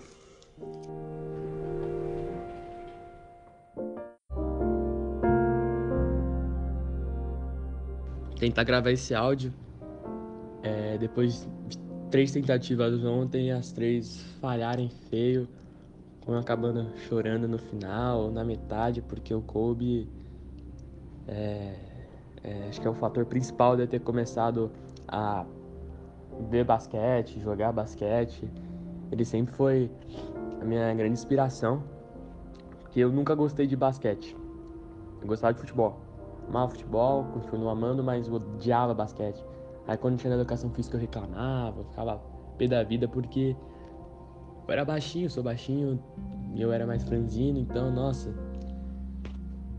Tentar 8.38 8.64
gravar 8.64 8.90
esse 8.90 9.14
áudio. 9.14 9.54
É, 10.64 10.98
depois 10.98 11.48
de 11.68 11.78
três 12.10 12.32
tentativas 12.32 13.04
ontem, 13.04 13.52
as 13.52 13.70
três 13.70 14.20
falharem 14.40 14.90
feio, 15.08 15.48
com 16.20 16.34
acabando 16.34 16.90
chorando 17.08 17.46
no 17.46 17.58
final, 17.58 18.30
na 18.32 18.44
metade, 18.44 19.00
porque 19.00 19.32
o 19.32 19.40
Kobe 19.40 20.08
é, 21.28 21.74
é, 22.42 22.66
acho 22.68 22.80
que 22.80 22.86
é 22.86 22.90
o 22.90 22.94
fator 22.94 23.24
principal 23.24 23.76
de 23.76 23.82
eu 23.82 23.86
ter 23.86 24.00
começado 24.00 24.70
a 25.06 25.44
ver 26.50 26.64
basquete, 26.64 27.40
jogar 27.40 27.72
basquete. 27.72 28.50
Ele 29.10 29.24
sempre 29.24 29.54
foi 29.54 29.90
a 30.60 30.64
minha 30.64 30.92
grande 30.94 31.12
inspiração, 31.12 31.82
porque 32.80 33.00
eu 33.00 33.12
nunca 33.12 33.34
gostei 33.34 33.66
de 33.66 33.76
basquete. 33.76 34.36
Eu 35.20 35.26
gostava 35.26 35.52
de 35.52 35.60
futebol. 35.60 36.00
Amava 36.48 36.70
futebol, 36.70 37.24
continuo 37.32 37.68
amando, 37.68 38.02
mas 38.02 38.28
odiava 38.28 38.92
basquete. 38.94 39.44
Aí 39.86 39.96
quando 39.96 40.18
tinha 40.18 40.30
na 40.30 40.36
educação 40.36 40.70
física 40.70 40.96
eu 40.96 41.00
reclamava, 41.00 41.84
ficava 41.84 42.20
pé 42.56 42.68
da 42.68 42.82
vida 42.82 43.08
porque 43.08 43.56
eu 44.66 44.72
era 44.72 44.84
baixinho, 44.84 45.28
sou 45.28 45.42
baixinho, 45.42 46.02
eu 46.56 46.72
era 46.72 46.86
mais 46.86 47.02
franzino, 47.02 47.58
então, 47.58 47.90
nossa, 47.90 48.32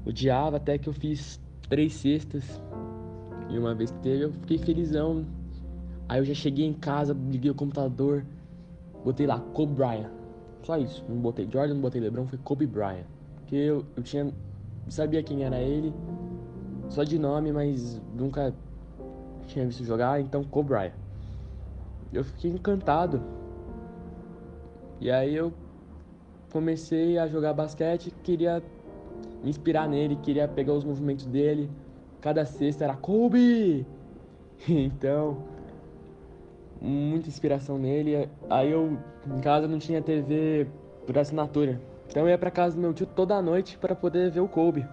odiava 0.05 0.57
até 0.57 0.77
que 0.77 0.87
eu 0.87 0.93
fiz 0.93 1.39
três 1.69 1.93
cestas. 1.93 2.61
E 3.49 3.57
uma 3.57 3.73
vez 3.73 3.91
que 3.91 3.99
teve, 3.99 4.23
eu 4.25 4.31
fiquei 4.31 4.57
felizão. 4.57 5.25
Aí 6.07 6.19
eu 6.19 6.25
já 6.25 6.33
cheguei 6.33 6.65
em 6.65 6.73
casa, 6.73 7.13
liguei 7.13 7.51
o 7.51 7.55
computador, 7.55 8.25
botei 9.03 9.25
lá 9.25 9.39
Kobe 9.39 9.73
Bryant. 9.73 10.09
Só 10.63 10.77
isso. 10.77 11.03
Não 11.07 11.17
botei 11.17 11.47
Jordan, 11.49 11.75
não 11.75 11.81
botei 11.81 12.01
LeBron, 12.01 12.27
foi 12.27 12.39
Kobe 12.39 12.65
Bryant. 12.65 13.05
Porque 13.35 13.55
eu, 13.55 13.85
eu 13.95 14.03
tinha. 14.03 14.33
Sabia 14.89 15.23
quem 15.23 15.43
era 15.43 15.59
ele, 15.59 15.93
só 16.89 17.03
de 17.03 17.17
nome, 17.17 17.53
mas 17.53 18.01
nunca 18.13 18.53
tinha 19.47 19.65
visto 19.65 19.83
jogar, 19.85 20.19
então 20.19 20.43
Kobe 20.43 20.69
Bryant. 20.69 20.93
Eu 22.11 22.23
fiquei 22.23 22.51
encantado. 22.51 23.21
E 24.99 25.09
aí 25.09 25.35
eu 25.35 25.53
comecei 26.51 27.17
a 27.17 27.27
jogar 27.27 27.53
basquete, 27.53 28.13
queria 28.23 28.61
inspirar 29.43 29.87
nele, 29.87 30.15
queria 30.15 30.47
pegar 30.47 30.73
os 30.73 30.83
movimentos 30.83 31.25
dele. 31.25 31.69
Cada 32.21 32.45
sexta 32.45 32.83
era 32.83 32.95
Kobe! 32.95 33.85
Então, 34.69 35.43
muita 36.79 37.27
inspiração 37.27 37.77
nele. 37.77 38.29
Aí 38.49 38.71
eu, 38.71 38.97
em 39.27 39.41
casa, 39.41 39.67
não 39.67 39.77
tinha 39.77 40.01
TV 40.01 40.67
por 41.05 41.17
assinatura. 41.17 41.81
Então 42.07 42.23
eu 42.23 42.29
ia 42.29 42.37
pra 42.37 42.51
casa 42.51 42.75
do 42.75 42.81
meu 42.81 42.93
tio 42.93 43.05
toda 43.05 43.41
noite 43.41 43.77
para 43.77 43.95
poder 43.95 44.31
ver 44.31 44.39
o 44.39 44.47
Kobe. 44.47 44.85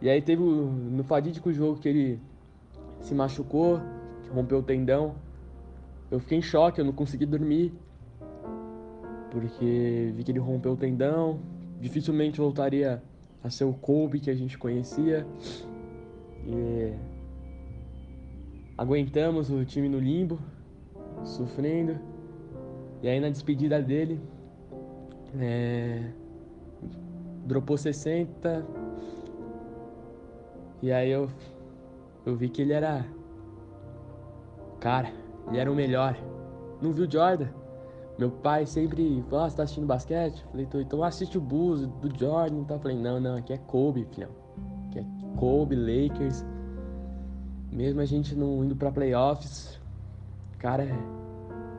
E 0.00 0.08
aí 0.08 0.20
teve 0.22 0.42
o, 0.42 0.66
no 0.66 1.02
fadídico 1.02 1.52
jogo 1.52 1.80
que 1.80 1.88
ele 1.88 2.20
se 3.00 3.14
machucou, 3.14 3.80
rompeu 4.32 4.58
o 4.58 4.62
tendão. 4.62 5.14
Eu 6.10 6.20
fiquei 6.20 6.38
em 6.38 6.42
choque, 6.42 6.80
eu 6.80 6.84
não 6.84 6.92
consegui 6.92 7.26
dormir. 7.26 7.72
Porque 9.30 10.12
vi 10.14 10.22
que 10.22 10.30
ele 10.30 10.38
rompeu 10.38 10.72
o 10.72 10.76
tendão. 10.76 11.40
Dificilmente 11.80 12.38
voltaria 12.38 13.02
a 13.42 13.50
ser 13.50 13.64
o 13.64 13.72
que 14.20 14.30
a 14.30 14.34
gente 14.34 14.58
conhecia. 14.58 15.26
E 16.46 16.92
aguentamos 18.76 19.50
o 19.50 19.64
time 19.64 19.88
no 19.88 19.98
limbo, 19.98 20.38
sofrendo. 21.24 21.98
E 23.02 23.08
aí 23.08 23.20
na 23.20 23.28
despedida 23.28 23.80
dele, 23.80 24.20
é, 25.38 26.10
dropou 27.44 27.76
60. 27.76 28.66
E 30.82 30.92
aí 30.92 31.10
eu, 31.10 31.28
eu 32.24 32.36
vi 32.36 32.48
que 32.48 32.62
ele 32.62 32.72
era. 32.72 33.04
Cara, 34.80 35.12
ele 35.48 35.58
era 35.58 35.70
o 35.70 35.74
melhor. 35.74 36.16
Não 36.80 36.92
viu 36.92 37.10
Jordan? 37.10 37.48
Meu 38.18 38.30
pai 38.30 38.64
sempre 38.64 39.22
falou, 39.28 39.44
ah, 39.44 39.50
você 39.50 39.56
tá 39.56 39.62
assistindo 39.64 39.86
basquete? 39.86 40.42
Falei, 40.50 40.66
tô, 40.66 40.80
então 40.80 41.02
assiste 41.02 41.36
o 41.36 41.40
Bulls, 41.40 41.86
do 41.86 42.18
Jordan. 42.18 42.60
Então, 42.60 42.78
falei, 42.78 42.96
não, 42.96 43.20
não, 43.20 43.36
aqui 43.36 43.52
é 43.52 43.58
Kobe, 43.58 44.06
filhão. 44.10 44.30
Aqui 44.88 45.00
é 45.00 45.04
Kobe, 45.36 45.76
Lakers. 45.76 46.44
Mesmo 47.70 48.00
a 48.00 48.06
gente 48.06 48.34
não 48.34 48.64
indo 48.64 48.74
pra 48.74 48.90
playoffs, 48.90 49.78
cara, 50.58 50.84
é 50.84 50.98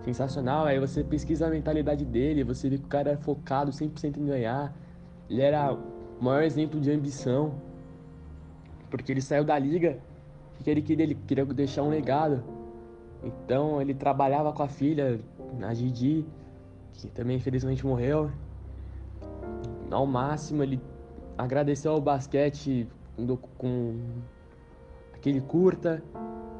sensacional. 0.03 0.65
Aí 0.65 0.79
você 0.79 1.03
pesquisa 1.03 1.47
a 1.47 1.49
mentalidade 1.49 2.05
dele, 2.05 2.43
você 2.43 2.69
vê 2.69 2.77
que 2.77 2.85
o 2.85 2.87
cara 2.87 3.11
é 3.11 3.17
focado 3.17 3.71
100% 3.71 4.17
em 4.17 4.25
ganhar. 4.25 4.75
Ele 5.27 5.41
era 5.41 5.73
o 5.73 6.23
maior 6.23 6.43
exemplo 6.43 6.79
de 6.79 6.91
ambição. 6.91 7.55
Porque 8.91 9.11
ele 9.11 9.21
saiu 9.21 9.43
da 9.43 9.57
liga, 9.57 9.97
o 10.59 10.63
que 10.63 10.69
ele 10.69 10.83
queria? 10.83 11.03
Ele 11.03 11.15
queria 11.15 11.45
deixar 11.45 11.81
um 11.81 11.89
legado. 11.89 12.43
Então 13.23 13.81
ele 13.81 13.93
trabalhava 13.93 14.53
com 14.53 14.63
a 14.63 14.67
filha, 14.67 15.19
a 15.61 15.73
Gigi, 15.73 16.25
que 16.93 17.07
também 17.09 17.37
infelizmente 17.37 17.85
morreu. 17.85 18.31
Ao 19.89 20.05
máximo 20.05 20.63
ele 20.63 20.81
agradeceu 21.37 21.91
ao 21.91 22.01
basquete 22.01 22.87
com 23.57 23.99
aquele 25.13 25.41
curta, 25.41 26.03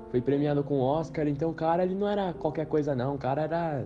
foi 0.10 0.22
premiado 0.22 0.64
com 0.64 0.80
Oscar, 0.80 1.28
então 1.28 1.50
o 1.50 1.54
cara 1.54 1.84
ele 1.84 1.96
não 1.96 2.08
era 2.08 2.34
qualquer 2.34 2.66
coisa 2.66 2.96
não, 2.96 3.16
o 3.16 3.18
cara 3.18 3.42
era 3.44 3.86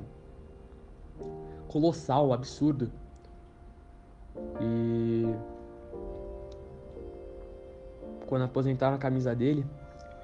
colossal, 1.67 2.31
absurdo. 2.31 2.91
E 4.61 5.33
quando 8.27 8.43
aposentaram 8.43 8.95
a 8.95 8.99
camisa 8.99 9.35
dele, 9.35 9.65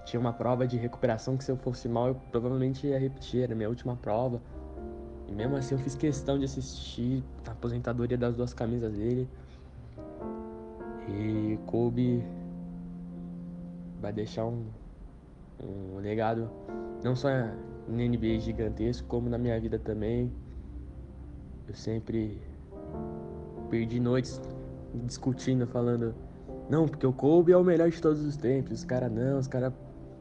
tinha 0.07 0.21
uma 0.21 0.31
prova 0.31 0.65
de 0.65 0.77
recuperação 0.77 1.35
que 1.35 1.43
se 1.43 1.51
eu 1.51 1.57
fosse 1.57 1.89
mal 1.89 2.07
eu 2.07 2.15
provavelmente 2.31 2.87
ia 2.87 2.97
repetir, 2.97 3.43
era 3.43 3.53
minha 3.53 3.67
última 3.67 3.97
prova. 3.97 4.41
E 5.27 5.33
mesmo 5.33 5.57
assim 5.57 5.75
eu 5.75 5.79
fiz 5.79 5.95
questão 5.95 6.39
de 6.39 6.45
assistir 6.45 7.21
a 7.45 7.51
aposentadoria 7.51 8.17
das 8.17 8.33
duas 8.33 8.53
camisas 8.53 8.93
dele. 8.93 9.27
E 11.09 11.59
Kobe 11.65 12.23
vai 13.99 14.13
deixar 14.13 14.45
um, 14.45 14.67
um 15.61 15.97
legado 15.97 16.49
não 17.03 17.13
só 17.13 17.27
na 17.27 17.53
NBA 17.89 18.39
gigantesco, 18.39 19.05
como 19.09 19.29
na 19.29 19.37
minha 19.37 19.59
vida 19.59 19.77
também. 19.77 20.31
Eu 21.67 21.75
sempre 21.75 22.41
perdi 23.69 23.99
noites 23.99 24.39
discutindo, 25.03 25.67
falando, 25.67 26.15
não, 26.69 26.87
porque 26.87 27.05
o 27.05 27.11
Kobe 27.11 27.51
é 27.51 27.57
o 27.57 27.63
melhor 27.63 27.89
de 27.89 28.01
todos 28.01 28.23
os 28.23 28.37
tempos. 28.37 28.71
Os 28.71 28.85
caras 28.85 29.11
não, 29.11 29.39
os 29.39 29.47
caras 29.47 29.73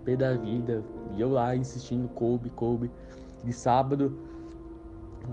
pé 0.07 0.16
da 0.16 0.33
vida. 0.35 0.85
E 1.16 1.20
eu 1.20 1.31
lá 1.31 1.57
insistindo, 1.57 2.09
Kobe, 2.09 2.49
Kobe. 2.51 2.91
De 3.45 3.53
sábado, 3.53 4.16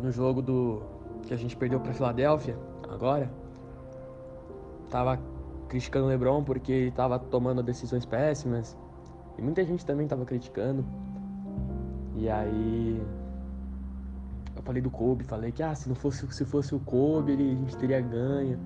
no 0.02 0.12
jogo 0.12 0.41
do 0.41 0.82
que 1.24 1.34
a 1.34 1.38
gente 1.38 1.56
perdeu 1.56 1.80
para 1.80 1.94
Filadélfia, 1.94 2.58
agora, 2.90 3.32
tava 4.90 5.20
criticando 5.70 6.06
o 6.06 6.10
LeBron 6.10 6.44
porque 6.44 6.72
ele 6.72 6.91
tava 6.91 7.18
tomando 7.20 7.62
decisões 7.64 8.06
péssimas. 8.06 8.76
E 9.38 9.41
muita 9.41 9.64
gente 9.64 9.86
também 9.86 10.08
tava 10.08 10.26
criticando. 10.26 10.84
E 12.16 12.30
aí 12.30 13.02
eu 14.56 14.62
falei 14.64 14.82
do 14.82 14.90
Kobe, 14.90 15.24
falei 15.24 15.52
que 15.52 15.64
ah, 15.64 15.74
se 15.74 15.88
não 15.88 15.95
fosse 15.95 16.28
se 16.32 16.45
fosse 16.45 16.76
o 16.76 16.80
Kobe, 16.80 17.32
ele, 17.32 17.52
a 17.52 17.56
gente 17.56 17.78
teria 17.78 18.02
ganho. 18.02 18.60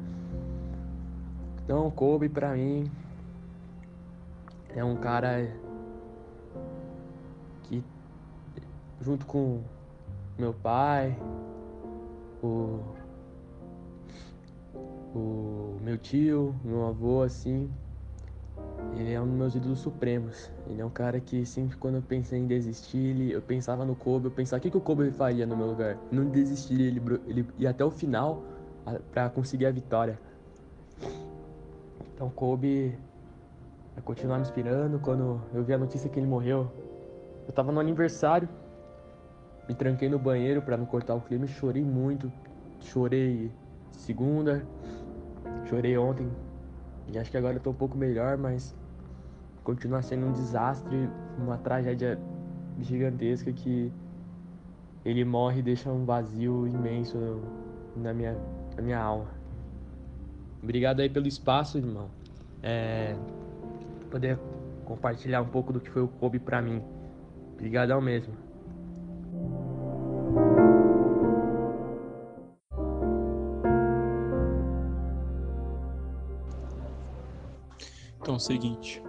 Então, 1.63 1.87
o 1.87 1.91
Kobe 1.91 2.29
pra 2.29 2.53
mim 2.53 2.89
é 4.75 4.83
um 4.83 4.95
cara 4.95 5.47
junto 9.01 9.25
com 9.25 9.61
meu 10.37 10.53
pai, 10.53 11.17
o, 12.43 12.79
o 15.15 15.77
meu 15.81 15.97
tio, 15.97 16.55
meu 16.63 16.87
avô, 16.87 17.23
assim, 17.23 17.69
ele 18.95 19.13
é 19.13 19.21
um 19.21 19.25
dos 19.25 19.35
meus 19.35 19.55
ídolos 19.55 19.79
supremos. 19.79 20.51
Ele 20.67 20.81
é 20.81 20.85
um 20.85 20.89
cara 20.89 21.19
que 21.19 21.45
sempre 21.45 21.77
quando 21.77 21.95
eu 21.95 22.01
pensei 22.01 22.39
em 22.39 22.47
desistir, 22.47 22.97
ele, 22.97 23.31
eu 23.31 23.41
pensava 23.41 23.85
no 23.85 23.95
Kobe, 23.95 24.25
eu 24.25 24.31
pensava 24.31 24.59
o 24.59 24.61
que, 24.61 24.71
que 24.71 24.77
o 24.77 24.81
Kobe 24.81 25.11
faria 25.11 25.45
no 25.45 25.55
meu 25.55 25.67
lugar. 25.67 25.97
Não 26.11 26.25
desistir, 26.29 26.79
ele, 26.79 27.01
ele 27.27 27.47
ia 27.57 27.69
até 27.69 27.83
o 27.83 27.91
final 27.91 28.43
para 29.11 29.29
conseguir 29.29 29.65
a 29.65 29.71
vitória. 29.71 30.19
Então 32.13 32.29
Kobe 32.29 32.97
vai 33.93 34.03
continuar 34.03 34.37
me 34.37 34.43
inspirando. 34.43 34.99
Quando 34.99 35.41
eu 35.53 35.63
vi 35.63 35.73
a 35.73 35.77
notícia 35.77 36.09
que 36.09 36.19
ele 36.19 36.27
morreu, 36.27 36.71
eu 37.47 37.53
tava 37.53 37.71
no 37.71 37.79
aniversário 37.79 38.49
me 39.67 39.75
tranquei 39.75 40.09
no 40.09 40.17
banheiro 40.17 40.61
para 40.61 40.77
não 40.77 40.85
cortar 40.85 41.15
o 41.15 41.21
clima 41.21 41.45
e 41.45 41.47
chorei 41.47 41.83
muito. 41.83 42.31
Chorei 42.79 43.51
segunda, 43.91 44.65
chorei 45.69 45.97
ontem. 45.97 46.29
E 47.07 47.17
acho 47.17 47.29
que 47.29 47.37
agora 47.37 47.57
eu 47.57 47.59
tô 47.59 47.71
um 47.71 47.75
pouco 47.75 47.97
melhor, 47.97 48.37
mas 48.37 48.75
continua 49.63 50.01
sendo 50.01 50.27
um 50.27 50.31
desastre, 50.31 51.09
uma 51.37 51.57
tragédia 51.57 52.17
gigantesca 52.79 53.51
que 53.51 53.91
ele 55.03 55.23
morre 55.25 55.59
e 55.59 55.63
deixa 55.63 55.91
um 55.91 56.05
vazio 56.05 56.67
imenso 56.67 57.17
na 57.95 58.13
minha, 58.13 58.37
na 58.75 58.81
minha 58.81 58.99
alma. 58.99 59.27
Obrigado 60.61 60.99
aí 60.99 61.09
pelo 61.09 61.27
espaço, 61.27 61.77
irmão. 61.77 62.09
É, 62.61 63.15
poder 64.09 64.37
compartilhar 64.85 65.41
um 65.41 65.47
pouco 65.47 65.71
do 65.71 65.79
que 65.79 65.89
foi 65.89 66.01
o 66.01 66.07
Kobe 66.07 66.39
para 66.39 66.61
mim. 66.61 66.81
Obrigadão 67.53 68.01
mesmo. 68.01 68.33
O 78.37 78.39
seguinte, 78.39 79.01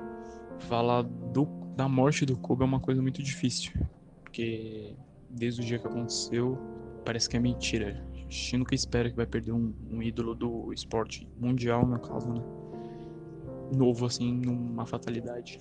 falar 0.59 1.03
do, 1.03 1.47
da 1.77 1.89
morte 1.89 2.27
do 2.27 2.37
Kobe 2.37 2.63
é 2.63 2.67
uma 2.67 2.81
coisa 2.81 3.01
muito 3.01 3.23
difícil, 3.23 3.73
porque 4.23 4.97
desde 5.31 5.61
o 5.61 5.65
dia 5.65 5.79
que 5.79 5.87
aconteceu, 5.87 6.59
parece 7.05 7.29
que 7.29 7.37
é 7.37 7.41
mentira. 7.41 8.05
A 8.15 8.17
gente 8.17 8.57
nunca 8.57 8.75
espera 8.75 9.09
que 9.09 9.17
vai 9.17 9.27
perder 9.27 9.53
um, 9.53 9.73
um 9.91 10.03
ídolo 10.03 10.35
do 10.35 10.73
esporte 10.73 11.29
mundial, 11.39 11.87
no 11.87 11.99
caso, 11.99 12.29
né? 12.33 12.43
Novo, 13.75 14.07
assim, 14.07 14.33
numa 14.33 14.85
fatalidade. 14.87 15.61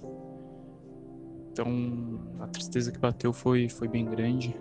Então, 1.51 2.19
a 2.39 2.47
tristeza 2.47 2.91
que 2.91 2.99
bateu 2.99 3.33
foi, 3.33 3.69
foi 3.69 3.87
bem 3.87 4.05
grande. 4.05 4.55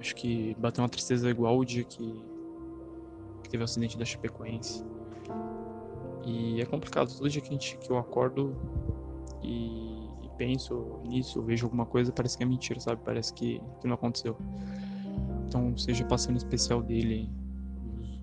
Acho 0.00 0.14
que 0.14 0.54
bateu 0.58 0.82
uma 0.82 0.88
tristeza 0.88 1.28
igual 1.28 1.58
o 1.58 1.64
dia 1.64 1.84
que, 1.84 2.22
que 3.42 3.50
teve 3.50 3.62
o 3.62 3.64
acidente 3.64 3.98
da 3.98 4.04
Chapecoense. 4.04 4.84
E 6.28 6.60
é 6.60 6.66
complicado. 6.66 7.10
Todo 7.16 7.28
dia 7.30 7.40
que, 7.40 7.48
a 7.48 7.52
gente, 7.52 7.78
que 7.78 7.90
eu 7.90 7.96
acordo 7.96 8.54
e, 9.42 10.04
e 10.22 10.30
penso 10.36 11.00
nisso, 11.06 11.42
vejo 11.42 11.64
alguma 11.66 11.86
coisa, 11.86 12.12
parece 12.12 12.36
que 12.36 12.42
é 12.42 12.46
mentira, 12.46 12.78
sabe? 12.78 13.00
Parece 13.02 13.32
que, 13.32 13.60
que 13.80 13.86
não 13.86 13.94
aconteceu. 13.94 14.36
Então, 15.46 15.76
seja 15.78 16.04
passando 16.04 16.36
especial 16.36 16.82
dele 16.82 17.30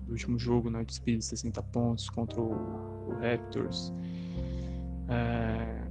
do 0.04 0.12
último 0.12 0.38
jogo, 0.38 0.70
né? 0.70 0.84
Despedida 0.84 1.18
de 1.18 1.24
60 1.24 1.62
pontos 1.64 2.08
contra 2.08 2.40
o, 2.40 2.52
o 3.08 3.14
Raptors. 3.20 3.92
É... 5.08 5.84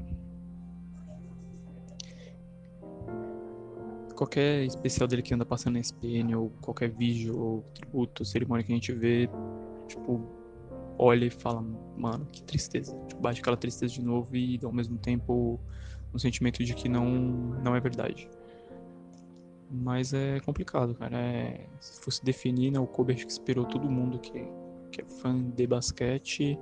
Qualquer 4.16 4.64
especial 4.64 5.10
dele 5.10 5.22
que 5.22 5.34
anda 5.34 5.46
passando 5.46 5.74
na 5.74 5.82
SPN, 5.82 6.34
ou 6.36 6.50
qualquer 6.62 6.90
vídeo, 6.90 7.38
ou 7.38 7.62
tributo, 7.74 8.24
cerimônia 8.24 8.64
que 8.64 8.72
a 8.72 8.76
gente 8.76 8.94
vê, 8.94 9.30
tipo, 9.90 10.35
olha 10.98 11.26
e 11.26 11.30
fala, 11.30 11.62
mano, 11.98 12.26
que 12.32 12.44
tristeza. 12.44 12.98
Tipo, 13.08 13.22
bate 13.22 13.42
aquela 13.42 13.58
tristeza 13.58 13.94
de 13.94 14.02
novo 14.02 14.36
e 14.36 14.60
ao 14.64 14.72
mesmo 14.72 14.98
tempo 14.98 15.60
um 16.14 16.20
sentimento 16.20 16.64
de 16.64 16.74
que 16.74 16.88
não, 16.88 17.06
não 17.06 17.76
é 17.76 17.80
verdade. 17.80 18.30
Mas 19.70 20.14
é 20.14 20.40
complicado, 20.40 20.96
cara. 20.96 21.18
É, 21.18 21.68
se 21.80 22.00
fosse 22.02 22.24
definir, 22.24 22.72
né, 22.72 22.80
o 22.80 22.88
Kobe 22.88 23.14
acho 23.14 23.26
que 23.26 23.32
esperou 23.32 23.66
todo 23.66 23.90
mundo 23.90 24.20
que, 24.20 24.48
que 24.92 25.02
é 25.02 25.06
fã 25.06 25.42
de 25.52 25.68
basquete 25.68 26.58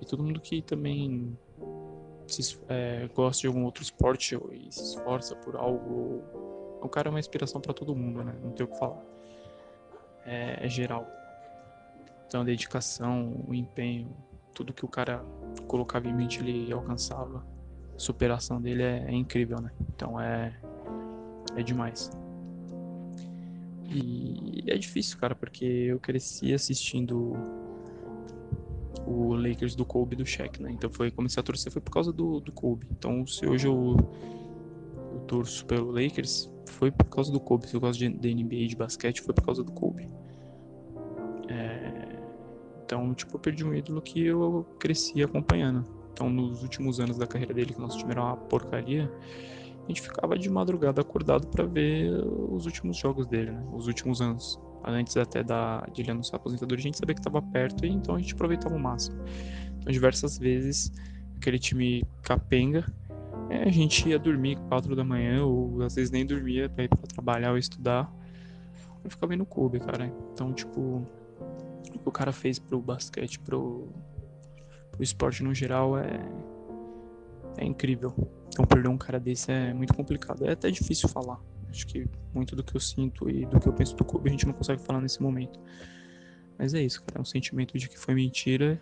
e 0.00 0.06
todo 0.06 0.22
mundo 0.22 0.40
que 0.40 0.62
também 0.62 1.36
se, 2.26 2.58
é, 2.68 3.08
gosta 3.14 3.40
de 3.42 3.46
algum 3.48 3.64
outro 3.64 3.82
esporte 3.82 4.38
e 4.52 4.72
se 4.72 4.82
esforça 4.82 5.34
por 5.36 5.56
algo. 5.56 6.22
O 6.80 6.88
cara 6.88 7.08
é 7.08 7.10
uma 7.10 7.20
inspiração 7.20 7.60
para 7.60 7.72
todo 7.72 7.94
mundo, 7.94 8.24
né? 8.24 8.34
Não 8.42 8.52
tem 8.52 8.66
o 8.66 8.68
que 8.68 8.78
falar. 8.78 9.02
É, 10.24 10.66
é 10.66 10.68
geral. 10.68 11.06
Então 12.32 12.40
a 12.40 12.44
dedicação, 12.44 13.44
o 13.46 13.52
empenho, 13.52 14.08
tudo 14.54 14.72
que 14.72 14.86
o 14.86 14.88
cara 14.88 15.22
colocava 15.66 16.08
em 16.08 16.14
mente 16.14 16.40
ele 16.40 16.72
alcançava. 16.72 17.44
A 17.94 17.98
superação 17.98 18.58
dele 18.58 18.82
é, 18.82 19.04
é 19.06 19.12
incrível, 19.12 19.60
né? 19.60 19.70
Então 19.94 20.18
é 20.18 20.58
é 21.54 21.62
demais. 21.62 22.10
E 23.84 24.64
é 24.66 24.78
difícil, 24.78 25.18
cara, 25.18 25.34
porque 25.34 25.66
eu 25.66 26.00
cresci 26.00 26.54
assistindo 26.54 27.34
o 29.06 29.34
Lakers 29.34 29.74
do 29.74 29.84
Kobe 29.84 30.16
do 30.16 30.24
Shaq, 30.24 30.62
né? 30.62 30.72
Então 30.72 30.88
foi 30.88 31.10
comecei 31.10 31.38
a 31.38 31.44
torcer 31.44 31.70
foi 31.70 31.82
por 31.82 31.90
causa 31.90 32.14
do, 32.14 32.40
do 32.40 32.50
Kobe. 32.50 32.86
Então 32.92 33.26
se 33.26 33.44
hoje 33.46 33.66
eu, 33.66 33.94
eu 35.12 35.20
torço 35.26 35.66
pelo 35.66 35.90
Lakers, 35.90 36.50
foi 36.64 36.90
por 36.90 37.10
causa 37.10 37.30
do 37.30 37.38
Kobe. 37.38 37.68
Se 37.68 37.74
eu 37.74 37.80
gosto 37.80 37.98
de, 37.98 38.08
de 38.08 38.34
NBA 38.34 38.68
de 38.68 38.76
basquete, 38.76 39.20
foi 39.20 39.34
por 39.34 39.44
causa 39.44 39.62
do 39.62 39.72
Kobe. 39.72 40.08
Então, 42.92 43.14
tipo, 43.14 43.36
eu 43.36 43.40
perdi 43.40 43.64
um 43.64 43.74
ídolo 43.74 44.02
que 44.02 44.26
eu 44.26 44.66
cresci 44.78 45.22
acompanhando. 45.22 45.82
Então, 46.12 46.28
nos 46.28 46.62
últimos 46.62 47.00
anos 47.00 47.16
da 47.16 47.26
carreira 47.26 47.54
dele, 47.54 47.72
que 47.72 47.80
nosso 47.80 47.96
time 47.96 48.10
era 48.10 48.22
uma 48.22 48.36
porcaria, 48.36 49.10
a 49.82 49.88
gente 49.88 50.02
ficava 50.02 50.38
de 50.38 50.50
madrugada 50.50 51.00
acordado 51.00 51.46
para 51.46 51.64
ver 51.64 52.12
os 52.50 52.66
últimos 52.66 52.98
jogos 52.98 53.26
dele, 53.26 53.50
né? 53.50 53.64
Os 53.72 53.86
últimos 53.86 54.20
anos. 54.20 54.60
Antes 54.84 55.16
até 55.16 55.42
da, 55.42 55.86
de 55.90 56.02
ele 56.02 56.10
anunciar 56.10 56.34
a 56.34 56.36
aposentadoria, 56.36 56.82
a 56.82 56.82
gente 56.82 56.98
sabia 56.98 57.14
que 57.14 57.20
estava 57.20 57.40
perto 57.40 57.86
e 57.86 57.88
então 57.88 58.14
a 58.14 58.18
gente 58.18 58.34
aproveitava 58.34 58.74
o 58.74 58.78
máximo. 58.78 59.16
Então, 59.78 59.90
diversas 59.90 60.36
vezes, 60.36 60.92
aquele 61.38 61.58
time 61.58 62.04
capenga, 62.20 62.84
é, 63.48 63.62
a 63.62 63.70
gente 63.70 64.06
ia 64.06 64.18
dormir 64.18 64.58
4 64.68 64.94
da 64.94 65.02
manhã, 65.02 65.42
ou 65.46 65.80
às 65.80 65.94
vezes 65.94 66.10
nem 66.10 66.26
dormia 66.26 66.68
pra 66.68 66.84
ir 66.84 66.88
pra 66.88 66.98
trabalhar 66.98 67.52
ou 67.52 67.56
estudar. 67.56 68.12
Eu 69.02 69.08
ficava 69.08 69.30
vendo 69.30 69.44
o 69.44 69.46
clube, 69.46 69.80
cara. 69.80 70.12
Então, 70.34 70.52
tipo, 70.52 71.08
que 72.02 72.08
o 72.08 72.12
cara 72.12 72.32
fez 72.32 72.58
pro 72.58 72.80
basquete, 72.80 73.38
pro, 73.38 73.88
pro 74.90 75.02
esporte 75.02 75.42
no 75.42 75.54
geral 75.54 75.98
é, 75.98 76.20
é 77.58 77.64
incrível. 77.64 78.14
Então 78.48 78.64
perder 78.66 78.88
um 78.88 78.98
cara 78.98 79.18
desse 79.18 79.50
é 79.50 79.72
muito 79.72 79.94
complicado. 79.94 80.44
É 80.44 80.52
até 80.52 80.70
difícil 80.70 81.08
falar. 81.08 81.40
Acho 81.70 81.86
que 81.86 82.06
muito 82.34 82.54
do 82.54 82.62
que 82.62 82.76
eu 82.76 82.80
sinto 82.80 83.30
e 83.30 83.46
do 83.46 83.58
que 83.58 83.66
eu 83.66 83.72
penso 83.72 83.96
do 83.96 84.04
clube 84.04 84.28
a 84.28 84.32
gente 84.32 84.46
não 84.46 84.52
consegue 84.52 84.82
falar 84.82 85.00
nesse 85.00 85.22
momento. 85.22 85.58
Mas 86.58 86.74
é 86.74 86.82
isso, 86.82 87.02
cara. 87.02 87.18
É 87.18 87.22
um 87.22 87.24
sentimento 87.24 87.78
de 87.78 87.88
que 87.88 87.98
foi 87.98 88.14
mentira, 88.14 88.80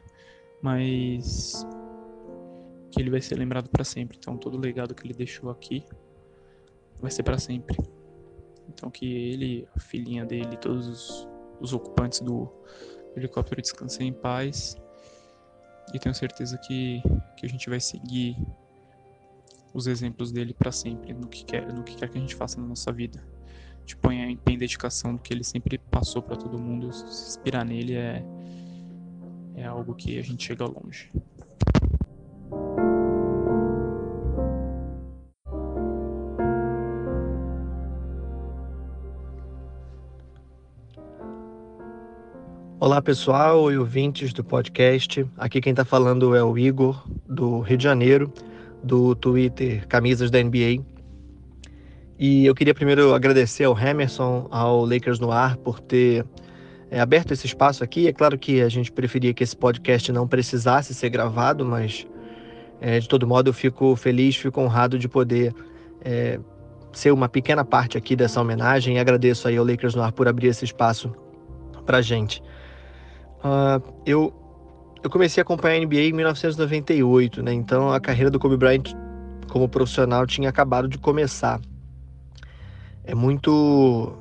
mas 0.61 1.65
que 2.91 3.01
ele 3.01 3.11
vai 3.11 3.21
ser 3.21 3.37
lembrado 3.37 3.69
para 3.69 3.85
sempre. 3.85 4.17
Então 4.19 4.37
todo 4.37 4.57
o 4.57 4.61
legado 4.61 4.95
que 4.95 5.07
ele 5.07 5.15
deixou 5.15 5.51
aqui 5.51 5.85
vai 7.01 7.11
ser 7.11 7.23
para 7.23 7.39
sempre. 7.39 7.77
Então 8.69 8.91
que 8.91 9.07
ele, 9.07 9.69
a 9.77 9.81
filhinha 9.81 10.25
dele, 10.25 10.57
todos 10.57 10.87
os, 10.89 11.29
os 11.61 11.73
ocupantes 11.73 12.21
do 12.21 12.51
helicóptero 13.17 13.61
descansem 13.61 14.09
em 14.09 14.13
paz. 14.13 14.77
E 15.93 15.99
tenho 15.99 16.15
certeza 16.15 16.57
que, 16.59 17.03
que 17.37 17.45
a 17.45 17.49
gente 17.49 17.69
vai 17.69 17.81
seguir 17.81 18.37
os 19.75 19.87
exemplos 19.87 20.31
dele 20.31 20.55
para 20.55 20.71
sempre 20.71 21.13
no 21.13 21.27
que 21.29 21.45
quer, 21.45 21.73
no 21.73 21.83
que 21.83 21.97
quer 21.97 22.09
que 22.09 22.19
a 22.19 22.21
gente 22.21 22.35
faça 22.35 22.61
na 22.61 22.67
nossa 22.67 22.93
vida. 22.93 23.23
Tipo, 23.85 24.13
em, 24.13 24.39
em 24.47 24.59
dedicação 24.59 25.15
do 25.15 25.21
que 25.21 25.33
ele 25.35 25.43
sempre 25.43 25.79
passou 25.79 26.23
para 26.23 26.37
todo 26.37 26.59
mundo, 26.59 26.93
se 26.93 27.05
inspirar 27.05 27.65
nele 27.65 27.95
é 27.95 28.25
é 29.61 29.67
algo 29.67 29.95
que 29.95 30.19
a 30.19 30.23
gente 30.23 30.47
chega 30.47 30.65
longe. 30.65 31.13
Olá 42.83 43.03
pessoal 43.03 43.71
e 43.71 43.77
ouvintes 43.77 44.33
do 44.33 44.43
podcast. 44.43 45.27
Aqui 45.37 45.61
quem 45.61 45.73
está 45.73 45.85
falando 45.85 46.35
é 46.35 46.43
o 46.43 46.57
Igor, 46.57 47.07
do 47.29 47.61
Rio 47.61 47.77
de 47.77 47.85
Janeiro, 47.85 48.33
do 48.83 49.15
Twitter 49.15 49.87
Camisas 49.87 50.31
da 50.31 50.43
NBA. 50.43 50.83
E 52.19 52.47
eu 52.47 52.55
queria 52.55 52.73
primeiro 52.73 53.13
agradecer 53.13 53.65
ao 53.65 53.79
Emerson, 53.79 54.49
ao 54.51 54.87
Lakers 54.87 55.21
no 55.21 55.31
Ar, 55.31 55.59
por 55.59 55.79
ter 55.79 56.25
é, 56.91 56.99
aberto 56.99 57.33
esse 57.33 57.45
espaço 57.45 57.85
aqui. 57.85 58.09
É 58.09 58.15
claro 58.15 58.39
que 58.39 58.63
a 58.63 58.69
gente 58.71 58.91
preferia 58.91 59.35
que 59.35 59.45
esse 59.45 59.55
podcast 59.55 60.11
não 60.11 60.27
precisasse 60.27 60.95
ser 60.95 61.11
gravado, 61.11 61.67
mas 61.67 62.07
é, 62.81 62.99
de 62.99 63.07
todo 63.07 63.27
modo 63.27 63.51
eu 63.51 63.55
fico 63.55 63.95
feliz, 63.95 64.37
fico 64.37 64.59
honrado 64.59 64.99
de 64.99 65.07
poder 65.07 65.55
é, 66.03 66.41
ser 66.95 67.13
uma 67.13 67.29
pequena 67.29 67.63
parte 67.63 67.99
aqui 67.99 68.17
dessa 68.17 68.41
homenagem 68.41 68.97
e 68.97 68.99
agradeço 68.99 69.47
aí 69.47 69.59
ao 69.59 69.67
Lakers 69.67 69.95
no 69.95 70.03
Ar 70.03 70.13
por 70.13 70.27
abrir 70.27 70.47
esse 70.47 70.65
espaço 70.65 71.15
para 71.85 72.01
gente. 72.01 72.43
Uh, 73.41 73.83
eu, 74.05 74.33
eu 75.03 75.11
comecei 75.11 75.41
a 75.41 75.43
acompanhar 75.43 75.81
a 75.81 75.87
NBA 75.87 76.01
em 76.01 76.13
1998, 76.13 77.43
né? 77.43 77.53
Então 77.53 77.91
a 77.93 77.99
carreira 78.01 78.31
do 78.31 78.39
Kobe 78.39 78.57
Bryant 78.57 78.93
como 79.49 79.69
profissional 79.69 80.27
tinha 80.27 80.49
acabado 80.49 80.89
de 80.89 80.99
começar. 80.99 81.61
É 83.05 83.15
muito 83.15 84.15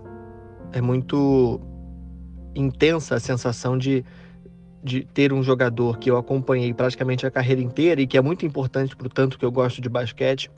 é 0.72 0.82
muito 0.82 1.60
intensa 2.56 3.16
a 3.16 3.20
sensação 3.20 3.78
de, 3.78 4.06
de 4.84 5.04
ter 5.04 5.34
um 5.34 5.44
jogador 5.44 5.98
que 5.98 6.10
eu 6.10 6.18
acompanhei 6.18 6.74
praticamente 6.74 7.26
a 7.26 7.32
carreira 7.32 7.62
inteira 7.62 8.02
e 8.02 8.08
que 8.08 8.18
é 8.18 8.22
muito 8.22 8.46
importante 8.46 8.96
para 8.96 9.08
o 9.08 9.10
tanto 9.10 9.38
que 9.38 9.46
eu 9.46 9.52
gosto 9.52 9.82
de 9.82 9.90
basquete. 9.90 10.50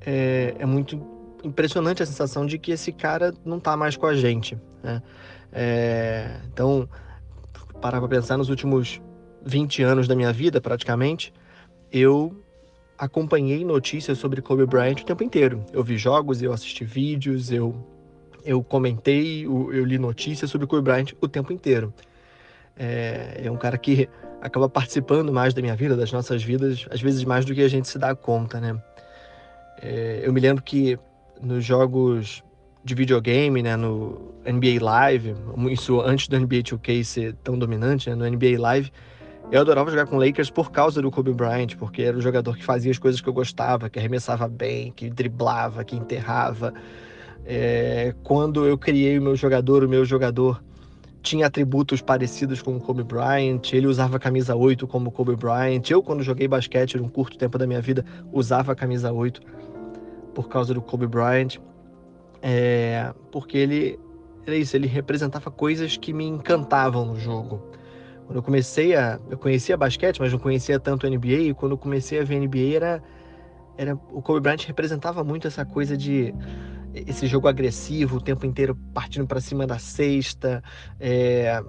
É, 0.00 0.54
é 0.58 0.66
muito 0.66 1.00
impressionante 1.44 2.02
a 2.02 2.06
sensação 2.06 2.46
de 2.46 2.58
que 2.58 2.72
esse 2.72 2.92
cara 2.92 3.32
não 3.44 3.58
está 3.58 3.76
mais 3.76 3.96
com 3.96 4.06
a 4.06 4.14
gente. 4.14 4.58
Né? 4.82 5.02
É, 5.52 6.40
então, 6.52 6.88
parar 7.80 8.00
para 8.00 8.08
pensar 8.08 8.36
nos 8.36 8.48
últimos 8.48 9.00
20 9.44 9.82
anos 9.82 10.08
da 10.08 10.14
minha 10.14 10.32
vida, 10.32 10.60
praticamente, 10.60 11.32
eu 11.92 12.42
acompanhei 12.98 13.64
notícias 13.64 14.18
sobre 14.18 14.42
Kobe 14.42 14.66
Bryant 14.66 15.00
o 15.00 15.04
tempo 15.04 15.22
inteiro. 15.22 15.64
Eu 15.72 15.84
vi 15.84 15.96
jogos, 15.96 16.42
eu 16.42 16.52
assisti 16.52 16.84
vídeos, 16.84 17.52
eu, 17.52 17.74
eu 18.44 18.62
comentei, 18.62 19.44
eu, 19.44 19.84
li 19.84 19.98
notícias 19.98 20.50
sobre 20.50 20.66
Kobe 20.66 20.82
Bryant 20.82 21.12
o 21.20 21.28
tempo 21.28 21.52
inteiro. 21.52 21.94
É, 22.76 23.42
é 23.44 23.50
um 23.50 23.56
cara 23.56 23.78
que 23.78 24.08
acaba 24.40 24.68
participando 24.68 25.32
mais 25.32 25.54
da 25.54 25.62
minha 25.62 25.76
vida, 25.76 25.96
das 25.96 26.12
nossas 26.12 26.42
vidas, 26.42 26.86
às 26.90 27.00
vezes 27.00 27.24
mais 27.24 27.44
do 27.44 27.54
que 27.54 27.62
a 27.62 27.68
gente 27.68 27.88
se 27.88 27.98
dá 27.98 28.14
conta, 28.14 28.60
né? 28.60 28.80
É, 29.80 30.20
eu 30.24 30.32
me 30.32 30.40
lembro 30.40 30.62
que 30.62 30.98
nos 31.40 31.64
jogos 31.64 32.42
de 32.88 32.94
videogame, 32.94 33.62
né, 33.62 33.76
no 33.76 34.32
NBA 34.46 34.82
Live, 34.82 35.34
isso 35.70 36.00
antes 36.00 36.26
do 36.26 36.38
NBA 36.38 36.62
2K 36.62 37.04
ser 37.04 37.34
tão 37.44 37.58
dominante, 37.58 38.08
né, 38.08 38.16
no 38.16 38.24
NBA 38.24 38.58
Live, 38.58 38.90
eu 39.52 39.60
adorava 39.60 39.90
jogar 39.90 40.06
com 40.06 40.16
Lakers 40.16 40.50
por 40.50 40.70
causa 40.70 41.00
do 41.02 41.10
Kobe 41.10 41.32
Bryant, 41.32 41.76
porque 41.78 42.02
era 42.02 42.16
o 42.16 42.20
jogador 42.20 42.56
que 42.56 42.64
fazia 42.64 42.90
as 42.90 42.98
coisas 42.98 43.20
que 43.20 43.28
eu 43.28 43.32
gostava, 43.32 43.88
que 43.88 43.98
arremessava 43.98 44.48
bem, 44.48 44.92
que 44.92 45.08
driblava, 45.10 45.84
que 45.84 45.96
enterrava. 45.96 46.72
É, 47.44 48.14
quando 48.22 48.66
eu 48.66 48.76
criei 48.76 49.18
o 49.18 49.22
meu 49.22 49.36
jogador, 49.36 49.84
o 49.84 49.88
meu 49.88 50.04
jogador 50.04 50.62
tinha 51.22 51.46
atributos 51.46 52.00
parecidos 52.00 52.62
com 52.62 52.76
o 52.76 52.80
Kobe 52.80 53.02
Bryant, 53.02 53.72
ele 53.72 53.86
usava 53.86 54.18
camisa 54.18 54.54
8 54.54 54.86
como 54.86 55.10
Kobe 55.10 55.36
Bryant. 55.36 55.90
Eu, 55.90 56.02
quando 56.02 56.22
joguei 56.22 56.48
basquete, 56.48 56.96
num 56.96 57.08
curto 57.08 57.36
tempo 57.36 57.58
da 57.58 57.66
minha 57.66 57.80
vida, 57.80 58.04
usava 58.32 58.74
camisa 58.74 59.12
8 59.12 59.40
por 60.34 60.48
causa 60.48 60.72
do 60.72 60.80
Kobe 60.80 61.06
Bryant. 61.06 61.56
É, 62.42 63.12
porque 63.30 63.58
ele 63.58 63.98
era 64.46 64.56
isso, 64.56 64.76
ele 64.76 64.86
representava 64.86 65.50
coisas 65.50 65.96
que 65.96 66.12
me 66.12 66.24
encantavam 66.24 67.04
no 67.04 67.16
jogo. 67.18 67.62
Quando 68.26 68.36
eu 68.36 68.42
comecei 68.42 68.94
a. 68.94 69.18
Eu 69.30 69.38
conhecia 69.38 69.76
basquete, 69.76 70.20
mas 70.20 70.32
não 70.32 70.38
conhecia 70.38 70.78
tanto 70.80 71.08
NBA, 71.08 71.48
e 71.48 71.54
quando 71.54 71.72
eu 71.72 71.78
comecei 71.78 72.20
a 72.20 72.24
ver 72.24 72.40
NBA 72.40 72.74
era. 72.76 73.02
era 73.76 73.94
o 73.94 74.22
Kobe 74.22 74.40
Bryant 74.40 74.66
representava 74.66 75.22
muito 75.22 75.46
essa 75.46 75.64
coisa 75.64 75.96
de. 75.96 76.34
Esse 76.94 77.26
jogo 77.26 77.46
agressivo, 77.46 78.16
o 78.16 78.20
tempo 78.20 78.46
inteiro 78.46 78.74
partindo 78.94 79.26
para 79.26 79.40
cima 79.40 79.66
da 79.66 79.78
cesta, 79.78 80.62
é, 80.98 81.62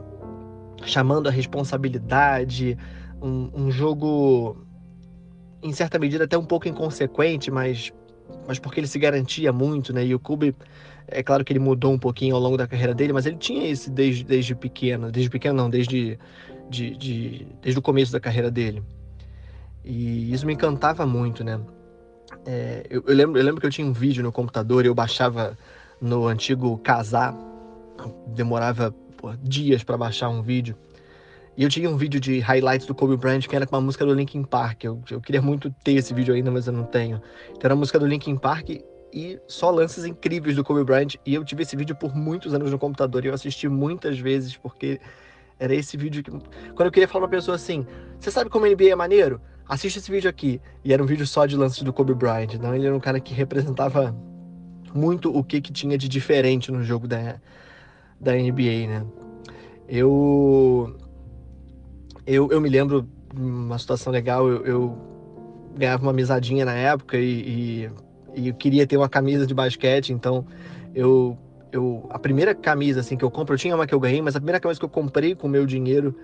chamando 0.86 1.28
a 1.28 1.32
responsabilidade, 1.32 2.78
um, 3.22 3.50
um 3.54 3.72
jogo, 3.72 4.58
em 5.62 5.74
certa 5.74 6.00
medida, 6.00 6.24
até 6.24 6.38
um 6.38 6.46
pouco 6.46 6.68
inconsequente, 6.68 7.52
mas 7.52 7.94
mas 8.50 8.58
porque 8.58 8.80
ele 8.80 8.88
se 8.88 8.98
garantia 8.98 9.54
muito, 9.54 9.94
né? 9.94 10.04
E 10.04 10.16
o 10.16 10.20
Kobe, 10.20 10.56
é 11.08 11.22
claro 11.22 11.46
que 11.46 11.54
ele 11.54 11.60
mudou 11.60 11.94
um 11.94 12.00
pouquinho 12.00 12.34
ao 12.36 12.42
longo 12.42 12.58
da 12.58 12.66
carreira 12.66 12.96
dele, 12.96 13.14
mas 13.14 13.28
ele 13.28 13.38
tinha 13.38 13.68
esse 13.68 13.92
desde, 13.92 14.24
desde 14.24 14.56
pequeno, 14.56 15.12
desde 15.12 15.30
pequeno 15.30 15.56
não, 15.56 15.70
desde, 15.70 16.18
de, 16.68 16.98
de, 16.98 17.46
desde 17.62 17.78
o 17.78 17.82
começo 17.82 18.12
da 18.12 18.20
carreira 18.20 18.50
dele. 18.50 18.82
E 19.86 20.34
isso 20.34 20.48
me 20.48 20.54
encantava 20.54 21.06
muito, 21.06 21.44
né? 21.44 21.60
É, 22.44 22.88
eu, 22.90 23.04
eu, 23.06 23.16
lembro, 23.16 23.40
eu 23.40 23.46
lembro 23.46 23.62
que 23.62 23.68
eu 23.68 23.72
tinha 23.72 23.86
um 23.86 23.94
vídeo 23.94 24.24
no 24.24 24.32
computador 24.32 24.84
eu 24.84 24.96
baixava 24.96 25.56
no 26.02 26.26
antigo 26.26 26.76
Casar, 26.80 27.36
demorava 28.30 28.92
pô, 29.16 29.32
dias 29.44 29.84
para 29.84 29.96
baixar 29.96 30.28
um 30.30 30.42
vídeo. 30.42 30.76
E 31.60 31.64
eu 31.64 31.68
tinha 31.68 31.90
um 31.90 31.98
vídeo 31.98 32.22
de 32.22 32.40
highlights 32.40 32.88
do 32.88 32.96
Kobe 32.96 33.18
Bryant 33.18 33.42
que 33.42 33.54
era 33.54 33.68
com 33.68 33.76
uma 33.76 33.82
música 33.82 34.06
do 34.06 34.14
Linkin 34.14 34.46
Park. 34.46 34.86
Eu, 34.86 35.04
eu 35.12 35.20
queria 35.20 35.42
muito 35.42 35.70
ter 35.84 35.92
esse 35.92 36.14
vídeo 36.14 36.34
ainda, 36.34 36.50
mas 36.50 36.68
eu 36.68 36.72
não 36.72 36.86
tenho. 36.86 37.22
Então 37.50 37.64
era 37.66 37.74
a 37.74 37.76
música 37.76 38.00
do 38.00 38.08
Linkin 38.08 38.38
Park 38.38 38.70
e 39.12 39.38
só 39.46 39.70
lances 39.70 40.06
incríveis 40.06 40.56
do 40.56 40.64
Kobe 40.64 40.86
Bryant. 40.86 41.16
E 41.26 41.36
eu 41.36 41.44
tive 41.44 41.64
esse 41.64 41.76
vídeo 41.76 41.98
por 41.98 42.16
muitos 42.16 42.54
anos 42.54 42.72
no 42.72 42.80
computador 42.80 43.26
e 43.26 43.28
eu 43.28 43.34
assisti 43.34 43.68
muitas 43.68 44.18
vezes 44.18 44.56
porque 44.56 45.02
era 45.60 45.76
esse 45.76 45.98
vídeo 45.98 46.24
que. 46.24 46.32
Quando 46.32 46.86
eu 46.86 46.92
queria 46.94 47.10
falar 47.10 47.28
pra 47.28 47.38
pessoa 47.38 47.56
assim, 47.56 47.86
você 48.18 48.32
sabe 48.32 48.50
como 48.50 48.66
a 48.66 48.70
NBA 48.70 48.92
é 48.92 48.96
maneiro? 48.96 49.42
Assiste 49.68 50.00
esse 50.00 50.10
vídeo 50.10 50.30
aqui. 50.30 50.62
E 50.82 50.94
era 50.94 51.04
um 51.04 51.06
vídeo 51.06 51.28
só 51.28 51.46
de 51.46 51.58
lances 51.58 51.84
do 51.84 51.92
Kobe 51.92 52.14
Bryant. 52.14 52.54
Então 52.54 52.74
ele 52.74 52.86
era 52.88 52.96
um 52.96 53.02
cara 53.02 53.20
que 53.20 53.34
representava 53.34 54.16
muito 54.96 55.30
o 55.38 55.44
que, 55.44 55.60
que 55.60 55.74
tinha 55.74 55.98
de 55.98 56.08
diferente 56.08 56.72
no 56.72 56.82
jogo 56.86 57.06
da, 57.06 57.36
da 58.18 58.32
NBA, 58.32 58.88
né? 58.88 59.06
Eu 59.90 60.96
eu, 62.30 62.52
eu 62.52 62.62
me 62.62 62.70
lembro 62.70 63.08
uma 63.36 63.78
situação 63.80 64.14
legal, 64.14 64.48
eu, 64.48 64.66
eu 64.66 64.98
ganhava 65.76 66.04
uma 66.04 66.14
mesadinha 66.14 66.64
na 66.64 66.74
época 66.74 67.18
e, 67.18 67.24
e, 67.24 67.90
e, 68.36 68.48
eu 68.50 68.54
queria 68.54 68.86
ter 68.86 68.98
uma 68.98 69.10
camisa 69.10 69.48
de 69.48 69.54
basquete, 69.54 70.14
então 70.14 70.46
eu, 70.94 71.38
eu 71.72 72.08
a 72.12 72.20
primeira 72.20 72.54
camisa 72.54 73.00
assim 73.00 73.18
que 73.18 73.26
eu 73.26 73.32
compro, 73.32 73.56
eu 73.56 73.58
tinha 73.58 73.76
uma 73.76 73.88
que 73.88 73.94
eu 73.94 74.00
ganhei, 74.00 74.22
mas 74.22 74.36
a 74.36 74.40
primeira 74.40 74.60
camisa 74.60 74.80
que 74.80 74.86
eu 74.86 74.90
comprei 74.90 75.34
com 75.34 75.48
o 75.48 75.50
meu 75.50 75.66
dinheiro 75.66 76.16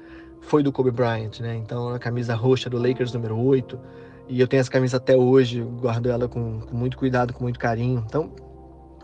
foi 0.41 0.61
do 0.61 0.71
Kobe 0.71 0.91
Bryant, 0.91 1.39
né? 1.39 1.55
Então 1.55 1.89
a 1.89 1.97
camisa 1.97 2.35
roxa 2.35 2.69
do 2.69 2.77
Lakers 2.77 3.11
número 3.11 3.37
8, 3.37 3.79
e 4.27 4.39
eu 4.39 4.47
tenho 4.47 4.61
essa 4.61 4.71
camisa 4.71 4.97
até 4.97 5.15
hoje, 5.15 5.61
guardo 5.61 6.09
ela 6.09 6.27
com, 6.27 6.59
com 6.59 6.75
muito 6.75 6.97
cuidado, 6.97 7.33
com 7.33 7.43
muito 7.43 7.59
carinho. 7.59 8.03
Então, 8.07 8.31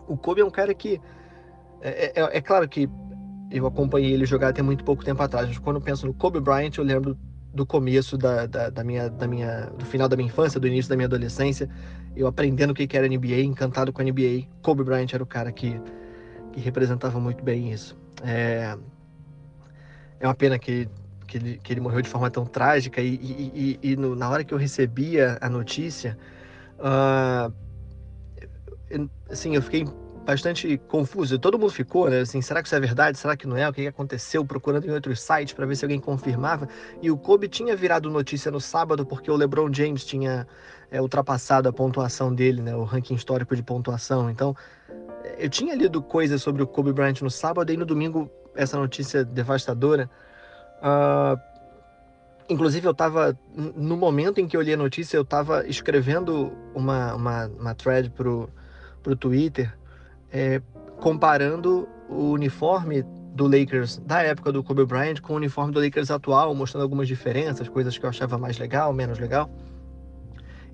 o 0.08 0.18
Kobe 0.18 0.42
é 0.42 0.46
um 0.46 0.52
cara 0.52 0.74
que 0.74 1.00
é, 1.82 2.22
é, 2.22 2.38
é 2.38 2.42
claro 2.42 2.68
que 2.68 2.88
eu 3.52 3.68
acompanhei 3.68 4.14
ele 4.14 4.26
jogar 4.26 4.50
até 4.50 4.62
muito 4.62 4.84
pouco 4.84 5.04
tempo 5.04 5.22
atrás. 5.22 5.58
Quando 5.60 5.76
eu 5.78 5.82
penso 5.82 6.08
no 6.08 6.14
Kobe 6.14 6.40
Bryant, 6.40 6.78
eu 6.78 6.84
lembro 6.84 7.18
do 7.54 7.66
começo 7.66 8.18
da, 8.18 8.46
da, 8.46 8.70
da, 8.70 8.84
minha, 8.84 9.10
da 9.10 9.28
minha, 9.28 9.66
do 9.78 9.86
final 9.86 10.08
da 10.08 10.16
minha 10.16 10.28
infância, 10.28 10.60
do 10.60 10.68
início 10.68 10.90
da 10.90 10.96
minha 10.96 11.08
adolescência, 11.08 11.70
eu 12.16 12.28
aprendendo 12.28 12.72
o 12.72 12.74
que 12.74 12.88
era 12.96 13.08
NBA, 13.08 13.42
encantado 13.42 13.92
com 13.92 14.02
a 14.02 14.06
NBA. 14.06 14.48
Kobe 14.62 14.84
Bryant 14.84 15.14
era 15.14 15.22
o 15.22 15.26
cara 15.26 15.52
que, 15.52 15.80
que 16.54 16.62
representava 16.62 17.20
muito 17.20 17.44
bem 17.44 17.72
isso. 17.72 17.98
É, 18.24 18.78
é 20.20 20.28
uma 20.28 20.36
pena 20.36 20.58
que, 20.58 20.88
que, 21.28 21.38
ele, 21.38 21.60
que 21.62 21.74
ele 21.74 21.82
morreu 21.82 22.02
de 22.02 22.10
forma 22.10 22.30
tão 22.30 22.46
trágica 22.46 23.02
e, 23.02 23.16
e, 23.16 23.80
e, 23.84 23.92
e 23.92 23.96
no, 23.98 24.16
na 24.16 24.30
hora 24.30 24.44
que 24.46 24.54
eu 24.54 24.58
recebia 24.58 25.38
a 25.42 25.50
notícia, 25.50 26.18
uh, 26.80 27.54
assim, 29.30 29.56
eu 29.56 29.62
fiquei 29.62 29.86
bastante 30.26 30.78
confuso. 30.88 31.38
Todo 31.40 31.58
mundo 31.58 31.72
ficou, 31.72 32.10
né? 32.10 32.22
Assim, 32.22 32.42
será 32.42 32.62
que 32.62 32.68
isso 32.68 32.76
é 32.76 32.80
verdade? 32.80 33.18
Será 33.18 33.36
que 33.36 33.48
não 33.48 33.58
é? 33.58 33.68
O 33.68 33.74
que 33.74 33.88
aconteceu? 33.88 34.46
Procurando 34.46 34.86
em 34.86 34.92
outros 34.92 35.22
sites 35.22 35.54
para 35.54 35.66
ver 35.66 35.76
se 35.76 35.86
alguém 35.86 36.00
confirmava. 36.00 36.68
E 37.02 37.10
o 37.10 37.18
Kobe 37.18 37.48
tinha 37.48 37.76
virado 37.76 38.10
notícia 38.10 38.52
no 38.52 38.60
sábado 38.60 39.06
porque 39.06 39.30
o 39.30 39.36
LeBron 39.36 39.74
James 39.74 40.06
tinha 40.06 40.48
é, 40.90 41.02
ultrapassado 41.02 41.68
a 41.68 41.74
pontuação 41.74 42.34
dele, 42.34 42.62
né? 42.62 42.76
O 42.76 42.84
ranking 42.84 43.16
histórico 43.16 43.56
de 43.56 43.64
pontuação. 43.64 44.30
Então, 44.30 44.56
eu 45.38 45.50
tinha 45.50 45.76
lido 45.76 46.02
coisas 46.02 46.42
sobre 46.42 46.62
o 46.62 46.68
Kobe 46.68 46.94
Bryant 46.94 47.22
no 47.22 47.30
sábado 47.30 47.72
e 47.72 47.78
no 47.78 47.86
domingo 47.86 48.30
essa 48.56 48.78
notícia 48.78 49.26
devastadora. 49.26 50.10
Uh, 50.82 51.40
inclusive, 52.50 52.88
eu 52.88 52.92
estava 52.92 53.38
no 53.56 53.98
momento 53.98 54.40
em 54.40 54.48
que 54.48 54.56
eu 54.56 54.62
li 54.62 54.74
a 54.74 54.78
notícia, 54.78 55.18
eu 55.18 55.22
estava 55.24 55.66
escrevendo 55.68 56.52
uma, 56.76 57.16
uma, 57.16 57.48
uma 57.48 57.76
thread 57.76 58.10
pro, 58.12 58.50
pro 59.02 59.16
Twitter 59.16 59.74
é, 60.32 60.62
comparando 61.00 61.88
o 62.10 62.32
uniforme 62.32 63.04
do 63.34 63.48
Lakers 63.48 63.98
da 64.06 64.22
época 64.22 64.52
do 64.52 64.64
Kobe 64.64 64.86
Bryant 64.86 65.22
com 65.22 65.34
o 65.34 65.36
uniforme 65.38 65.74
do 65.74 65.80
Lakers 65.80 66.12
atual, 66.12 66.54
mostrando 66.54 66.84
algumas 66.84 67.08
diferenças, 67.08 67.70
coisas 67.70 67.98
que 67.98 68.06
eu 68.06 68.10
achava 68.10 68.38
mais 68.38 68.58
legal, 68.58 68.94
menos 68.94 69.20
legal. 69.20 69.50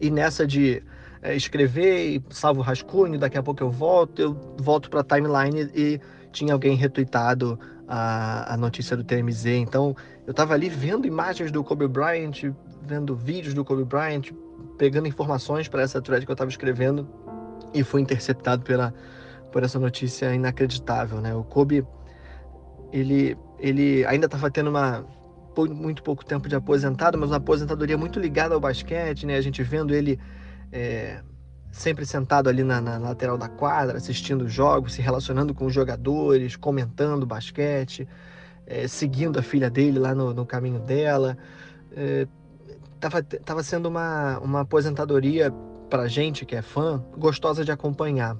E 0.01 0.09
nessa 0.09 0.45
de 0.45 0.83
é, 1.21 1.35
escrever 1.35 2.15
e 2.15 2.23
salvo 2.29 2.61
rascunho, 2.61 3.19
daqui 3.19 3.37
a 3.37 3.43
pouco 3.43 3.63
eu 3.63 3.71
volto, 3.71 4.21
eu 4.21 4.55
volto 4.57 4.89
para 4.89 5.01
a 5.01 5.03
timeline 5.03 5.69
e 5.73 5.99
tinha 6.31 6.53
alguém 6.53 6.75
retweetado 6.75 7.59
a, 7.87 8.53
a 8.53 8.57
notícia 8.57 8.95
do 8.97 9.03
TMZ. 9.03 9.45
Então 9.45 9.95
eu 10.25 10.31
estava 10.31 10.53
ali 10.53 10.69
vendo 10.69 11.07
imagens 11.07 11.51
do 11.51 11.63
Kobe 11.63 11.87
Bryant, 11.87 12.43
vendo 12.81 13.15
vídeos 13.15 13.53
do 13.53 13.63
Kobe 13.63 13.83
Bryant, 13.83 14.31
pegando 14.77 15.07
informações 15.07 15.67
para 15.67 15.81
essa 15.81 16.01
thread 16.01 16.25
que 16.25 16.31
eu 16.31 16.33
estava 16.33 16.49
escrevendo 16.49 17.07
e 17.73 17.83
fui 17.83 18.01
interceptado 18.01 18.63
pela 18.63 18.93
por 19.51 19.63
essa 19.63 19.79
notícia 19.79 20.33
inacreditável, 20.33 21.21
né? 21.21 21.33
O 21.33 21.43
Kobe, 21.43 21.85
ele, 22.91 23.37
ele 23.59 24.05
ainda 24.05 24.25
estava 24.25 24.49
tendo 24.49 24.69
uma 24.69 25.05
muito 25.65 26.03
pouco 26.03 26.23
tempo 26.23 26.47
de 26.47 26.55
aposentado, 26.55 27.17
mas 27.17 27.31
uma 27.31 27.37
aposentadoria 27.37 27.97
muito 27.97 28.19
ligada 28.19 28.53
ao 28.53 28.61
basquete, 28.61 29.25
né? 29.25 29.35
A 29.37 29.41
gente 29.41 29.63
vendo 29.63 29.93
ele 29.93 30.19
é, 30.71 31.21
sempre 31.71 32.05
sentado 32.05 32.47
ali 32.49 32.63
na, 32.63 32.79
na, 32.79 32.97
lateral 32.97 33.37
da 33.37 33.47
quadra, 33.47 33.97
assistindo 33.97 34.47
jogos, 34.47 34.93
se 34.93 35.01
relacionando 35.01 35.53
com 35.53 35.65
os 35.65 35.73
jogadores, 35.73 36.55
comentando 36.55 37.25
basquete, 37.25 38.07
é, 38.65 38.87
seguindo 38.87 39.39
a 39.39 39.41
filha 39.41 39.69
dele 39.69 39.97
lá 39.97 40.13
no, 40.13 40.33
no 40.33 40.45
caminho 40.45 40.79
dela. 40.79 41.37
É, 41.95 42.27
tava, 42.99 43.23
tava 43.23 43.63
sendo 43.63 43.87
uma, 43.87 44.39
uma 44.39 44.61
aposentadoria 44.61 45.51
para 45.89 46.07
gente 46.07 46.45
que 46.45 46.55
é 46.55 46.61
fã, 46.61 47.03
gostosa 47.17 47.63
de 47.63 47.71
acompanhar. 47.71 48.37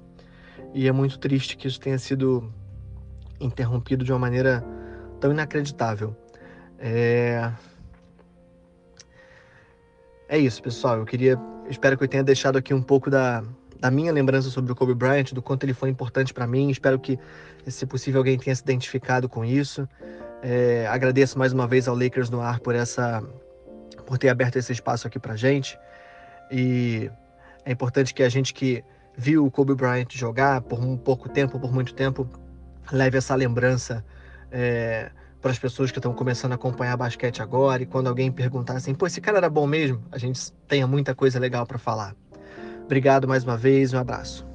E 0.73 0.87
é 0.87 0.91
muito 0.91 1.17
triste 1.19 1.57
que 1.57 1.67
isso 1.67 1.79
tenha 1.79 1.97
sido 1.97 2.51
interrompido 3.39 4.03
de 4.03 4.11
uma 4.11 4.19
maneira 4.19 4.63
tão 5.19 5.31
inacreditável. 5.31 6.15
É, 6.79 7.51
é 10.29 10.37
isso, 10.37 10.61
pessoal. 10.61 10.97
Eu 10.97 11.05
queria. 11.05 11.39
Espero 11.69 11.97
que 11.97 12.03
eu 12.03 12.07
tenha 12.07 12.23
deixado 12.23 12.57
aqui 12.57 12.73
um 12.73 12.81
pouco 12.81 13.09
da, 13.09 13.43
da 13.79 13.91
minha 13.91 14.11
lembrança 14.11 14.49
sobre 14.49 14.71
o 14.71 14.75
Kobe 14.75 14.93
Bryant, 14.93 15.33
do 15.33 15.41
quanto 15.41 15.63
ele 15.63 15.73
foi 15.73 15.89
importante 15.89 16.33
para 16.33 16.47
mim. 16.47 16.69
Espero 16.69 16.99
que, 16.99 17.19
se 17.65 17.85
possível, 17.85 18.19
alguém 18.19 18.37
tenha 18.37 18.55
se 18.55 18.61
identificado 18.61 19.27
com 19.27 19.43
isso. 19.43 19.87
É, 20.41 20.87
agradeço 20.87 21.37
mais 21.37 21.51
uma 21.51 21.67
vez 21.67 21.87
ao 21.87 21.95
Lakers 21.95 22.29
no 22.29 22.41
ar 22.41 22.59
por 22.59 22.75
essa, 22.75 23.23
por 24.05 24.17
ter 24.17 24.29
aberto 24.29 24.57
esse 24.57 24.71
espaço 24.71 25.07
aqui 25.07 25.19
para 25.19 25.35
gente. 25.35 25.77
E 26.51 27.09
é 27.65 27.71
importante 27.71 28.13
que 28.13 28.23
a 28.23 28.29
gente 28.29 28.53
que 28.53 28.83
viu 29.17 29.45
o 29.45 29.51
Kobe 29.51 29.73
Bryant 29.73 30.07
jogar 30.11 30.61
por 30.61 30.79
um 30.79 30.95
pouco 30.95 31.27
tempo, 31.27 31.59
por 31.59 31.73
muito 31.73 31.93
tempo, 31.93 32.29
leve 32.91 33.17
essa 33.17 33.33
lembrança 33.33 34.05
é, 34.51 35.09
para 35.41 35.51
as 35.51 35.57
pessoas 35.57 35.91
que 35.91 35.97
estão 35.97 36.13
começando 36.13 36.51
a 36.51 36.55
acompanhar 36.55 36.95
basquete 36.95 37.41
agora. 37.41 37.81
E 37.81 37.85
quando 37.85 38.07
alguém 38.07 38.31
perguntar 38.31 38.75
assim, 38.75 38.93
pô, 38.93 39.07
esse 39.07 39.19
cara 39.19 39.37
era 39.37 39.49
bom 39.49 39.65
mesmo, 39.65 40.03
a 40.11 40.19
gente 40.19 40.51
tenha 40.67 40.85
muita 40.85 41.15
coisa 41.15 41.39
legal 41.39 41.65
para 41.65 41.79
falar. 41.79 42.15
Obrigado 42.85 43.27
mais 43.27 43.43
uma 43.43 43.57
vez, 43.57 43.91
um 43.91 43.97
abraço. 43.97 44.47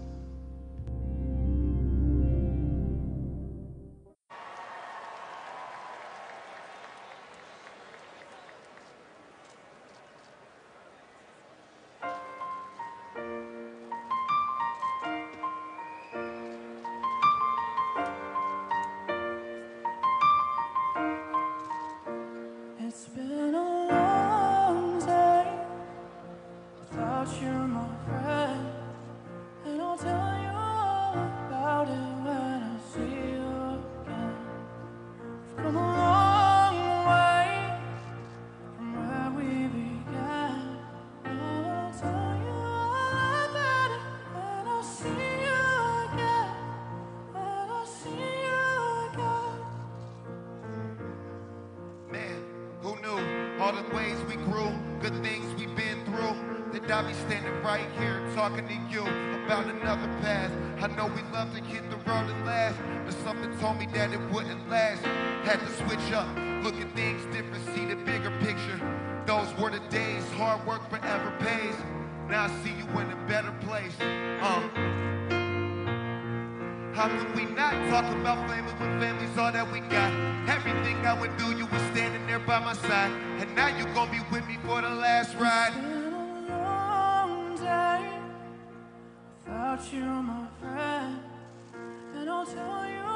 I 56.93 57.01
be 57.01 57.14
standing 57.14 57.62
right 57.62 57.86
here 57.98 58.20
talking 58.35 58.69
to 58.69 58.74
you 58.90 59.01
about 59.47 59.64
another 59.64 60.09
past. 60.20 60.52
I 60.78 60.89
know 60.89 61.06
we 61.06 61.23
love 61.32 61.51
to 61.55 61.62
hit 61.64 61.89
the 61.89 61.97
road 61.97 62.28
and 62.28 62.44
last, 62.44 62.77
but 63.06 63.14
something 63.24 63.59
told 63.60 63.78
me 63.78 63.86
that 63.94 64.12
it 64.12 64.20
wouldn't 64.31 64.69
last. 64.69 65.01
Had 65.43 65.60
to 65.60 65.70
switch 65.70 66.12
up, 66.12 66.28
look 66.62 66.74
at 66.74 66.94
things 66.94 67.24
different, 67.35 67.64
see 67.74 67.86
the 67.86 67.97
bigger 67.97 68.31
picture. 68.40 68.78
Those 69.24 69.48
were 69.56 69.70
the 69.70 69.81
days, 69.89 70.23
hard 70.32 70.66
work 70.66 70.86
forever 70.90 71.32
pays. 71.39 71.74
Now 72.28 72.44
I 72.44 72.48
see 72.62 72.73
you 72.73 72.85
in 73.01 73.10
a 73.10 73.27
better 73.27 73.52
place. 73.62 73.97
Uh. 74.43 74.60
How 76.93 77.09
could 77.09 77.35
we 77.35 77.47
not 77.47 77.73
talk 77.89 78.05
about 78.16 78.47
family 78.51 78.74
when 78.74 79.01
family's 79.01 79.39
all 79.39 79.51
that 79.51 79.73
we 79.73 79.81
got? 79.81 80.12
Everything 80.47 81.06
I 81.06 81.19
would 81.19 81.35
do, 81.39 81.56
you 81.56 81.64
were 81.64 81.90
standing 81.93 82.27
there 82.27 82.39
by 82.40 82.59
my 82.59 82.74
side. 82.74 83.12
And 83.40 83.56
now 83.56 83.69
you're 83.78 83.93
gonna 83.94 84.10
be 84.10 84.20
with 84.31 84.47
me 84.47 84.59
for 84.66 84.82
the 84.82 84.90
last 84.90 85.35
ride. 85.36 85.91
you, 89.91 90.01
my 90.01 90.47
friend, 90.61 91.19
and 92.15 92.31
I'll 92.31 92.47
tell 92.47 92.87
you. 92.89 93.11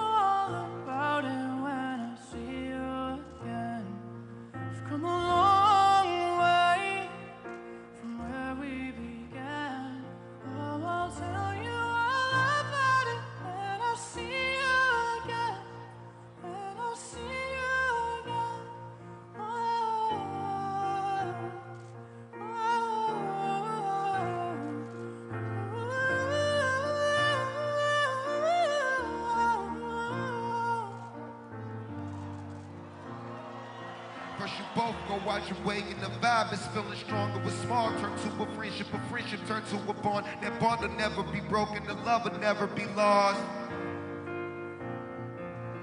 Go 35.09 35.21
watch 35.25 35.49
your 35.49 35.59
way 35.65 35.79
and 35.79 36.01
the 36.01 36.11
vibe 36.21 36.53
is 36.53 36.65
feeling 36.69 36.99
stronger 36.99 37.39
with 37.41 37.55
small 37.63 37.91
turn 38.01 38.17
to 38.19 38.43
a 38.43 38.47
friendship. 38.57 38.87
A 38.93 39.01
friendship 39.09 39.41
turn 39.47 39.63
to 39.65 39.77
a 39.89 39.95
bond. 39.95 40.27
That 40.43 40.59
bond 40.59 40.81
will 40.81 40.97
never 40.97 41.23
be 41.23 41.41
broken. 41.41 41.85
The 41.87 41.95
love 41.95 42.25
will 42.25 42.39
never 42.41 42.67
be 42.67 42.87
lost. 42.97 43.41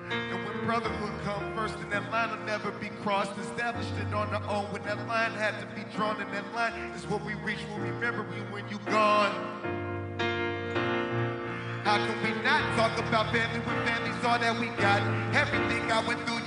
And 0.10 0.46
when 0.46 0.66
brotherhood 0.66 1.14
come 1.24 1.56
first 1.56 1.76
and 1.76 1.92
that 1.92 2.12
line 2.12 2.32
will 2.32 2.46
never 2.46 2.72
be 2.72 2.90
crossed. 3.02 3.38
Established 3.38 3.94
it 4.00 4.14
on 4.14 4.30
our 4.36 4.44
own. 4.50 4.66
When 4.72 4.84
that 4.84 5.08
line 5.08 5.32
had 5.32 5.60
to 5.60 5.68
be 5.76 5.84
drawn 5.96 6.20
and 6.22 6.32
that 6.34 6.54
line 6.54 6.74
is 6.92 7.08
what 7.08 7.24
we 7.26 7.34
reach. 7.36 7.60
When 7.72 7.84
we 7.84 7.90
remember 7.90 8.26
you 8.36 8.44
when 8.52 8.68
you 8.70 8.80
gone. 8.92 9.32
How 11.84 11.98
can 11.98 12.24
we 12.24 12.42
not 12.44 12.62
talk 12.78 12.98
about 12.98 13.32
family 13.34 13.60
when 13.60 13.86
family's 13.86 14.24
all 14.24 14.40
that 14.40 14.60
we 14.60 14.68
got? 14.82 15.02
Everything 15.36 15.92
I 15.92 16.06
went 16.08 16.26
through, 16.26 16.43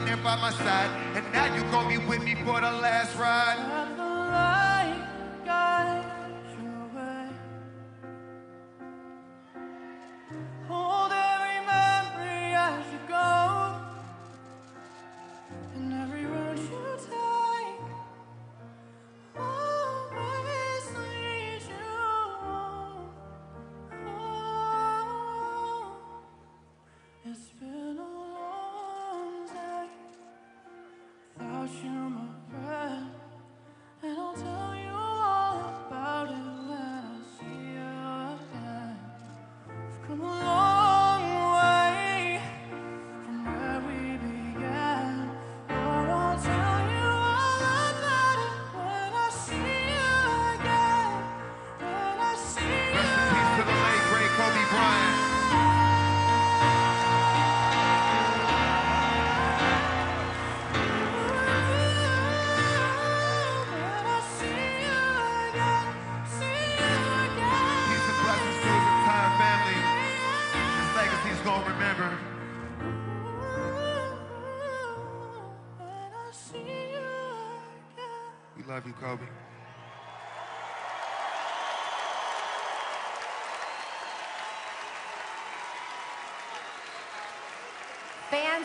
there 0.00 0.16
by 0.16 0.36
my 0.36 0.50
side. 0.50 0.90
And 1.16 1.24
now 1.32 1.54
you 1.54 1.62
gon' 1.70 1.88
be 1.88 1.98
with 1.98 2.22
me 2.24 2.34
for 2.44 2.60
the 2.60 2.72
last 2.72 3.16
ride. 3.16 4.71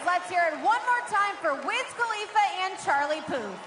Let's 0.08 0.30
hear 0.30 0.42
it 0.48 0.54
one 0.64 0.80
more 0.88 1.04
time 1.10 1.36
for 1.42 1.54
Wiz 1.68 1.86
Khalifa 2.00 2.46
and 2.64 2.80
Charlie 2.80 3.22
Puth. 3.28 3.67